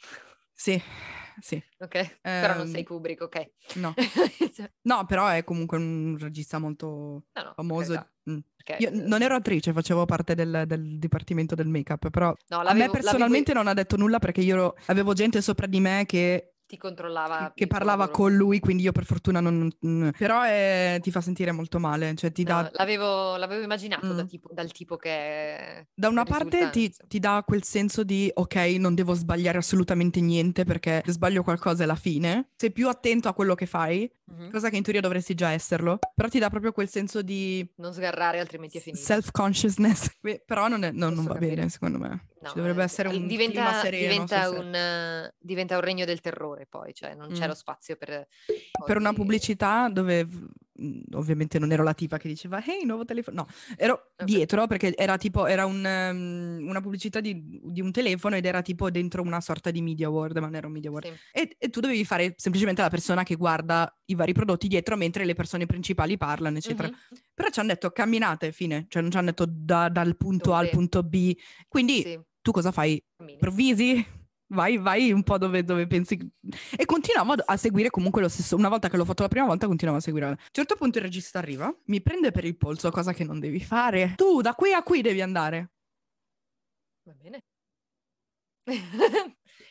Sì, 0.57 0.81
sì, 1.41 1.61
ok? 1.79 2.19
Però 2.21 2.53
non 2.55 2.65
Ehm, 2.67 2.71
sei 2.71 2.83
Kubrick, 2.83 3.21
ok? 3.23 3.51
no. 3.75 3.93
No, 4.83 5.05
però 5.05 5.27
è 5.27 5.43
comunque 5.43 5.77
un 5.77 6.15
regista 6.19 6.59
molto 6.59 7.25
no, 7.33 7.43
no, 7.43 7.53
famoso. 7.55 7.87
per 7.91 7.95
carità, 7.97 8.09
Mm. 8.27 8.39
perché, 8.55 8.83
Io 8.83 8.89
non 9.07 9.21
ero 9.21 9.35
attrice, 9.35 9.71
facevo 9.71 10.05
parte 10.05 10.33
del, 10.33 10.63
del 10.65 10.97
dipartimento 10.97 11.53
del 11.53 11.67
make-up, 11.67 12.09
però 12.09 12.33
no, 12.47 12.57
a 12.57 12.61
me 12.63 12.69
l'avevo- 12.79 12.91
personalmente 12.93 13.53
non 13.53 13.67
ha 13.67 13.73
detto 13.75 13.97
nulla 13.97 14.17
perché 14.17 14.41
io 14.41 14.73
avevo 14.87 15.13
gente 15.13 15.41
sopra 15.43 15.67
di 15.67 15.79
me 15.79 16.05
che, 16.07 16.54
ti 16.67 16.77
controllava 16.77 17.51
che 17.55 17.67
parlava 17.67 18.09
con 18.09 18.35
lui, 18.35 18.59
quindi 18.59 18.83
io 18.83 18.91
per 18.91 19.05
fortuna 19.05 19.39
non... 19.39 19.71
però 20.17 20.45
eh, 20.45 20.99
ti 21.01 21.11
fa 21.11 21.21
sentire 21.21 21.51
molto 21.51 21.79
male, 21.79 22.15
cioè 22.15 22.31
ti 22.31 22.43
No, 22.43 22.63
dà... 22.63 22.69
l'avevo, 22.73 23.35
l'avevo 23.37 23.63
immaginato 23.63 24.13
da 24.13 24.23
Mm. 24.23 24.27
tipo- 24.27 24.49
dal 24.51 24.71
tipo 24.71 24.97
che 24.97 25.87
Da 25.93 26.07
una 26.09 26.23
parte 26.23 26.69
ti, 26.71 26.93
ti 27.07 27.19
dà 27.19 27.43
quel 27.45 27.63
senso 27.63 28.03
di 28.03 28.29
ok, 28.33 28.55
non 28.79 28.95
devo 28.95 29.13
sbagliare 29.13 29.57
assolutamente 29.59 30.21
niente 30.21 30.63
perché 30.63 31.01
se 31.05 31.11
sbaglio 31.11 31.43
qualcosa 31.43 31.83
è 31.83 31.85
la 31.85 31.95
fine. 31.95 32.49
Sei 32.55 32.71
più 32.71 32.87
attento 32.89 33.27
a 33.27 33.33
quello 33.33 33.53
che 33.55 33.65
fai, 33.65 34.09
Mhm. 34.27 34.49
cosa 34.51 34.69
che 34.69 34.77
in 34.77 34.81
teoria 34.83 35.01
dovresti 35.01 35.35
già 35.35 35.51
esserlo, 35.51 35.99
però 36.15 36.27
ti 36.27 36.39
dà 36.39 36.49
proprio 36.49 36.71
quel 36.71 36.89
senso 36.89 37.21
di 37.21 37.67
non 37.75 37.93
sgarrare 37.93 38.39
altrimenti 38.39 38.77
è 38.77 38.81
finita. 38.81 39.03
self-consciousness. 39.03 40.17
Però 40.45 40.67
non, 40.67 40.83
è- 40.83 40.91
non- 40.91 41.13
non 41.13 41.25
va 41.25 41.33
capire. 41.33 41.55
bene, 41.55 41.69
secondo 41.69 41.99
me. 41.99 42.09
No, 42.41 42.49
Ci 42.49 42.55
dovrebbe 42.55 42.81
eh, 42.81 42.85
essere 42.85 43.09
un 43.09 43.27
diventa, 43.27 43.61
clima 43.63 43.81
sereno 43.81 44.01
diventa 44.25 44.49
un, 44.49 44.73
eh, 44.75 45.33
diventa 45.37 45.75
un 45.75 45.81
regno 45.81 46.05
del 46.05 46.21
terrore 46.21 46.65
poi, 46.67 46.93
cioè 46.93 47.13
non 47.13 47.29
c'è 47.31 47.45
Mm. 47.45 47.47
lo 47.49 47.53
spazio 47.55 47.95
per... 47.95 48.27
per 48.85 48.97
una 48.97 49.13
pubblicità 49.13 49.89
dove 49.89 50.27
ovviamente 51.13 51.57
non 51.59 51.71
ero 51.71 51.83
la 51.83 51.93
tipa 51.93 52.17
che 52.17 52.27
diceva 52.27 52.61
hey 52.63 52.83
nuovo 52.85 53.05
telefono 53.05 53.43
no 53.43 53.47
ero 53.77 54.11
Ok. 54.17 54.23
dietro 54.25 54.67
perché 54.67 54.95
era 54.95 55.17
tipo 55.17 55.45
era 55.45 55.65
un, 55.65 55.85
ehm, 55.85 56.65
una 56.67 56.81
pubblicità 56.81 57.19
di, 57.19 57.59
di 57.63 57.81
un 57.81 57.91
telefono 57.91 58.35
ed 58.35 58.45
era 58.45 58.61
tipo 58.61 58.89
dentro 58.89 59.21
una 59.21 59.41
sorta 59.41 59.71
di 59.71 59.81
media 59.81 60.09
world 60.09 60.35
ma 60.37 60.45
non 60.45 60.55
era 60.55 60.67
un 60.67 60.73
media 60.73 60.89
world 60.91 61.13
Sì. 61.13 61.19
e, 61.33 61.55
e 61.57 61.69
tu 61.69 61.79
dovevi 61.79 62.03
fare 62.05 62.33
semplicemente 62.37 62.81
la 62.81 62.89
persona 62.89 63.23
che 63.23 63.35
guarda 63.35 63.93
i 64.05 64.15
vari 64.15 64.33
prodotti 64.33 64.67
dietro 64.67 64.95
mentre 64.97 65.25
le 65.25 65.33
persone 65.33 65.65
principali 65.65 66.17
parlano 66.17 66.57
eccetera 66.57 66.87
Mhm. 66.87 66.95
però 67.33 67.49
ci 67.49 67.59
hanno 67.59 67.69
detto 67.69 67.91
camminate 67.91 68.51
fine 68.51 68.85
cioè 68.89 69.01
non 69.01 69.11
ci 69.11 69.17
hanno 69.17 69.27
detto 69.27 69.45
da- 69.47 69.89
dal 69.89 70.15
punto 70.17 70.53
A 70.53 70.57
al 70.59 70.63
Dove? 70.65 70.75
punto 70.77 71.03
B 71.03 71.35
quindi 71.67 72.01
Sì. 72.01 72.19
tu 72.41 72.51
cosa 72.51 72.71
fai? 72.71 73.01
Improvvisi? 73.25 74.05
Vai, 74.47 74.77
vai 74.77 75.11
un 75.11 75.23
po' 75.23 75.37
dove, 75.39 75.63
dove 75.63 75.87
pensi. 75.87 76.17
E 76.77 76.85
continuavo 76.85 77.33
a, 77.33 77.57
seguire 77.57 77.89
comunque 77.89 78.21
lo 78.21 78.29
stesso. 78.29 78.55
Una 78.55 78.69
volta 78.69 78.89
che 78.89 78.97
l'ho 78.97 79.05
fatto 79.05 79.23
la 79.23 79.27
prima 79.27 79.45
volta, 79.47 79.65
continuavo 79.65 79.97
a 79.99 80.01
seguire. 80.01 80.25
A 80.27 80.29
un 80.29 80.37
certo 80.51 80.75
punto 80.75 80.99
il 80.99 81.03
regista 81.03 81.39
arriva, 81.39 81.75
mi 81.85 82.01
prende 82.01 82.31
per 82.31 82.45
il 82.45 82.55
polso, 82.55 82.91
cosa 82.91 83.11
che 83.13 83.23
non 83.23 83.39
devi 83.39 83.59
fare. 83.59 84.13
Tu 84.15 84.41
da 84.41 84.53
qui 84.53 84.71
a 84.73 84.83
qui 84.83 85.01
devi 85.01 85.21
andare. 85.21 85.71
Va 87.03 87.13
bene. 87.13 87.43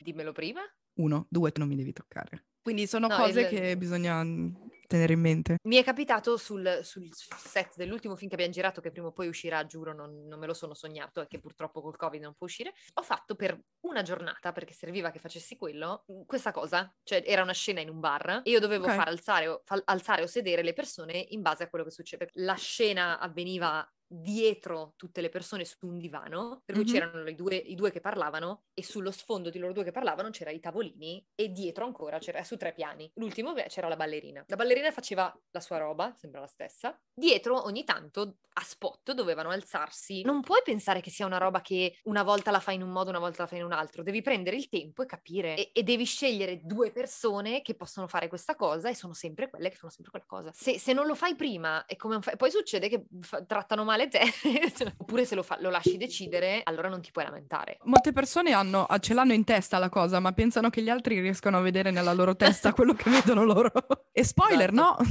Dimmelo 0.01 0.33
prima. 0.33 0.61
Uno, 0.95 1.27
due, 1.29 1.53
non 1.57 1.69
mi 1.69 1.77
devi 1.77 1.93
toccare. 1.93 2.47
Quindi 2.63 2.87
sono 2.87 3.09
No, 3.09 3.17
cose 3.17 3.43
il- 3.43 3.49
che 3.49 3.77
bisogna 3.77 4.23
mm, 4.23 4.55
tenere 4.87 5.13
in 5.13 5.21
mente. 5.21 5.57
Mi 5.65 5.77
è 5.77 5.85
capitato 5.85 6.37
sul, 6.37 6.81
sul 6.83 7.09
set 7.13 7.77
dell'ultimo 7.77 8.17
film 8.17 8.29
che 8.29 8.35
abbiamo 8.35 8.53
girato, 8.53 8.81
che 8.81 8.91
prima 8.91 9.09
o 9.09 9.13
poi 9.13 9.29
uscirà, 9.29 9.65
giuro, 9.67 9.95
non, 9.95 10.27
non 10.27 10.39
me 10.39 10.47
lo 10.47 10.55
sono 10.55 10.75
sognato 10.75 11.21
e 11.21 11.27
che 11.27 11.39
purtroppo 11.41 11.81
col 11.81 11.97
Covid 11.97 12.23
non 12.23 12.35
può 12.35 12.47
uscire. 12.47 12.73
Ho 12.95 13.03
fatto 13.03 13.35
per 13.35 13.59
una 13.81 14.03
giornata, 14.03 14.53
perché 14.53 14.73
serviva 14.73 15.11
che 15.11 15.19
facessi 15.19 15.57
quello, 15.57 16.05
questa 16.27 16.53
cosa. 16.53 16.93
Cioè, 17.03 17.23
era 17.27 17.43
una 17.43 17.53
scena 17.53 17.81
in 17.81 17.89
un 17.89 18.01
bar 18.01 18.43
e 18.45 18.51
io 18.51 18.61
dovevo 18.61 18.85
Ok. 18.85 18.95
far 18.95 19.09
alzare 19.09 19.49
o, 19.49 19.61
fa- 19.65 19.83
alzare 19.85 20.23
o 20.23 20.27
sedere 20.27 20.63
le 20.63 20.73
persone 20.73 21.25
in 21.31 21.43
base 21.43 21.65
a 21.65 21.69
quello 21.69 21.85
che 21.85 21.91
succede. 21.91 22.29
La 22.35 22.55
scena 22.55 23.19
avveniva 23.19 23.87
dietro 24.07 24.95
tutte 24.97 25.21
le 25.21 25.29
persone 25.29 25.65
su 25.65 25.77
un 25.87 25.99
divano, 25.99 26.63
per 26.65 26.75
cui 26.75 26.85
Mhm. 26.85 26.93
c'erano 26.93 27.29
i 27.29 27.35
due, 27.35 27.57
i 27.57 27.75
due 27.75 27.91
che 27.91 28.01
parlavano 28.01 28.65
e 28.75 28.83
sullo 28.83 29.11
sfondo 29.11 29.51
di 29.51 29.59
loro 29.59 29.73
due 29.73 29.85
che 29.85 29.91
parlavano 29.91 30.31
c'erano 30.31 30.57
i 30.57 30.61
tavolini 30.61 31.25
e 31.35 31.51
dietro 31.51 31.85
ancora 31.85 32.19
c'era 32.19 32.43
su 32.45 32.57
tre 32.57 32.73
piani. 32.73 33.11
L'ultimo 33.15 33.53
c'era 33.55 33.89
la 33.89 33.97
ballerina. 33.97 34.45
La 34.47 34.57
ballerina 34.57 34.91
faceva 34.93 35.33
la 35.51 35.61
sua 35.61 35.79
roba, 35.79 36.15
sembra 36.17 36.41
la 36.41 36.47
stessa. 36.47 36.99
Dietro 37.13 37.65
ogni 37.65 37.85
tanto 37.85 38.39
a 38.57 38.63
spot 38.63 39.13
dovevano 39.13 39.51
alzarsi. 39.51 40.23
Non 40.23 40.41
puoi 40.43 40.61
pensare 40.65 41.01
che 41.01 41.11
sia 41.11 41.27
una 41.27 41.39
roba 41.39 41.61
che 41.61 41.99
una 42.05 42.23
volta 42.23 42.51
la 42.51 42.61
fai 42.61 42.77
in 42.77 42.83
un 42.83 42.91
modo, 42.91 43.11
una 43.11 43.19
volta 43.19 43.43
la 43.43 43.49
fai 43.49 43.59
in 43.59 43.65
un 43.65 43.73
altro. 43.73 44.03
Devi 44.03 44.23
prendere 44.23 44.57
il 44.57 44.69
tempo 44.69 45.03
e 45.03 45.07
capire 45.07 45.57
e, 45.57 45.71
e 45.73 45.83
devi 45.83 46.05
scegliere 46.05 46.61
due 46.63 46.93
persone 46.93 47.63
che 47.63 47.75
possono 47.75 48.07
fare 48.07 48.29
questa 48.29 48.55
cosa 48.55 48.89
e 48.89 48.95
sono 48.95 49.13
sempre 49.13 49.51
quelle 49.51 49.71
che 49.71 49.77
fanno 49.77 49.93
sempre 49.93 50.11
quella 50.13 50.27
cosa. 50.27 50.51
Se, 50.53 50.79
se 50.79 50.93
non 50.93 51.07
lo 51.07 51.15
fai 51.15 51.35
prima 51.35 51.85
e 51.87 51.97
come 51.97 52.21
fai, 52.21 52.37
poi 52.37 52.51
succede 52.51 52.89
che 52.89 53.07
fa- 53.21 53.45
trattano 53.45 53.85
male 53.85 53.94
te, 54.09 54.21
oppure 54.99 55.25
se 55.25 55.35
lo, 55.35 55.43
fa- 55.43 55.59
lo 55.61 55.71
lasci 55.71 55.97
decidere, 55.97 56.61
allora 56.65 56.89
non 56.89 57.01
ti 57.01 57.11
puoi 57.11 57.25
lamentare. 57.25 57.79
Molte 57.85 58.13
persone 58.13 58.53
hanno, 58.53 58.87
ce 59.01 59.15
l'hanno 59.15 59.33
in 59.33 59.45
testa 59.45 59.79
la 59.79 59.89
cosa, 59.89 60.21
ma 60.21 60.33
pensano 60.33 60.71
che 60.71 60.83
gli 60.83 60.89
altri 60.91 61.21
riescano 61.21 61.59
a 61.59 61.61
vedere 61.61 61.91
nella 61.91 62.13
loro 62.13 62.37
testa 62.37 62.73
quello 62.75 62.95
che 62.95 63.09
vedono 63.11 63.45
loro. 63.45 63.71
E 64.13 64.25
spoiler, 64.25 64.73
Esatto. 64.73 65.03
no? 65.03 65.09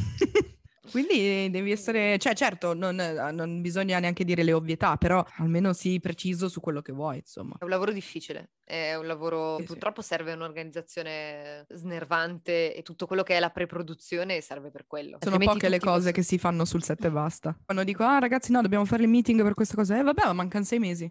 Quindi 0.92 1.50
devi 1.50 1.72
essere, 1.72 2.18
cioè 2.20 2.34
certo, 2.34 2.74
non, 2.74 2.96
non 2.96 3.62
bisogna 3.62 4.00
neanche 4.00 4.24
dire 4.26 4.44
le 4.44 4.52
ovvietà, 4.54 4.98
però 4.98 5.26
almeno 5.38 5.72
sii 5.74 6.00
preciso 6.00 6.50
su 6.50 6.60
quello 6.60 6.82
che 6.82 6.92
vuoi, 6.92 7.18
insomma. 7.18 7.56
È 7.58 7.64
un 7.64 7.70
lavoro 7.70 7.92
difficile, 7.92 8.52
è 8.64 8.96
un 8.96 9.08
lavoro, 9.08 9.56
Sì, 9.56 9.62
sì. 9.62 9.68
purtroppo 9.68 10.02
serve 10.02 10.34
un'organizzazione 10.34 11.66
snervante 11.70 12.76
e 12.76 12.82
tutto 12.82 13.08
quello 13.08 13.24
che 13.24 13.38
è 13.38 13.40
la 13.40 13.50
preproduzione 13.50 14.42
serve 14.42 14.72
per 14.72 14.86
quello. 14.86 15.18
Sono 15.22 15.36
Altrimenti 15.36 15.54
poche 15.54 15.70
le 15.70 15.80
cose 15.80 15.94
possono- 15.96 16.12
che 16.12 16.22
si 16.24 16.38
fanno 16.38 16.66
sul 16.66 16.84
set 16.84 17.06
e 17.06 17.12
basta. 17.12 17.58
Quando 17.66 17.84
dico, 17.84 18.04
ah 18.04 18.20
ragazzi 18.20 18.52
no, 18.52 18.62
dobbiamo 18.62 18.86
fare 18.86 19.04
il 19.04 19.10
meeting 19.10 19.42
per 19.42 19.54
questa 19.54 19.76
cosa, 19.76 19.98
eh 19.98 20.04
vabbè, 20.04 20.26
ma 20.26 20.34
mancano 20.34 20.66
sei 20.66 20.80
mesi. 20.80 21.10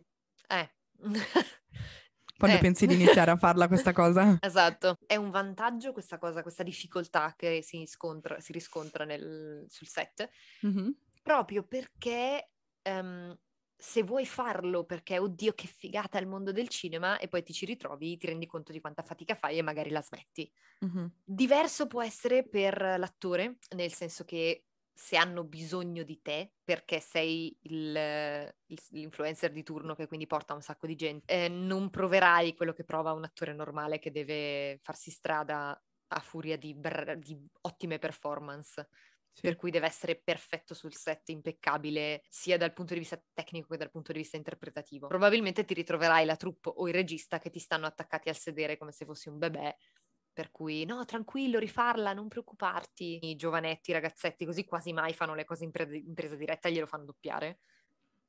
Eh. 0.49 0.71
Quando 2.43 2.59
Eh. 2.59 2.59
pensi 2.59 2.87
di 2.87 2.95
iniziare 2.95 3.31
a 3.31 3.37
farla 3.37 3.69
questa 3.69 3.93
cosa? 3.93 4.37
Esatto, 4.45 4.97
è 5.07 5.15
un 5.17 5.31
vantaggio 5.31 5.93
questa 5.93 6.19
cosa, 6.19 6.43
questa 6.43 6.65
difficoltà 6.65 7.35
che 7.37 7.63
si, 7.63 7.87
scontra- 7.87 8.41
si 8.41 8.51
riscontra 8.53 9.05
nel- 9.05 9.67
sul 9.69 9.87
set, 9.87 10.29
Mhm. 10.63 10.93
proprio 11.23 11.63
perché 11.65 12.51
ehm, 12.83 13.39
se 13.77 14.03
vuoi 14.03 14.27
farlo 14.27 14.85
perché, 14.85 15.19
oddio, 15.19 15.53
che 15.55 15.69
figata 15.69 16.19
il 16.19 16.27
mondo 16.27 16.51
del 16.53 16.69
cinema, 16.69 17.19
e 17.19 17.29
poi 17.29 17.43
ti 17.45 17.53
ci 17.53 17.67
ritrovi, 17.67 18.17
ti 18.17 18.27
rendi 18.27 18.47
conto 18.47 18.73
di 18.73 18.81
quanta 18.81 19.03
fatica 19.05 19.35
fai 19.37 19.59
e 19.59 19.63
magari 19.63 19.91
la 19.91 20.03
smetti. 20.03 20.51
Mhm. 20.83 21.13
Diverso 21.25 21.87
può 21.87 22.03
essere 22.03 22.49
per 22.49 22.81
l'attore, 22.99 23.59
nel 23.77 23.93
senso 23.93 24.25
che 24.25 24.67
se 24.95 25.17
hanno 25.17 25.45
bisogno 25.45 26.03
di 26.03 26.21
te 26.23 26.55
perché 26.63 27.01
sei 27.01 27.57
il- 27.63 28.55
il- 28.67 28.79
l'influencer 28.91 29.51
di 29.51 29.63
turno 29.63 29.95
che 29.95 30.07
quindi 30.07 30.27
porta 30.27 30.55
un 30.55 30.63
sacco 30.63 30.87
di 30.87 30.95
gente, 30.97 31.45
eh, 31.45 31.49
non 31.49 31.91
proverai 31.91 32.55
quello 32.55 32.73
che 32.73 32.85
prova 32.85 33.13
un 33.13 33.25
attore 33.25 33.53
normale 33.55 33.99
che 33.99 34.11
deve 34.11 34.79
farsi 34.83 35.11
strada 35.11 35.81
a 36.15 36.21
furia 36.21 36.57
di, 36.59 36.75
br- 36.75 37.15
di 37.15 37.39
ottime 37.63 37.99
performance. 37.99 38.89
Sì. 39.35 39.43
Per 39.43 39.57
cui 39.57 39.73
deve 39.73 39.87
essere 39.87 40.21
perfetto 40.23 40.73
sul 40.73 40.95
set, 40.95 41.29
impeccabile, 41.31 42.23
sia 42.29 42.57
dal 42.57 42.73
punto 42.73 42.93
di 42.95 43.01
vista 43.01 43.21
tecnico 43.33 43.67
che 43.71 43.77
dal 43.77 43.91
punto 43.91 44.13
di 44.13 44.19
vista 44.19 44.37
interpretativo. 44.37 45.09
Probabilmente 45.09 45.65
ti 45.65 45.75
ritroverai 45.75 46.25
la 46.25 46.37
troupe 46.37 46.71
o 46.73 46.87
il 46.87 46.95
regista 46.95 47.41
che 47.41 47.51
ti 47.51 47.59
stanno 47.59 47.87
attaccati 47.87 48.29
al 48.29 48.37
sedere 48.37 48.77
come 48.79 48.93
se 48.93 49.05
fossi 49.05 49.29
un 49.29 49.39
bebè 49.39 49.75
per 50.33 50.51
cui 50.51 50.85
no, 50.85 51.05
tranquillo, 51.05 51.59
rifarla, 51.59 52.13
non 52.13 52.29
preoccuparti. 52.29 53.31
I 53.31 53.37
giovanetti, 53.37 53.91
i 53.91 53.95
ragazzetti 53.95 54.45
così 54.45 54.65
quasi 54.65 54.93
mai 54.93 55.13
fanno 55.15 55.35
le 55.35 55.45
cose 55.45 55.65
in, 55.65 55.71
pre- 55.71 55.97
in 55.97 56.15
presa 56.15 56.37
diretta 56.37 56.69
e 56.69 56.73
glielo 56.73 56.87
fanno 56.87 57.05
doppiare. 57.05 57.61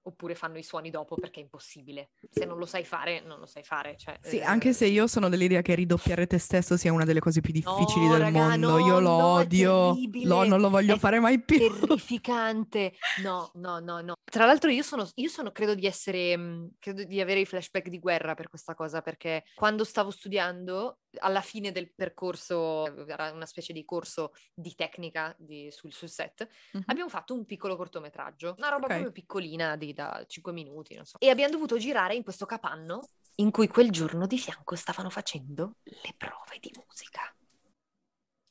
Oppure 0.06 0.36
fanno 0.36 0.58
i 0.58 0.64
suoni 0.64 0.90
dopo 0.90 1.16
perché 1.16 1.40
è 1.40 1.44
impossibile. 1.44 2.10
Se 2.30 2.44
non 2.46 2.58
lo 2.58 2.66
sai 2.66 2.84
fare, 2.84 3.22
non 3.22 3.40
lo 3.40 3.46
sai 3.46 3.64
fare. 3.64 3.96
Cioè, 3.98 4.20
Sì, 4.22 4.38
eh, 4.40 4.44
anche 4.44 4.74
se 4.74 4.86
io 4.86 5.08
sono 5.08 5.30
dell'idea 5.30 5.62
che 5.62 5.76
ridoppiare 5.76 6.28
te 6.28 6.38
stesso 6.40 6.76
sia 6.76 6.92
una 6.92 7.06
delle 7.06 7.22
cose 7.22 7.40
più 7.40 7.54
difficili 7.54 8.08
No, 8.08 8.12
del 8.14 8.22
raga, 8.22 8.50
mondo. 8.50 8.70
no, 8.72 8.78
io 8.80 9.00
lo 9.00 9.10
no, 9.18 9.26
odio, 9.36 9.96
lo- 10.24 10.44
non 10.46 10.60
lo 10.60 10.70
voglio 10.70 10.96
è 10.96 11.00
fare 11.00 11.20
mai 11.22 11.40
più. 11.42 11.58
terrificante. 11.58 12.94
No, 13.22 13.50
no, 13.56 13.80
no, 13.80 14.02
no. 14.02 14.14
Tra 14.24 14.46
l'altro 14.46 14.70
io 14.70 14.84
sono, 14.84 15.08
io 15.16 15.30
sono 15.30 15.52
credo 15.52 15.76
di 15.76 15.86
essere, 15.86 16.36
mh, 16.36 16.76
credo 16.80 17.04
di 17.04 17.22
avere 17.22 17.42
i 17.42 17.46
flashback 17.46 17.88
di 17.88 18.00
guerra 18.00 18.34
per 18.34 18.50
questa 18.50 18.74
cosa, 18.76 19.02
perché 19.02 19.44
quando 19.56 19.84
stavo 19.84 20.10
studiando, 20.12 21.00
alla 21.20 21.42
fine 21.42 21.72
del 21.72 21.94
percorso, 21.94 23.06
era 23.08 23.32
una 23.32 23.46
specie 23.46 23.72
di 23.74 23.86
corso 23.86 24.34
di 24.54 24.74
tecnica 24.74 25.36
di- 25.38 25.70
sul, 25.72 25.94
sul 25.94 26.10
set, 26.10 26.48
Mhm. 26.74 26.84
abbiamo 26.88 27.10
fatto 27.10 27.34
un 27.36 27.46
piccolo 27.46 27.76
cortometraggio, 27.76 28.56
una 28.58 28.70
roba 28.70 28.86
Ok. 28.86 28.92
proprio 28.92 29.12
piccolina 29.12 29.76
di 29.76 29.93
da 29.94 30.24
5 30.28 30.52
minuti, 30.52 30.96
non 30.96 31.06
so. 31.06 31.18
E 31.20 31.30
abbiamo 31.30 31.52
dovuto 31.52 31.78
girare 31.78 32.16
in 32.16 32.24
questo 32.24 32.46
capanno 32.46 33.02
in 33.36 33.52
cui 33.52 33.68
quel 33.68 33.90
giorno 33.90 34.28
di 34.28 34.38
fianco 34.38 34.76
stavano 34.76 35.10
facendo 35.10 35.76
le 35.84 36.14
prove 36.18 36.58
di 36.60 36.72
musica. 36.86 37.22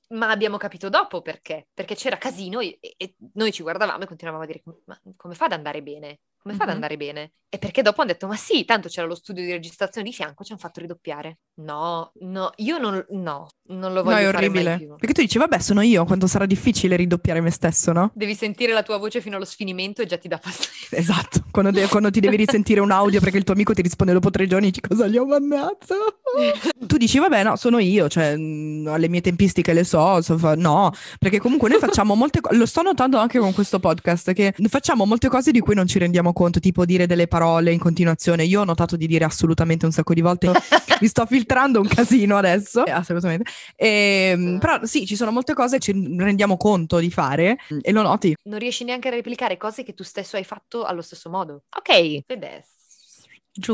Ma 0.09 0.30
abbiamo 0.30 0.59
capito 0.59 0.88
dopo 0.88 1.22
perché, 1.22 1.68
perché 1.72 1.95
c'era 1.95 2.18
casino 2.18 2.61
e, 2.61 2.78
e 2.80 3.14
noi 3.34 3.53
ci 3.53 3.62
guardavamo 3.62 4.03
e 4.03 4.07
continuavamo 4.07 4.45
a 4.45 4.47
dire 4.47 4.62
ma 4.84 5.01
come 5.16 5.34
fa 5.34 5.47
ad 5.47 5.53
andare 5.53 5.82
bene? 5.82 6.20
Come 6.43 6.57
fa 6.57 6.64
ad 6.64 6.70
andare 6.70 6.97
bene? 6.97 7.34
E 7.49 7.59
perché 7.59 7.82
dopo 7.82 8.01
hanno 8.01 8.11
detto 8.11 8.26
ma 8.26 8.34
sì, 8.34 8.64
tanto 8.64 8.88
c'era 8.88 9.07
lo 9.07 9.14
studio 9.14 9.45
di 9.45 9.53
registrazione 9.53 10.09
di 10.09 10.14
fianco, 10.14 10.43
ci 10.43 10.53
hanno 10.53 10.61
fatto 10.61 10.80
ridoppiare. 10.80 11.38
No, 11.57 12.11
no, 12.20 12.51
io 12.57 12.78
non, 12.78 13.05
no, 13.11 13.47
non 13.68 13.93
lo 13.93 14.03
No, 14.03 14.11
voglio 14.11 14.30
è 14.30 14.32
fare 14.32 14.49
mai 14.49 14.64
orribile. 14.66 14.97
Perché 14.97 15.12
tu 15.12 15.20
dici, 15.20 15.36
vabbè, 15.38 15.59
sono 15.59 15.82
io, 15.82 16.05
quanto 16.07 16.26
sarà 16.26 16.47
difficile 16.47 16.97
ridoppiare 16.97 17.40
me 17.43 17.51
stesso, 17.51 17.93
no? 17.93 18.11
Devi 18.14 18.34
sentire 18.34 18.72
la 18.72 18.82
tua 18.82 18.97
voce 18.97 19.20
fino 19.20 19.36
allo 19.36 19.45
sfinimento 19.45 20.01
e 20.01 20.07
già 20.07 20.16
ti 20.16 20.28
dà 20.28 20.38
fastidio. 20.38 20.97
Esatto, 20.99 21.45
quando, 21.51 21.70
de- 21.70 21.86
quando 21.88 22.11
ti 22.11 22.20
devi 22.20 22.36
risentire 22.36 22.80
un 22.80 22.90
audio 22.90 23.20
perché 23.20 23.36
il 23.36 23.45
tuo 23.45 23.55
amico 23.55 23.74
ti 23.74 23.82
risponde 23.82 24.14
dopo 24.14 24.30
tre 24.30 24.47
giorni, 24.47 24.66
dici 24.66 24.80
cosa 24.80 25.07
gli 25.07 25.18
ho 25.18 25.26
mandato? 25.26 25.95
tu 26.86 26.97
dici, 26.97 27.18
vabbè, 27.18 27.45
no, 27.45 27.57
sono 27.57 27.78
io, 27.78 28.09
cioè, 28.09 28.34
le 28.34 29.09
mie 29.09 29.20
tempistiche 29.20 29.74
le 29.74 29.84
so, 29.84 30.22
so 30.22 30.38
fa- 30.38 30.57
no, 30.57 30.90
perché 31.18 31.38
comunque 31.38 31.68
noi 31.68 31.78
facciamo 31.78 32.14
molte 32.14 32.40
cose, 32.40 32.57
lo 32.57 32.64
sto 32.66 32.80
notando 32.80 33.18
anche 33.18 33.38
con 33.38 33.53
questo 33.53 33.78
podcast, 33.78 34.32
che 34.32 34.55
facciamo 34.68 35.05
molte 35.05 35.28
cose 35.28 35.51
di 35.51 35.61
cui 35.61 35.74
non 35.74 35.86
ci 35.86 35.99
rendiamo 35.99 36.32
conto, 36.33 36.61
tipo 36.61 36.85
dire 36.85 37.07
delle 37.07 37.26
parole 37.26 37.72
in 37.72 37.78
continuazione. 37.78 38.45
Io 38.45 38.61
ho 38.61 38.64
notato 38.64 38.97
di 38.97 39.07
dire 39.07 39.24
assolutamente 39.24 39.87
un 39.87 39.93
sacco 39.93 40.14
di 40.14 40.20
volte, 40.20 40.51
mi 41.01 41.07
sto 41.09 41.26
filtrando 41.26 41.80
un 41.80 41.87
casino 41.89 42.37
adesso, 42.37 42.85
Eh, 42.85 42.91
assolutamente. 42.91 43.51
Ehm, 43.76 44.59
però 44.59 44.85
sì, 44.85 45.07
ci 45.07 45.16
sono 45.16 45.30
molte 45.30 45.55
cose 45.55 45.78
che 45.78 45.83
ci 45.83 46.16
rendiamo 46.16 46.57
conto 46.57 46.99
di 46.99 47.11
fare 47.11 47.57
e 47.80 47.93
lo 47.93 48.03
noti. 48.03 48.35
Non 48.45 48.59
riesci 48.59 48.85
neanche 48.85 49.09
a 49.09 49.11
replicare 49.11 49.57
cose 49.57 49.83
che 49.83 49.95
tu 49.95 50.03
stesso 50.03 50.37
hai 50.37 50.45
fatto 50.45 50.85
allo 50.85 51.03
stesso 51.03 51.30
modo. 51.30 51.64
Ok, 51.76 52.24
Fede, 52.26 52.64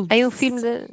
hai 0.09 0.23
un 0.23 0.31
film 0.31 0.61
da... 0.61 0.85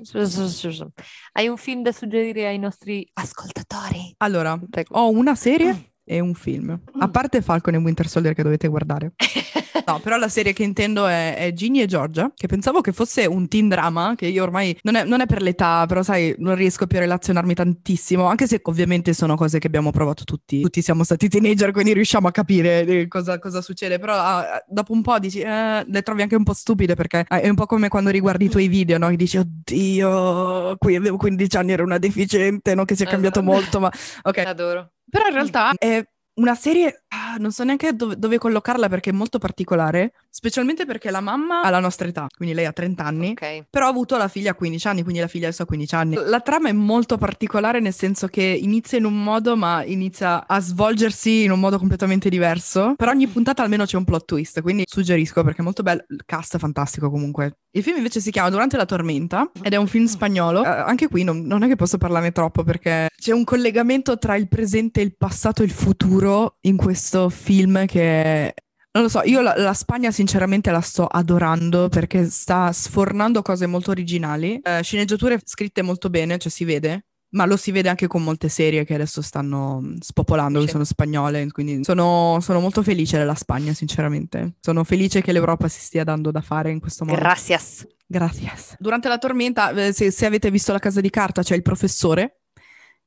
hai 1.34 1.48
un 1.48 1.58
film 1.58 1.82
da 1.82 1.92
suggerire 1.92 2.48
ai 2.48 2.60
nostri 2.60 3.08
ascoltatori? 3.14 4.14
Allora, 4.18 4.60
ho 4.90 5.10
una 5.10 5.34
serie 5.36 5.94
e 6.04 6.20
un 6.20 6.36
film, 6.36 6.80
a 7.00 7.10
parte 7.10 7.42
Falcon 7.42 7.74
e 7.74 7.78
Winter 7.78 8.08
Soldier 8.08 8.36
che 8.36 8.44
dovete 8.44 8.68
guardare. 8.68 9.14
No, 9.88 10.00
però 10.00 10.18
la 10.18 10.30
serie 10.30 10.52
che 10.52 10.64
intendo 10.64 11.06
è, 11.06 11.36
è 11.36 11.54
Ginny 11.54 11.82
e 11.82 11.86
Georgia, 11.86 12.32
che 12.36 12.48
pensavo 12.48 12.82
che 12.82 12.92
fosse 12.92 13.26
un 13.28 13.48
teen 13.48 13.68
drama, 13.68 14.16
che 14.16 14.26
io 14.26 14.42
ormai 14.42 14.76
non 14.82 14.96
è, 14.96 15.04
non 15.04 15.22
è 15.22 15.28
per 15.28 15.44
l'età, 15.44 15.86
però 15.86 16.02
sai, 16.02 16.34
non 16.40 16.56
riesco 16.56 16.88
più 16.88 16.98
a 16.98 17.02
relazionarmi 17.02 17.54
tantissimo, 17.54 18.26
anche 18.26 18.48
se 18.48 18.62
ovviamente 18.64 19.14
sono 19.14 19.36
cose 19.36 19.60
che 19.60 19.68
abbiamo 19.68 19.92
provato 19.92 20.24
tutti. 20.24 20.62
Tutti 20.62 20.82
siamo 20.82 21.04
stati 21.04 21.30
teenager, 21.30 21.72
quindi 21.72 21.94
riusciamo 21.94 22.28
a 22.28 22.32
capire 22.32 22.84
eh, 22.86 23.08
cosa, 23.08 23.38
cosa 23.38 23.62
succede, 23.62 24.00
però 24.00 24.16
ah, 24.16 24.64
dopo 24.68 24.92
un 24.92 25.04
po' 25.04 25.20
dici, 25.20 25.40
eh, 25.40 25.84
le 25.86 26.02
trovi 26.02 26.24
anche 26.24 26.36
un 26.36 26.44
po' 26.44 26.54
stupide, 26.54 26.96
perché 26.96 27.26
eh, 27.28 27.42
è 27.42 27.50
un 27.50 27.56
po' 27.56 27.68
come 27.68 27.88
quando 27.88 28.10
riguardi 28.10 28.46
i 28.46 28.50
tuoi 28.50 28.68
video, 28.68 28.98
no? 28.98 29.10
Che 29.10 29.16
dici, 29.16 29.38
oddio, 29.38 30.78
qui 30.78 30.96
avevo 30.96 31.18
15 31.18 31.58
anni, 31.58 31.74
ero 31.74 31.84
una 31.84 32.00
deficiente, 32.00 32.74
no? 32.74 32.86
Che 32.86 32.96
si 32.96 33.04
è 33.04 33.08
cambiato 33.08 33.40
Esatto. 33.40 33.56
molto, 33.56 33.80
ma 33.80 33.92
ok. 34.24 34.38
Adoro. 34.40 34.92
Però 35.08 35.28
in 35.28 35.34
realtà 35.34 35.72
è 35.78 36.04
una 36.36 36.56
serie 36.56 37.05
ah, 37.16 37.38
non 37.38 37.52
so 37.52 37.64
neanche 37.64 37.94
dove, 37.96 38.18
dove 38.18 38.38
collocarla 38.38 38.90
perché 38.90 39.10
è 39.10 39.14
molto 39.14 39.38
particolare, 39.38 40.14
specialmente 40.30 40.86
perché 40.86 41.12
la 41.12 41.22
mamma 41.22 41.62
ha 41.62 41.70
la 41.70 41.80
nostra 41.80 42.08
età, 42.08 42.28
quindi 42.36 42.56
lei 42.56 42.66
ha 42.66 42.72
30 42.72 43.04
anni. 43.04 43.30
Ok. 43.32 43.66
Però 43.70 43.86
ha 43.86 43.90
avuto 43.90 44.18
la 44.18 44.28
figlia 44.28 44.52
a 44.52 44.56
15 44.56 44.88
anni, 44.88 45.04
quindi 45.04 45.22
la 45.22 45.28
figlia 45.28 45.48
adesso 45.48 45.64
ha 45.64 45.66
15 45.66 45.96
anni. 45.96 46.16
La 46.16 46.42
trama 46.42 46.70
è 46.70 46.74
molto 46.74 47.18
particolare 47.18 47.80
nel 47.80 47.94
senso 47.94 48.28
che 48.28 48.44
inizia 48.44 48.98
in 48.98 49.06
un 49.06 49.24
modo, 49.24 49.56
ma 49.56 49.84
inizia 49.84 50.46
a 50.48 50.60
svolgersi 50.60 51.44
in 51.44 51.52
un 51.52 51.60
modo 51.60 51.78
completamente 51.78 52.30
diverso. 52.30 52.94
Per 52.96 53.08
ogni 53.08 53.28
puntata 53.28 53.64
almeno 53.64 53.86
c'è 53.86 53.98
un 53.98 54.04
plot 54.04 54.26
twist, 54.26 54.62
quindi 54.62 54.84
suggerisco 54.86 55.44
perché 55.44 55.62
è 55.62 55.64
molto 55.64 55.84
bello. 55.84 56.04
Il 56.10 56.24
cast 56.26 56.56
è 56.56 56.60
fantastico 56.60 57.10
comunque. 57.10 57.58
Il 57.72 57.84
film 57.84 57.98
invece 57.98 58.22
si 58.22 58.32
chiama 58.32 58.50
Durante 58.50 58.78
la 58.78 58.86
tormenta 58.86 59.52
ed 59.62 59.74
è 59.74 59.76
un 59.76 59.88
film 59.88 60.06
spagnolo. 60.06 60.64
Eh, 60.64 60.68
anche 60.68 61.10
qui 61.10 61.24
non, 61.24 61.42
non 61.42 61.64
è 61.64 61.68
che 61.68 61.76
posso 61.76 61.98
parlarne 61.98 62.32
troppo 62.32 62.64
perché 62.64 63.10
c'è 63.18 63.34
un 63.34 63.44
collegamento 63.44 64.18
tra 64.18 64.36
il 64.38 64.48
presente, 64.48 65.02
il 65.02 65.18
passato 65.18 65.62
e 65.62 65.66
il 65.66 65.72
futuro 65.72 66.58
in 66.62 66.78
questo 66.78 67.05
film 67.30 67.86
che 67.86 68.54
non 68.96 69.04
lo 69.04 69.10
so, 69.10 69.22
io 69.26 69.42
la, 69.42 69.54
la 69.58 69.74
Spagna 69.74 70.10
sinceramente 70.10 70.72
la 70.72 70.80
sto 70.80 71.06
adorando 71.06 71.90
perché 71.90 72.30
sta 72.30 72.72
sfornando 72.72 73.42
cose 73.42 73.66
molto 73.66 73.92
originali, 73.92 74.58
eh, 74.64 74.82
sceneggiature 74.82 75.40
scritte 75.44 75.82
molto 75.82 76.10
bene, 76.10 76.38
cioè 76.38 76.50
si 76.50 76.64
vede, 76.64 77.08
ma 77.32 77.46
lo 77.46 77.58
si 77.58 77.72
vede 77.72 77.90
anche 77.90 78.08
con 78.08 78.24
molte 78.24 78.48
serie 78.48 78.86
che 78.86 78.94
adesso 78.94 79.22
stanno 79.22 79.82
mm, 79.82 79.96
spopolando, 80.00 80.62
che 80.62 80.70
sono 80.70 80.86
spagnole, 80.86 81.52
quindi 81.52 81.84
sono, 81.84 82.40
sono 82.42 82.62
molto 82.62 82.82
felice 82.84 83.18
della 83.18 83.36
Spagna 83.36 83.74
sinceramente. 83.74 84.54
Sono 84.62 84.86
felice 84.86 85.22
che 85.22 85.34
l'Europa 85.34 85.68
si 85.68 85.82
stia 85.82 86.06
dando 86.06 86.32
da 86.32 86.42
fare 86.42 86.72
in 86.72 86.80
questo 86.80 87.04
modo. 87.04 87.18
Gracias. 87.18 87.86
Gracias. 88.08 88.76
Durante 88.80 89.10
la 89.10 89.18
tormenta, 89.18 89.72
eh, 89.72 89.92
se, 89.92 90.12
se 90.12 90.26
avete 90.26 90.50
visto 90.52 90.72
la 90.72 90.80
casa 90.80 91.02
di 91.02 91.10
carta, 91.10 91.44
c'è 91.44 91.56
il 91.56 91.64
professore. 91.64 92.45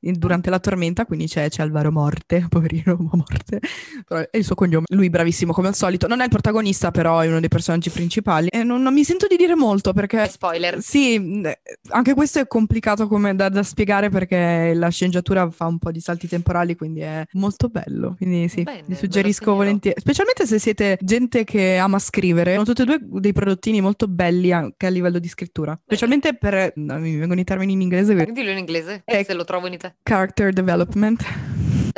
Durante 0.01 0.49
la 0.51 0.61
tormenta, 0.61 1.07
quindi 1.07 1.27
c'è, 1.27 1.49
c'è 1.49 1.63
Alvaro 1.63 1.91
Morte, 1.91 2.47
poverino, 2.49 2.97
Morte, 2.99 3.61
però 4.07 4.21
è 4.31 4.37
il 4.37 4.45
suo 4.45 4.55
cognome. 4.55 4.85
Lui 4.91 5.11
bravissimo 5.11 5.53
come 5.53 5.69
al 5.69 5.75
solito. 5.75 6.07
Non 6.07 6.21
è 6.21 6.25
il 6.25 6.31
protagonista, 6.31 6.91
però 6.91 7.21
è 7.21 7.27
uno 7.27 7.41
dei 7.41 7.49
personaggi 7.49 7.91
principali. 7.91 8.49
E 8.49 8.63
non, 8.63 8.81
non 8.83 8.93
mi 8.95 9.05
sento 9.05 9.27
di 9.27 9.37
dire 9.37 9.55
molto 9.57 9.93
perché 9.93 10.29
Spoiler. 10.29 10.81
sì, 10.81 11.43
anche 11.89 12.15
questo 12.15 12.39
è 12.39 12.47
complicato 12.47 13.09
come 13.09 13.35
da, 13.35 13.49
da 13.49 13.63
spiegare 13.63 14.09
perché 14.09 14.73
la 14.75 14.89
sceneggiatura 14.89 15.51
fa 15.51 15.67
un 15.67 15.79
po' 15.79 15.91
di 15.91 16.01
salti 16.01 16.29
temporali, 16.29 16.77
quindi 16.77 17.01
è 17.01 17.25
molto 17.33 17.69
bello. 17.69 18.15
Quindi 18.17 18.49
sì, 18.49 18.63
Bene, 18.63 18.85
vi 18.87 18.95
suggerisco 18.95 19.55
volentieri, 19.55 20.01
specialmente 20.01 20.47
se 20.47 20.59
siete 20.59 20.97
gente 21.01 21.45
che 21.45 21.77
ama 21.77 21.99
scrivere. 21.99 22.53
Sono 22.53 22.65
tutti 22.65 22.83
e 22.83 22.85
due 22.85 22.99
dei 23.21 23.33
prodottini 23.33 23.81
molto 23.81 24.07
belli 24.07 24.53
anche 24.53 24.87
a 24.87 24.91
livello 24.91 25.19
di 25.19 25.29
scrittura, 25.29 25.79
specialmente 25.83 26.35
per, 26.37 26.73
no, 26.77 26.99
mi 26.99 27.17
vengono 27.17 27.41
i 27.41 27.45
termini 27.45 27.73
in 27.73 27.81
inglese, 27.81 28.15
Dillo 28.33 28.51
in 28.51 28.59
inglese, 28.59 29.03
Eh, 29.05 29.25
se 29.25 29.35
lo 29.35 29.45
trovo 29.45 29.67
in 29.67 29.73
italiano. 29.73 29.88
Character 30.03 30.53
development. 30.53 31.23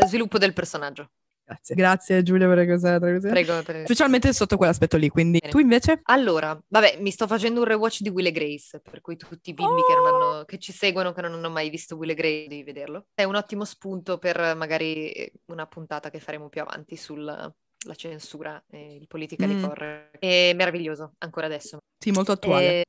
Sviluppo 0.07 0.39
del 0.39 0.53
personaggio. 0.53 1.11
Grazie. 1.45 1.75
Grazie 1.75 2.23
Giulia 2.23 2.47
per 2.47 2.65
questa 2.65 2.99
traduzione. 2.99 3.35
Prego. 3.43 3.63
prego. 3.63 3.85
Specialmente 3.85 4.33
sotto 4.33 4.57
quell'aspetto 4.57 4.97
lì, 4.97 5.09
quindi 5.09 5.39
Bene. 5.41 5.53
tu 5.53 5.59
invece? 5.59 6.01
Allora, 6.05 6.57
vabbè, 6.69 6.99
mi 7.01 7.11
sto 7.11 7.27
facendo 7.27 7.61
un 7.61 7.67
rewatch 7.67 8.03
di 8.03 8.09
Will 8.09 8.27
e 8.27 8.31
Grace, 8.31 8.81
per 8.81 9.01
cui 9.01 9.17
tutti 9.17 9.51
i 9.51 9.55
bimbi 9.55 9.83
che, 9.83 9.95
non 9.95 10.07
hanno, 10.07 10.45
che 10.45 10.59
ci 10.59 10.73
seguono, 10.73 11.13
che 11.13 11.23
non 11.23 11.33
hanno 11.33 11.51
mai 11.51 11.69
visto 11.69 11.97
Will 11.97 12.11
e 12.11 12.15
Grace, 12.15 12.47
devi 12.47 12.63
vederlo. 12.63 13.07
È 13.15 13.25
un 13.25 13.35
ottimo 13.35 13.65
spunto 13.65 14.19
per 14.19 14.55
magari 14.57 15.29
una 15.47 15.67
puntata 15.67 16.09
che 16.09 16.21
faremo 16.21 16.49
più 16.49 16.61
avanti 16.61 16.97
sulla 16.97 17.53
la 17.87 17.95
censura 17.95 18.63
e 18.71 18.97
il 18.97 19.07
politically 19.07 19.55
Mm. 19.55 19.65
correct. 19.65 20.19
È 20.19 20.53
meraviglioso, 20.55 21.15
ancora 21.19 21.47
adesso. 21.47 21.79
Sì, 21.99 22.11
molto 22.11 22.33
attuale. 22.33 22.83
Eh, 22.83 22.85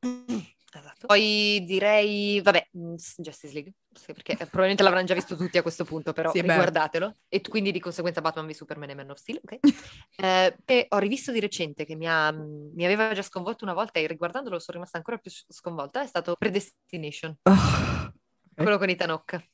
esatto. 0.80 1.08
Poi 1.08 1.64
direi, 1.66 2.42
vabbè, 2.42 2.70
mm, 2.78 2.96
Justice 3.18 3.54
League, 3.54 3.74
perché 4.06 4.34
eh, 4.34 4.38
probabilmente 4.38 4.84
l'avranno 4.84 5.06
già 5.06 5.14
visto 5.14 5.36
tutti 5.36 5.58
a 5.58 5.62
questo 5.62 5.84
punto, 5.84 6.14
però 6.14 6.32
Sì, 6.32 6.42
beh. 6.42 6.48
riguardatelo. 6.48 7.14
E 7.28 7.42
quindi 7.42 7.72
di 7.72 7.80
conseguenza 7.80 8.22
Batman 8.22 8.48
v 8.48 8.52
Superman 8.52 8.90
e 8.90 8.96
Man 8.96 9.10
of 9.10 9.18
Steel, 9.18 9.40
ok? 9.44 9.58
Eh, 10.22 10.56
e 10.66 10.86
ho 10.90 10.98
rivisto 11.00 11.32
di 11.32 11.40
recente 11.40 11.86
che 11.86 11.96
mi, 11.96 12.08
ha- 12.08 12.32
mm, 12.32 12.74
mi 12.76 12.86
aveva 12.86 13.12
già 13.14 13.22
sconvolto 13.22 13.64
una 13.64 13.74
volta 13.74 14.00
e 14.00 14.06
riguardandolo 14.08 14.60
sono 14.60 14.78
rimasta 14.78 14.98
ancora 14.98 15.18
più 15.18 15.32
sconvolta, 15.48 16.04
è 16.04 16.08
stato 16.08 16.36
Predestination, 16.36 17.38
Ah, 17.44 18.12
quello 18.54 18.78
con 18.78 18.90
Ethan 18.90 19.10
Hawke. 19.12 19.50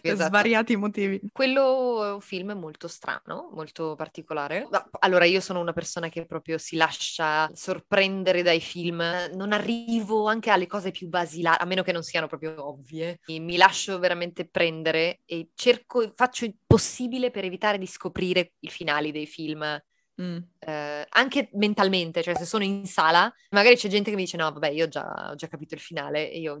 Per 0.00 0.12
Esatto. 0.12 0.28
svariati 0.28 0.76
motivi. 0.76 1.20
Quello 1.32 2.04
è 2.04 2.12
un 2.12 2.20
film 2.20 2.52
molto 2.52 2.88
strano, 2.88 3.50
molto 3.52 3.94
particolare. 3.94 4.68
Allora, 5.00 5.24
io 5.24 5.40
sono 5.40 5.60
una 5.60 5.72
persona 5.72 6.08
che 6.08 6.26
proprio 6.26 6.58
si 6.58 6.76
lascia 6.76 7.50
sorprendere 7.54 8.42
dai 8.42 8.60
film. 8.60 9.02
Non 9.34 9.52
arrivo 9.52 10.26
anche 10.26 10.50
alle 10.50 10.66
cose 10.66 10.90
più 10.90 11.08
basilari, 11.08 11.62
a 11.62 11.66
meno 11.66 11.82
che 11.82 11.92
non 11.92 12.02
siano 12.02 12.26
proprio 12.26 12.68
ovvie. 12.68 13.20
Mi 13.26 13.40
mi 13.40 13.56
lascio 13.56 13.98
veramente 13.98 14.48
prendere 14.48 15.20
e 15.24 15.50
cerco, 15.54 16.10
faccio 16.14 16.44
il 16.44 16.56
possibile 16.66 17.30
per 17.30 17.44
evitare 17.44 17.78
di 17.78 17.86
scoprire 17.86 18.52
i 18.60 18.68
finali 18.68 19.12
dei 19.12 19.26
film. 19.26 19.78
Mm. 20.20 20.36
eh, 20.58 21.06
anche 21.08 21.48
mentalmente, 21.54 22.22
cioè 22.22 22.36
se 22.36 22.44
sono 22.44 22.62
in 22.62 22.84
sala, 22.86 23.32
magari 23.50 23.76
c'è 23.76 23.88
gente 23.88 24.10
che 24.10 24.16
mi 24.16 24.24
dice: 24.24 24.36
No, 24.36 24.52
vabbè, 24.52 24.68
io 24.68 24.86
già, 24.86 25.30
ho 25.30 25.34
già 25.34 25.48
capito 25.48 25.74
il 25.74 25.80
finale, 25.80 26.30
e 26.30 26.40
io. 26.40 26.58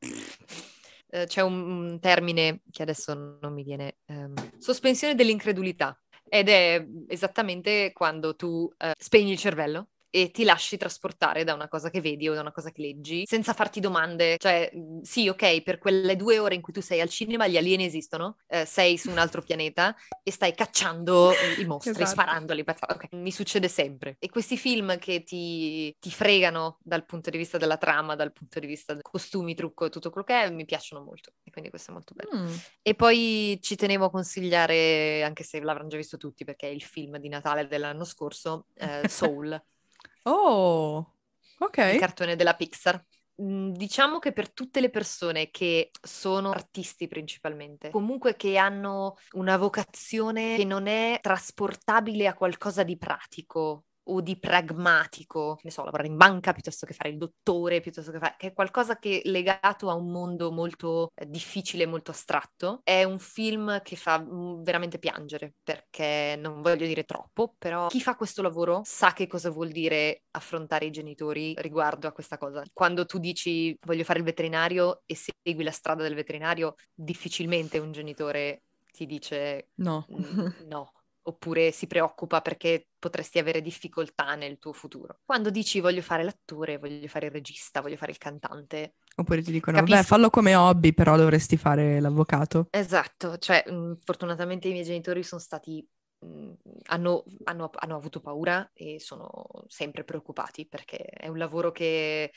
Eh, 1.12 1.26
c'è 1.26 1.42
un, 1.42 1.98
termine 2.00 2.62
che 2.70 2.82
adesso 2.82 3.14
non 3.40 3.52
mi 3.52 3.64
viene, 3.64 3.96
ehm, 4.06 4.58
sospensione 4.58 5.14
dell'incredulità, 5.14 6.00
ed 6.28 6.48
è 6.48 6.86
esattamente 7.08 7.92
quando 7.92 8.36
tu 8.36 8.72
eh, 8.78 8.94
spegni 8.96 9.32
il 9.32 9.38
cervello 9.38 9.88
e 10.10 10.30
ti 10.30 10.44
lasci 10.44 10.76
trasportare 10.76 11.44
da 11.44 11.54
una 11.54 11.68
cosa 11.68 11.88
che 11.90 12.00
vedi 12.00 12.28
o 12.28 12.34
da 12.34 12.40
una 12.40 12.52
cosa 12.52 12.70
che 12.70 12.80
leggi 12.82 13.24
senza 13.26 13.52
farti 13.54 13.80
domande. 13.80 14.36
Cioè, 14.38 14.70
mh, 14.72 15.00
sì, 15.02 15.28
ok, 15.28 15.62
per 15.62 15.78
quelle 15.78 16.16
due 16.16 16.38
ore 16.38 16.54
in 16.54 16.60
cui 16.62 16.72
tu 16.72 16.80
sei 16.80 17.00
al 17.00 17.08
cinema 17.08 17.46
gli 17.46 17.56
alieni 17.56 17.84
esistono, 17.84 18.36
eh, 18.48 18.64
sei 18.64 18.98
su 18.98 19.10
un 19.10 19.18
altro 19.18 19.42
pianeta 19.42 19.94
e 20.22 20.30
stai 20.30 20.54
cacciando 20.54 21.32
i 21.58 21.64
mostri, 21.66 21.90
Esatto. 21.90 22.10
sparandoli. 22.10 22.64
pazza- 22.64 22.86
ok, 22.90 23.12
Mi 23.12 23.32
succede 23.32 23.68
sempre. 23.68 24.16
E 24.18 24.28
questi 24.28 24.56
film 24.56 24.98
che 24.98 25.22
ti, 25.22 25.94
ti 25.98 26.10
fregano 26.10 26.78
dal 26.82 27.04
punto 27.04 27.30
di 27.30 27.38
vista 27.38 27.58
della 27.58 27.76
trama, 27.76 28.14
dal 28.16 28.32
punto 28.32 28.58
di 28.60 28.66
vista 28.66 28.92
dei 28.92 29.02
costumi, 29.02 29.54
trucco 29.54 29.86
e 29.86 29.90
tutto 29.90 30.10
quello 30.10 30.26
che 30.26 30.42
è, 30.42 30.50
mi 30.50 30.64
piacciono 30.64 31.02
molto. 31.02 31.32
E 31.42 31.50
quindi 31.50 31.70
questo 31.70 31.90
è 31.90 31.94
molto 31.94 32.14
bello. 32.14 32.30
Mm. 32.36 32.54
E 32.82 32.94
poi 32.94 33.58
ci 33.62 33.76
tenevo 33.76 34.06
a 34.06 34.10
consigliare, 34.10 35.22
anche 35.22 35.44
se 35.44 35.60
l'avranno 35.60 35.88
già 35.88 35.96
visto 35.96 36.16
tutti, 36.16 36.44
perché 36.44 36.68
è 36.68 36.70
il 36.70 36.82
film 36.82 37.18
di 37.18 37.28
Natale 37.28 37.66
dell'anno 37.66 38.04
scorso, 38.04 38.66
eh, 38.74 39.02
Soul, 39.08 39.60
Oh, 40.24 41.14
ok. 41.58 41.78
il 41.78 41.98
cartone 41.98 42.36
della 42.36 42.54
Pixar. 42.54 43.02
Mm, 43.42 43.72
Diciamo 43.72 44.18
che 44.18 44.32
per 44.32 44.52
tutte 44.52 44.80
le 44.80 44.90
persone 44.90 45.50
che 45.50 45.90
sono 46.02 46.50
artisti 46.50 47.06
principalmente, 47.08 47.90
comunque 47.90 48.36
che 48.36 48.56
hanno 48.56 49.16
una 49.32 49.56
vocazione 49.56 50.56
che 50.56 50.64
non 50.64 50.86
è 50.86 51.18
trasportabile 51.22 52.26
a 52.26 52.34
qualcosa 52.34 52.82
di 52.82 52.96
pratico 52.98 53.84
o 54.12 54.20
di 54.20 54.38
pragmatico, 54.38 55.54
che 55.56 55.62
ne 55.64 55.70
so, 55.70 55.84
lavorare 55.84 56.08
in 56.08 56.16
banca 56.16 56.52
piuttosto 56.52 56.86
che 56.86 56.94
fare 56.94 57.10
il 57.10 57.16
dottore, 57.18 57.80
piuttosto 57.80 58.10
che 58.10 58.18
fare, 58.18 58.34
che 58.38 58.48
è 58.48 58.52
qualcosa 58.52 58.98
che 58.98 59.20
è 59.22 59.28
legato 59.28 59.88
a 59.90 59.94
un 59.94 60.10
mondo 60.10 60.50
molto 60.52 61.10
eh, 61.14 61.26
difficile, 61.28 61.86
molto 61.86 62.10
astratto, 62.10 62.80
è 62.82 63.04
un 63.04 63.18
film 63.18 63.80
che 63.82 63.96
fa 63.96 64.20
mm, 64.20 64.62
veramente 64.62 64.98
piangere, 64.98 65.54
perché 65.62 66.36
non 66.38 66.60
voglio 66.60 66.86
dire 66.86 67.04
troppo, 67.04 67.54
però 67.58 67.86
chi 67.88 68.00
fa 68.00 68.16
questo 68.16 68.42
lavoro 68.42 68.80
sa 68.84 69.12
che 69.12 69.26
cosa 69.26 69.50
vuol 69.50 69.70
dire 69.70 70.22
affrontare 70.32 70.86
i 70.86 70.90
genitori 70.90 71.54
riguardo 71.58 72.06
a 72.08 72.12
questa 72.12 72.38
cosa. 72.38 72.62
Quando 72.72 73.04
tu 73.04 73.18
dici 73.18 73.76
voglio 73.86 74.04
fare 74.04 74.18
il 74.18 74.24
veterinario 74.24 75.02
e 75.06 75.14
segui 75.16 75.62
la 75.64 75.70
strada 75.70 76.02
del 76.02 76.14
veterinario, 76.14 76.74
difficilmente 76.94 77.78
un 77.78 77.92
genitore 77.92 78.62
ti 78.92 79.06
dice 79.06 79.70
No. 79.76 80.04
"Mm, 80.10 80.68
no. 80.68 80.90
Oppure 81.30 81.70
si 81.70 81.86
preoccupa 81.86 82.40
perché 82.40 82.88
potresti 82.98 83.38
avere 83.38 83.60
difficoltà 83.60 84.34
nel 84.34 84.58
tuo 84.58 84.72
futuro. 84.72 85.20
Quando 85.24 85.50
dici 85.50 85.80
voglio 85.80 86.02
fare 86.02 86.24
l'attore, 86.24 86.78
voglio 86.78 87.06
fare 87.06 87.26
il 87.26 87.32
regista, 87.32 87.80
voglio 87.80 87.96
fare 87.96 88.10
il 88.12 88.18
cantante, 88.18 88.94
Oppure 89.16 89.42
ti 89.42 89.52
dicono, 89.52 89.78
Capisco. 89.78 89.96
beh, 89.96 90.02
fallo 90.02 90.30
come 90.30 90.54
hobby, 90.56 90.92
però 90.92 91.16
dovresti 91.16 91.56
fare 91.56 92.00
l'avvocato. 92.00 92.68
Esatto, 92.72 93.36
cioè 93.38 93.64
mh, 93.68 93.96
fortunatamente 94.04 94.68
i 94.68 94.72
miei 94.72 94.84
genitori 94.84 95.22
sono 95.24 95.40
stati, 95.40 95.86
mh, 96.20 96.52
hanno, 96.86 97.24
hanno- 97.44 97.70
hanno 97.74 97.96
avuto 97.96 98.20
paura 98.20 98.70
e 98.72 99.00
sono 99.00 99.44
sempre 99.66 100.04
preoccupati 100.04 100.66
perché 100.68 100.98
è 100.98 101.26
un 101.28 101.36
lavoro 101.38 101.72
che 101.72 102.32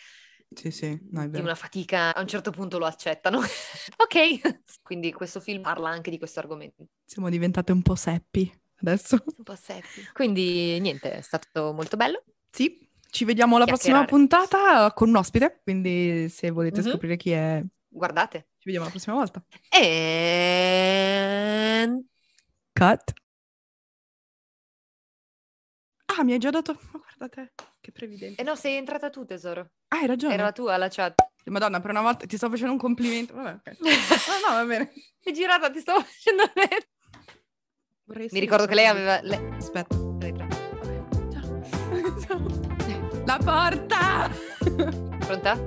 Sì, 0.55 0.71
sì, 0.71 0.99
no, 1.11 1.21
è 1.23 1.27
di 1.29 1.39
una 1.39 1.55
fatica, 1.55 2.13
a 2.13 2.21
un 2.21 2.27
certo 2.27 2.51
punto 2.51 2.77
lo 2.77 2.85
accettano. 2.85 3.39
Ok, 3.97 4.79
quindi 4.81 5.11
questo 5.13 5.39
film 5.39 5.61
parla 5.61 5.89
anche 5.89 6.09
di 6.11 6.17
questo 6.17 6.39
argomento. 6.39 6.87
Siamo 7.05 7.29
diventate 7.29 7.71
un 7.71 7.81
po' 7.81 7.95
seppi 7.95 8.51
adesso. 8.81 9.17
Un 9.37 9.43
po' 9.43 9.55
seppi. 9.55 10.07
Quindi 10.13 10.79
niente, 10.79 11.13
è 11.13 11.21
stato 11.21 11.73
molto 11.73 11.97
bello. 11.97 12.23
Sì, 12.49 12.87
ci 13.09 13.25
vediamo 13.25 13.55
alla 13.55 13.65
prossima 13.65 14.05
puntata 14.05 14.91
con 14.93 15.09
un 15.09 15.15
ospite, 15.17 15.61
quindi 15.63 16.29
se 16.29 16.49
volete 16.51 16.81
Mhm. 16.81 16.89
scoprire 16.89 17.17
chi 17.17 17.31
è, 17.31 17.63
Guardate. 17.87 18.49
ci 18.57 18.65
vediamo 18.65 18.85
la 18.85 18.91
prossima 18.91 19.15
volta. 19.15 19.43
E... 19.69 20.83
Cut. 22.73 23.13
Ah, 26.15 26.23
mi 26.23 26.33
hai 26.33 26.39
già 26.39 26.49
dato... 26.51 26.77
Ma 26.91 26.99
guardate, 26.99 27.53
che 27.81 27.91
previdente. 27.91 28.39
Eh 28.41 28.43
no, 28.43 28.55
sei 28.55 28.75
entrata 28.75 29.09
tu 29.09 29.25
tesoro. 29.25 29.71
Ah, 29.89 29.97
hai 29.99 30.07
ragione. 30.07 30.33
Era 30.35 30.43
la 30.43 30.51
tua 30.51 30.77
la 30.77 30.87
chat. 30.89 31.15
Madonna, 31.45 31.79
per 31.79 31.89
una 31.89 32.01
volta 32.01 32.25
ti 32.25 32.37
sto 32.37 32.49
facendo 32.49 32.71
un 32.73 32.77
complimento. 32.77 33.33
Vabbè, 33.33 33.71
ok. 33.71 33.79
No, 34.43 34.49
no, 34.49 34.55
va 34.55 34.65
bene. 34.65 34.91
È 35.19 35.31
girata, 35.31 35.71
ti 35.71 35.79
stavo 35.79 36.01
facendo 36.01 36.43
vedere. 36.53 36.89
Vorrei 38.05 38.27
Mi 38.31 38.39
ricordo 38.39 38.65
che 38.65 38.75
lei 38.75 38.85
aveva... 38.87 39.19
le- 39.21 39.49
Aspetta. 39.57 39.95
tre. 40.19 40.33
Ciao. 41.31 41.61
Ciao. 42.27 42.41
La 43.25 43.37
porta! 43.43 44.29
Pronta? 45.25 45.57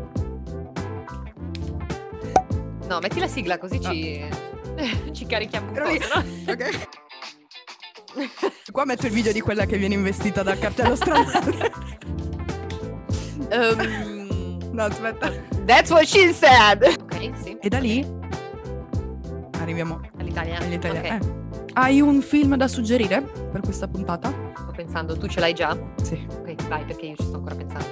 No, 2.88 2.98
metti 3.00 3.18
la 3.18 3.26
sigla 3.26 3.56
così 3.58 3.80
ci... 3.80 4.22
ci 5.12 5.24
carichiamo 5.26 5.70
un 5.70 5.74
po', 5.74 5.82
no- 5.82 6.52
Ok. 6.52 6.88
Qua 8.70 8.84
metto 8.84 9.06
il 9.06 9.12
video 9.12 9.32
di 9.32 9.40
quella 9.40 9.64
che 9.64 9.78
viene 9.78 9.94
investita 9.94 10.42
dal 10.42 10.58
cartello 10.58 10.94
stradale. 10.94 11.72
Ehm, 13.48 14.58
no, 14.72 14.84
aspetta. 14.84 15.32
that's 15.64 15.90
what 15.90 16.04
she 16.04 16.32
said! 16.34 16.82
Ok, 17.00 17.30
sì, 17.42 17.56
E 17.60 17.68
da 17.68 17.78
lì 17.78 18.06
arriviamo 19.60 20.00
all'Italia. 20.18 20.58
all'Italia. 20.58 21.00
Ok, 21.00 21.06
Eh. 21.06 21.44
Hai 21.78 22.00
un 22.00 22.22
film 22.22 22.56
da 22.56 22.68
suggerire 22.68 23.20
per 23.52 23.60
questa 23.60 23.86
puntata? 23.86 24.32
sto 24.54 24.72
pensando, 24.74 25.14
tu 25.18 25.26
ce 25.26 25.40
l'hai 25.40 25.52
già? 25.52 25.76
Sì. 26.02 26.26
Ok, 26.26 26.68
vai, 26.68 26.82
perché 26.84 27.04
io 27.04 27.16
ci 27.16 27.24
sto 27.24 27.36
ancora 27.36 27.54
pensando. 27.54 27.84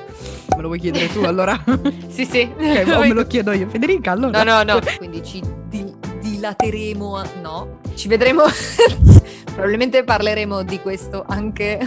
Me 0.56 0.62
lo 0.62 0.68
vuoi 0.68 0.80
chiedere 0.80 1.12
tu 1.12 1.20
allora? 1.20 1.62
Sì, 2.08 2.24
sì. 2.24 2.50
ok, 2.50 2.94
o 2.96 3.00
me 3.00 3.12
lo 3.12 3.26
chiedo 3.26 3.52
io. 3.52 3.68
Federica, 3.68 4.12
allora. 4.12 4.42
No, 4.42 4.62
no, 4.62 4.72
no. 4.72 4.80
Quindi 4.96 5.22
ci 5.22 5.42
di- 5.68 5.94
dilateremo. 6.18 7.16
A... 7.16 7.26
No, 7.42 7.80
ci 7.94 8.08
vedremo. 8.08 8.44
Probabilmente 9.52 10.02
parleremo 10.02 10.62
di 10.62 10.80
questo 10.80 11.22
anche. 11.28 11.78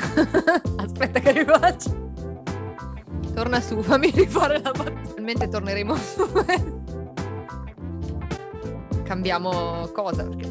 Aspetta, 0.77 1.19
che 1.19 1.31
rifaccio. 1.31 2.05
Torna 3.33 3.59
su, 3.59 3.81
fammi 3.81 4.11
rifare 4.13 4.61
la 4.61 4.69
battuta. 4.69 4.91
Probabilmente 4.91 5.47
torneremo 5.47 5.95
su. 5.95 6.29
Cambiamo 9.03 9.89
cosa 9.91 10.23
perché 10.23 10.45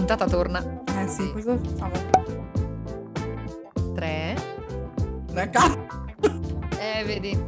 puntata 0.00 0.26
torna. 0.26 0.64
Eh 0.98 1.06
sì, 1.08 1.30
cosa 1.30 1.58
facciamo? 1.58 1.92
3. 3.94 4.36
Una 5.30 5.50
cazzo. 5.50 5.86
Eh, 6.78 7.04
vedi. 7.04 7.38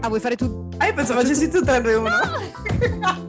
Ah, 0.00 0.08
vuoi 0.08 0.20
fare 0.20 0.36
tu? 0.36 0.68
Ah, 0.76 0.86
io 0.86 0.92
pensavo 0.94 1.20
facessi 1.20 1.48
tu 1.48 1.62
3 1.62 1.94
1. 1.94 2.10